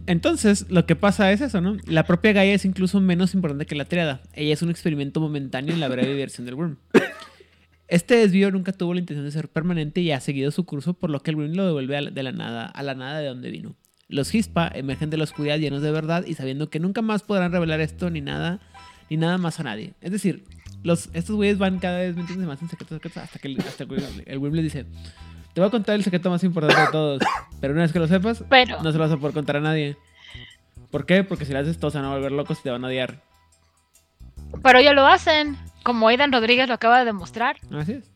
Entonces, 0.07 0.67
lo 0.71 0.87
que 0.87 0.97
pasa 0.97 1.33
es 1.33 1.41
eso, 1.41 1.61
¿no? 1.61 1.77
La 1.87 2.05
propia 2.05 2.33
Gaia 2.33 2.55
es 2.55 2.65
incluso 2.65 3.01
menos 3.01 3.35
importante 3.35 3.67
que 3.67 3.75
la 3.75 3.85
triada. 3.85 4.21
Ella 4.35 4.55
es 4.55 4.63
un 4.63 4.71
experimento 4.71 5.21
momentáneo 5.21 5.75
en 5.75 5.81
la 5.81 5.89
breve 5.89 6.15
versión 6.15 6.47
del 6.47 6.55
Worm. 6.55 6.79
Este 7.89 8.17
desvío 8.17 8.51
nunca 8.51 8.73
tuvo 8.73 8.95
la 8.95 9.01
intención 9.01 9.25
de 9.25 9.31
ser 9.31 9.49
permanente 9.49 10.01
y 10.01 10.11
ha 10.11 10.21
seguido 10.21 10.51
su 10.51 10.65
curso, 10.65 10.95
por 10.95 11.11
lo 11.11 11.21
que 11.21 11.31
el 11.31 11.37
Worm 11.37 11.55
lo 11.55 11.67
devuelve 11.67 12.11
de 12.11 12.23
la 12.23 12.33
nada, 12.33 12.67
a 12.67 12.83
la 12.83 12.95
nada 12.95 13.19
de 13.19 13.29
donde 13.29 13.51
vino. 13.51 13.77
Los 14.09 14.35
Hispa 14.35 14.71
emergen 14.73 15.11
de 15.11 15.17
la 15.17 15.25
oscuridad 15.25 15.59
llenos 15.59 15.83
de 15.83 15.91
verdad 15.91 16.25
y 16.27 16.35
sabiendo 16.35 16.71
que 16.71 16.79
nunca 16.79 17.03
más 17.03 17.23
podrán 17.23 17.51
revelar 17.51 17.81
esto 17.81 18.09
ni 18.11 18.21
nada, 18.21 18.61
ni 19.11 19.17
nada 19.17 19.39
más 19.39 19.59
a 19.59 19.65
nadie. 19.65 19.95
Es 20.01 20.13
decir, 20.13 20.45
los, 20.87 21.11
estos 21.15 21.35
güeyes 21.35 21.59
van 21.59 21.81
cada 21.81 21.99
vez 21.99 22.15
metiéndose 22.15 22.47
más 22.47 22.63
en 22.63 22.69
secretos, 22.69 22.97
secretos 22.97 23.23
hasta 23.25 23.39
que 23.41 23.49
el, 23.49 23.59
hasta 23.59 23.85
el, 23.85 24.23
el 24.25 24.53
les 24.53 24.65
dice: 24.65 24.85
Te 25.53 25.61
voy 25.61 25.67
a 25.67 25.71
contar 25.71 25.97
el 25.97 26.05
secreto 26.05 26.31
más 26.31 26.45
importante 26.45 26.81
de 26.81 26.87
todos, 26.93 27.23
pero 27.61 27.73
una 27.73 27.83
vez 27.83 27.93
que 27.93 27.99
lo 27.99 28.07
sepas, 28.07 28.45
Pero, 28.49 28.81
no 28.83 28.93
se 28.93 28.99
lo 28.99 29.05
vas 29.05 29.13
a 29.13 29.17
poder 29.17 29.35
contar 29.35 29.57
a 29.57 29.61
nadie. 29.61 29.97
¿Por 30.93 31.05
qué? 31.05 31.25
Porque 31.25 31.45
si 31.45 31.53
lo 31.53 31.59
haces 31.59 31.79
todos 31.79 31.93
se 31.93 31.99
van 31.99 32.07
a 32.07 32.15
volver 32.15 32.31
locos 32.31 32.61
y 32.61 32.63
te 32.63 32.71
van 32.71 32.85
a 32.85 32.87
odiar. 32.87 33.21
pero 34.63 34.81
ya 34.81 34.93
lo 34.93 35.07
hacen. 35.07 35.57
Como 35.83 36.09
Aidan 36.09 36.33
Rodríguez 36.33 36.69
lo 36.69 36.75
acaba 36.75 37.01
de 37.01 37.05
demostrar. 37.05 37.57
Así 37.73 37.93
es. 37.93 38.11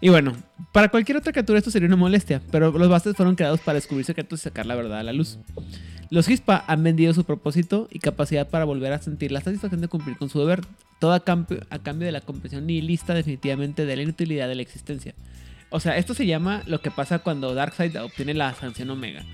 Y 0.00 0.10
bueno, 0.10 0.34
para 0.72 0.88
cualquier 0.90 1.16
otra 1.16 1.32
criatura 1.32 1.58
esto 1.58 1.70
sería 1.70 1.88
una 1.88 1.96
molestia, 1.96 2.42
pero 2.50 2.70
los 2.70 2.88
bastes 2.88 3.16
fueron 3.16 3.34
creados 3.34 3.60
para 3.60 3.76
descubrir 3.76 4.04
secretos 4.04 4.40
y 4.40 4.42
sacar 4.44 4.66
la 4.66 4.74
verdad 4.74 4.98
a 4.98 5.02
la 5.02 5.12
luz. 5.12 5.38
Los 6.10 6.28
Hispa 6.28 6.64
han 6.68 6.82
vendido 6.84 7.12
su 7.14 7.24
propósito 7.24 7.88
y 7.90 7.98
capacidad 7.98 8.48
para 8.48 8.64
volver 8.64 8.92
a 8.92 8.98
sentir 9.00 9.32
la 9.32 9.40
satisfacción 9.40 9.80
de 9.80 9.88
cumplir 9.88 10.16
con 10.18 10.28
su 10.28 10.38
deber, 10.38 10.60
todo 11.00 11.12
a 11.14 11.20
cambio, 11.20 11.60
a 11.70 11.78
cambio 11.80 12.06
de 12.06 12.12
la 12.12 12.20
comprensión 12.20 12.66
nihilista 12.66 13.14
definitivamente 13.14 13.86
de 13.86 13.96
la 13.96 14.02
inutilidad 14.02 14.48
de 14.48 14.54
la 14.54 14.62
existencia. 14.62 15.14
O 15.70 15.80
sea, 15.80 15.96
esto 15.96 16.14
se 16.14 16.26
llama 16.26 16.62
lo 16.66 16.80
que 16.80 16.90
pasa 16.92 17.18
cuando 17.20 17.54
Darkseid 17.54 18.00
obtiene 18.00 18.34
la 18.34 18.54
sanción 18.54 18.90
Omega. 18.90 19.24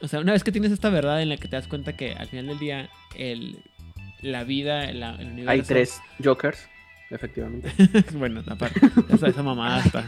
O 0.00 0.08
sea, 0.08 0.18
una 0.20 0.32
vez 0.32 0.42
que 0.42 0.50
tienes 0.50 0.72
esta 0.72 0.88
verdad 0.88 1.22
en 1.22 1.28
la 1.28 1.36
que 1.36 1.46
te 1.46 1.56
das 1.56 1.68
cuenta 1.68 1.94
que 1.96 2.12
al 2.14 2.26
final 2.28 2.46
del 2.48 2.58
día 2.58 2.90
el, 3.16 3.58
la 4.20 4.42
vida, 4.42 4.90
la- 4.92 5.14
el 5.14 5.26
universo... 5.28 5.50
Hay 5.50 5.62
tres 5.62 6.00
Jokers, 6.24 6.58
efectivamente. 7.12 7.70
bueno, 8.14 8.42
aparte, 8.46 8.80
esa, 9.10 9.28
esa 9.28 9.42
mamada 9.42 9.80
está. 9.84 10.04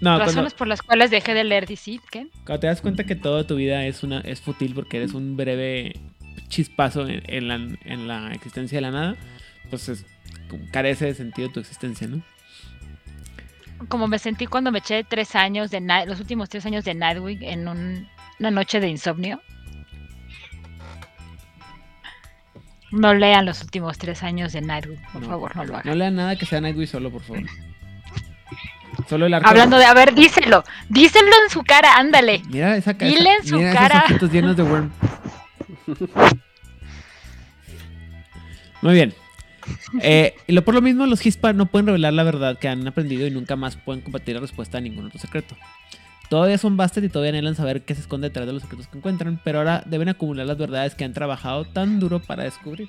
No, 0.00 0.16
cuando, 0.16 0.18
Razones 0.26 0.54
por 0.54 0.68
las 0.68 0.82
cuales 0.82 1.10
dejé 1.10 1.34
de 1.34 1.44
leer 1.44 1.66
DC, 1.66 2.00
¿qué? 2.10 2.28
cuando 2.44 2.60
te 2.60 2.66
das 2.68 2.80
cuenta 2.80 3.04
que 3.04 3.16
toda 3.16 3.46
tu 3.46 3.56
vida 3.56 3.84
es 3.86 4.02
una 4.02 4.20
es 4.20 4.40
fútil 4.40 4.74
porque 4.74 4.96
eres 4.98 5.12
un 5.14 5.36
breve 5.36 5.94
chispazo 6.48 7.06
en, 7.08 7.22
en 7.26 7.48
la, 7.48 7.54
en 7.84 8.08
la 8.08 8.32
existencia 8.32 8.78
de 8.78 8.82
la 8.82 8.90
nada, 8.90 9.16
pues 9.68 9.88
es- 9.88 10.06
carece 10.72 11.06
de 11.06 11.14
sentido 11.14 11.48
tu 11.50 11.60
existencia, 11.60 12.06
¿no? 12.08 12.22
Como 13.88 14.08
me 14.08 14.18
sentí 14.18 14.46
cuando 14.46 14.70
me 14.72 14.80
eché 14.80 15.04
tres 15.04 15.34
años 15.36 15.70
de 15.70 15.80
Night- 15.80 16.06
los 16.08 16.20
últimos 16.20 16.48
tres 16.48 16.66
años 16.66 16.84
de 16.84 16.94
Nightwing 16.94 17.42
en 17.42 17.68
un- 17.68 18.08
una 18.38 18.50
noche 18.50 18.80
de 18.80 18.88
insomnio. 18.88 19.40
No 22.92 23.14
lean 23.14 23.46
los 23.46 23.62
últimos 23.62 23.98
tres 23.98 24.22
años 24.22 24.52
de 24.52 24.60
Nightwing, 24.62 25.00
por 25.12 25.22
No. 25.22 25.28
favor, 25.28 25.56
no 25.56 25.64
lo 25.64 25.74
hagan. 25.76 25.86
No 25.86 25.94
lean 25.94 26.16
nada 26.16 26.36
que 26.36 26.44
sea 26.46 26.60
Nightwing 26.60 26.86
solo, 26.88 27.10
por 27.10 27.22
favor. 27.22 27.42
Solo 29.08 29.26
el 29.26 29.34
arco. 29.34 29.48
Hablando 29.48 29.78
de, 29.78 29.84
a 29.84 29.94
ver, 29.94 30.14
díselo, 30.14 30.64
díselo 30.88 31.28
en 31.44 31.50
su 31.50 31.62
cara, 31.62 31.94
ándale. 31.96 32.42
Mira 32.48 32.76
esa 32.76 32.94
ca- 32.96 33.06
Dile 33.06 33.34
en 33.40 33.46
su 33.46 33.56
mira 33.58 33.72
cara. 33.72 34.04
esos 34.08 34.30
llenos 34.32 34.56
de 34.56 34.62
worm. 34.64 34.90
Muy 38.82 38.94
bien. 38.94 39.14
Eh, 40.02 40.34
y 40.46 40.52
lo 40.52 40.64
por 40.64 40.74
lo 40.74 40.80
mismo, 40.80 41.06
los 41.06 41.24
Hispa 41.24 41.52
no 41.52 41.66
pueden 41.66 41.86
revelar 41.86 42.12
la 42.12 42.22
verdad 42.24 42.58
que 42.58 42.68
han 42.68 42.86
aprendido 42.88 43.26
y 43.26 43.30
nunca 43.30 43.56
más 43.56 43.76
pueden 43.76 44.00
compartir 44.02 44.34
la 44.34 44.40
respuesta 44.40 44.78
a 44.78 44.80
ningún 44.80 45.06
otro 45.06 45.18
secreto. 45.20 45.54
Todavía 46.30 46.56
son 46.58 46.76
Bastet 46.76 47.04
y 47.04 47.08
todavía 47.08 47.30
anhelan 47.30 47.56
saber 47.56 47.84
qué 47.84 47.94
se 47.94 48.00
esconde 48.02 48.28
detrás 48.28 48.46
de 48.46 48.52
los 48.52 48.62
secretos 48.62 48.86
que 48.86 48.96
encuentran, 48.98 49.38
pero 49.44 49.58
ahora 49.58 49.82
deben 49.84 50.08
acumular 50.08 50.46
las 50.46 50.56
verdades 50.56 50.94
que 50.94 51.04
han 51.04 51.12
trabajado 51.12 51.64
tan 51.66 51.98
duro 52.00 52.20
para 52.20 52.44
descubrir. 52.44 52.88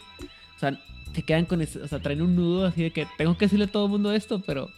O 0.56 0.60
sea, 0.60 0.80
se 1.14 1.24
quedan 1.24 1.46
con 1.46 1.60
ese, 1.62 1.82
o 1.82 1.88
sea, 1.88 2.00
traen 2.00 2.22
un 2.22 2.36
nudo 2.36 2.66
así 2.68 2.84
de 2.84 2.92
que 2.92 3.08
tengo 3.18 3.36
que 3.38 3.46
decirle 3.46 3.66
a 3.66 3.68
todo 3.68 3.86
el 3.86 3.92
mundo 3.92 4.14
esto, 4.14 4.42
pero... 4.46 4.70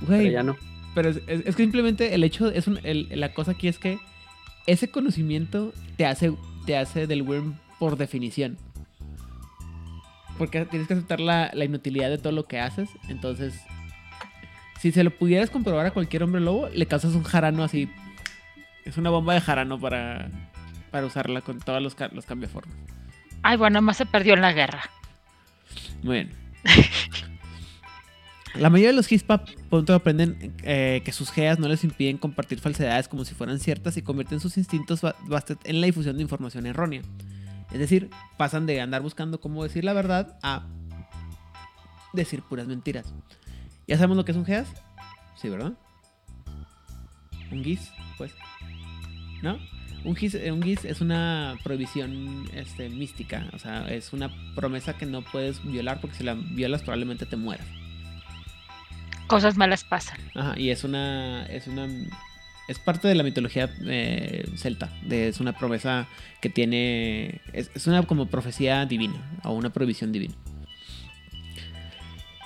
Pero 0.00 0.06
Güey, 0.08 0.32
ya 0.32 0.42
no. 0.42 0.56
pero 0.94 1.10
es, 1.10 1.16
es- 1.28 1.46
es 1.46 1.56
que 1.56 1.62
simplemente 1.62 2.14
el 2.14 2.24
hecho, 2.24 2.48
es 2.50 2.66
un- 2.66 2.80
el- 2.82 3.08
la 3.12 3.32
cosa 3.32 3.52
aquí 3.52 3.68
es 3.68 3.78
que 3.78 3.98
ese 4.66 4.90
conocimiento 4.90 5.72
te 5.96 6.06
hace, 6.06 6.34
te 6.66 6.76
hace 6.76 7.06
del 7.06 7.22
worm 7.22 7.56
por 7.78 7.96
definición. 7.96 8.58
Porque 10.38 10.64
tienes 10.66 10.86
que 10.88 10.94
aceptar 10.94 11.20
la, 11.20 11.50
la 11.54 11.64
inutilidad 11.64 12.10
de 12.10 12.18
todo 12.18 12.32
lo 12.32 12.44
que 12.44 12.60
haces. 12.60 12.88
Entonces, 13.08 13.54
si 14.78 14.92
se 14.92 15.04
lo 15.04 15.10
pudieras 15.10 15.50
comprobar 15.50 15.86
a 15.86 15.90
cualquier 15.90 16.22
hombre 16.22 16.40
lobo, 16.40 16.68
le 16.68 16.86
causas 16.86 17.14
un 17.14 17.24
jarano 17.24 17.64
así. 17.64 17.90
Es 18.84 18.96
una 18.96 19.10
bomba 19.10 19.34
de 19.34 19.40
jarano 19.40 19.78
para, 19.78 20.30
para 20.90 21.06
usarla 21.06 21.40
con 21.40 21.58
todos 21.58 21.82
los, 21.82 21.96
los 22.12 22.24
cambiaformas. 22.24 22.76
Ay, 23.42 23.56
bueno, 23.56 23.82
más 23.82 23.96
se 23.96 24.06
perdió 24.06 24.34
en 24.34 24.40
la 24.40 24.52
guerra. 24.52 24.82
Muy 26.02 26.14
bien. 26.14 26.30
La 28.54 28.70
mayoría 28.70 28.88
de 28.88 28.96
los 28.96 29.12
Hispa 29.12 29.44
pronto 29.70 29.94
aprenden 29.94 30.54
eh, 30.64 31.02
que 31.04 31.12
sus 31.12 31.30
geas 31.30 31.60
no 31.60 31.68
les 31.68 31.84
impiden 31.84 32.18
compartir 32.18 32.58
falsedades 32.58 33.06
como 33.06 33.24
si 33.24 33.34
fueran 33.34 33.60
ciertas 33.60 33.96
y 33.96 34.02
convierten 34.02 34.40
sus 34.40 34.56
instintos 34.56 35.02
Bastet 35.26 35.58
en 35.64 35.80
la 35.80 35.86
difusión 35.86 36.16
de 36.16 36.22
información 36.22 36.66
errónea. 36.66 37.02
Es 37.70 37.78
decir, 37.78 38.10
pasan 38.36 38.66
de 38.66 38.80
andar 38.80 39.02
buscando 39.02 39.40
cómo 39.40 39.62
decir 39.62 39.84
la 39.84 39.92
verdad 39.92 40.38
a 40.42 40.66
decir 42.14 42.42
puras 42.42 42.66
mentiras. 42.66 43.12
¿Ya 43.88 43.96
sabemos 43.96 44.16
lo 44.16 44.24
que 44.24 44.30
es 44.32 44.38
un 44.38 44.44
geas? 44.44 44.68
Sí, 45.34 45.48
¿verdad? 45.48 45.72
Un 47.50 47.64
gis, 47.64 47.90
pues. 48.16 48.32
¿No? 49.42 49.58
Un 50.04 50.14
gis, 50.14 50.34
eh, 50.34 50.52
un 50.52 50.62
gis 50.62 50.84
es 50.84 51.00
una 51.00 51.56
prohibición 51.64 52.48
este, 52.54 52.88
mística. 52.88 53.46
O 53.52 53.58
sea, 53.58 53.88
es 53.88 54.12
una 54.12 54.30
promesa 54.54 54.96
que 54.96 55.06
no 55.06 55.22
puedes 55.22 55.64
violar 55.64 56.00
porque 56.00 56.16
si 56.16 56.24
la 56.24 56.34
violas 56.34 56.82
probablemente 56.82 57.26
te 57.26 57.36
mueras. 57.36 57.66
Cosas 59.26 59.56
malas 59.56 59.84
pasan. 59.84 60.18
Ajá, 60.34 60.54
y 60.58 60.70
es 60.70 60.84
una. 60.84 61.44
Es 61.46 61.66
una. 61.66 61.86
Es 62.68 62.78
parte 62.78 63.08
de 63.08 63.14
la 63.14 63.22
mitología 63.22 63.70
eh, 63.86 64.46
celta. 64.56 64.90
de- 65.06 65.28
es 65.28 65.40
una 65.40 65.52
promesa 65.56 66.06
que 66.40 66.48
tiene. 66.50 67.40
Es, 67.52 67.70
es 67.74 67.86
una 67.86 68.02
como 68.04 68.26
profecía 68.26 68.84
divina. 68.86 69.38
O 69.44 69.52
una 69.52 69.70
prohibición 69.70 70.12
divina. 70.12 70.34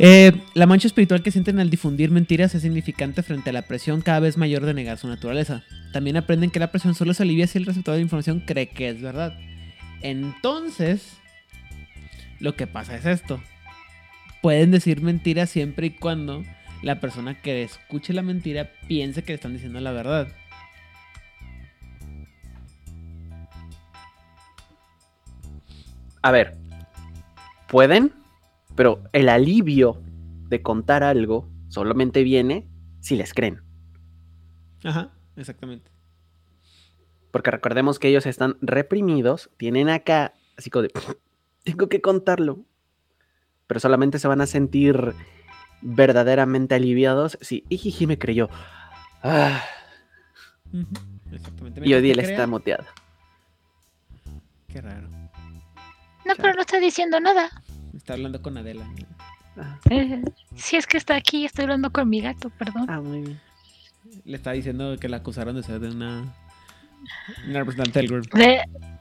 Eh, 0.04 0.32
la 0.54 0.66
mancha 0.66 0.88
espiritual 0.88 1.22
que 1.22 1.30
sienten 1.30 1.60
al 1.60 1.70
difundir 1.70 2.10
mentiras 2.10 2.56
es 2.56 2.62
significante 2.62 3.22
frente 3.22 3.50
a 3.50 3.52
la 3.52 3.62
presión 3.62 4.00
cada 4.00 4.18
vez 4.18 4.36
mayor 4.36 4.66
de 4.66 4.74
negar 4.74 4.98
su 4.98 5.06
naturaleza. 5.06 5.62
También 5.92 6.16
aprenden 6.16 6.50
que 6.50 6.58
la 6.58 6.72
presión 6.72 6.96
solo 6.96 7.14
se 7.14 7.22
alivia 7.22 7.46
si 7.46 7.58
el 7.58 7.66
receptor 7.66 7.94
de 7.94 8.00
información 8.00 8.40
cree 8.40 8.68
que 8.68 8.88
es 8.88 9.00
verdad. 9.00 9.38
Entonces, 10.00 11.18
lo 12.40 12.56
que 12.56 12.66
pasa 12.66 12.96
es 12.96 13.06
esto. 13.06 13.40
Pueden 14.42 14.72
decir 14.72 15.02
mentiras 15.02 15.50
siempre 15.50 15.86
y 15.86 15.90
cuando 15.90 16.42
la 16.82 16.98
persona 16.98 17.40
que 17.40 17.62
escuche 17.62 18.12
la 18.12 18.22
mentira 18.22 18.72
piense 18.88 19.22
que 19.22 19.30
le 19.30 19.36
están 19.36 19.52
diciendo 19.52 19.78
la 19.78 19.92
verdad. 19.92 20.26
A 26.22 26.32
ver, 26.32 26.56
pueden, 27.68 28.12
pero 28.74 29.02
el 29.12 29.28
alivio 29.28 30.02
de 30.48 30.62
contar 30.62 31.02
algo 31.02 31.48
solamente 31.68 32.22
viene 32.22 32.68
si 33.00 33.16
les 33.16 33.34
creen. 33.34 33.62
Ajá, 34.84 35.12
exactamente. 35.36 35.90
Porque 37.30 37.50
recordemos 37.50 37.98
que 37.98 38.08
ellos 38.08 38.26
están 38.26 38.56
reprimidos, 38.60 39.50
tienen 39.56 39.88
acá, 39.88 40.34
así 40.56 40.70
como 40.70 40.82
de, 40.82 40.90
tengo 41.64 41.88
que 41.88 42.00
contarlo. 42.00 42.64
Pero 43.66 43.80
solamente 43.80 44.18
se 44.18 44.28
van 44.28 44.40
a 44.42 44.46
sentir 44.46 45.14
verdaderamente 45.80 46.74
aliviados 46.74 47.38
si 47.40 47.64
Ijiji 47.70 48.06
me 48.06 48.18
creyó. 48.18 48.50
Ah, 49.22 49.62
Exactamente. 51.32 51.80
y 51.84 51.94
Odiel 51.94 52.20
está 52.20 52.46
muteada. 52.46 52.86
Qué 54.68 54.80
raro. 54.80 55.08
No, 56.24 56.34
pero 56.36 56.54
no 56.54 56.60
está 56.60 56.78
diciendo 56.78 57.18
nada. 57.20 57.50
Está 58.02 58.14
hablando 58.14 58.42
con 58.42 58.58
Adela. 58.58 58.84
Ah, 59.56 59.78
si 60.56 60.74
es 60.74 60.88
que 60.88 60.96
está 60.96 61.14
aquí, 61.14 61.44
estoy 61.44 61.62
hablando 61.62 61.92
con 61.92 62.08
mi 62.08 62.20
gato, 62.20 62.50
perdón. 62.50 62.86
ah, 62.88 63.00
muy 63.00 63.20
bien. 63.20 63.40
Le 64.24 64.36
está 64.36 64.50
diciendo 64.50 64.96
que 64.98 65.08
la 65.08 65.18
acusaron 65.18 65.54
de 65.54 65.62
ser 65.62 65.78
de 65.78 65.90
una, 65.90 66.34
una 67.46 67.58
representante 67.60 68.00
del 68.00 68.08
grupo. 68.08 68.36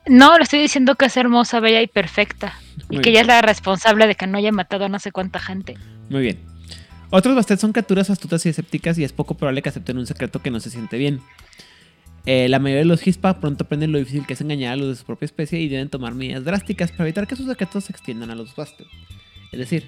No, 0.07 0.37
le 0.37 0.43
estoy 0.43 0.59
diciendo 0.59 0.93
que 0.93 1.05
es 1.05 1.17
hermosa, 1.17 1.59
bella 1.59 1.81
y 1.81 1.87
perfecta. 1.87 2.53
Y 2.91 2.97
que 2.97 3.09
bien. 3.09 3.09
ella 3.09 3.21
es 3.21 3.27
la 3.27 3.41
responsable 3.41 4.05
de 4.05 4.13
que 4.13 4.27
no 4.27 4.37
haya 4.37 4.51
matado 4.51 4.85
a 4.85 4.89
no 4.89 4.99
sé 4.99 5.11
cuánta 5.11 5.39
gente. 5.39 5.77
Muy 6.11 6.21
bien. 6.21 6.39
Otros 7.09 7.35
Bastet 7.35 7.59
son 7.59 7.71
criaturas 7.71 8.11
astutas 8.11 8.45
y 8.45 8.49
escépticas 8.49 8.99
y 8.99 9.03
es 9.03 9.13
poco 9.13 9.35
probable 9.35 9.63
que 9.63 9.69
acepten 9.69 9.97
un 9.97 10.05
secreto 10.05 10.43
que 10.43 10.51
no 10.51 10.59
se 10.59 10.69
siente 10.69 10.99
bien. 10.99 11.21
Eh, 12.25 12.47
la 12.49 12.59
mayoría 12.59 12.81
de 12.81 12.85
los 12.85 13.05
Hispa 13.07 13.39
pronto 13.39 13.63
aprenden 13.63 13.91
lo 13.91 13.97
difícil 13.97 14.25
que 14.27 14.33
es 14.33 14.41
engañar 14.41 14.73
a 14.73 14.75
los 14.75 14.87
de 14.89 14.95
su 14.95 15.05
propia 15.05 15.25
especie 15.25 15.59
y 15.59 15.67
deben 15.67 15.89
tomar 15.89 16.13
medidas 16.13 16.43
drásticas 16.43 16.91
para 16.91 17.05
evitar 17.05 17.25
que 17.27 17.35
sus 17.35 17.47
secretos 17.47 17.85
se 17.85 17.91
extiendan 17.91 18.29
a 18.29 18.35
los 18.35 18.55
Bastet. 18.55 18.85
Es 19.51 19.57
decir, 19.59 19.87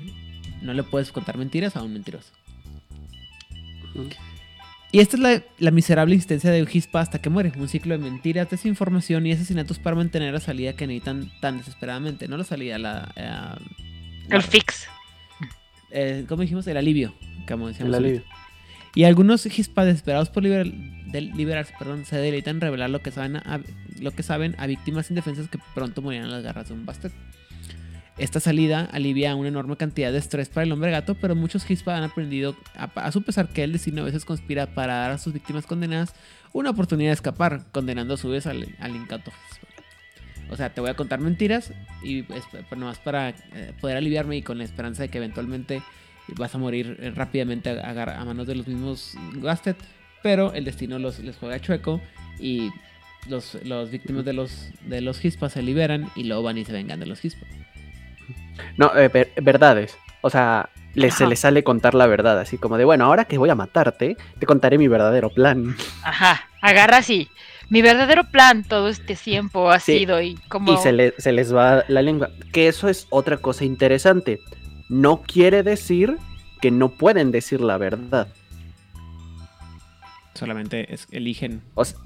no 0.62 0.74
le 0.74 0.82
puedes 0.84 1.12
contar 1.12 1.38
mentiras 1.38 1.76
a 1.76 1.84
un 1.84 1.94
mentiroso. 1.94 2.32
Y 4.92 5.00
esta 5.00 5.16
es 5.18 5.22
la, 5.24 5.44
la 5.60 5.72
miserable 5.72 6.14
existencia 6.16 6.52
de 6.52 6.68
Hispa 6.72 7.02
hasta 7.02 7.20
que 7.20 7.30
muere. 7.30 7.52
Un 7.58 7.68
ciclo 7.68 7.98
de 7.98 8.04
mentiras, 8.04 8.50
desinformación 8.50 9.26
y 9.26 9.32
asesinatos 9.32 9.80
para 9.80 9.96
mantener 9.96 10.34
la 10.34 10.40
salida 10.40 10.74
que 10.74 10.86
necesitan 10.88 11.32
tan 11.42 11.58
desesperadamente. 11.58 12.28
No 12.28 12.38
la 12.38 12.44
salida, 12.44 12.78
la... 12.78 13.12
eh, 13.16 13.22
la- 14.30 14.36
El 14.36 14.42
fix. 14.44 14.88
eh, 15.92 16.26
¿Cómo 16.28 16.42
dijimos? 16.44 16.66
El 16.68 16.78
alivio. 16.78 17.14
Como 17.48 17.68
decíamos 17.70 17.90
El 17.96 18.04
ahorita. 18.04 18.22
alivio. 18.22 18.24
Y 18.96 19.04
algunos 19.06 19.46
Hispa 19.48 19.86
desesperados 19.86 20.30
por 20.30 20.44
liber- 20.44 20.72
liberarse 21.22 21.74
perdón, 21.78 22.06
se 22.06 22.18
deleitan 22.18 22.56
en 22.56 22.62
revelar 22.62 22.90
lo 22.90 23.02
que, 23.02 23.12
saben 23.12 23.38
a, 23.38 23.60
lo 24.00 24.12
que 24.12 24.24
saben 24.24 24.56
a 24.58 24.68
víctimas 24.68 25.10
indefensas 25.10 25.48
que 25.50 25.60
pronto 25.74 26.02
morirán 26.02 26.26
en 26.26 26.32
las 26.32 26.44
garras 26.44 26.68
de 26.68 26.74
un 26.74 26.86
Bastet. 26.86 27.12
Esta 28.18 28.40
salida 28.40 28.88
alivia 28.92 29.34
una 29.36 29.48
enorme 29.48 29.76
cantidad 29.76 30.12
de 30.12 30.20
estrés 30.20 30.48
para 30.48 30.66
el 30.66 30.72
hombre 30.72 30.92
gato, 30.92 31.16
pero 31.16 31.36
muchos 31.36 31.68
Hispa 31.70 31.98
han 31.98 32.04
aprendido, 32.04 32.56
a, 32.76 32.84
a 32.96 33.12
su 33.12 33.24
pesar 33.24 33.50
que 33.50 33.64
el 33.64 33.72
destino 33.72 34.02
a 34.02 34.06
veces 34.06 34.24
conspira 34.24 34.68
para 34.68 34.94
dar 34.96 35.12
a 35.12 35.18
sus 35.18 35.34
víctimas 35.34 35.66
condenadas 35.66 36.14
una 36.52 36.70
oportunidad 36.70 37.10
de 37.10 37.16
escapar, 37.16 37.64
condenando 37.72 38.14
a 38.14 38.18
su 38.18 38.30
vez 38.30 38.46
al, 38.46 38.68
al 38.80 38.96
incato. 38.96 39.32
O 40.52 40.56
sea, 40.56 40.72
te 40.72 40.80
voy 40.82 40.92
a 40.92 40.96
contar 40.96 41.20
mentiras 41.22 41.74
y 42.04 42.20
es 42.20 42.44
pa- 42.70 42.76
nomás 42.76 43.00
para 43.00 43.30
eh, 43.30 43.74
poder 43.82 43.98
aliviarme 43.98 44.38
y 44.38 44.44
con 44.44 44.60
la 44.60 44.64
esperanza 44.64 45.02
de 45.02 45.10
que 45.10 45.18
eventualmente 45.18 45.82
vas 46.38 46.54
a 46.54 46.60
morir 46.60 46.98
eh, 47.00 47.10
rápidamente 47.10 47.72
a 47.72 48.24
manos 48.26 48.46
de 48.46 48.54
los 48.56 48.68
mismos 48.68 49.16
Gastet, 49.38 49.78
pero 50.24 50.54
el 50.54 50.66
destino 50.66 50.98
los, 50.98 51.20
les 51.20 51.38
juega 51.38 51.60
chueco 51.60 52.02
y 52.40 52.72
los, 53.30 53.56
los 53.64 53.92
víctimas 53.92 54.26
de 54.26 54.34
los, 54.34 54.70
de 54.88 55.02
los 55.02 55.24
Hispa 55.24 55.50
se 55.50 55.62
liberan 55.62 56.10
y 56.16 56.24
luego 56.24 56.42
van 56.44 56.58
y 56.58 56.66
se 56.66 56.72
vengan 56.74 57.00
de 57.00 57.06
los 57.06 57.24
Hispa. 57.24 57.46
No, 58.78 58.96
eh, 58.98 59.08
ver- 59.10 59.32
verdades. 59.42 59.98
O 60.22 60.30
sea, 60.30 60.70
le- 60.96 61.12
se 61.12 61.28
les 61.28 61.40
sale 61.40 61.64
contar 61.64 61.94
la 61.96 62.08
verdad, 62.08 62.40
así 62.40 62.58
como 62.58 62.78
de, 62.78 62.86
bueno, 62.86 63.06
ahora 63.06 63.26
que 63.26 63.38
voy 63.38 63.50
a 63.50 63.56
matarte, 63.56 64.16
te 64.40 64.46
contaré 64.46 64.78
mi 64.78 64.88
verdadero 64.88 65.30
plan. 65.30 65.76
Ajá, 66.04 66.48
agarra 66.62 66.98
así. 66.98 67.28
Mi 67.70 67.82
verdadero 67.82 68.24
plan 68.30 68.64
todo 68.64 68.90
este 68.90 69.16
tiempo 69.16 69.72
ha 69.72 69.80
Sí, 69.80 70.00
sido 70.00 70.22
y 70.22 70.36
como... 70.50 70.72
Y 70.74 70.78
se, 70.78 70.92
le- 70.92 71.14
se 71.18 71.32
les 71.32 71.54
va 71.54 71.84
la 71.88 72.02
lengua. 72.02 72.30
Que 72.52 72.68
eso 72.68 72.88
es 72.88 73.08
otra 73.10 73.38
cosa 73.38 73.66
interesante. 73.66 74.40
No 74.90 75.22
quiere 75.24 75.64
decir 75.64 76.18
que 76.62 76.72
no 76.72 76.90
pueden 76.90 77.32
decir 77.32 77.60
la 77.62 77.78
verdad. 77.78 78.28
Solamente 80.36 80.94
es- 80.94 81.08
eligen. 81.12 81.62
O 81.76 81.86
sea, 81.86 81.98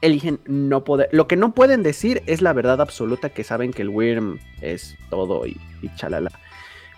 eligen 0.00 0.40
no 0.46 0.84
poder. 0.84 1.08
Lo 1.12 1.26
que 1.26 1.36
no 1.36 1.54
pueden 1.54 1.82
decir 1.82 2.22
es 2.26 2.42
la 2.42 2.52
verdad 2.52 2.80
absoluta 2.80 3.30
que 3.30 3.44
saben 3.44 3.72
que 3.72 3.82
el 3.82 3.88
Wyrm 3.88 4.38
es 4.60 4.96
todo 5.10 5.46
y, 5.46 5.56
y 5.82 5.88
chalala. 5.96 6.30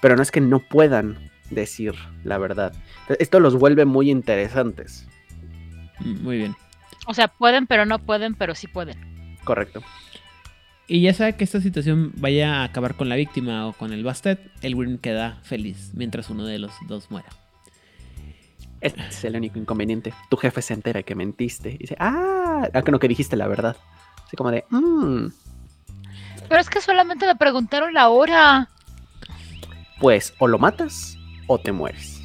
Pero 0.03 0.17
no 0.17 0.23
es 0.23 0.31
que 0.31 0.41
no 0.41 0.59
puedan 0.61 1.31
decir 1.51 1.95
la 2.25 2.39
verdad. 2.39 2.73
Esto 3.21 3.41
los 3.41 3.55
vuelve 3.57 3.85
muy 3.85 4.11
interesantes. 4.11 5.07
Mm, 6.01 6.23
Muy 6.23 6.37
bien. 6.39 6.57
O 7.07 7.15
sea, 7.15 7.29
pueden, 7.29 7.67
pero 7.69 7.87
no 7.87 8.01
pueden, 8.01 8.35
pero 8.35 8.55
sí 8.57 8.67
pueden. 8.67 8.99
Correcto. 9.45 9.81
Y 10.89 11.01
ya 11.03 11.15
sea 11.15 11.33
que 11.37 11.45
esta 11.45 11.61
situación 11.61 12.13
vaya 12.17 12.57
a 12.61 12.65
acabar 12.65 12.95
con 12.95 13.09
la 13.09 13.15
víctima 13.17 13.67
o 13.69 13.73
con 13.73 13.93
el 13.93 14.03
Bastet, 14.05 14.41
el 14.63 14.75
Wyrm 14.75 14.99
queda 14.99 15.39
feliz 15.43 15.93
mientras 15.95 16.31
uno 16.31 16.45
de 16.45 16.59
los 16.59 16.73
dos 16.89 17.11
muera. 17.11 17.29
Este 18.87 19.03
es 19.09 19.25
el 19.25 19.37
único 19.37 19.59
inconveniente. 19.59 20.13
Tu 20.31 20.37
jefe 20.37 20.63
se 20.63 20.75
entera 20.75 21.03
que 21.03 21.15
mentiste. 21.15 21.71
Y 21.71 21.79
dice, 21.79 21.97
ah, 21.99 22.69
ah, 22.73 22.83
que 22.83 22.91
no, 22.93 22.99
que 22.99 23.09
dijiste 23.09 23.37
la 23.37 23.49
verdad. 23.49 23.77
Así 24.27 24.37
como 24.37 24.51
de, 24.51 24.65
mmm, 24.71 25.27
Pero 26.49 26.61
es 26.61 26.71
que 26.71 26.81
solamente 26.81 27.27
me 27.27 27.37
preguntaron 27.37 27.93
la 27.95 28.09
hora. 28.09 28.69
pues 30.01 30.35
o 30.39 30.47
lo 30.47 30.59
matas 30.59 31.17
o 31.47 31.59
te 31.59 31.73
mueres. 31.73 32.23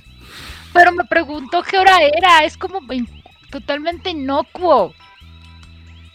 Pero 0.73 0.91
me 0.91 1.03
preguntó 1.05 1.63
qué 1.63 1.77
hora 1.77 1.97
era. 2.01 2.43
Es 2.45 2.57
como 2.57 2.79
in- 2.93 3.07
totalmente 3.49 4.09
inocuo. 4.11 4.93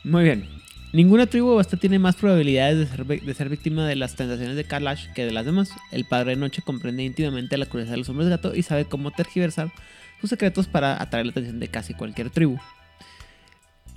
Muy 0.04 0.24
bien. 0.24 0.48
Ninguna 0.92 1.26
tribu 1.26 1.56
Bastet 1.56 1.80
tiene 1.80 1.98
más 1.98 2.16
probabilidades 2.16 2.78
de 2.78 2.86
ser, 2.86 3.04
de 3.06 3.34
ser 3.34 3.48
víctima 3.50 3.86
de 3.86 3.96
las 3.96 4.14
tentaciones 4.16 4.56
de 4.56 4.64
Kalash 4.64 5.12
que 5.14 5.26
de 5.26 5.32
las 5.32 5.44
demás. 5.44 5.70
El 5.90 6.04
padre 6.06 6.30
de 6.30 6.36
noche 6.36 6.62
comprende 6.62 7.02
íntimamente 7.02 7.58
la 7.58 7.66
curiosidad 7.66 7.94
de 7.94 7.98
los 7.98 8.08
hombres 8.08 8.28
gato 8.30 8.54
y 8.54 8.62
sabe 8.62 8.86
cómo 8.86 9.10
tergiversar 9.10 9.72
sus 10.20 10.30
secretos 10.30 10.66
para 10.66 11.00
atraer 11.00 11.26
la 11.26 11.30
atención 11.30 11.60
de 11.60 11.68
casi 11.68 11.94
cualquier 11.94 12.30
tribu. 12.30 12.58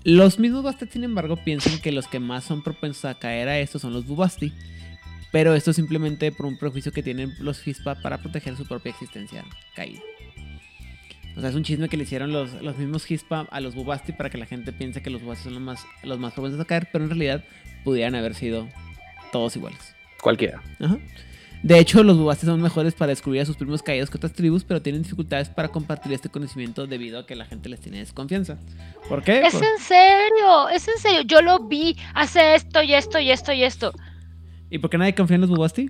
Los 0.03 0.39
mismos 0.39 0.63
Bastet, 0.63 0.91
sin 0.91 1.03
embargo, 1.03 1.35
piensan 1.35 1.79
que 1.79 1.91
los 1.91 2.07
que 2.07 2.19
más 2.19 2.45
son 2.45 2.63
propensos 2.63 3.05
a 3.05 3.15
caer 3.15 3.49
a 3.49 3.59
esto 3.59 3.79
son 3.79 3.93
los 3.93 4.05
Bubasti. 4.05 4.53
Pero 5.31 5.53
esto 5.53 5.73
simplemente 5.73 6.31
por 6.31 6.45
un 6.45 6.57
prejuicio 6.57 6.91
que 6.91 7.03
tienen 7.03 7.33
los 7.39 7.65
Hispa 7.67 7.95
para 7.95 8.17
proteger 8.17 8.55
su 8.57 8.65
propia 8.65 8.91
existencia 8.91 9.45
caída. 9.75 10.01
O 11.37 11.41
sea, 11.41 11.49
es 11.49 11.55
un 11.55 11.63
chisme 11.63 11.87
que 11.87 11.97
le 11.97 12.03
hicieron 12.03 12.31
los, 12.31 12.53
los 12.61 12.77
mismos 12.77 13.09
Hispa 13.09 13.47
a 13.51 13.59
los 13.61 13.75
Bubasti 13.75 14.11
para 14.11 14.29
que 14.29 14.37
la 14.37 14.45
gente 14.45 14.73
piense 14.73 15.01
que 15.03 15.09
los 15.09 15.21
Bubasti 15.21 15.45
son 15.45 15.53
los 15.53 15.61
más, 15.61 15.85
los 16.03 16.17
más 16.17 16.33
propensos 16.33 16.59
a 16.59 16.65
caer, 16.65 16.89
pero 16.91 17.03
en 17.03 17.11
realidad 17.11 17.43
pudieran 17.83 18.15
haber 18.15 18.33
sido 18.33 18.67
todos 19.31 19.55
iguales. 19.55 19.95
Cualquiera. 20.21 20.63
Ajá. 20.79 20.97
De 21.61 21.77
hecho, 21.77 22.03
los 22.03 22.17
Bubasti 22.17 22.45
son 22.45 22.61
mejores 22.61 22.93
para 22.93 23.09
descubrir 23.09 23.41
a 23.41 23.45
sus 23.45 23.57
primos 23.57 23.83
caídos 23.83 24.09
que 24.09 24.15
otras 24.15 24.31
tribus, 24.31 24.63
pero 24.63 24.81
tienen 24.81 25.03
dificultades 25.03 25.49
para 25.49 25.67
compartir 25.67 26.13
este 26.13 26.29
conocimiento 26.29 26.87
debido 26.87 27.19
a 27.19 27.25
que 27.25 27.35
la 27.35 27.43
gente 27.45 27.67
les 27.67 27.81
tiene 27.81 27.99
desconfianza. 27.99 28.57
¿Por 29.09 29.21
qué? 29.23 29.41
Es 29.41 29.53
Por- 29.55 29.63
en 29.65 29.77
serio, 29.79 30.69
es 30.69 30.87
en 30.87 30.97
serio. 30.99 31.21
Yo 31.23 31.41
lo 31.41 31.59
vi. 31.59 31.97
Hace 32.13 32.55
esto 32.55 32.81
y 32.81 32.93
esto 32.93 33.19
y 33.19 33.29
esto 33.31 33.51
y 33.51 33.63
esto. 33.63 33.91
¿Y 34.69 34.77
por 34.77 34.89
qué 34.89 34.97
nadie 34.97 35.13
confía 35.15 35.35
en 35.35 35.41
los 35.41 35.49
Bubasti? 35.49 35.89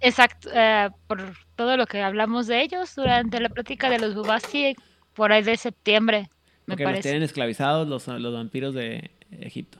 Exacto. 0.00 0.50
eh, 0.52 0.90
por 1.06 1.22
todo 1.56 1.76
lo 1.78 1.86
que 1.86 2.02
hablamos 2.02 2.46
de 2.46 2.60
ellos 2.62 2.94
durante 2.94 3.40
la 3.40 3.48
plática 3.48 3.88
de 3.88 3.98
los 3.98 4.14
Bubasti 4.14 4.74
por 5.14 5.32
ahí 5.32 5.42
de 5.42 5.56
septiembre, 5.56 6.28
me 6.66 6.72
Porque 6.74 6.82
los 6.84 6.90
parece. 6.90 7.08
tienen 7.08 7.22
esclavizados 7.22 7.88
los, 7.88 8.06
los 8.08 8.34
vampiros 8.34 8.74
de 8.74 9.10
Egipto. 9.30 9.78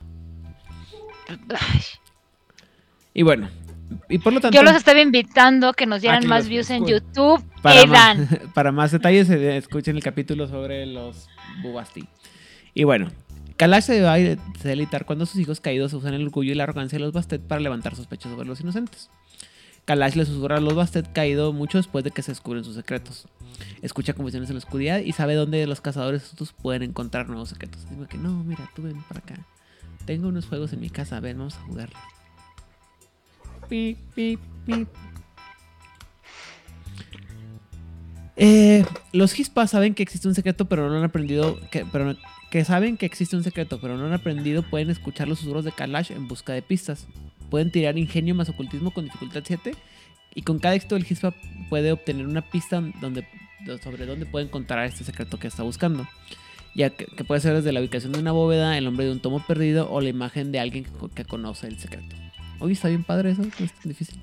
Ay, 1.28 1.80
Y 3.14 3.22
bueno, 3.22 3.48
y 4.08 4.18
por 4.18 4.32
lo 4.32 4.40
tanto, 4.40 4.56
Yo 4.56 4.62
los 4.62 4.74
estaba 4.74 5.00
invitando 5.00 5.68
a 5.68 5.74
que 5.74 5.86
nos 5.86 6.02
dieran 6.02 6.22
que 6.22 6.28
más 6.28 6.48
views 6.48 6.70
en. 6.70 6.86
YouTube. 6.86 7.42
para, 7.62 7.80
¿Qué 7.80 7.86
más, 7.86 8.18
para 8.54 8.72
más 8.72 8.92
detalles, 8.92 9.30
eh, 9.30 9.56
escuchen 9.56 9.96
el 9.96 10.02
capítulo 10.02 10.48
sobre 10.48 10.86
los 10.86 11.28
Bubasti. 11.62 12.06
Y 12.74 12.84
bueno, 12.84 13.10
Kalash 13.56 13.84
se 13.84 14.00
va 14.02 14.14
a 14.14 14.18
delitar 14.64 15.04
cuando 15.04 15.26
sus 15.26 15.40
hijos 15.40 15.60
caídos 15.60 15.92
usan 15.92 16.14
el 16.14 16.24
orgullo 16.24 16.52
y 16.52 16.54
la 16.54 16.64
arrogancia 16.64 16.98
de 16.98 17.04
los 17.04 17.12
Bastet 17.12 17.42
para 17.42 17.60
levantar 17.60 17.94
sospechas 17.94 18.32
sobre 18.32 18.48
los 18.48 18.60
inocentes. 18.60 19.10
Kalash 19.84 20.14
le 20.14 20.24
susurra 20.24 20.56
a 20.56 20.60
los 20.60 20.74
Bastet 20.74 21.12
caído 21.12 21.52
mucho 21.52 21.78
después 21.78 22.04
de 22.04 22.10
que 22.10 22.22
se 22.22 22.32
descubren 22.32 22.64
sus 22.64 22.76
secretos. 22.76 23.26
Escucha 23.82 24.14
conversaciones 24.14 24.50
en 24.50 24.56
la 24.56 24.58
oscuridad 24.60 25.00
y 25.00 25.12
sabe 25.12 25.34
dónde 25.34 25.66
los 25.66 25.80
cazadores 25.80 26.22
astutos 26.22 26.52
pueden 26.52 26.82
encontrar 26.82 27.28
nuevos 27.28 27.50
secretos. 27.50 27.88
Digo 27.90 28.06
que 28.06 28.18
no, 28.18 28.42
mira, 28.44 28.68
tú 28.74 28.82
ven 28.82 29.02
para 29.02 29.20
acá. 29.20 29.46
Tengo 30.06 30.28
unos 30.28 30.46
juegos 30.46 30.72
en 30.72 30.80
mi 30.80 30.90
casa, 30.90 31.20
ven, 31.20 31.38
vamos 31.38 31.56
a 31.56 31.60
jugarlos. 31.62 32.02
Eh, 38.36 38.84
los 39.12 39.38
Hispas 39.38 39.70
saben 39.70 39.94
que 39.94 40.02
existe 40.02 40.26
un 40.26 40.34
secreto, 40.34 40.64
pero 40.66 40.88
no 40.88 40.96
han 40.96 41.04
aprendido. 41.04 41.58
Que, 41.70 41.84
pero 41.90 42.16
que 42.50 42.64
saben 42.64 42.96
que 42.96 43.06
existe 43.06 43.36
un 43.36 43.44
secreto, 43.44 43.80
pero 43.80 43.96
no 43.96 44.06
han 44.06 44.12
aprendido. 44.12 44.62
Pueden 44.62 44.90
escuchar 44.90 45.28
los 45.28 45.38
susurros 45.38 45.64
de 45.64 45.72
Kalash 45.72 46.12
en 46.12 46.28
busca 46.28 46.52
de 46.52 46.62
pistas. 46.62 47.06
Pueden 47.50 47.70
tirar 47.70 47.98
ingenio 47.98 48.34
más 48.34 48.48
ocultismo 48.48 48.92
con 48.92 49.04
dificultad 49.04 49.42
7. 49.46 49.72
Y 50.34 50.42
con 50.42 50.58
cada 50.58 50.74
éxito, 50.74 50.96
el 50.96 51.06
Hispa 51.08 51.34
puede 51.68 51.92
obtener 51.92 52.26
una 52.26 52.42
pista 52.42 52.82
sobre 53.82 54.06
dónde 54.06 54.26
puede 54.26 54.46
encontrar 54.46 54.86
este 54.86 55.04
secreto 55.04 55.38
que 55.38 55.48
está 55.48 55.62
buscando. 55.62 56.06
Ya 56.74 56.90
que, 56.90 57.06
puede 57.24 57.40
ser 57.40 57.54
desde 57.54 57.72
la 57.72 57.80
ubicación 57.80 58.12
de 58.12 58.18
una 58.18 58.32
bóveda, 58.32 58.78
el 58.78 58.84
nombre 58.84 59.04
de 59.04 59.12
un 59.12 59.20
tomo 59.20 59.44
perdido 59.46 59.90
o 59.90 60.00
la 60.00 60.08
imagen 60.08 60.52
de 60.52 60.60
alguien 60.60 60.86
que 61.14 61.24
conoce 61.24 61.66
el 61.66 61.78
secreto. 61.78 62.16
Oye, 62.62 62.74
está 62.74 62.88
bien 62.88 63.02
padre 63.02 63.32
eso, 63.32 63.42
no 63.42 63.48
es 63.48 63.72
tan 63.72 63.88
difícil. 63.88 64.22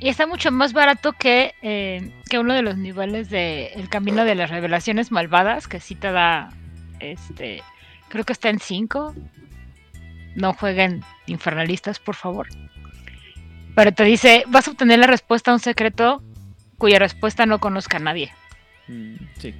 Y 0.00 0.08
está 0.08 0.26
mucho 0.26 0.50
más 0.50 0.72
barato 0.72 1.12
que, 1.12 1.54
eh, 1.60 2.10
que 2.28 2.38
uno 2.38 2.54
de 2.54 2.62
los 2.62 2.78
niveles 2.78 3.28
de 3.28 3.66
El 3.74 3.90
Camino 3.90 4.24
de 4.24 4.34
las 4.34 4.48
Revelaciones 4.48 5.12
Malvadas, 5.12 5.68
que 5.68 5.78
sí 5.78 5.94
te 5.94 6.10
da, 6.10 6.48
este, 7.00 7.62
creo 8.08 8.24
que 8.24 8.32
está 8.32 8.48
en 8.48 8.58
5. 8.58 9.14
No 10.36 10.54
jueguen 10.54 11.04
infernalistas, 11.26 11.98
por 11.98 12.14
favor. 12.14 12.48
Pero 13.76 13.92
te 13.92 14.04
dice, 14.04 14.44
vas 14.48 14.66
a 14.66 14.70
obtener 14.70 14.98
la 14.98 15.06
respuesta 15.06 15.50
a 15.50 15.54
un 15.54 15.60
secreto 15.60 16.22
cuya 16.78 16.98
respuesta 16.98 17.44
no 17.44 17.58
conozca 17.60 17.98
a 17.98 18.00
nadie. 18.00 18.32
Mm, 18.88 19.16
sí. 19.38 19.54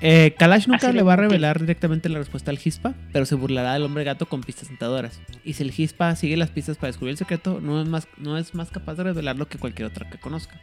Eh, 0.00 0.34
Kalash 0.38 0.68
nunca 0.68 0.88
Así 0.88 0.96
le 0.96 1.02
va 1.02 1.14
a 1.14 1.16
revelar 1.16 1.60
directamente 1.60 2.08
la 2.08 2.18
respuesta 2.18 2.50
al 2.50 2.58
Hispa, 2.62 2.94
pero 3.12 3.26
se 3.26 3.34
burlará 3.34 3.72
del 3.72 3.82
hombre 3.82 4.04
gato 4.04 4.26
con 4.26 4.42
pistas 4.42 4.68
tentadoras. 4.68 5.20
Y 5.44 5.54
si 5.54 5.64
el 5.64 5.72
Hispa 5.76 6.14
sigue 6.14 6.36
las 6.36 6.50
pistas 6.50 6.76
para 6.76 6.88
descubrir 6.88 7.12
el 7.12 7.18
secreto, 7.18 7.60
no 7.60 7.82
es 7.82 7.88
más, 7.88 8.06
no 8.16 8.38
es 8.38 8.54
más 8.54 8.70
capaz 8.70 8.94
de 8.94 9.04
revelarlo 9.04 9.48
que 9.48 9.58
cualquier 9.58 9.88
otra 9.88 10.08
que 10.08 10.18
conozca. 10.18 10.60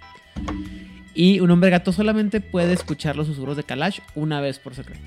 Y 1.13 1.41
un 1.41 1.51
hombre 1.51 1.69
gato 1.69 1.91
solamente 1.91 2.39
puede 2.39 2.73
escuchar 2.73 3.15
los 3.15 3.27
susurros 3.27 3.57
de 3.57 3.63
Kalash 3.63 3.99
una 4.15 4.39
vez 4.39 4.59
por 4.59 4.73
secreto. 4.73 5.05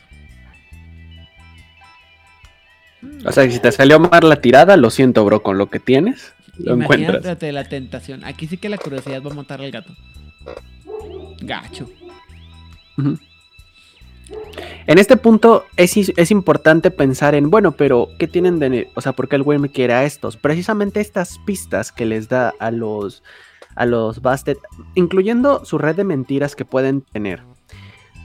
O 3.25 3.33
sea, 3.33 3.45
que 3.45 3.53
si 3.53 3.61
te 3.61 3.73
salió 3.73 3.99
mal 4.01 4.29
la 4.29 4.41
tirada, 4.41 4.77
lo 4.77 4.91
siento, 4.91 5.25
bro, 5.25 5.43
con 5.43 5.57
lo 5.57 5.71
que 5.71 5.79
tienes, 5.79 6.35
lo 6.59 6.75
encuentras. 6.75 7.17
Imagínate 7.17 7.53
la 7.53 7.65
tentación. 7.65 8.25
Aquí 8.25 8.47
sí 8.47 8.57
que 8.57 8.69
la 8.69 8.79
curiosidad 8.79 9.23
va 9.23 9.31
a 9.31 9.35
matar 9.35 9.61
al 9.61 9.71
gato. 9.71 9.95
Gacho. 11.41 11.89
En 14.87 14.99
este 14.99 15.17
punto 15.17 15.67
es, 15.77 16.31
importante 16.31 16.91
pensar 16.91 17.35
en, 17.35 17.51
bueno, 17.51 17.73
pero 17.73 18.09
¿qué 18.19 18.27
tienen 18.27 18.59
de... 18.59 18.91
O 18.95 19.01
sea, 19.01 19.13
¿por 19.13 19.29
qué 19.29 19.37
el 19.37 19.43
güey 19.43 19.59
me 19.59 19.71
quiere 19.71 19.95
a 19.95 20.05
estos? 20.05 20.37
Precisamente 20.37 21.01
estas 21.01 21.39
pistas 21.41 21.93
que 21.93 22.07
les 22.07 22.29
da 22.29 22.55
a 22.59 22.71
los, 22.71 23.23
a 23.75 23.87
los 23.87 24.23
Bastet, 24.23 24.59
incluyendo 24.95 25.65
su 25.65 25.79
red 25.79 25.97
de 25.97 26.05
mentiras 26.05 26.57
que 26.57 26.65
pueden 26.65 27.03
tener, 27.03 27.43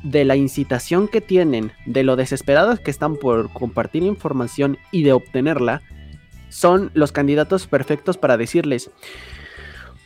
de 0.04 0.26
la 0.26 0.36
incitación 0.36 1.08
que 1.08 1.22
tienen, 1.22 1.72
de 1.86 2.04
lo 2.04 2.16
desesperados 2.16 2.80
que 2.80 2.92
están 2.92 3.18
por 3.18 3.52
compartir 3.52 4.04
información 4.04 4.78
y 4.92 5.04
de 5.04 5.14
obtenerla, 5.14 5.82
son 6.50 6.92
los 6.94 7.12
candidatos 7.12 7.68
perfectos 7.68 8.18
para 8.18 8.38
decirles, 8.38 8.90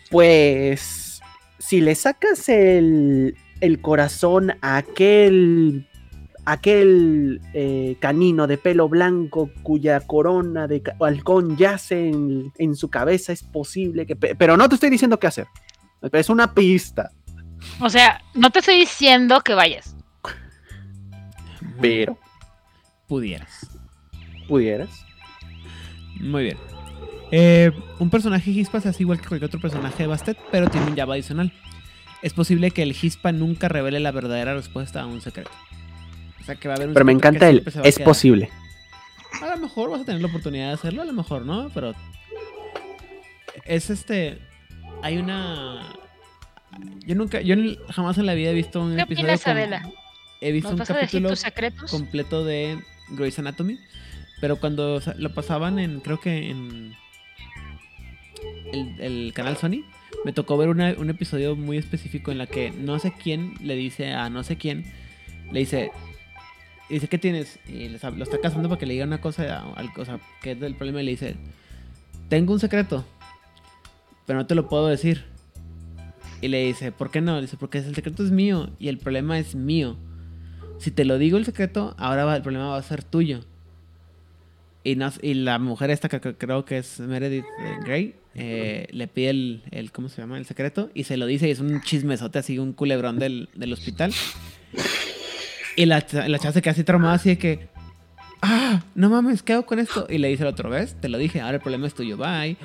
pues, 0.10 1.22
si 1.60 1.82
le 1.82 1.94
sacas 1.96 2.48
el, 2.50 3.36
el 3.62 3.82
corazón 3.82 4.54
a 4.62 4.78
aquel, 4.78 5.88
aquel 6.46 7.42
eh, 7.54 7.96
canino 8.00 8.48
de 8.48 8.58
pelo 8.58 8.88
blanco 8.90 9.50
cuya 9.64 10.00
corona 10.02 10.68
de 10.68 10.82
halcón 11.00 11.58
yace 11.58 12.10
en, 12.10 12.52
en 12.58 12.76
su 12.76 12.90
cabeza, 12.90 13.34
es 13.34 13.44
posible 13.44 14.06
que... 14.06 14.16
pe- 14.16 14.36
Pero 14.36 14.58
no 14.58 14.68
te 14.70 14.76
estoy 14.76 14.90
diciendo 14.90 15.20
qué 15.20 15.28
hacer. 15.28 15.48
Es 16.12 16.30
una 16.30 16.54
pista. 16.54 17.12
O 17.80 17.90
sea, 17.90 18.22
no 18.36 18.50
te 18.52 18.60
estoy 18.60 18.76
diciendo 18.80 19.42
que 19.42 19.54
vayas. 19.54 19.96
Pero 21.82 22.18
Pudieras. 23.08 23.68
pudieras. 24.48 24.90
Muy 26.20 26.44
bien. 26.44 26.58
Eh, 27.32 27.72
un 28.00 28.10
personaje 28.10 28.52
Hispa 28.52 28.82
se 28.82 28.90
hace 28.90 29.04
igual 29.04 29.20
que 29.22 29.28
cualquier 29.28 29.48
otro 29.48 29.60
personaje 29.60 30.04
de 30.04 30.08
Bastet, 30.08 30.38
pero 30.52 30.70
tiene 30.70 30.88
un 30.88 30.96
Java 30.96 31.14
adicional. 31.14 31.52
Es 32.22 32.34
posible 32.34 32.72
que 32.72 32.84
el 32.84 32.96
Hispa 33.00 33.32
nunca 33.32 33.68
revele 33.70 34.00
la 34.00 34.12
verdadera 34.12 34.56
respuesta 34.56 35.02
a 35.02 35.06
un 35.06 35.22
secreto. 35.22 35.52
O 36.42 36.44
sea 36.44 36.56
que 36.56 36.68
va 36.68 36.74
a 36.74 36.78
haber 36.78 36.88
un 36.88 36.94
Pero 36.94 37.06
me 37.06 37.12
encanta 37.12 37.50
el... 37.50 37.64
Es 37.84 38.00
posible. 38.00 38.50
A 39.42 39.56
lo 39.56 39.58
mejor 39.58 39.90
vas 39.92 40.02
a 40.02 40.06
tener 40.06 40.22
la 40.22 40.28
oportunidad 40.28 40.68
de 40.68 40.74
hacerlo, 40.74 41.02
a 41.02 41.06
lo 41.06 41.14
mejor 41.14 41.46
no, 41.46 41.70
pero. 41.74 41.94
Es 43.66 43.90
este. 43.90 44.40
Hay 45.04 45.18
una. 45.18 45.94
Yo 47.06 47.16
nunca. 47.16 47.42
Yo 47.42 47.56
jamás 47.90 48.18
en 48.18 48.26
la 48.26 48.34
vida 48.34 48.50
he 48.50 48.54
visto 48.54 48.82
un 48.82 48.96
¿Qué 48.96 49.02
episodio. 49.02 49.34
opinas, 49.34 49.48
Adela? 49.48 49.92
He 50.42 50.52
visto 50.52 50.70
¿Nos 50.70 50.74
un 50.74 50.80
vas 50.80 50.90
a 50.92 50.94
decir 50.94 51.24
capítulo 51.24 51.88
completo 51.90 52.46
de 52.46 52.80
Grey's 53.10 53.38
Anatomy. 53.40 53.78
Pero 54.42 54.56
cuando 54.56 55.02
lo 55.18 55.34
pasaban 55.34 55.80
en. 55.80 56.00
Creo 56.00 56.20
que 56.20 56.50
en. 56.50 56.96
El, 58.72 58.96
el 59.00 59.34
canal 59.34 59.58
Sony. 59.58 59.84
Me 60.26 60.34
tocó 60.34 60.58
ver 60.58 60.70
un 60.70 61.10
episodio 61.10 61.56
muy 61.56 61.78
específico 61.78 62.32
en 62.32 62.38
la 62.38 62.48
que 62.48 62.72
no 62.72 63.00
sé 63.00 63.14
quién 63.22 63.54
le 63.62 63.76
dice 63.76 64.14
a 64.14 64.30
no 64.30 64.44
sé 64.44 64.58
quién. 64.58 64.86
Le 65.52 65.60
dice. 65.60 65.92
Dice, 66.90 67.10
¿qué 67.10 67.18
tienes? 67.18 67.60
Y 67.68 67.90
les 67.90 68.02
lo 68.02 68.24
está 68.24 68.40
casando 68.40 68.70
para 68.70 68.80
que 68.80 68.86
le 68.86 68.94
diga 68.94 69.06
una 69.06 69.20
cosa, 69.20 69.66
al 69.76 69.92
cosa 69.92 70.20
que 70.42 70.52
es 70.52 70.60
del 70.60 70.76
problema. 70.76 71.02
Y 71.02 71.06
le 71.06 71.12
dice, 71.12 71.36
tengo 72.30 72.54
un 72.54 72.60
secreto, 72.62 73.04
pero 74.26 74.40
no 74.40 74.48
te 74.48 74.56
lo 74.56 74.70
puedo 74.70 74.88
decir. 74.88 75.26
Y 76.42 76.48
le 76.48 76.66
dice, 76.66 76.92
¿por 76.92 77.12
qué 77.12 77.20
no? 77.20 77.36
Le 77.36 77.42
dice, 77.42 77.58
porque 77.58 77.80
el 77.80 77.96
secreto 77.96 78.24
es 78.24 78.32
mío 78.32 78.70
y 78.80 78.88
el 78.88 79.00
problema 79.00 79.38
es 79.38 79.56
mío. 79.56 79.98
Si 80.80 80.92
te 80.92 81.06
lo 81.06 81.18
digo 81.18 81.38
el 81.38 81.46
secreto, 81.46 81.96
ahora 81.98 82.36
el 82.36 82.42
problema 82.42 82.68
va 82.68 82.78
a 82.78 82.84
ser 82.84 83.04
tuyo. 83.04 83.42
Y, 84.88 84.96
no- 84.96 85.12
y 85.22 85.34
la 85.34 85.60
mujer 85.60 85.90
esta, 85.90 86.08
que, 86.08 86.20
creo 86.36 86.64
que 86.64 86.78
es 86.78 87.00
Meredith 87.02 87.44
eh, 87.60 87.76
Grey, 87.84 88.16
eh, 88.36 88.88
le 88.92 89.08
pide 89.08 89.30
el, 89.32 89.64
el, 89.72 89.92
¿cómo 89.92 90.08
se 90.08 90.22
llama? 90.22 90.38
El 90.38 90.46
secreto 90.46 90.90
y 90.94 91.04
se 91.04 91.18
lo 91.18 91.26
dice 91.26 91.48
y 91.48 91.52
es 91.52 91.60
un 91.60 91.82
chismesote 91.82 92.40
así, 92.40 92.58
un 92.58 92.72
culebrón 92.72 93.20
del, 93.20 93.50
del 93.56 93.74
hospital. 93.74 94.14
Y 95.76 95.86
la, 95.88 96.06
la 96.28 96.40
chava 96.40 96.54
se 96.54 96.62
queda 96.62 96.72
así 96.72 96.84
traumada 96.86 97.16
así 97.16 97.30
de 97.30 97.38
que, 97.38 97.68
ah, 98.42 98.82
no 98.96 99.10
mames, 99.10 99.44
¿qué 99.44 99.54
hago 99.54 99.66
con 99.66 99.80
esto? 99.80 100.08
Y 100.10 100.20
le 100.20 100.30
dice 100.30 100.44
el 100.44 100.50
otro, 100.50 100.70
¿ves? 100.70 100.96
Te 101.02 101.10
lo 101.10 101.18
dije, 101.18 101.42
ahora 101.42 101.56
el 101.56 101.62
problema 101.62 101.86
es 101.88 101.94
tuyo, 101.94 102.16
bye. 102.16 102.56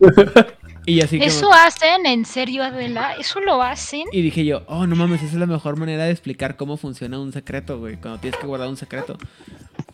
Y 0.86 1.00
así 1.00 1.16
como- 1.18 1.28
¿Eso 1.28 1.50
hacen? 1.50 2.04
¿En 2.04 2.26
serio, 2.26 2.62
Adela? 2.62 3.14
¿Eso 3.14 3.40
lo 3.40 3.62
hacen? 3.62 4.02
y 4.12 4.20
dije 4.20 4.44
yo, 4.44 4.64
oh, 4.66 4.86
no 4.86 4.96
mames, 4.96 5.22
esa 5.22 5.32
es 5.32 5.38
la 5.38 5.46
mejor 5.46 5.78
manera 5.78 6.04
de 6.04 6.10
explicar 6.10 6.56
cómo 6.56 6.76
funciona 6.76 7.18
un 7.18 7.32
secreto, 7.32 7.78
güey. 7.78 7.96
Cuando 7.96 8.20
tienes 8.20 8.38
que 8.38 8.46
guardar 8.46 8.68
un 8.68 8.76
secreto. 8.76 9.16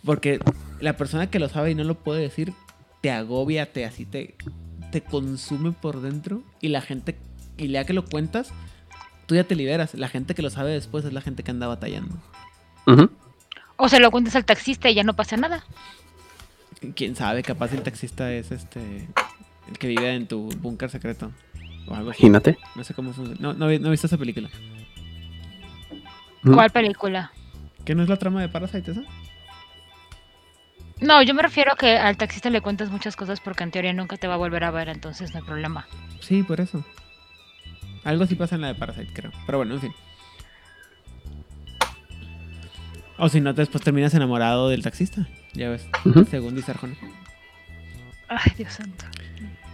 Porque 0.05 0.40
la 0.81 0.97
persona 0.97 1.28
que 1.28 1.39
lo 1.39 1.48
sabe 1.48 1.70
y 1.72 1.74
no 1.74 1.85
lo 1.85 1.94
puede 1.94 2.20
decir, 2.22 2.52
te 3.01 3.10
agobia, 3.10 3.72
te 3.72 3.85
así, 3.85 4.05
te, 4.06 4.35
te 4.93 5.02
consume 5.02 5.72
por 5.72 6.01
dentro. 6.01 6.43
Y 6.60 6.68
la 6.68 6.81
gente, 6.81 7.18
y 7.59 7.68
ya 7.68 7.85
que 7.85 7.93
lo 7.93 8.05
cuentas, 8.05 8.52
tú 9.27 9.35
ya 9.35 9.44
te 9.44 9.55
liberas. 9.55 9.94
La 9.94 10.09
gente 10.09 10.35
que 10.35 10.43
lo 10.43 10.51
sabe 10.51 10.70
después 10.72 11.05
es 11.05 11.12
la 11.12 11.20
gente 11.20 11.43
que 11.43 11.51
anda 11.51 11.66
batallando. 11.66 12.14
O 13.77 13.89
se 13.89 14.01
lo 14.01 14.10
cuentas 14.10 14.36
al 14.36 14.44
taxista 14.44 14.90
y 14.90 14.94
ya 14.94 15.05
no 15.05 15.14
pasa 15.14 15.36
nada. 15.36 15.64
Quién 16.94 17.14
sabe, 17.16 17.43
capaz 17.43 17.72
el 17.72 17.82
taxista 17.82 18.32
es 18.32 18.51
este. 18.52 19.09
El 19.68 19.78
que 19.78 19.89
vive 19.89 20.14
en 20.14 20.27
tu 20.27 20.48
búnker 20.59 20.90
secreto. 20.90 21.31
O 21.86 21.94
algo 21.94 22.10
así. 22.10 22.27
Imagínate. 22.27 22.59
No 22.74 22.85
sé 22.85 22.94
cómo 22.94 23.12
funciona. 23.12 23.39
No, 23.40 23.52
no, 23.52 23.70
he- 23.70 23.78
no 23.78 23.89
he 23.89 23.90
visto 23.90 24.06
esa 24.06 24.16
película. 24.18 24.48
¿Cuál 26.43 26.70
película? 26.70 27.32
¿Qué 27.85 27.94
no 27.94 28.02
es 28.02 28.09
la 28.09 28.16
trama 28.16 28.40
de 28.40 28.48
Parasite 28.48 28.90
esa? 28.93 29.02
No, 31.01 31.22
yo 31.22 31.32
me 31.35 31.43
refiero 31.43 31.72
a 31.72 31.77
que 31.77 31.97
al 31.97 32.16
taxista 32.16 32.51
le 32.51 32.60
cuentas 32.60 32.90
muchas 32.90 33.16
cosas 33.16 33.40
porque 33.40 33.64
en 33.64 33.70
teoría 33.70 33.93
nunca 33.93 34.16
te 34.16 34.27
va 34.28 34.35
a 34.35 34.36
volver 34.39 34.64
a 34.64 34.70
ver, 34.70 34.89
entonces 34.89 35.32
no 35.32 35.40
hay 35.40 35.47
problema. 35.47 35.86
Sí, 36.20 36.43
por 36.43 36.60
eso. 36.60 36.85
Algo 38.05 38.24
así 38.24 38.35
pasa 38.35 38.55
en 38.56 38.60
la 38.62 38.68
de 38.68 38.74
Parasite, 38.74 39.12
creo. 39.12 39.31
Pero 39.47 39.59
bueno, 39.59 39.74
en 39.74 39.81
fin. 39.81 39.93
O 43.18 43.28
si 43.28 43.40
no, 43.40 43.52
después 43.52 43.82
terminas 43.85 44.14
enamorado 44.14 44.68
del 44.68 44.82
taxista. 44.82 45.27
Ya 45.52 45.68
ves, 45.68 45.86
según 46.31 46.55
dice 46.55 46.70
Arjona. 46.70 46.94
Ay, 48.28 48.52
Dios 48.56 48.72
santo. 48.72 49.05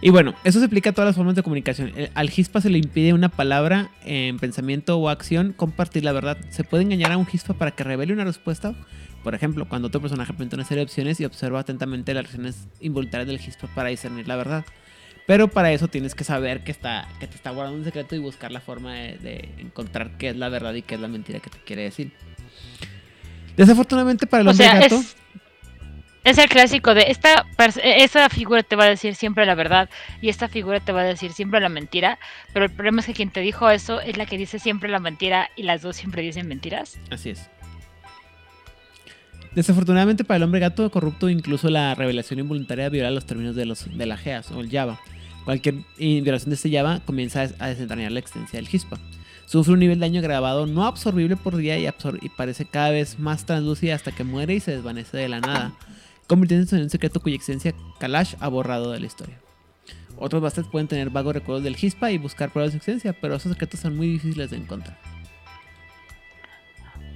Y 0.01 0.09
bueno, 0.09 0.33
eso 0.43 0.59
se 0.59 0.65
aplica 0.65 0.89
a 0.89 0.93
todas 0.93 1.07
las 1.09 1.15
formas 1.15 1.35
de 1.35 1.43
comunicación. 1.43 1.91
El- 1.95 2.11
Al 2.13 2.29
gispa 2.29 2.61
se 2.61 2.69
le 2.69 2.77
impide 2.77 3.13
una 3.13 3.29
palabra 3.29 3.89
en 4.03 4.37
pensamiento 4.37 4.97
o 4.97 5.09
acción 5.09 5.53
compartir 5.53 6.03
la 6.03 6.11
verdad. 6.11 6.37
Se 6.49 6.63
puede 6.63 6.83
engañar 6.83 7.11
a 7.11 7.17
un 7.17 7.25
gispa 7.25 7.53
para 7.53 7.71
que 7.71 7.83
revele 7.83 8.13
una 8.13 8.23
respuesta. 8.25 8.73
Por 9.27 9.35
ejemplo, 9.35 9.67
cuando 9.67 9.89
otro 9.89 9.99
personaje 9.99 10.31
presenta 10.31 10.55
una 10.55 10.63
serie 10.63 10.77
de 10.77 10.83
opciones 10.85 11.19
y 11.19 11.25
observa 11.25 11.59
atentamente 11.59 12.13
las 12.13 12.23
reacciones 12.23 12.65
involuntarias 12.79 13.27
del 13.27 13.39
gispa 13.39 13.67
para 13.75 13.89
discernir 13.89 14.25
la 14.25 14.37
verdad. 14.37 14.63
Pero 15.25 15.49
para 15.49 15.69
eso 15.73 15.89
tienes 15.89 16.15
que 16.15 16.23
saber 16.23 16.63
que, 16.63 16.71
está, 16.71 17.09
que 17.19 17.27
te 17.27 17.35
está 17.35 17.49
guardando 17.49 17.77
un 17.77 17.83
secreto 17.83 18.15
y 18.15 18.19
buscar 18.19 18.53
la 18.53 18.61
forma 18.61 18.93
de, 18.93 19.17
de 19.17 19.49
encontrar 19.57 20.11
qué 20.17 20.29
es 20.29 20.37
la 20.37 20.47
verdad 20.47 20.73
y 20.75 20.81
qué 20.81 20.95
es 20.95 21.01
la 21.01 21.09
mentira 21.09 21.41
que 21.41 21.49
te 21.49 21.57
quiere 21.57 21.81
decir. 21.81 22.13
Desafortunadamente 23.57 24.27
para 24.27 24.43
el 24.43 24.47
O 24.47 24.51
hombre 24.51 24.65
sea, 24.65 24.79
gato... 24.79 24.95
es, 24.95 25.17
es 26.23 26.37
el 26.37 26.47
clásico 26.47 26.93
de 26.93 27.11
esta 27.11 27.45
esa 27.83 28.29
figura 28.29 28.63
te 28.63 28.77
va 28.77 28.85
a 28.85 28.89
decir 28.89 29.13
siempre 29.13 29.45
la 29.45 29.55
verdad 29.55 29.89
y 30.21 30.29
esta 30.29 30.47
figura 30.47 30.79
te 30.79 30.93
va 30.93 31.01
a 31.01 31.03
decir 31.03 31.33
siempre 31.33 31.59
la 31.59 31.67
mentira, 31.67 32.17
pero 32.53 32.63
el 32.63 32.71
problema 32.71 33.01
es 33.01 33.07
que 33.07 33.13
quien 33.13 33.31
te 33.31 33.41
dijo 33.41 33.69
eso 33.69 33.99
es 33.99 34.15
la 34.15 34.25
que 34.25 34.37
dice 34.37 34.57
siempre 34.57 34.87
la 34.87 34.99
mentira 34.99 35.49
y 35.57 35.63
las 35.63 35.81
dos 35.81 35.97
siempre 35.97 36.21
dicen 36.21 36.47
mentiras. 36.47 36.97
Así 37.11 37.31
es. 37.31 37.49
Desafortunadamente 39.57 40.23
para 40.23 40.37
el 40.37 40.43
hombre 40.43 40.59
gato 40.59 40.87
corrupto, 40.91 41.31
incluso 41.31 41.71
la 41.71 41.95
revelación 41.95 42.39
involuntaria 42.39 42.89
viola 42.89 43.09
los 43.09 43.25
términos 43.25 43.55
de, 43.55 43.65
los, 43.65 43.85
de 43.91 44.05
la 44.05 44.15
GEAS 44.15 44.51
o 44.51 44.61
el 44.61 44.69
Java. 44.69 44.99
Cualquier 45.45 45.77
violación 45.97 46.51
de 46.51 46.55
este 46.57 46.71
Java 46.71 46.99
comienza 47.03 47.41
a, 47.57 47.67
desentrañar 47.69 48.11
la 48.11 48.19
existencia 48.19 48.59
del 48.59 48.67
Gispa. 48.67 48.99
Sufre 49.47 49.73
un 49.73 49.79
nivel 49.79 49.99
de 49.99 50.05
daño 50.05 50.19
agravado 50.19 50.67
no 50.67 50.85
absorbible 50.85 51.37
por 51.37 51.57
día 51.57 51.75
y, 51.79 51.87
absor- 51.87 52.19
y 52.21 52.29
parece 52.29 52.65
cada 52.65 52.91
vez 52.91 53.17
más 53.17 53.47
translúcida 53.47 53.95
hasta 53.95 54.11
que 54.11 54.23
muere 54.23 54.53
y 54.53 54.59
se 54.59 54.73
desvanece 54.73 55.17
de 55.17 55.27
la 55.27 55.39
nada, 55.39 55.73
convirtiéndose 56.27 56.75
en 56.75 56.83
un 56.83 56.91
secreto 56.91 57.19
cuya 57.19 57.37
existencia 57.37 57.73
Kalash 57.99 58.35
ha 58.39 58.49
borrado 58.49 58.91
de 58.91 58.99
la 58.99 59.07
historia. 59.07 59.39
Otros 60.17 60.39
bastards 60.39 60.69
pueden 60.69 60.87
tener 60.87 61.09
vagos 61.09 61.33
recuerdos 61.33 61.63
del 61.63 61.77
Gispa 61.77 62.11
y 62.11 62.19
buscar 62.19 62.51
pruebas 62.51 62.73
de 62.73 62.73
su 62.73 62.77
existencia, 62.77 63.19
pero 63.19 63.33
esos 63.33 63.53
secretos 63.53 63.79
son 63.79 63.97
muy 63.97 64.05
difíciles 64.07 64.51
de 64.51 64.57
encontrar. 64.57 64.99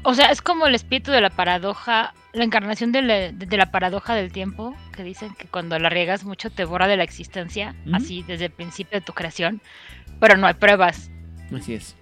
O 0.01 0.15
sea, 0.15 0.31
es 0.31 0.41
como 0.41 0.65
el 0.65 0.73
espíritu 0.73 1.11
de 1.11 1.21
la 1.21 1.29
paradoja, 1.29 2.15
la 2.33 2.43
encarnación 2.43 2.91
de 2.91 3.01
la, 3.01 3.31
de 3.31 3.57
la 3.57 3.71
paradoja 3.71 4.15
del 4.15 4.31
tiempo, 4.31 4.75
que 4.95 5.03
dicen 5.03 5.33
que 5.37 5.47
cuando 5.47 5.77
la 5.79 5.89
riegas 5.89 6.23
mucho 6.23 6.49
te 6.49 6.65
borra 6.65 6.87
de 6.87 6.97
la 6.97 7.03
existencia, 7.03 7.75
así 7.91 8.23
desde 8.27 8.45
el 8.45 8.51
principio 8.51 8.99
de 8.99 9.05
tu 9.05 9.13
creación, 9.13 9.61
pero 10.19 10.37
no 10.37 10.47
hay 10.47 10.53
pruebas. 10.53 11.09
Así 11.53 11.73
es. 11.73 11.95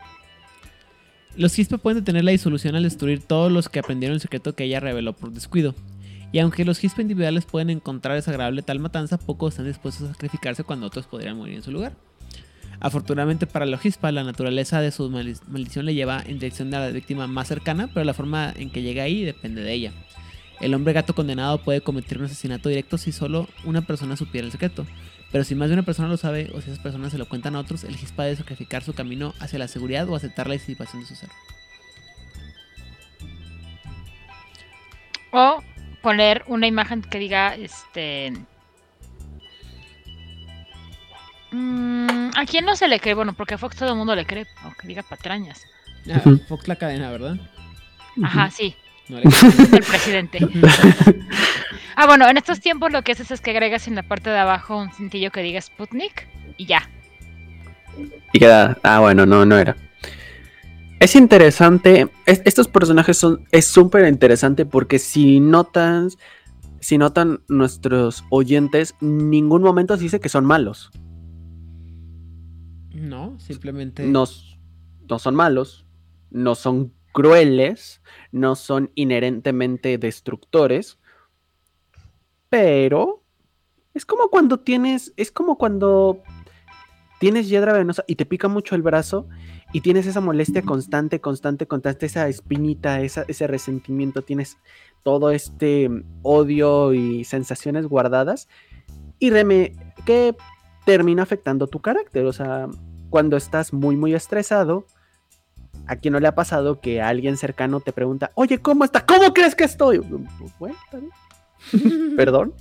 Los 1.35 1.53
Gispa 1.55 1.77
pueden 1.77 1.99
detener 1.99 2.23
la 2.23 2.31
disolución 2.31 2.75
al 2.75 2.83
destruir 2.83 3.21
todos 3.23 3.51
los 3.51 3.69
que 3.69 3.79
aprendieron 3.79 4.15
el 4.15 4.21
secreto 4.21 4.55
que 4.55 4.65
ella 4.65 4.79
reveló 4.79 5.13
por 5.13 5.31
descuido. 5.31 5.73
Y 6.31 6.39
aunque 6.39 6.65
los 6.65 6.77
Gispa 6.77 7.01
individuales 7.01 7.45
pueden 7.45 7.69
encontrar 7.71 8.15
desagradable 8.15 8.61
tal 8.61 8.79
matanza, 8.79 9.17
pocos 9.17 9.53
están 9.53 9.65
dispuestos 9.65 10.09
a 10.09 10.13
sacrificarse 10.13 10.63
cuando 10.63 10.85
otros 10.85 11.07
podrían 11.07 11.37
morir 11.37 11.55
en 11.55 11.63
su 11.63 11.71
lugar. 11.71 11.93
Afortunadamente 12.81 13.47
para 13.47 13.65
los 13.65 13.79
Gispa, 13.81 14.11
la 14.11 14.23
naturaleza 14.23 14.79
de 14.79 14.91
su 14.91 15.09
maldi- 15.09 15.41
maldición 15.47 15.85
le 15.85 15.95
lleva 15.95 16.21
en 16.25 16.39
dirección 16.39 16.69
de 16.71 16.77
la 16.77 16.89
víctima 16.89 17.25
más 17.27 17.47
cercana, 17.47 17.89
pero 17.93 18.03
la 18.03 18.13
forma 18.13 18.53
en 18.55 18.69
que 18.69 18.81
llega 18.81 19.03
ahí 19.03 19.23
depende 19.23 19.61
de 19.63 19.73
ella. 19.73 19.93
El 20.59 20.73
hombre 20.73 20.93
gato 20.93 21.15
condenado 21.15 21.59
puede 21.59 21.81
cometer 21.81 22.17
un 22.17 22.25
asesinato 22.25 22.69
directo 22.69 22.97
si 22.97 23.11
solo 23.11 23.47
una 23.63 23.81
persona 23.81 24.17
supiera 24.17 24.45
el 24.45 24.51
secreto. 24.51 24.85
Pero 25.31 25.43
si 25.43 25.55
más 25.55 25.69
de 25.69 25.75
una 25.75 25.83
persona 25.83 26.07
lo 26.07 26.17
sabe 26.17 26.51
o 26.53 26.61
si 26.61 26.69
esas 26.69 26.83
personas 26.83 27.11
se 27.11 27.17
lo 27.17 27.29
cuentan 27.29 27.55
a 27.55 27.59
otros, 27.59 27.83
el 27.83 27.95
Gispa 27.95 28.23
debe 28.23 28.35
sacrificar 28.35 28.83
su 28.83 28.93
camino 28.93 29.33
hacia 29.39 29.59
la 29.59 29.67
seguridad 29.67 30.09
o 30.09 30.15
aceptar 30.15 30.47
la 30.47 30.53
disipación 30.53 31.01
de 31.01 31.07
su 31.07 31.15
ser. 31.15 31.29
O 35.31 35.61
poner 36.01 36.43
una 36.47 36.67
imagen 36.67 37.03
que 37.03 37.19
diga, 37.19 37.55
este... 37.55 38.33
mm, 41.51 42.31
¿A 42.35 42.45
quién 42.45 42.65
no 42.65 42.75
se 42.75 42.87
le 42.87 42.99
cree? 42.99 43.13
Bueno, 43.13 43.33
porque 43.33 43.53
a 43.53 43.57
Fox 43.59 43.77
todo 43.77 43.91
el 43.91 43.97
mundo 43.97 44.15
le 44.15 44.25
cree, 44.25 44.47
aunque 44.63 44.87
diga 44.87 45.03
patrañas. 45.03 45.63
Ah. 46.11 46.21
Fox 46.47 46.67
la 46.67 46.75
cadena, 46.77 47.11
¿verdad? 47.11 47.37
Ajá, 48.23 48.49
sí, 48.49 48.75
No 49.09 49.17
le- 49.17 49.23
el 49.77 49.83
presidente. 49.83 50.39
Ah, 51.95 52.05
bueno, 52.05 52.27
en 52.29 52.37
estos 52.37 52.59
tiempos 52.61 52.91
lo 52.91 53.01
que 53.03 53.11
haces 53.13 53.31
es 53.31 53.41
que 53.41 53.51
agregas 53.51 53.87
en 53.87 53.95
la 53.95 54.03
parte 54.03 54.29
de 54.29 54.37
abajo 54.37 54.77
un 54.77 54.91
cintillo 54.91 55.31
que 55.31 55.41
diga 55.41 55.59
Sputnik 55.59 56.27
y 56.57 56.65
ya. 56.65 56.89
Y 58.31 58.39
queda. 58.39 58.77
Ah, 58.83 58.99
bueno, 58.99 59.25
no, 59.25 59.45
no 59.45 59.57
era. 59.57 59.75
Es 60.99 61.15
interesante. 61.15 62.09
es- 62.25 62.41
estos 62.45 62.67
personajes 62.67 63.17
son. 63.17 63.45
Es 63.51 63.65
súper 63.65 64.07
interesante 64.07 64.65
porque 64.65 64.99
si 64.99 65.39
notas. 65.39 66.17
Si 66.81 66.97
notan 66.97 67.41
nuestros 67.49 68.23
oyentes, 68.29 68.95
ningún 69.01 69.61
momento 69.63 69.97
se 69.97 70.03
dice 70.03 70.19
que 70.21 70.29
son 70.29 70.45
malos. 70.45 70.91
no, 72.93 73.37
simplemente. 73.39 74.03
No, 74.05 74.25
no 75.09 75.19
son 75.19 75.35
malos. 75.35 75.85
No 76.31 76.55
son 76.55 76.93
crueles. 77.11 78.01
No 78.31 78.55
son 78.55 78.91
inherentemente 78.95 79.97
destructores. 79.97 80.97
Pero. 82.49 83.23
Es 83.93 84.05
como 84.05 84.29
cuando 84.29 84.59
tienes. 84.59 85.13
Es 85.17 85.31
como 85.31 85.57
cuando 85.57 86.21
tienes 87.19 87.49
hiedra 87.49 87.73
venenosa 87.73 88.03
y 88.07 88.15
te 88.15 88.25
pica 88.25 88.47
mucho 88.47 88.75
el 88.75 88.81
brazo 88.81 89.27
y 89.73 89.81
tienes 89.81 90.05
esa 90.07 90.21
molestia 90.21 90.61
constante, 90.61 91.19
constante, 91.19 91.67
constante, 91.67 92.05
esa 92.05 92.27
espinita, 92.29 93.01
esa- 93.01 93.25
ese 93.27 93.45
resentimiento, 93.45 94.21
tienes 94.21 94.57
todo 95.03 95.29
este 95.31 95.89
odio 96.21 96.93
y 96.93 97.25
sensaciones 97.25 97.87
guardadas 97.87 98.47
y 99.19 99.31
reme- 99.31 99.73
que 100.05 100.33
termina 100.85 101.23
afectando 101.23 101.67
tu 101.67 101.81
carácter. 101.81 102.25
O 102.25 102.31
sea, 102.33 102.67
cuando 103.09 103.35
estás 103.35 103.73
muy, 103.73 103.97
muy 103.97 104.13
estresado, 104.13 104.85
¿a 105.89 105.95
quién 105.95 106.11
no 106.11 106.19
le 106.19 106.27
ha 106.27 106.35
pasado 106.35 106.79
que 106.81 107.01
alguien 107.01 107.35
cercano 107.35 107.79
te 107.79 107.91
pregunta, 107.91 108.29
oye, 108.35 108.59
¿cómo 108.59 108.83
está? 108.85 109.05
¿Cómo 109.07 109.33
crees 109.33 109.55
que 109.55 109.63
estoy? 109.63 109.97
Bueno, 109.97 110.75
está 110.85 110.99
bien. 110.99 112.15
Perdón. 112.15 112.53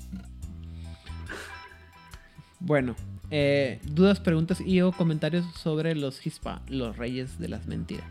Bueno, 2.59 2.96
eh, 3.30 3.80
dudas, 3.84 4.18
preguntas 4.18 4.62
y 4.62 4.80
o 4.80 4.92
comentarios 4.92 5.44
sobre 5.55 5.94
los 5.94 6.26
Hispa, 6.26 6.62
los 6.68 6.96
reyes 6.96 7.38
de 7.38 7.48
las 7.48 7.66
mentiras. 7.66 8.06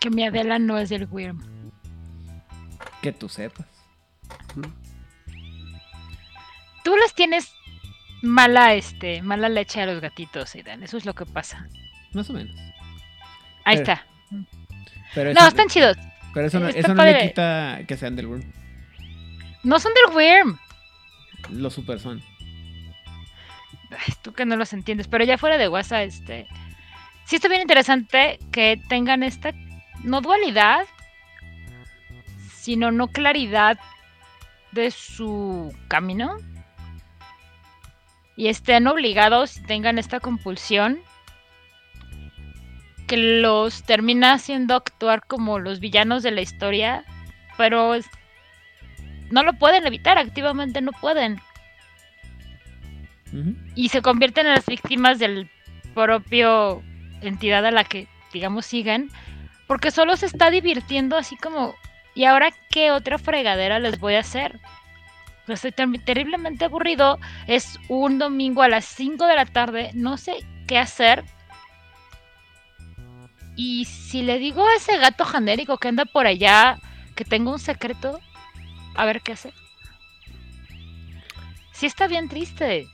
Que 0.00 0.10
mi 0.10 0.24
Adela 0.24 0.58
no 0.58 0.76
es 0.76 0.88
del 0.88 1.06
Wyrm. 1.08 1.40
Que 3.00 3.12
tú 3.12 3.28
sepas. 3.28 3.66
Tú 6.82 6.96
les 6.96 7.14
tienes 7.14 7.52
mala, 8.22 8.74
este, 8.74 9.22
mala 9.22 9.48
leche 9.48 9.80
a 9.80 9.86
los 9.86 10.00
gatitos, 10.00 10.52
Aidan. 10.56 10.82
Eso 10.82 10.96
es 10.96 11.06
lo 11.06 11.14
que 11.14 11.26
pasa. 11.26 11.68
Más 12.12 12.28
o 12.28 12.32
menos. 12.32 12.56
Ahí 13.64 13.76
Pero- 13.76 13.92
está. 13.92 14.06
Pero 15.14 15.34
No, 15.34 15.46
están 15.46 15.68
chidos. 15.68 15.96
pero 16.34 16.46
eso 16.46 16.58
no, 16.60 16.68
está 16.68 16.80
eso 16.80 16.94
no 16.94 17.04
le 17.04 17.28
quita 17.28 17.80
que 17.86 17.96
sean 17.96 18.16
del 18.16 18.26
Worm. 18.26 18.42
No 19.62 19.78
son 19.78 19.92
del 19.94 20.14
Worm. 20.14 20.58
Los 21.50 21.74
super 21.74 22.00
son. 22.00 22.22
Ay, 23.90 24.14
tú 24.22 24.32
que 24.32 24.46
no 24.46 24.56
los 24.56 24.72
entiendes, 24.72 25.08
pero 25.08 25.24
ya 25.24 25.38
fuera 25.38 25.58
de 25.58 25.68
WhatsApp, 25.68 26.06
este. 26.06 26.46
Sí 27.26 27.36
está 27.36 27.48
bien 27.48 27.60
interesante 27.62 28.38
que 28.50 28.80
tengan 28.88 29.22
esta 29.22 29.52
no 30.02 30.20
dualidad, 30.20 30.86
sino 32.54 32.90
no 32.90 33.08
claridad 33.08 33.78
de 34.72 34.90
su 34.90 35.72
camino. 35.88 36.36
Y 38.34 38.48
estén 38.48 38.86
obligados 38.86 39.58
y 39.58 39.62
tengan 39.64 39.98
esta 39.98 40.18
compulsión 40.18 41.00
que 43.12 43.18
los 43.18 43.82
termina 43.82 44.32
haciendo 44.32 44.74
actuar 44.74 45.26
como 45.26 45.58
los 45.58 45.80
villanos 45.80 46.22
de 46.22 46.30
la 46.30 46.40
historia, 46.40 47.04
pero 47.58 47.94
es- 47.94 48.06
no 49.30 49.42
lo 49.42 49.52
pueden 49.52 49.86
evitar, 49.86 50.16
activamente 50.16 50.80
no 50.80 50.92
pueden. 50.92 51.38
Y 53.74 53.90
se 53.90 54.00
convierten 54.00 54.46
en 54.46 54.54
las 54.54 54.64
víctimas 54.64 55.18
del 55.18 55.50
propio 55.92 56.82
entidad 57.20 57.66
a 57.66 57.70
la 57.70 57.84
que 57.84 58.08
digamos 58.32 58.64
siguen 58.64 59.10
porque 59.66 59.90
solo 59.90 60.16
se 60.16 60.24
está 60.24 60.50
divirtiendo 60.50 61.18
así 61.18 61.36
como 61.36 61.74
y 62.14 62.24
ahora 62.24 62.48
qué 62.70 62.92
otra 62.92 63.18
fregadera 63.18 63.78
les 63.78 64.00
voy 64.00 64.14
a 64.14 64.20
hacer 64.20 64.58
estoy 65.48 65.72
ter- 65.72 66.02
terriblemente 66.06 66.64
aburrido 66.64 67.18
es 67.46 67.78
un 67.88 68.18
domingo 68.18 68.62
a 68.62 68.68
las 68.70 68.86
5 68.86 69.26
de 69.26 69.36
la 69.36 69.44
tarde 69.44 69.90
no 69.92 70.16
sé 70.16 70.32
qué 70.66 70.78
hacer 70.78 71.24
y 73.62 73.84
si 73.84 74.22
le 74.22 74.40
digo 74.40 74.66
a 74.66 74.74
ese 74.74 74.98
gato 74.98 75.24
genérico 75.24 75.78
que 75.78 75.86
anda 75.86 76.04
por 76.04 76.26
allá 76.26 76.80
que 77.14 77.24
tengo 77.24 77.52
un 77.52 77.60
secreto 77.60 78.18
a 78.96 79.04
ver 79.04 79.20
qué 79.20 79.32
hace 79.32 79.52
sí 81.70 81.86
está 81.86 82.08
bien 82.08 82.28
triste 82.28 82.88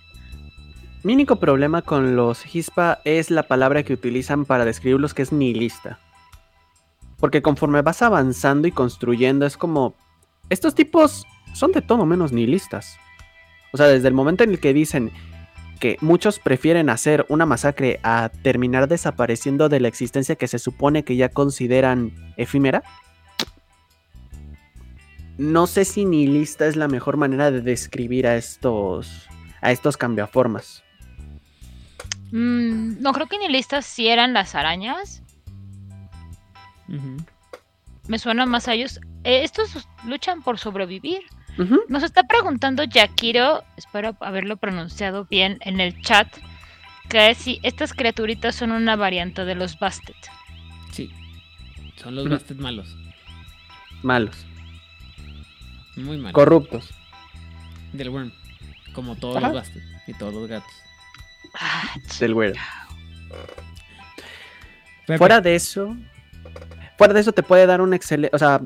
Mi 1.03 1.15
único 1.15 1.37
problema 1.37 1.81
con 1.81 2.17
los 2.17 2.55
Hispa 2.55 3.01
es 3.07 3.31
la 3.31 3.45
palabra 3.45 3.83
que 3.83 3.95
utilizan 3.95 4.45
para 4.45 4.67
describirlos, 4.67 5.15
que 5.15 5.23
es 5.23 5.33
nihilista. 5.33 6.01
Porque 7.19 7.41
conforme 7.41 7.83
vas 7.83 8.03
avanzando 8.03 8.67
y 8.67 8.73
construyendo, 8.73 9.47
es 9.47 9.57
como. 9.57 9.95
Estos 10.51 10.75
tipos 10.75 11.25
son 11.55 11.71
de 11.71 11.83
todo 11.83 12.05
menos 12.05 12.33
nihilistas. 12.33 12.99
O 13.73 13.77
sea, 13.77 13.87
desde 13.87 14.09
el 14.09 14.15
momento 14.15 14.43
en 14.43 14.51
el 14.51 14.59
que 14.59 14.75
dicen 14.75 15.13
que 15.79 15.97
muchos 16.01 16.39
prefieren 16.39 16.91
hacer 16.91 17.25
una 17.29 17.47
masacre 17.47 18.01
a 18.03 18.31
terminar 18.43 18.89
desapareciendo 18.89 19.69
de 19.69 19.81
la 19.81 19.89
existencia 19.89 20.37
que 20.37 20.49
se 20.49 20.59
supone 20.59 21.05
que 21.05 21.17
ya 21.17 21.29
consideran 21.29 22.13
efímera. 22.37 22.83
No 25.39 25.67
sé 25.67 25.85
si 25.85 26.05
nihilista 26.05 26.67
es 26.67 26.77
la 26.77 26.89
mejor 26.89 27.17
manera 27.17 27.51
de 27.51 27.63
describir 27.63 28.27
a 28.27 28.37
estos. 28.37 29.29
a 29.61 29.73
estos 29.73 29.97
cambiaformas. 29.97 30.83
Mm, 32.33 33.01
no 33.01 33.13
creo 33.13 33.27
que 33.27 33.39
ni 33.39 33.49
listas 33.49 33.87
si 33.87 34.09
eran 34.09 34.35
las 34.35 34.55
arañas. 34.55 35.23
Me 38.07 38.19
suena 38.19 38.47
más 38.47 38.69
a 38.69 38.75
ellos. 38.75 39.01
Eh, 39.25 39.45
estos 39.45 39.87
luchan 40.05 40.43
por 40.43 40.59
sobrevivir. 40.59 41.23
Nos 41.89 42.03
está 42.05 42.23
preguntando 42.23 42.85
Yakiro, 42.85 43.65
espero 43.77 44.17
haberlo 44.21 44.57
pronunciado 44.57 45.25
bien 45.25 45.59
en 45.63 45.81
el 45.81 46.01
chat, 46.03 46.29
que 47.09 47.35
si 47.35 47.59
estas 47.63 47.93
criaturitas 47.93 48.55
son 48.55 48.71
una 48.71 48.95
variante 48.95 49.45
de 49.45 49.55
los 49.57 49.79
Bastet. 49.79 50.17
Sí. 50.93 51.11
Son 51.97 52.15
los 52.15 52.27
Ujú. 52.27 52.35
Bastet 52.35 52.59
malos. 52.59 52.95
Malos. 54.03 54.37
Muy 55.97 56.17
malos. 56.17 56.33
Corruptos. 56.33 56.91
Del 57.93 58.11
Worm. 58.11 58.33
Como 58.93 59.17
todos 59.17 59.39
Ajá. 59.39 59.49
los 59.49 59.57
Bastet. 59.57 59.83
Y 60.07 60.15
todos 60.15 60.33
los 60.35 60.47
gatos. 60.49 60.73
Ah, 61.55 61.95
Del. 62.21 62.35
Pepe, 65.07 65.19
Fuera 65.19 65.41
de 65.41 65.55
eso. 65.57 65.97
Fuera 66.97 67.15
de 67.15 67.21
eso 67.21 67.33
te 67.33 67.43
puede 67.43 67.67
dar 67.67 67.81
un 67.81 67.95
excelente. 67.95 68.35
O 68.35 68.39
sea, 68.39 68.61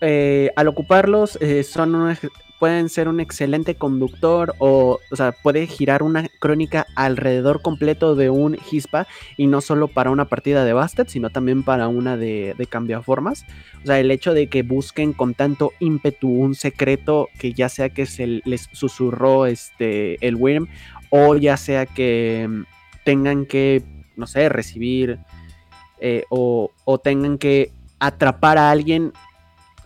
eh, 0.00 0.50
al 0.56 0.68
ocuparlos 0.68 1.38
eh, 1.40 1.62
son 1.62 1.94
un 1.94 2.10
ex- 2.10 2.28
pueden 2.58 2.88
ser 2.88 3.06
un 3.08 3.20
excelente 3.20 3.74
conductor 3.74 4.54
o, 4.58 4.98
o 5.10 5.16
sea, 5.16 5.32
puede 5.42 5.66
girar 5.66 6.02
una 6.02 6.26
crónica 6.40 6.86
alrededor 6.94 7.60
completo 7.60 8.14
de 8.14 8.30
un 8.30 8.56
Hispa 8.70 9.06
y 9.36 9.46
no 9.46 9.60
solo 9.60 9.88
para 9.88 10.10
una 10.10 10.24
partida 10.24 10.64
de 10.64 10.72
Bastet, 10.72 11.08
sino 11.08 11.28
también 11.28 11.62
para 11.64 11.88
una 11.88 12.16
de, 12.16 12.54
de 12.56 12.66
cambiaformas. 12.66 13.44
O 13.82 13.86
sea, 13.86 14.00
el 14.00 14.10
hecho 14.10 14.32
de 14.32 14.46
que 14.46 14.62
busquen 14.62 15.12
con 15.12 15.34
tanto 15.34 15.72
ímpetu 15.80 16.30
un 16.30 16.54
secreto 16.54 17.28
que 17.38 17.52
ya 17.52 17.68
sea 17.68 17.90
que 17.90 18.06
se 18.06 18.40
les 18.46 18.70
susurró 18.72 19.44
este, 19.44 20.16
el 20.26 20.36
Wyrm 20.36 20.66
o 21.10 21.36
ya 21.36 21.58
sea 21.58 21.84
que 21.84 22.46
mm, 22.48 22.62
tengan 23.04 23.44
que, 23.44 23.82
no 24.16 24.26
sé, 24.26 24.48
recibir 24.48 25.18
eh, 26.00 26.24
o, 26.30 26.70
o 26.86 26.98
tengan 26.98 27.36
que 27.36 27.70
atrapar 27.98 28.56
a 28.56 28.70
alguien 28.70 29.12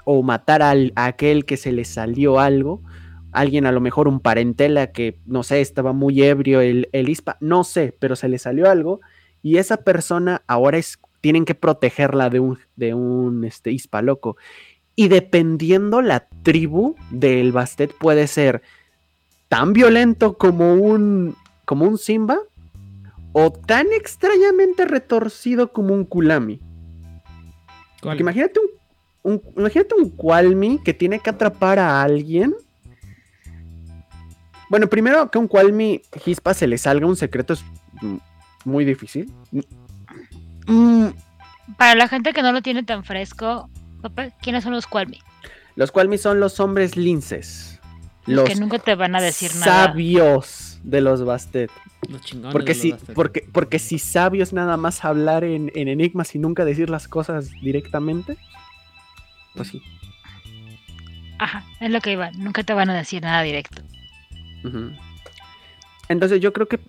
o 0.04 0.22
matar 0.22 0.62
al, 0.62 0.92
a 0.96 1.06
aquel 1.06 1.44
que 1.44 1.56
se 1.56 1.72
le 1.72 1.84
salió 1.84 2.40
algo. 2.40 2.82
Alguien 3.32 3.66
a 3.66 3.72
lo 3.72 3.80
mejor 3.80 4.08
un 4.08 4.20
parentela 4.20 4.88
que, 4.92 5.18
no 5.26 5.42
sé, 5.42 5.60
estaba 5.60 5.92
muy 5.92 6.22
ebrio 6.22 6.60
el, 6.60 6.88
el 6.92 7.08
ISPA, 7.08 7.36
no 7.40 7.64
sé, 7.64 7.94
pero 7.98 8.16
se 8.16 8.28
le 8.28 8.38
salió 8.38 8.68
algo 8.68 9.00
y 9.42 9.56
esa 9.56 9.78
persona 9.78 10.42
ahora 10.46 10.78
es, 10.78 10.98
tienen 11.20 11.44
que 11.44 11.54
protegerla 11.54 12.30
de 12.30 12.40
un, 12.40 12.58
de 12.76 12.94
un 12.94 13.44
este, 13.44 13.72
ISPA 13.72 14.02
loco. 14.02 14.36
Y 14.96 15.08
dependiendo 15.08 16.02
la 16.02 16.28
tribu 16.42 16.96
del 17.10 17.52
Bastet 17.52 17.94
puede 17.96 18.26
ser 18.26 18.62
tan 19.48 19.72
violento 19.72 20.36
como 20.36 20.74
un, 20.74 21.36
como 21.64 21.86
un 21.86 21.98
Simba 21.98 22.38
o 23.32 23.50
tan 23.50 23.92
extrañamente 23.92 24.84
retorcido 24.84 25.72
como 25.72 25.94
un 25.94 26.04
Kulami. 26.04 26.60
imagínate 28.18 28.60
un, 28.60 28.79
un- 29.22 29.42
imagínate 29.56 29.94
un 29.94 30.10
Qualmi 30.10 30.78
que 30.84 30.94
tiene 30.94 31.18
que 31.20 31.30
atrapar 31.30 31.78
a 31.78 32.02
alguien. 32.02 32.54
Bueno, 34.68 34.86
primero 34.86 35.30
que 35.30 35.38
un 35.38 35.48
Qualmi 35.48 36.02
Hispa 36.24 36.54
se 36.54 36.66
le 36.66 36.78
salga 36.78 37.06
un 37.06 37.16
secreto 37.16 37.54
es 37.54 37.64
muy 38.64 38.84
difícil. 38.84 39.32
Mm, 40.66 41.08
Para 41.76 41.94
la 41.94 42.08
gente 42.08 42.32
que 42.32 42.42
no 42.42 42.52
lo 42.52 42.62
tiene 42.62 42.82
tan 42.82 43.04
fresco, 43.04 43.68
papá, 44.02 44.30
¿quiénes 44.42 44.64
son 44.64 44.72
los 44.72 44.86
Qualmi? 44.86 45.18
los 45.76 45.90
Qualmi 45.92 46.18
son 46.18 46.40
los 46.40 46.60
hombres 46.60 46.96
linces. 46.96 47.78
Los 48.26 48.36
Los 48.36 48.48
que 48.50 48.54
nunca 48.56 48.78
te 48.78 48.94
van 48.94 49.14
a 49.16 49.20
decir 49.20 49.50
nada. 49.54 49.86
sabios 49.86 50.78
de 50.84 51.00
los 51.00 51.24
Bastet. 51.24 51.70
Los 52.08 52.20
chingones 52.22 52.52
Porque 52.52 52.72
de 52.72 52.74
los 52.74 52.82
si, 52.82 52.90
Bastet. 52.92 53.14
porque, 53.14 53.48
porque 53.50 53.78
si 53.78 53.98
sabio 53.98 54.42
es 54.42 54.52
nada 54.52 54.76
más 54.76 55.04
hablar 55.04 55.42
en, 55.42 55.72
en 55.74 55.88
enigmas 55.88 56.34
y 56.34 56.38
nunca 56.38 56.64
decir 56.64 56.90
las 56.90 57.08
cosas 57.08 57.50
directamente, 57.62 58.36
pues 59.54 59.68
sí. 59.68 59.82
Ajá, 61.38 61.64
es 61.80 61.90
lo 61.90 62.00
que 62.00 62.12
iba. 62.12 62.30
Nunca 62.32 62.62
te 62.62 62.74
van 62.74 62.90
a 62.90 62.94
decir 62.94 63.22
nada 63.22 63.42
directo. 63.42 63.82
Entonces 66.08 66.40
yo 66.40 66.52
creo 66.52 66.68
que 66.68 66.80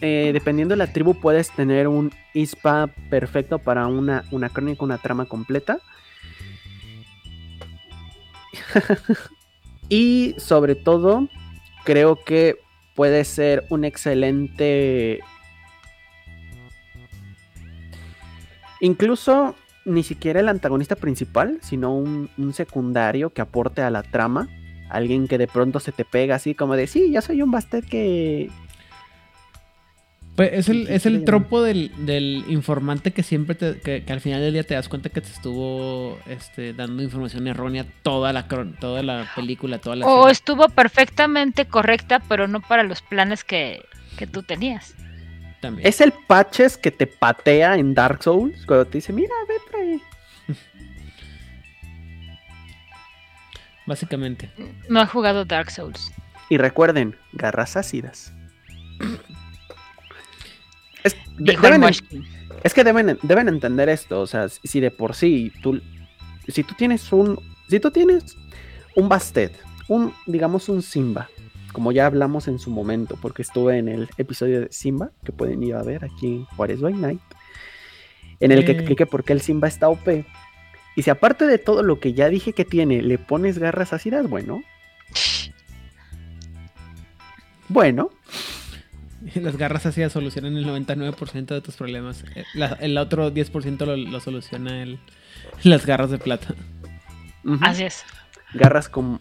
eh, 0.00 0.30
dependiendo 0.32 0.74
de 0.74 0.78
la 0.78 0.92
tribu 0.92 1.14
puedes 1.14 1.50
tener 1.50 1.88
un 1.88 2.12
ISPA 2.34 2.88
perfecto 3.10 3.58
para 3.58 3.86
una, 3.86 4.24
una 4.30 4.48
crónica, 4.48 4.84
una 4.84 4.98
trama 4.98 5.26
completa. 5.26 5.78
y 9.88 10.34
sobre 10.38 10.74
todo, 10.74 11.28
creo 11.84 12.22
que 12.22 12.56
puede 12.94 13.24
ser 13.24 13.64
un 13.70 13.84
excelente... 13.84 15.20
Incluso 18.80 19.56
ni 19.86 20.02
siquiera 20.02 20.40
el 20.40 20.48
antagonista 20.48 20.96
principal, 20.96 21.58
sino 21.62 21.94
un, 21.96 22.28
un 22.36 22.52
secundario 22.52 23.30
que 23.30 23.40
aporte 23.40 23.80
a 23.80 23.90
la 23.90 24.02
trama. 24.02 24.48
Alguien 24.90 25.26
que 25.26 25.38
de 25.38 25.46
pronto 25.48 25.80
se 25.80 25.90
te 25.92 26.04
pega 26.04 26.34
así 26.36 26.54
como 26.54 26.76
de, 26.76 26.86
sí, 26.86 27.10
yo 27.10 27.22
soy 27.22 27.40
un 27.42 27.50
bastet 27.50 27.84
que... 27.86 28.50
Pues 30.36 30.50
es 30.52 30.68
el, 30.68 30.86
es 30.88 31.06
el 31.06 31.24
tropo 31.24 31.62
del, 31.62 31.90
del 32.04 32.44
informante 32.48 33.10
que 33.12 33.22
siempre 33.22 33.54
te, 33.54 33.80
que, 33.80 34.04
que 34.04 34.12
al 34.12 34.20
final 34.20 34.42
del 34.42 34.52
día 34.52 34.64
te 34.64 34.74
das 34.74 34.86
cuenta 34.86 35.08
que 35.08 35.22
te 35.22 35.30
estuvo 35.30 36.18
este, 36.26 36.74
dando 36.74 37.02
información 37.02 37.46
errónea 37.48 37.86
toda 38.02 38.34
la 38.34 38.46
toda 38.78 39.02
la 39.02 39.26
película, 39.34 39.78
toda 39.78 39.96
la 39.96 40.06
O 40.06 40.24
serie. 40.24 40.32
estuvo 40.32 40.68
perfectamente 40.68 41.64
correcta, 41.64 42.20
pero 42.28 42.48
no 42.48 42.60
para 42.60 42.82
los 42.82 43.00
planes 43.00 43.44
que, 43.44 43.80
que 44.18 44.26
tú 44.26 44.42
tenías. 44.42 44.94
También. 45.60 45.86
Es 45.86 46.00
el 46.00 46.12
patches 46.26 46.76
que 46.76 46.90
te 46.90 47.06
patea 47.06 47.76
en 47.76 47.94
Dark 47.94 48.22
Souls 48.22 48.64
cuando 48.66 48.84
te 48.86 48.98
dice, 48.98 49.12
mira, 49.12 49.34
ve 49.48 49.54
por 49.70 49.80
ahí. 49.80 50.02
Básicamente. 53.86 54.50
No 54.88 55.02
he 55.02 55.06
jugado 55.06 55.44
Dark 55.44 55.70
Souls. 55.70 56.12
Y 56.48 56.58
recuerden, 56.58 57.16
garras 57.32 57.76
ácidas. 57.76 58.32
Es, 61.04 61.14
de- 61.38 61.56
deben, 61.56 61.84
es 62.64 62.74
que 62.74 62.82
deben, 62.84 63.18
deben 63.22 63.48
entender 63.48 63.88
esto. 63.88 64.20
O 64.20 64.26
sea, 64.26 64.48
si 64.48 64.80
de 64.80 64.90
por 64.90 65.14
sí 65.14 65.52
tú. 65.62 65.80
Si 66.48 66.62
tú 66.64 66.74
tienes 66.74 67.12
un. 67.12 67.38
Si 67.68 67.78
tú 67.80 67.90
tienes 67.90 68.36
un 68.96 69.08
Bastet, 69.08 69.52
un, 69.88 70.12
digamos, 70.26 70.68
un 70.68 70.82
Simba. 70.82 71.28
Como 71.76 71.92
ya 71.92 72.06
hablamos 72.06 72.48
en 72.48 72.58
su 72.58 72.70
momento, 72.70 73.18
porque 73.20 73.42
estuve 73.42 73.76
en 73.76 73.88
el 73.90 74.08
episodio 74.16 74.62
de 74.62 74.68
Simba, 74.72 75.10
que 75.26 75.30
pueden 75.32 75.62
ir 75.62 75.74
a 75.74 75.82
ver 75.82 76.06
aquí 76.06 76.26
en 76.36 76.44
Juárez 76.46 76.80
by 76.80 76.94
Night. 76.94 77.20
En 78.40 78.50
el 78.50 78.64
que 78.64 78.72
expliqué 78.72 79.04
por 79.04 79.24
qué 79.24 79.34
el 79.34 79.42
Simba 79.42 79.68
está 79.68 79.90
OP. 79.90 80.24
Y 80.96 81.02
si 81.02 81.10
aparte 81.10 81.46
de 81.46 81.58
todo 81.58 81.82
lo 81.82 82.00
que 82.00 82.14
ya 82.14 82.30
dije 82.30 82.54
que 82.54 82.64
tiene, 82.64 83.02
le 83.02 83.18
pones 83.18 83.58
garras 83.58 83.92
ácidas, 83.92 84.26
bueno. 84.26 84.62
Bueno, 87.68 88.08
Las 89.34 89.58
garras 89.58 89.84
ácidas 89.84 90.12
solucionan 90.12 90.56
el 90.56 90.64
99% 90.66 91.46
de 91.46 91.60
tus 91.60 91.74
problemas. 91.76 92.24
Eh, 92.36 92.44
la- 92.54 92.78
el 92.80 92.96
otro 92.96 93.30
10% 93.34 93.84
lo, 93.84 93.96
lo 93.96 94.20
soluciona 94.20 94.82
el, 94.82 94.98
las 95.62 95.84
garras 95.84 96.10
de 96.10 96.16
plata. 96.18 96.54
Así 97.60 97.82
es. 97.84 98.02
garras 98.54 98.88
con. 98.88 99.20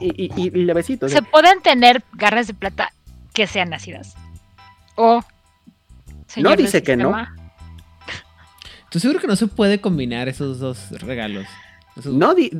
Y, 0.00 0.32
y, 0.34 0.46
y 0.48 0.50
levecitos. 0.64 1.12
Se 1.12 1.22
pueden 1.22 1.60
tener 1.62 2.02
garras 2.14 2.46
de 2.46 2.54
plata 2.54 2.92
que 3.34 3.46
sean 3.46 3.72
ácidas. 3.74 4.14
O. 4.96 5.22
señor 6.26 6.56
del 6.56 6.66
dice 6.66 6.82
que 6.82 6.96
no. 6.96 7.14
Estoy 8.84 9.00
seguro 9.00 9.20
que 9.20 9.26
no 9.26 9.36
se 9.36 9.46
puede 9.46 9.80
combinar 9.80 10.28
esos 10.28 10.58
dos 10.58 10.90
regalos. 11.00 11.46
Esos- 11.96 12.12
No 12.14 12.34
di- 12.34 12.50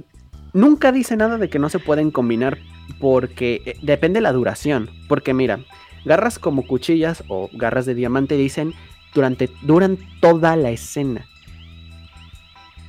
nunca 0.52 0.92
dice 0.92 1.16
nada 1.16 1.38
de 1.38 1.48
que 1.50 1.58
no 1.58 1.68
se 1.68 1.78
pueden 1.80 2.10
combinar 2.10 2.58
porque 3.00 3.62
eh, 3.66 3.76
depende 3.82 4.20
la 4.20 4.32
duración. 4.32 4.90
Porque 5.08 5.34
mira, 5.34 5.58
garras 6.04 6.38
como 6.38 6.66
cuchillas 6.66 7.24
o 7.28 7.50
garras 7.52 7.86
de 7.86 7.94
diamante 7.94 8.36
dicen 8.36 8.74
durante 9.12 9.50
duran 9.62 9.98
toda 10.20 10.54
la 10.54 10.70
escena 10.70 11.26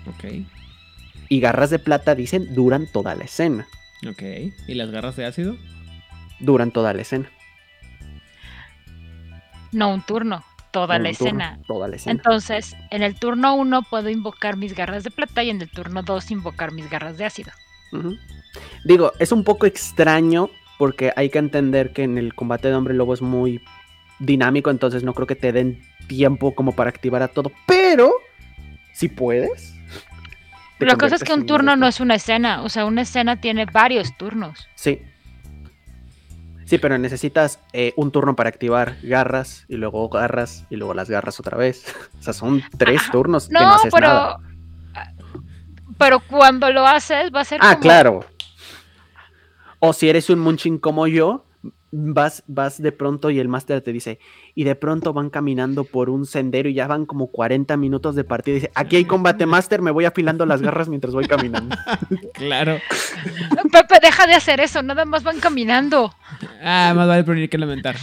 Ok, 0.07 0.23
y 1.29 1.39
garras 1.39 1.69
de 1.71 1.79
plata 1.79 2.13
dicen 2.15 2.53
duran 2.53 2.87
toda 2.91 3.15
la 3.15 3.23
escena, 3.23 3.67
ok. 4.07 4.53
¿Y 4.67 4.73
las 4.75 4.91
garras 4.91 5.15
de 5.15 5.25
ácido? 5.25 5.57
duran 6.41 6.71
toda 6.71 6.93
la 6.93 7.01
escena. 7.01 7.29
No 9.71 9.93
un 9.93 10.01
turno. 10.01 10.43
Toda 10.71 10.99
la 10.99 11.09
un 11.09 11.15
turno, 11.15 11.27
escena. 11.27 11.59
Toda 11.67 11.87
la 11.87 11.95
escena. 11.95 12.13
Entonces, 12.13 12.75
en 12.91 13.03
el 13.03 13.15
turno 13.15 13.55
1 13.55 13.83
puedo 13.89 14.09
invocar 14.09 14.57
mis 14.57 14.73
garras 14.75 15.03
de 15.03 15.11
plata 15.11 15.43
y 15.43 15.49
en 15.49 15.61
el 15.61 15.69
turno 15.69 16.01
2 16.01 16.31
invocar 16.31 16.71
mis 16.71 16.89
garras 16.89 17.17
de 17.17 17.25
ácido. 17.25 17.51
Digo, 18.85 19.11
es 19.19 19.31
un 19.31 19.43
poco 19.43 19.65
extraño 19.65 20.49
porque 20.77 21.11
hay 21.15 21.29
que 21.29 21.39
entender 21.39 21.93
que 21.93 22.03
en 22.03 22.17
el 22.17 22.33
combate 22.33 22.69
de 22.69 22.75
hombre 22.75 22.93
lobo 22.93 23.13
es 23.13 23.21
muy 23.21 23.61
dinámico, 24.19 24.69
entonces 24.69 25.03
no 25.03 25.13
creo 25.13 25.27
que 25.27 25.35
te 25.35 25.51
den 25.51 25.81
tiempo 26.07 26.55
como 26.55 26.73
para 26.73 26.89
activar 26.89 27.21
a 27.21 27.27
todo, 27.27 27.51
pero 27.67 28.13
si 28.93 29.09
puedes. 29.09 29.75
La 30.85 30.95
cosa 30.95 31.15
es 31.15 31.23
que 31.23 31.33
un 31.33 31.45
turno 31.45 31.75
no 31.75 31.87
es 31.87 31.99
una 31.99 32.15
escena, 32.15 32.61
o 32.63 32.69
sea, 32.69 32.85
una 32.85 33.01
escena 33.01 33.39
tiene 33.41 33.65
varios 33.65 34.15
turnos. 34.17 34.67
Sí. 34.75 35.01
Sí, 36.65 36.77
pero 36.77 36.97
necesitas 36.97 37.59
eh, 37.73 37.93
un 37.97 38.11
turno 38.11 38.35
para 38.35 38.47
activar 38.49 38.95
garras 39.03 39.65
y 39.67 39.75
luego 39.75 40.07
garras 40.07 40.65
y 40.69 40.77
luego 40.77 40.93
las 40.93 41.09
garras 41.09 41.39
otra 41.39 41.57
vez. 41.57 41.83
O 42.19 42.23
sea, 42.23 42.33
son 42.33 42.61
tres 42.77 43.01
Ajá. 43.01 43.11
turnos 43.11 43.47
que 43.47 43.53
no 43.53 43.73
haces 43.73 43.91
pero. 43.93 44.07
nada. 44.07 44.37
Pero 45.97 46.19
cuando 46.19 46.71
lo 46.71 46.85
haces, 46.87 47.31
va 47.33 47.41
a 47.41 47.45
ser 47.45 47.59
Ah, 47.61 47.71
como- 47.71 47.81
claro. 47.81 48.25
O 49.79 49.93
si 49.93 50.07
eres 50.09 50.29
un 50.29 50.39
munchin 50.39 50.77
como 50.77 51.07
yo, 51.07 51.45
vas, 51.91 52.43
vas 52.47 52.81
de 52.81 52.91
pronto 52.91 53.29
y 53.29 53.39
el 53.39 53.47
máster 53.47 53.81
te 53.81 53.91
dice, 53.91 54.19
y 54.55 54.63
de 54.63 54.75
pronto 54.75 55.13
van 55.13 55.29
caminando 55.29 55.83
por 55.83 56.09
un 56.09 56.25
sendero 56.25 56.69
y 56.69 56.73
ya 56.73 56.87
van 56.87 57.05
como 57.05 57.27
40 57.27 57.77
minutos 57.77 58.15
de 58.15 58.23
partida. 58.23 58.53
Y 58.53 58.59
dice, 58.59 58.71
aquí 58.75 58.95
hay 58.95 59.05
combate 59.05 59.45
máster, 59.45 59.81
me 59.81 59.91
voy 59.91 60.05
afilando 60.05 60.45
las 60.45 60.61
garras 60.61 60.89
mientras 60.89 61.13
voy 61.13 61.27
caminando. 61.27 61.75
Claro. 62.33 62.79
Pepe, 63.71 63.99
deja 64.01 64.25
de 64.25 64.33
hacer 64.33 64.59
eso, 64.61 64.81
nada 64.81 65.05
más 65.05 65.23
van 65.23 65.39
caminando. 65.39 66.13
Ah, 66.63 66.91
más 66.95 67.07
vale 67.07 67.23
prevenir 67.23 67.49
que 67.49 67.57
lamentar. 67.57 67.95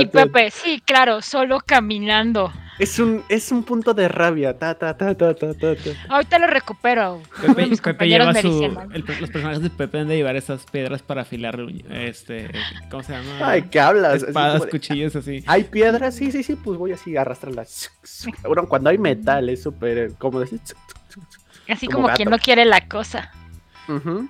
Y 0.00 0.06
Pepe, 0.06 0.50
sí, 0.50 0.82
claro, 0.84 1.20
solo 1.20 1.60
caminando. 1.64 2.52
Es 2.78 2.98
un, 2.98 3.24
es 3.28 3.50
un 3.52 3.62
punto 3.64 3.94
de 3.94 4.06
rabia. 4.08 4.58
Ta, 4.58 4.74
ta, 4.74 4.96
ta, 4.96 5.14
ta, 5.14 5.34
ta, 5.34 5.54
ta, 5.54 5.74
ta. 5.74 5.90
Ahorita 6.10 6.38
lo 6.38 6.46
recupero. 6.46 7.22
Pepe, 7.40 7.66
Mis 7.68 7.80
Pepe 7.80 7.90
compañeros 7.92 8.34
lleva 8.34 8.42
su. 8.42 8.64
el- 8.92 9.04
los 9.20 9.30
personajes 9.30 9.62
de 9.62 9.70
Pepe 9.70 10.00
han 10.00 10.08
de 10.08 10.16
llevar 10.16 10.36
esas 10.36 10.64
piedras 10.66 11.02
para 11.02 11.22
afilar. 11.22 11.58
Este. 11.90 12.50
¿Cómo 12.90 13.02
se 13.02 13.12
llama? 13.12 13.48
Ay, 13.50 13.62
¿qué 13.70 13.80
hablas? 13.80 14.14
Así 14.16 14.26
Espadas, 14.26 14.62
de, 14.62 14.68
cuchillos, 14.68 15.16
así. 15.16 15.42
¿Hay 15.46 15.64
piedras? 15.64 16.14
Sí, 16.16 16.30
sí, 16.30 16.42
sí, 16.42 16.54
pues 16.56 16.78
voy 16.78 16.92
así 16.92 17.16
a 17.16 17.22
arrastrarlas. 17.22 17.90
Bueno, 18.44 18.68
cuando 18.68 18.90
hay 18.90 18.98
metal 18.98 19.48
es 19.48 19.62
súper, 19.62 20.12
como 20.18 20.40
decir? 20.40 20.60
Así 21.68 21.86
Como 21.86 22.04
como, 22.04 22.14
quien 22.16 22.30
no 22.30 22.38
quiere 22.38 22.64
la 22.64 22.86
cosa. 22.86 23.32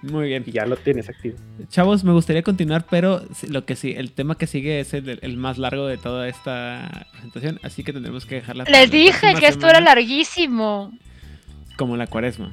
Muy 0.02 0.28
bien. 0.28 0.44
Y 0.46 0.52
ya 0.52 0.66
lo 0.66 0.76
tienes 0.76 1.08
activo. 1.08 1.36
Chavos, 1.68 2.04
me 2.04 2.12
gustaría 2.12 2.42
continuar, 2.42 2.86
pero 2.88 3.22
lo 3.48 3.64
que 3.64 3.76
sí, 3.76 3.94
el 3.96 4.12
tema 4.12 4.36
que 4.36 4.46
sigue 4.46 4.80
es 4.80 4.94
el, 4.94 5.18
el 5.22 5.36
más 5.36 5.58
largo 5.58 5.86
de 5.86 5.96
toda 5.96 6.28
esta 6.28 7.06
presentación, 7.12 7.60
así 7.62 7.82
que 7.84 7.92
tendremos 7.92 8.26
que 8.26 8.36
dejarla. 8.36 8.64
Les 8.64 8.90
dije 8.90 9.34
que 9.34 9.46
esto 9.46 9.68
era 9.68 9.80
larguísimo. 9.80 10.92
Como 11.76 11.96
la 11.96 12.06
cuaresma. 12.06 12.52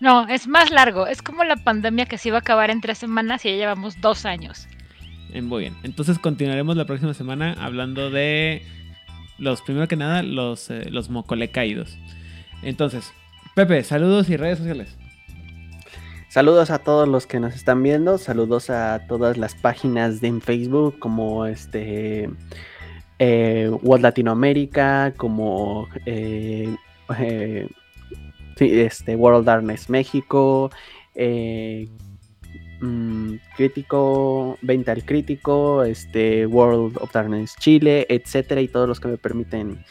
No, 0.00 0.26
es 0.28 0.48
más 0.48 0.70
largo. 0.70 1.06
Es 1.06 1.22
como 1.22 1.44
la 1.44 1.56
pandemia 1.56 2.06
que 2.06 2.18
se 2.18 2.28
iba 2.28 2.38
a 2.38 2.40
acabar 2.40 2.70
en 2.70 2.80
tres 2.80 2.98
semanas 2.98 3.44
y 3.44 3.50
ya 3.50 3.56
llevamos 3.56 4.00
dos 4.00 4.24
años. 4.26 4.66
Eh, 5.32 5.42
Muy 5.42 5.60
bien. 5.60 5.76
Entonces 5.84 6.18
continuaremos 6.18 6.76
la 6.76 6.86
próxima 6.86 7.14
semana 7.14 7.54
hablando 7.60 8.10
de 8.10 8.62
los, 9.38 9.62
primero 9.62 9.86
que 9.86 9.96
nada, 9.96 10.22
los, 10.22 10.70
eh, 10.70 10.90
los 10.90 11.08
mocole 11.08 11.50
caídos. 11.50 11.96
Entonces, 12.62 13.12
Pepe, 13.54 13.84
saludos 13.84 14.28
y 14.28 14.36
redes 14.36 14.58
sociales. 14.58 14.96
Saludos 16.32 16.70
a 16.70 16.78
todos 16.78 17.06
los 17.06 17.26
que 17.26 17.40
nos 17.40 17.54
están 17.54 17.82
viendo, 17.82 18.16
saludos 18.16 18.70
a 18.70 19.06
todas 19.06 19.36
las 19.36 19.54
páginas 19.54 20.22
de 20.22 20.28
en 20.28 20.40
Facebook 20.40 20.98
como 20.98 21.44
este 21.44 22.30
eh, 23.18 23.70
World 23.82 24.02
Latinoamérica, 24.02 25.12
como 25.18 25.88
eh, 26.06 26.74
eh, 27.18 27.68
este 28.58 29.14
World 29.14 29.44
Darkness 29.44 29.90
México, 29.90 30.70
eh, 31.14 31.86
mm, 32.80 33.34
Crítico, 33.54 34.56
Venta 34.62 34.92
al 34.92 35.04
Crítico, 35.04 35.84
este 35.84 36.46
World 36.46 36.96
of 36.96 37.12
Darkness 37.12 37.56
Chile, 37.60 38.06
etcétera, 38.08 38.62
y 38.62 38.68
todos 38.68 38.88
los 38.88 39.00
que 39.00 39.08
me 39.08 39.18
permiten 39.18 39.84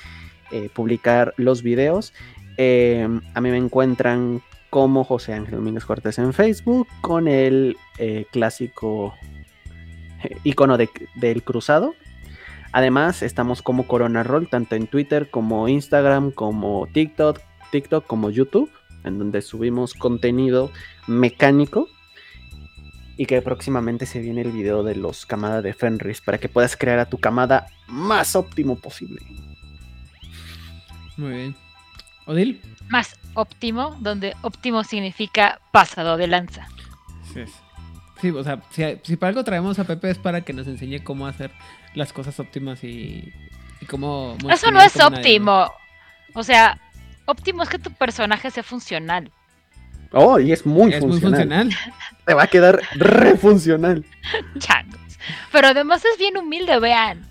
eh, 0.50 0.70
publicar 0.74 1.36
los 1.38 1.62
videos. 1.62 2.14
Eh, 2.58 3.08
a 3.36 3.42
mí 3.42 3.52
me 3.52 3.58
encuentran 3.58 4.42
como 4.72 5.04
José 5.04 5.34
Ángel 5.34 5.56
Domínguez 5.58 5.86
Cortés 5.86 6.18
en 6.18 6.34
Facebook, 6.34 6.88
con 7.02 7.28
el 7.28 7.78
eh, 8.00 8.26
clásico 8.32 9.14
eh, 10.24 10.38
icono 10.44 10.78
de- 10.78 10.90
del 11.16 11.44
cruzado. 11.44 11.94
Además, 12.72 13.22
estamos 13.22 13.62
como 13.62 13.86
Corona 13.86 14.24
Roll, 14.24 14.48
tanto 14.50 14.76
en 14.76 14.88
Twitter 14.88 15.30
como 15.30 15.68
Instagram, 15.68 16.32
como 16.32 16.88
TikTok, 16.94 17.40
TikTok 17.70 18.08
como 18.08 18.30
YouTube, 18.30 18.72
en 19.04 19.20
donde 19.20 19.42
subimos 19.42 19.94
contenido 19.94 20.72
mecánico. 21.06 21.90
Y 23.18 23.26
que 23.26 23.42
próximamente 23.42 24.06
se 24.06 24.20
viene 24.22 24.42
el 24.42 24.52
video 24.52 24.84
de 24.84 24.96
los 24.96 25.26
Kamada 25.26 25.62
de 25.62 25.74
Fenris 25.74 26.22
para 26.22 26.38
que 26.38 26.48
puedas 26.48 26.78
crear 26.78 26.98
a 26.98 27.06
tu 27.10 27.18
Kamada 27.18 27.68
más 27.88 28.38
óptimo 28.38 28.78
posible. 28.80 29.20
Muy 31.18 31.32
bien. 31.34 31.56
Odil. 32.26 32.62
Más 32.88 33.20
óptimo, 33.34 33.96
donde 34.00 34.36
óptimo 34.42 34.84
significa 34.84 35.60
pasado 35.72 36.18
de 36.18 36.28
lanza. 36.28 36.68
Sí. 37.34 37.44
Sí, 38.20 38.30
o 38.30 38.44
sea, 38.44 38.62
si, 38.70 38.84
si 39.04 39.16
para 39.18 39.30
algo 39.30 39.44
traemos 39.44 39.80
a 39.80 39.84
Pepe 39.84 40.12
es 40.12 40.20
para 40.20 40.42
que 40.42 40.54
nos 40.54 40.68
enseñe 40.68 41.04
cómo 41.04 41.26
hacer 41.26 41.52
las 41.96 42.14
cosas 42.14 42.40
óptimas 42.40 42.84
y, 42.84 43.34
y 43.82 43.86
cómo... 43.88 44.38
Eso 44.50 44.70
no 44.70 44.80
es 44.80 45.00
óptimo. 45.00 45.72
O 46.36 46.44
sea, 46.44 46.80
óptimo 47.26 47.64
es 47.64 47.70
que 47.70 47.80
tu 47.80 47.92
personaje 47.92 48.52
sea 48.52 48.62
funcional. 48.64 49.32
Oh, 50.12 50.40
y 50.40 50.52
es 50.52 50.66
muy 50.66 50.94
Es 50.94 51.02
muy 51.02 51.20
funcional. 51.20 51.40
funcional. 51.72 51.96
Te 52.26 52.34
va 52.36 52.44
a 52.44 52.48
quedar 52.48 52.82
re 52.94 53.36
funcional. 53.38 54.06
Changos. 54.60 55.00
Pero 55.52 55.70
además 55.70 56.04
es 56.06 56.18
bien 56.20 56.38
humilde, 56.38 56.80
vean. 56.80 57.28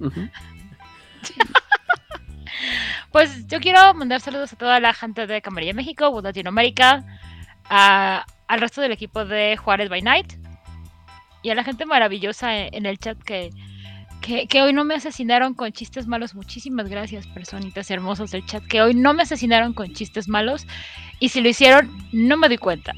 Ujú. 0.00 0.28
Pues 3.12 3.46
yo 3.48 3.60
quiero 3.60 3.94
mandar 3.94 4.20
saludos 4.20 4.52
a 4.52 4.56
toda 4.56 4.80
la 4.80 4.92
gente 4.94 5.26
de 5.26 5.42
Camarilla 5.42 5.72
México, 5.74 6.08
Wood 6.10 6.24
Latinoamérica, 6.24 7.04
a- 7.68 8.24
al 8.48 8.60
resto 8.60 8.80
del 8.80 8.92
equipo 8.92 9.24
de 9.24 9.56
Juárez 9.56 9.88
by 9.88 10.02
Night 10.02 10.34
y 11.42 11.50
a 11.50 11.54
la 11.54 11.64
gente 11.64 11.86
maravillosa 11.86 12.56
en, 12.56 12.74
en 12.74 12.86
el 12.86 12.98
chat 12.98 13.18
que, 13.22 13.50
Que, 14.22 14.48
que 14.48 14.62
hoy 14.62 14.72
no 14.72 14.84
me 14.84 14.94
asesinaron 14.94 15.54
con 15.54 15.70
chistes 15.72 16.06
malos. 16.06 16.34
Muchísimas 16.34 16.88
gracias, 16.88 17.26
personitas 17.28 17.90
hermosas 17.90 18.30
del 18.32 18.44
chat. 18.46 18.64
Que 18.66 18.80
hoy 18.82 18.94
no 18.94 19.12
me 19.14 19.22
asesinaron 19.22 19.72
con 19.72 19.92
chistes 19.92 20.26
malos. 20.26 20.66
Y 21.20 21.28
si 21.28 21.40
lo 21.40 21.48
hicieron, 21.48 21.90
no 22.12 22.36
me 22.36 22.48
di 22.48 22.56
cuenta. 22.56 22.92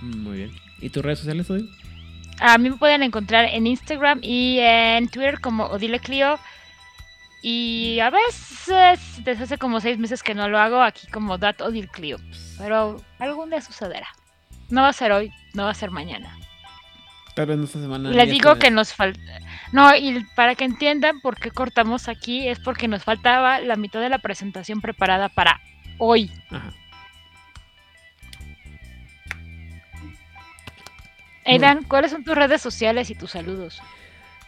Muy 0.00 0.36
bien. 0.38 0.50
¿Y 0.80 0.88
tus 0.90 1.02
redes 1.04 1.18
sociales, 1.18 1.50
Odile? 1.50 1.68
A 2.38 2.56
mí 2.58 2.70
me 2.70 2.76
pueden 2.76 3.02
encontrar 3.02 3.46
en 3.46 3.66
Instagram 3.66 4.20
y 4.22 4.58
en 4.60 5.08
Twitter 5.08 5.40
como 5.40 5.64
Odile 5.64 5.98
Clio. 6.00 6.38
Y 7.48 8.00
a 8.00 8.10
veces, 8.10 9.22
desde 9.22 9.44
hace 9.44 9.56
como 9.56 9.80
seis 9.80 9.98
meses 9.98 10.24
que 10.24 10.34
no 10.34 10.48
lo 10.48 10.58
hago, 10.58 10.82
aquí 10.82 11.06
como 11.06 11.38
Dat 11.38 11.60
Odile 11.60 11.86
Clio. 11.86 12.16
Pero 12.58 13.00
algún 13.20 13.50
día 13.50 13.60
sucederá. 13.60 14.08
No 14.68 14.82
va 14.82 14.88
a 14.88 14.92
ser 14.92 15.12
hoy, 15.12 15.32
no 15.54 15.62
va 15.62 15.70
a 15.70 15.74
ser 15.74 15.92
mañana. 15.92 16.36
Vez 17.36 17.56
no 17.56 17.62
esta 17.62 17.78
semana. 17.78 18.10
Y 18.10 18.14
les 18.14 18.30
digo 18.30 18.56
que 18.56 18.72
nos 18.72 18.92
falta. 18.92 19.20
No, 19.70 19.94
y 19.94 20.26
para 20.34 20.56
que 20.56 20.64
entiendan 20.64 21.20
por 21.20 21.38
qué 21.38 21.52
cortamos 21.52 22.08
aquí, 22.08 22.48
es 22.48 22.58
porque 22.58 22.88
nos 22.88 23.04
faltaba 23.04 23.60
la 23.60 23.76
mitad 23.76 24.00
de 24.00 24.08
la 24.08 24.18
presentación 24.18 24.80
preparada 24.80 25.28
para 25.28 25.60
hoy. 25.98 26.32
Ajá. 26.50 26.72
Aidan, 31.44 31.84
¿cuáles 31.84 32.10
son 32.10 32.24
tus 32.24 32.34
redes 32.34 32.60
sociales 32.60 33.08
y 33.08 33.14
tus 33.14 33.30
saludos? 33.30 33.80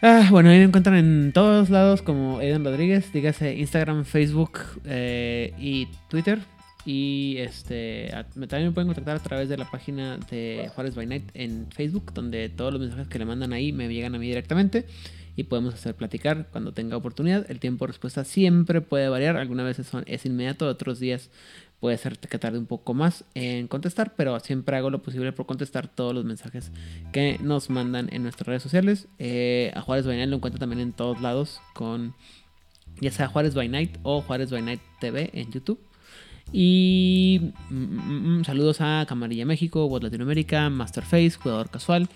Ah, 0.01 0.29
bueno, 0.31 0.51
ahí 0.51 0.59
me 0.59 0.65
encuentran 0.65 0.95
en 0.95 1.33
todos 1.33 1.71
lados 1.71 2.03
como 2.03 2.39
Aidan 2.39 2.65
Rodríguez, 2.65 3.13
dígase 3.13 3.57
Instagram, 3.57 4.05
Facebook 4.05 4.61
eh, 4.85 5.53
y 5.59 5.89
Twitter. 6.09 6.39
Y 6.85 7.37
este 7.39 8.09
también 8.49 8.67
me 8.67 8.71
pueden 8.71 8.87
contactar 8.87 9.17
a 9.17 9.19
través 9.19 9.49
de 9.49 9.57
la 9.57 9.69
página 9.69 10.17
de 10.31 10.71
Juárez 10.73 10.95
by 10.95 11.07
Night 11.07 11.31
en 11.35 11.67
Facebook, 11.73 12.15
donde 12.15 12.49
todos 12.49 12.73
los 12.73 12.81
mensajes 12.81 13.09
que 13.09 13.19
le 13.19 13.25
mandan 13.25 13.53
ahí 13.53 13.73
me 13.73 13.89
llegan 13.89 14.15
a 14.15 14.19
mí 14.19 14.29
directamente 14.29 14.87
y 15.35 15.45
podemos 15.45 15.75
hacer 15.75 15.97
platicar 15.97 16.47
cuando 16.53 16.73
tenga 16.73 16.97
oportunidad. 16.97 17.51
El 17.51 17.59
tiempo 17.59 17.85
de 17.85 17.89
respuesta 17.89 18.25
siempre 18.25 18.81
puede 18.81 19.09
variar, 19.09 19.37
algunas 19.37 19.67
veces 19.67 19.91
es 20.07 20.27
inmediato, 20.27 20.69
otros 20.69 21.01
días 21.01 21.31
puede 21.81 21.97
ser 21.97 22.19
que 22.19 22.39
tarde 22.39 22.59
un 22.59 22.67
poco 22.67 22.95
más 22.95 23.25
en 23.35 23.69
contestar, 23.69 24.15
pero 24.17 24.39
siempre 24.41 24.77
hago 24.77 24.91
lo 24.91 25.03
posible 25.03 25.33
por 25.33 25.47
contestar 25.47 25.89
todos 25.89 26.15
los 26.15 26.25
mensajes 26.25 26.73
que 27.13 27.39
nos 27.41 27.71
mandan 27.71 28.09
en 28.13 28.23
nuestras 28.23 28.49
redes 28.49 28.63
sociales. 28.63 29.09
Eh, 29.19 29.73
a 29.75 29.81
Juárez 29.81 30.07
by 30.07 30.27
lo 30.27 30.37
encuentro 30.37 30.59
también 30.59 30.81
en 30.81 30.93
todos 30.93 31.21
lados 31.21 31.61
con 31.75 32.15
ya 33.01 33.13
sea 33.13 33.29
Juárez 33.29 33.55
by 33.55 33.69
Night 33.69 33.99
o 34.03 34.23
Juárez 34.23 34.51
by 34.51 34.81
TV 35.01 35.31
en 35.33 35.53
YouTube. 35.53 35.81
Y 36.53 37.53
mm, 37.71 37.75
mm, 37.75 38.39
mm, 38.39 38.45
saludos 38.45 38.81
a 38.81 39.05
Camarilla 39.07 39.45
México, 39.45 39.89
Voz 39.89 40.03
Latinoamérica, 40.03 40.71
Masterface, 40.71 41.33
Jugador 41.33 41.71
Casual, 41.71 42.09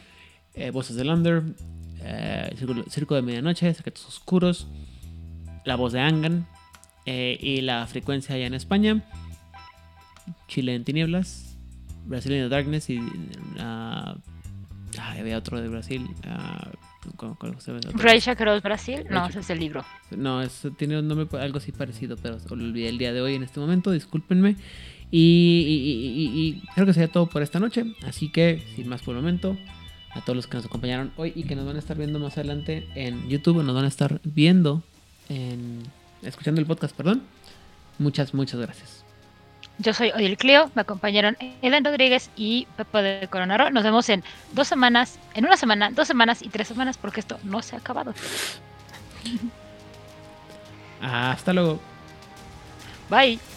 eh, 0.55 0.71
Voces 0.71 0.97
del 0.97 1.11
Under, 1.11 1.43
eh, 2.01 2.57
Circo 2.89 3.15
de 3.15 3.23
Medianoche, 3.23 3.73
Secretos 3.75 4.07
Oscuros, 4.07 4.67
La 5.65 5.77
Voz 5.77 5.93
de 5.93 6.01
Angan 6.01 6.49
y 7.05 7.61
La 7.63 7.87
Frecuencia 7.89 8.37
allá 8.37 8.47
en 8.47 8.55
España, 8.55 9.05
Chile 10.49 10.75
en 10.75 10.85
Tinieblas, 10.85 11.57
Brasil 12.07 12.33
the 12.33 12.49
Darkness 12.49 12.91
y 12.91 13.01
ah, 13.59 14.17
había 15.19 15.39
otro 15.39 15.61
de 15.61 15.69
Brasil. 15.69 16.07
ah, 16.27 16.71
¿cómo- 17.17 17.37
cómo 17.37 17.61
se 17.61 17.73
Brasil. 17.73 19.05
No, 19.11 19.27
ese 19.27 19.41
es 19.41 19.51
el 19.51 19.59
libro. 19.61 19.85
No, 20.11 20.43
es- 20.43 20.67
tiene 20.77 20.99
un 20.99 21.09
nombre 21.09 21.27
algo 21.41 21.59
así 21.59 21.73
parecido, 21.73 22.17
pero 22.17 22.39
lo 22.51 22.55
olvidé 22.65 22.89
el 22.89 22.99
día 22.99 23.13
de 23.13 23.21
hoy 23.21 23.35
en 23.35 23.43
este 23.43 23.59
momento, 23.61 23.91
discúlpenme. 23.91 24.57
Y, 25.11 25.19
y- 25.19 25.91
y- 25.91 26.25
y- 26.25 26.49
y 26.49 26.61
creo 26.75 26.87
que 26.87 26.95
sería 26.95 27.09
todo 27.13 27.27
por 27.27 27.43
esta 27.43 27.61
noche. 27.61 27.85
Así 28.07 28.31
que, 28.31 28.63
sin 28.77 28.89
más 28.89 29.03
por 29.03 29.15
el 29.15 29.21
momento, 29.21 29.59
a 30.13 30.21
todos 30.23 30.37
los 30.37 30.47
que 30.47 30.57
nos 30.57 30.67
acompañaron 30.67 31.13
hoy 31.17 31.33
y 31.35 31.45
que 31.45 31.55
nos 31.57 31.67
van 31.67 31.77
a 31.77 31.79
estar 31.81 31.97
viendo 31.99 32.19
más 32.19 32.39
adelante 32.39 32.87
en 32.95 33.29
YouTube, 33.29 33.63
nos 33.63 33.75
van 33.75 33.85
a 33.85 33.89
estar 33.89 34.21
viendo, 34.25 34.83
en, 35.29 35.83
escuchando 36.23 36.61
el 36.61 36.67
podcast, 36.67 36.95
perdón. 36.97 37.23
Muchas, 37.99 38.33
muchas 38.33 38.59
gracias. 38.61 39.02
Yo 39.79 39.95
soy 39.95 40.11
Odil 40.11 40.37
Clio, 40.37 40.71
me 40.75 40.83
acompañaron 40.83 41.37
Eden 41.63 41.85
Rodríguez 41.85 42.31
y 42.37 42.69
Pepe 42.77 43.03
de 43.03 43.29
Coronaro. 43.29 43.71
Nos 43.71 43.83
vemos 43.83 44.09
en 44.09 44.23
dos 44.53 44.69
semanas, 44.69 45.19
en 45.35 45.45
una 45.45 45.57
semana, 45.57 45.91
dos 45.91 46.07
semanas 46.07 46.43
y 46.43 46.49
tres 46.49 46.69
semanas, 46.69 46.99
porque 46.99 47.21
esto 47.21 47.39
no 47.43 47.63
se 47.63 47.75
ha 47.75 47.79
acabado. 47.79 48.15
Hasta 51.03 51.53
luego. 51.53 51.81
Bye. 53.11 53.52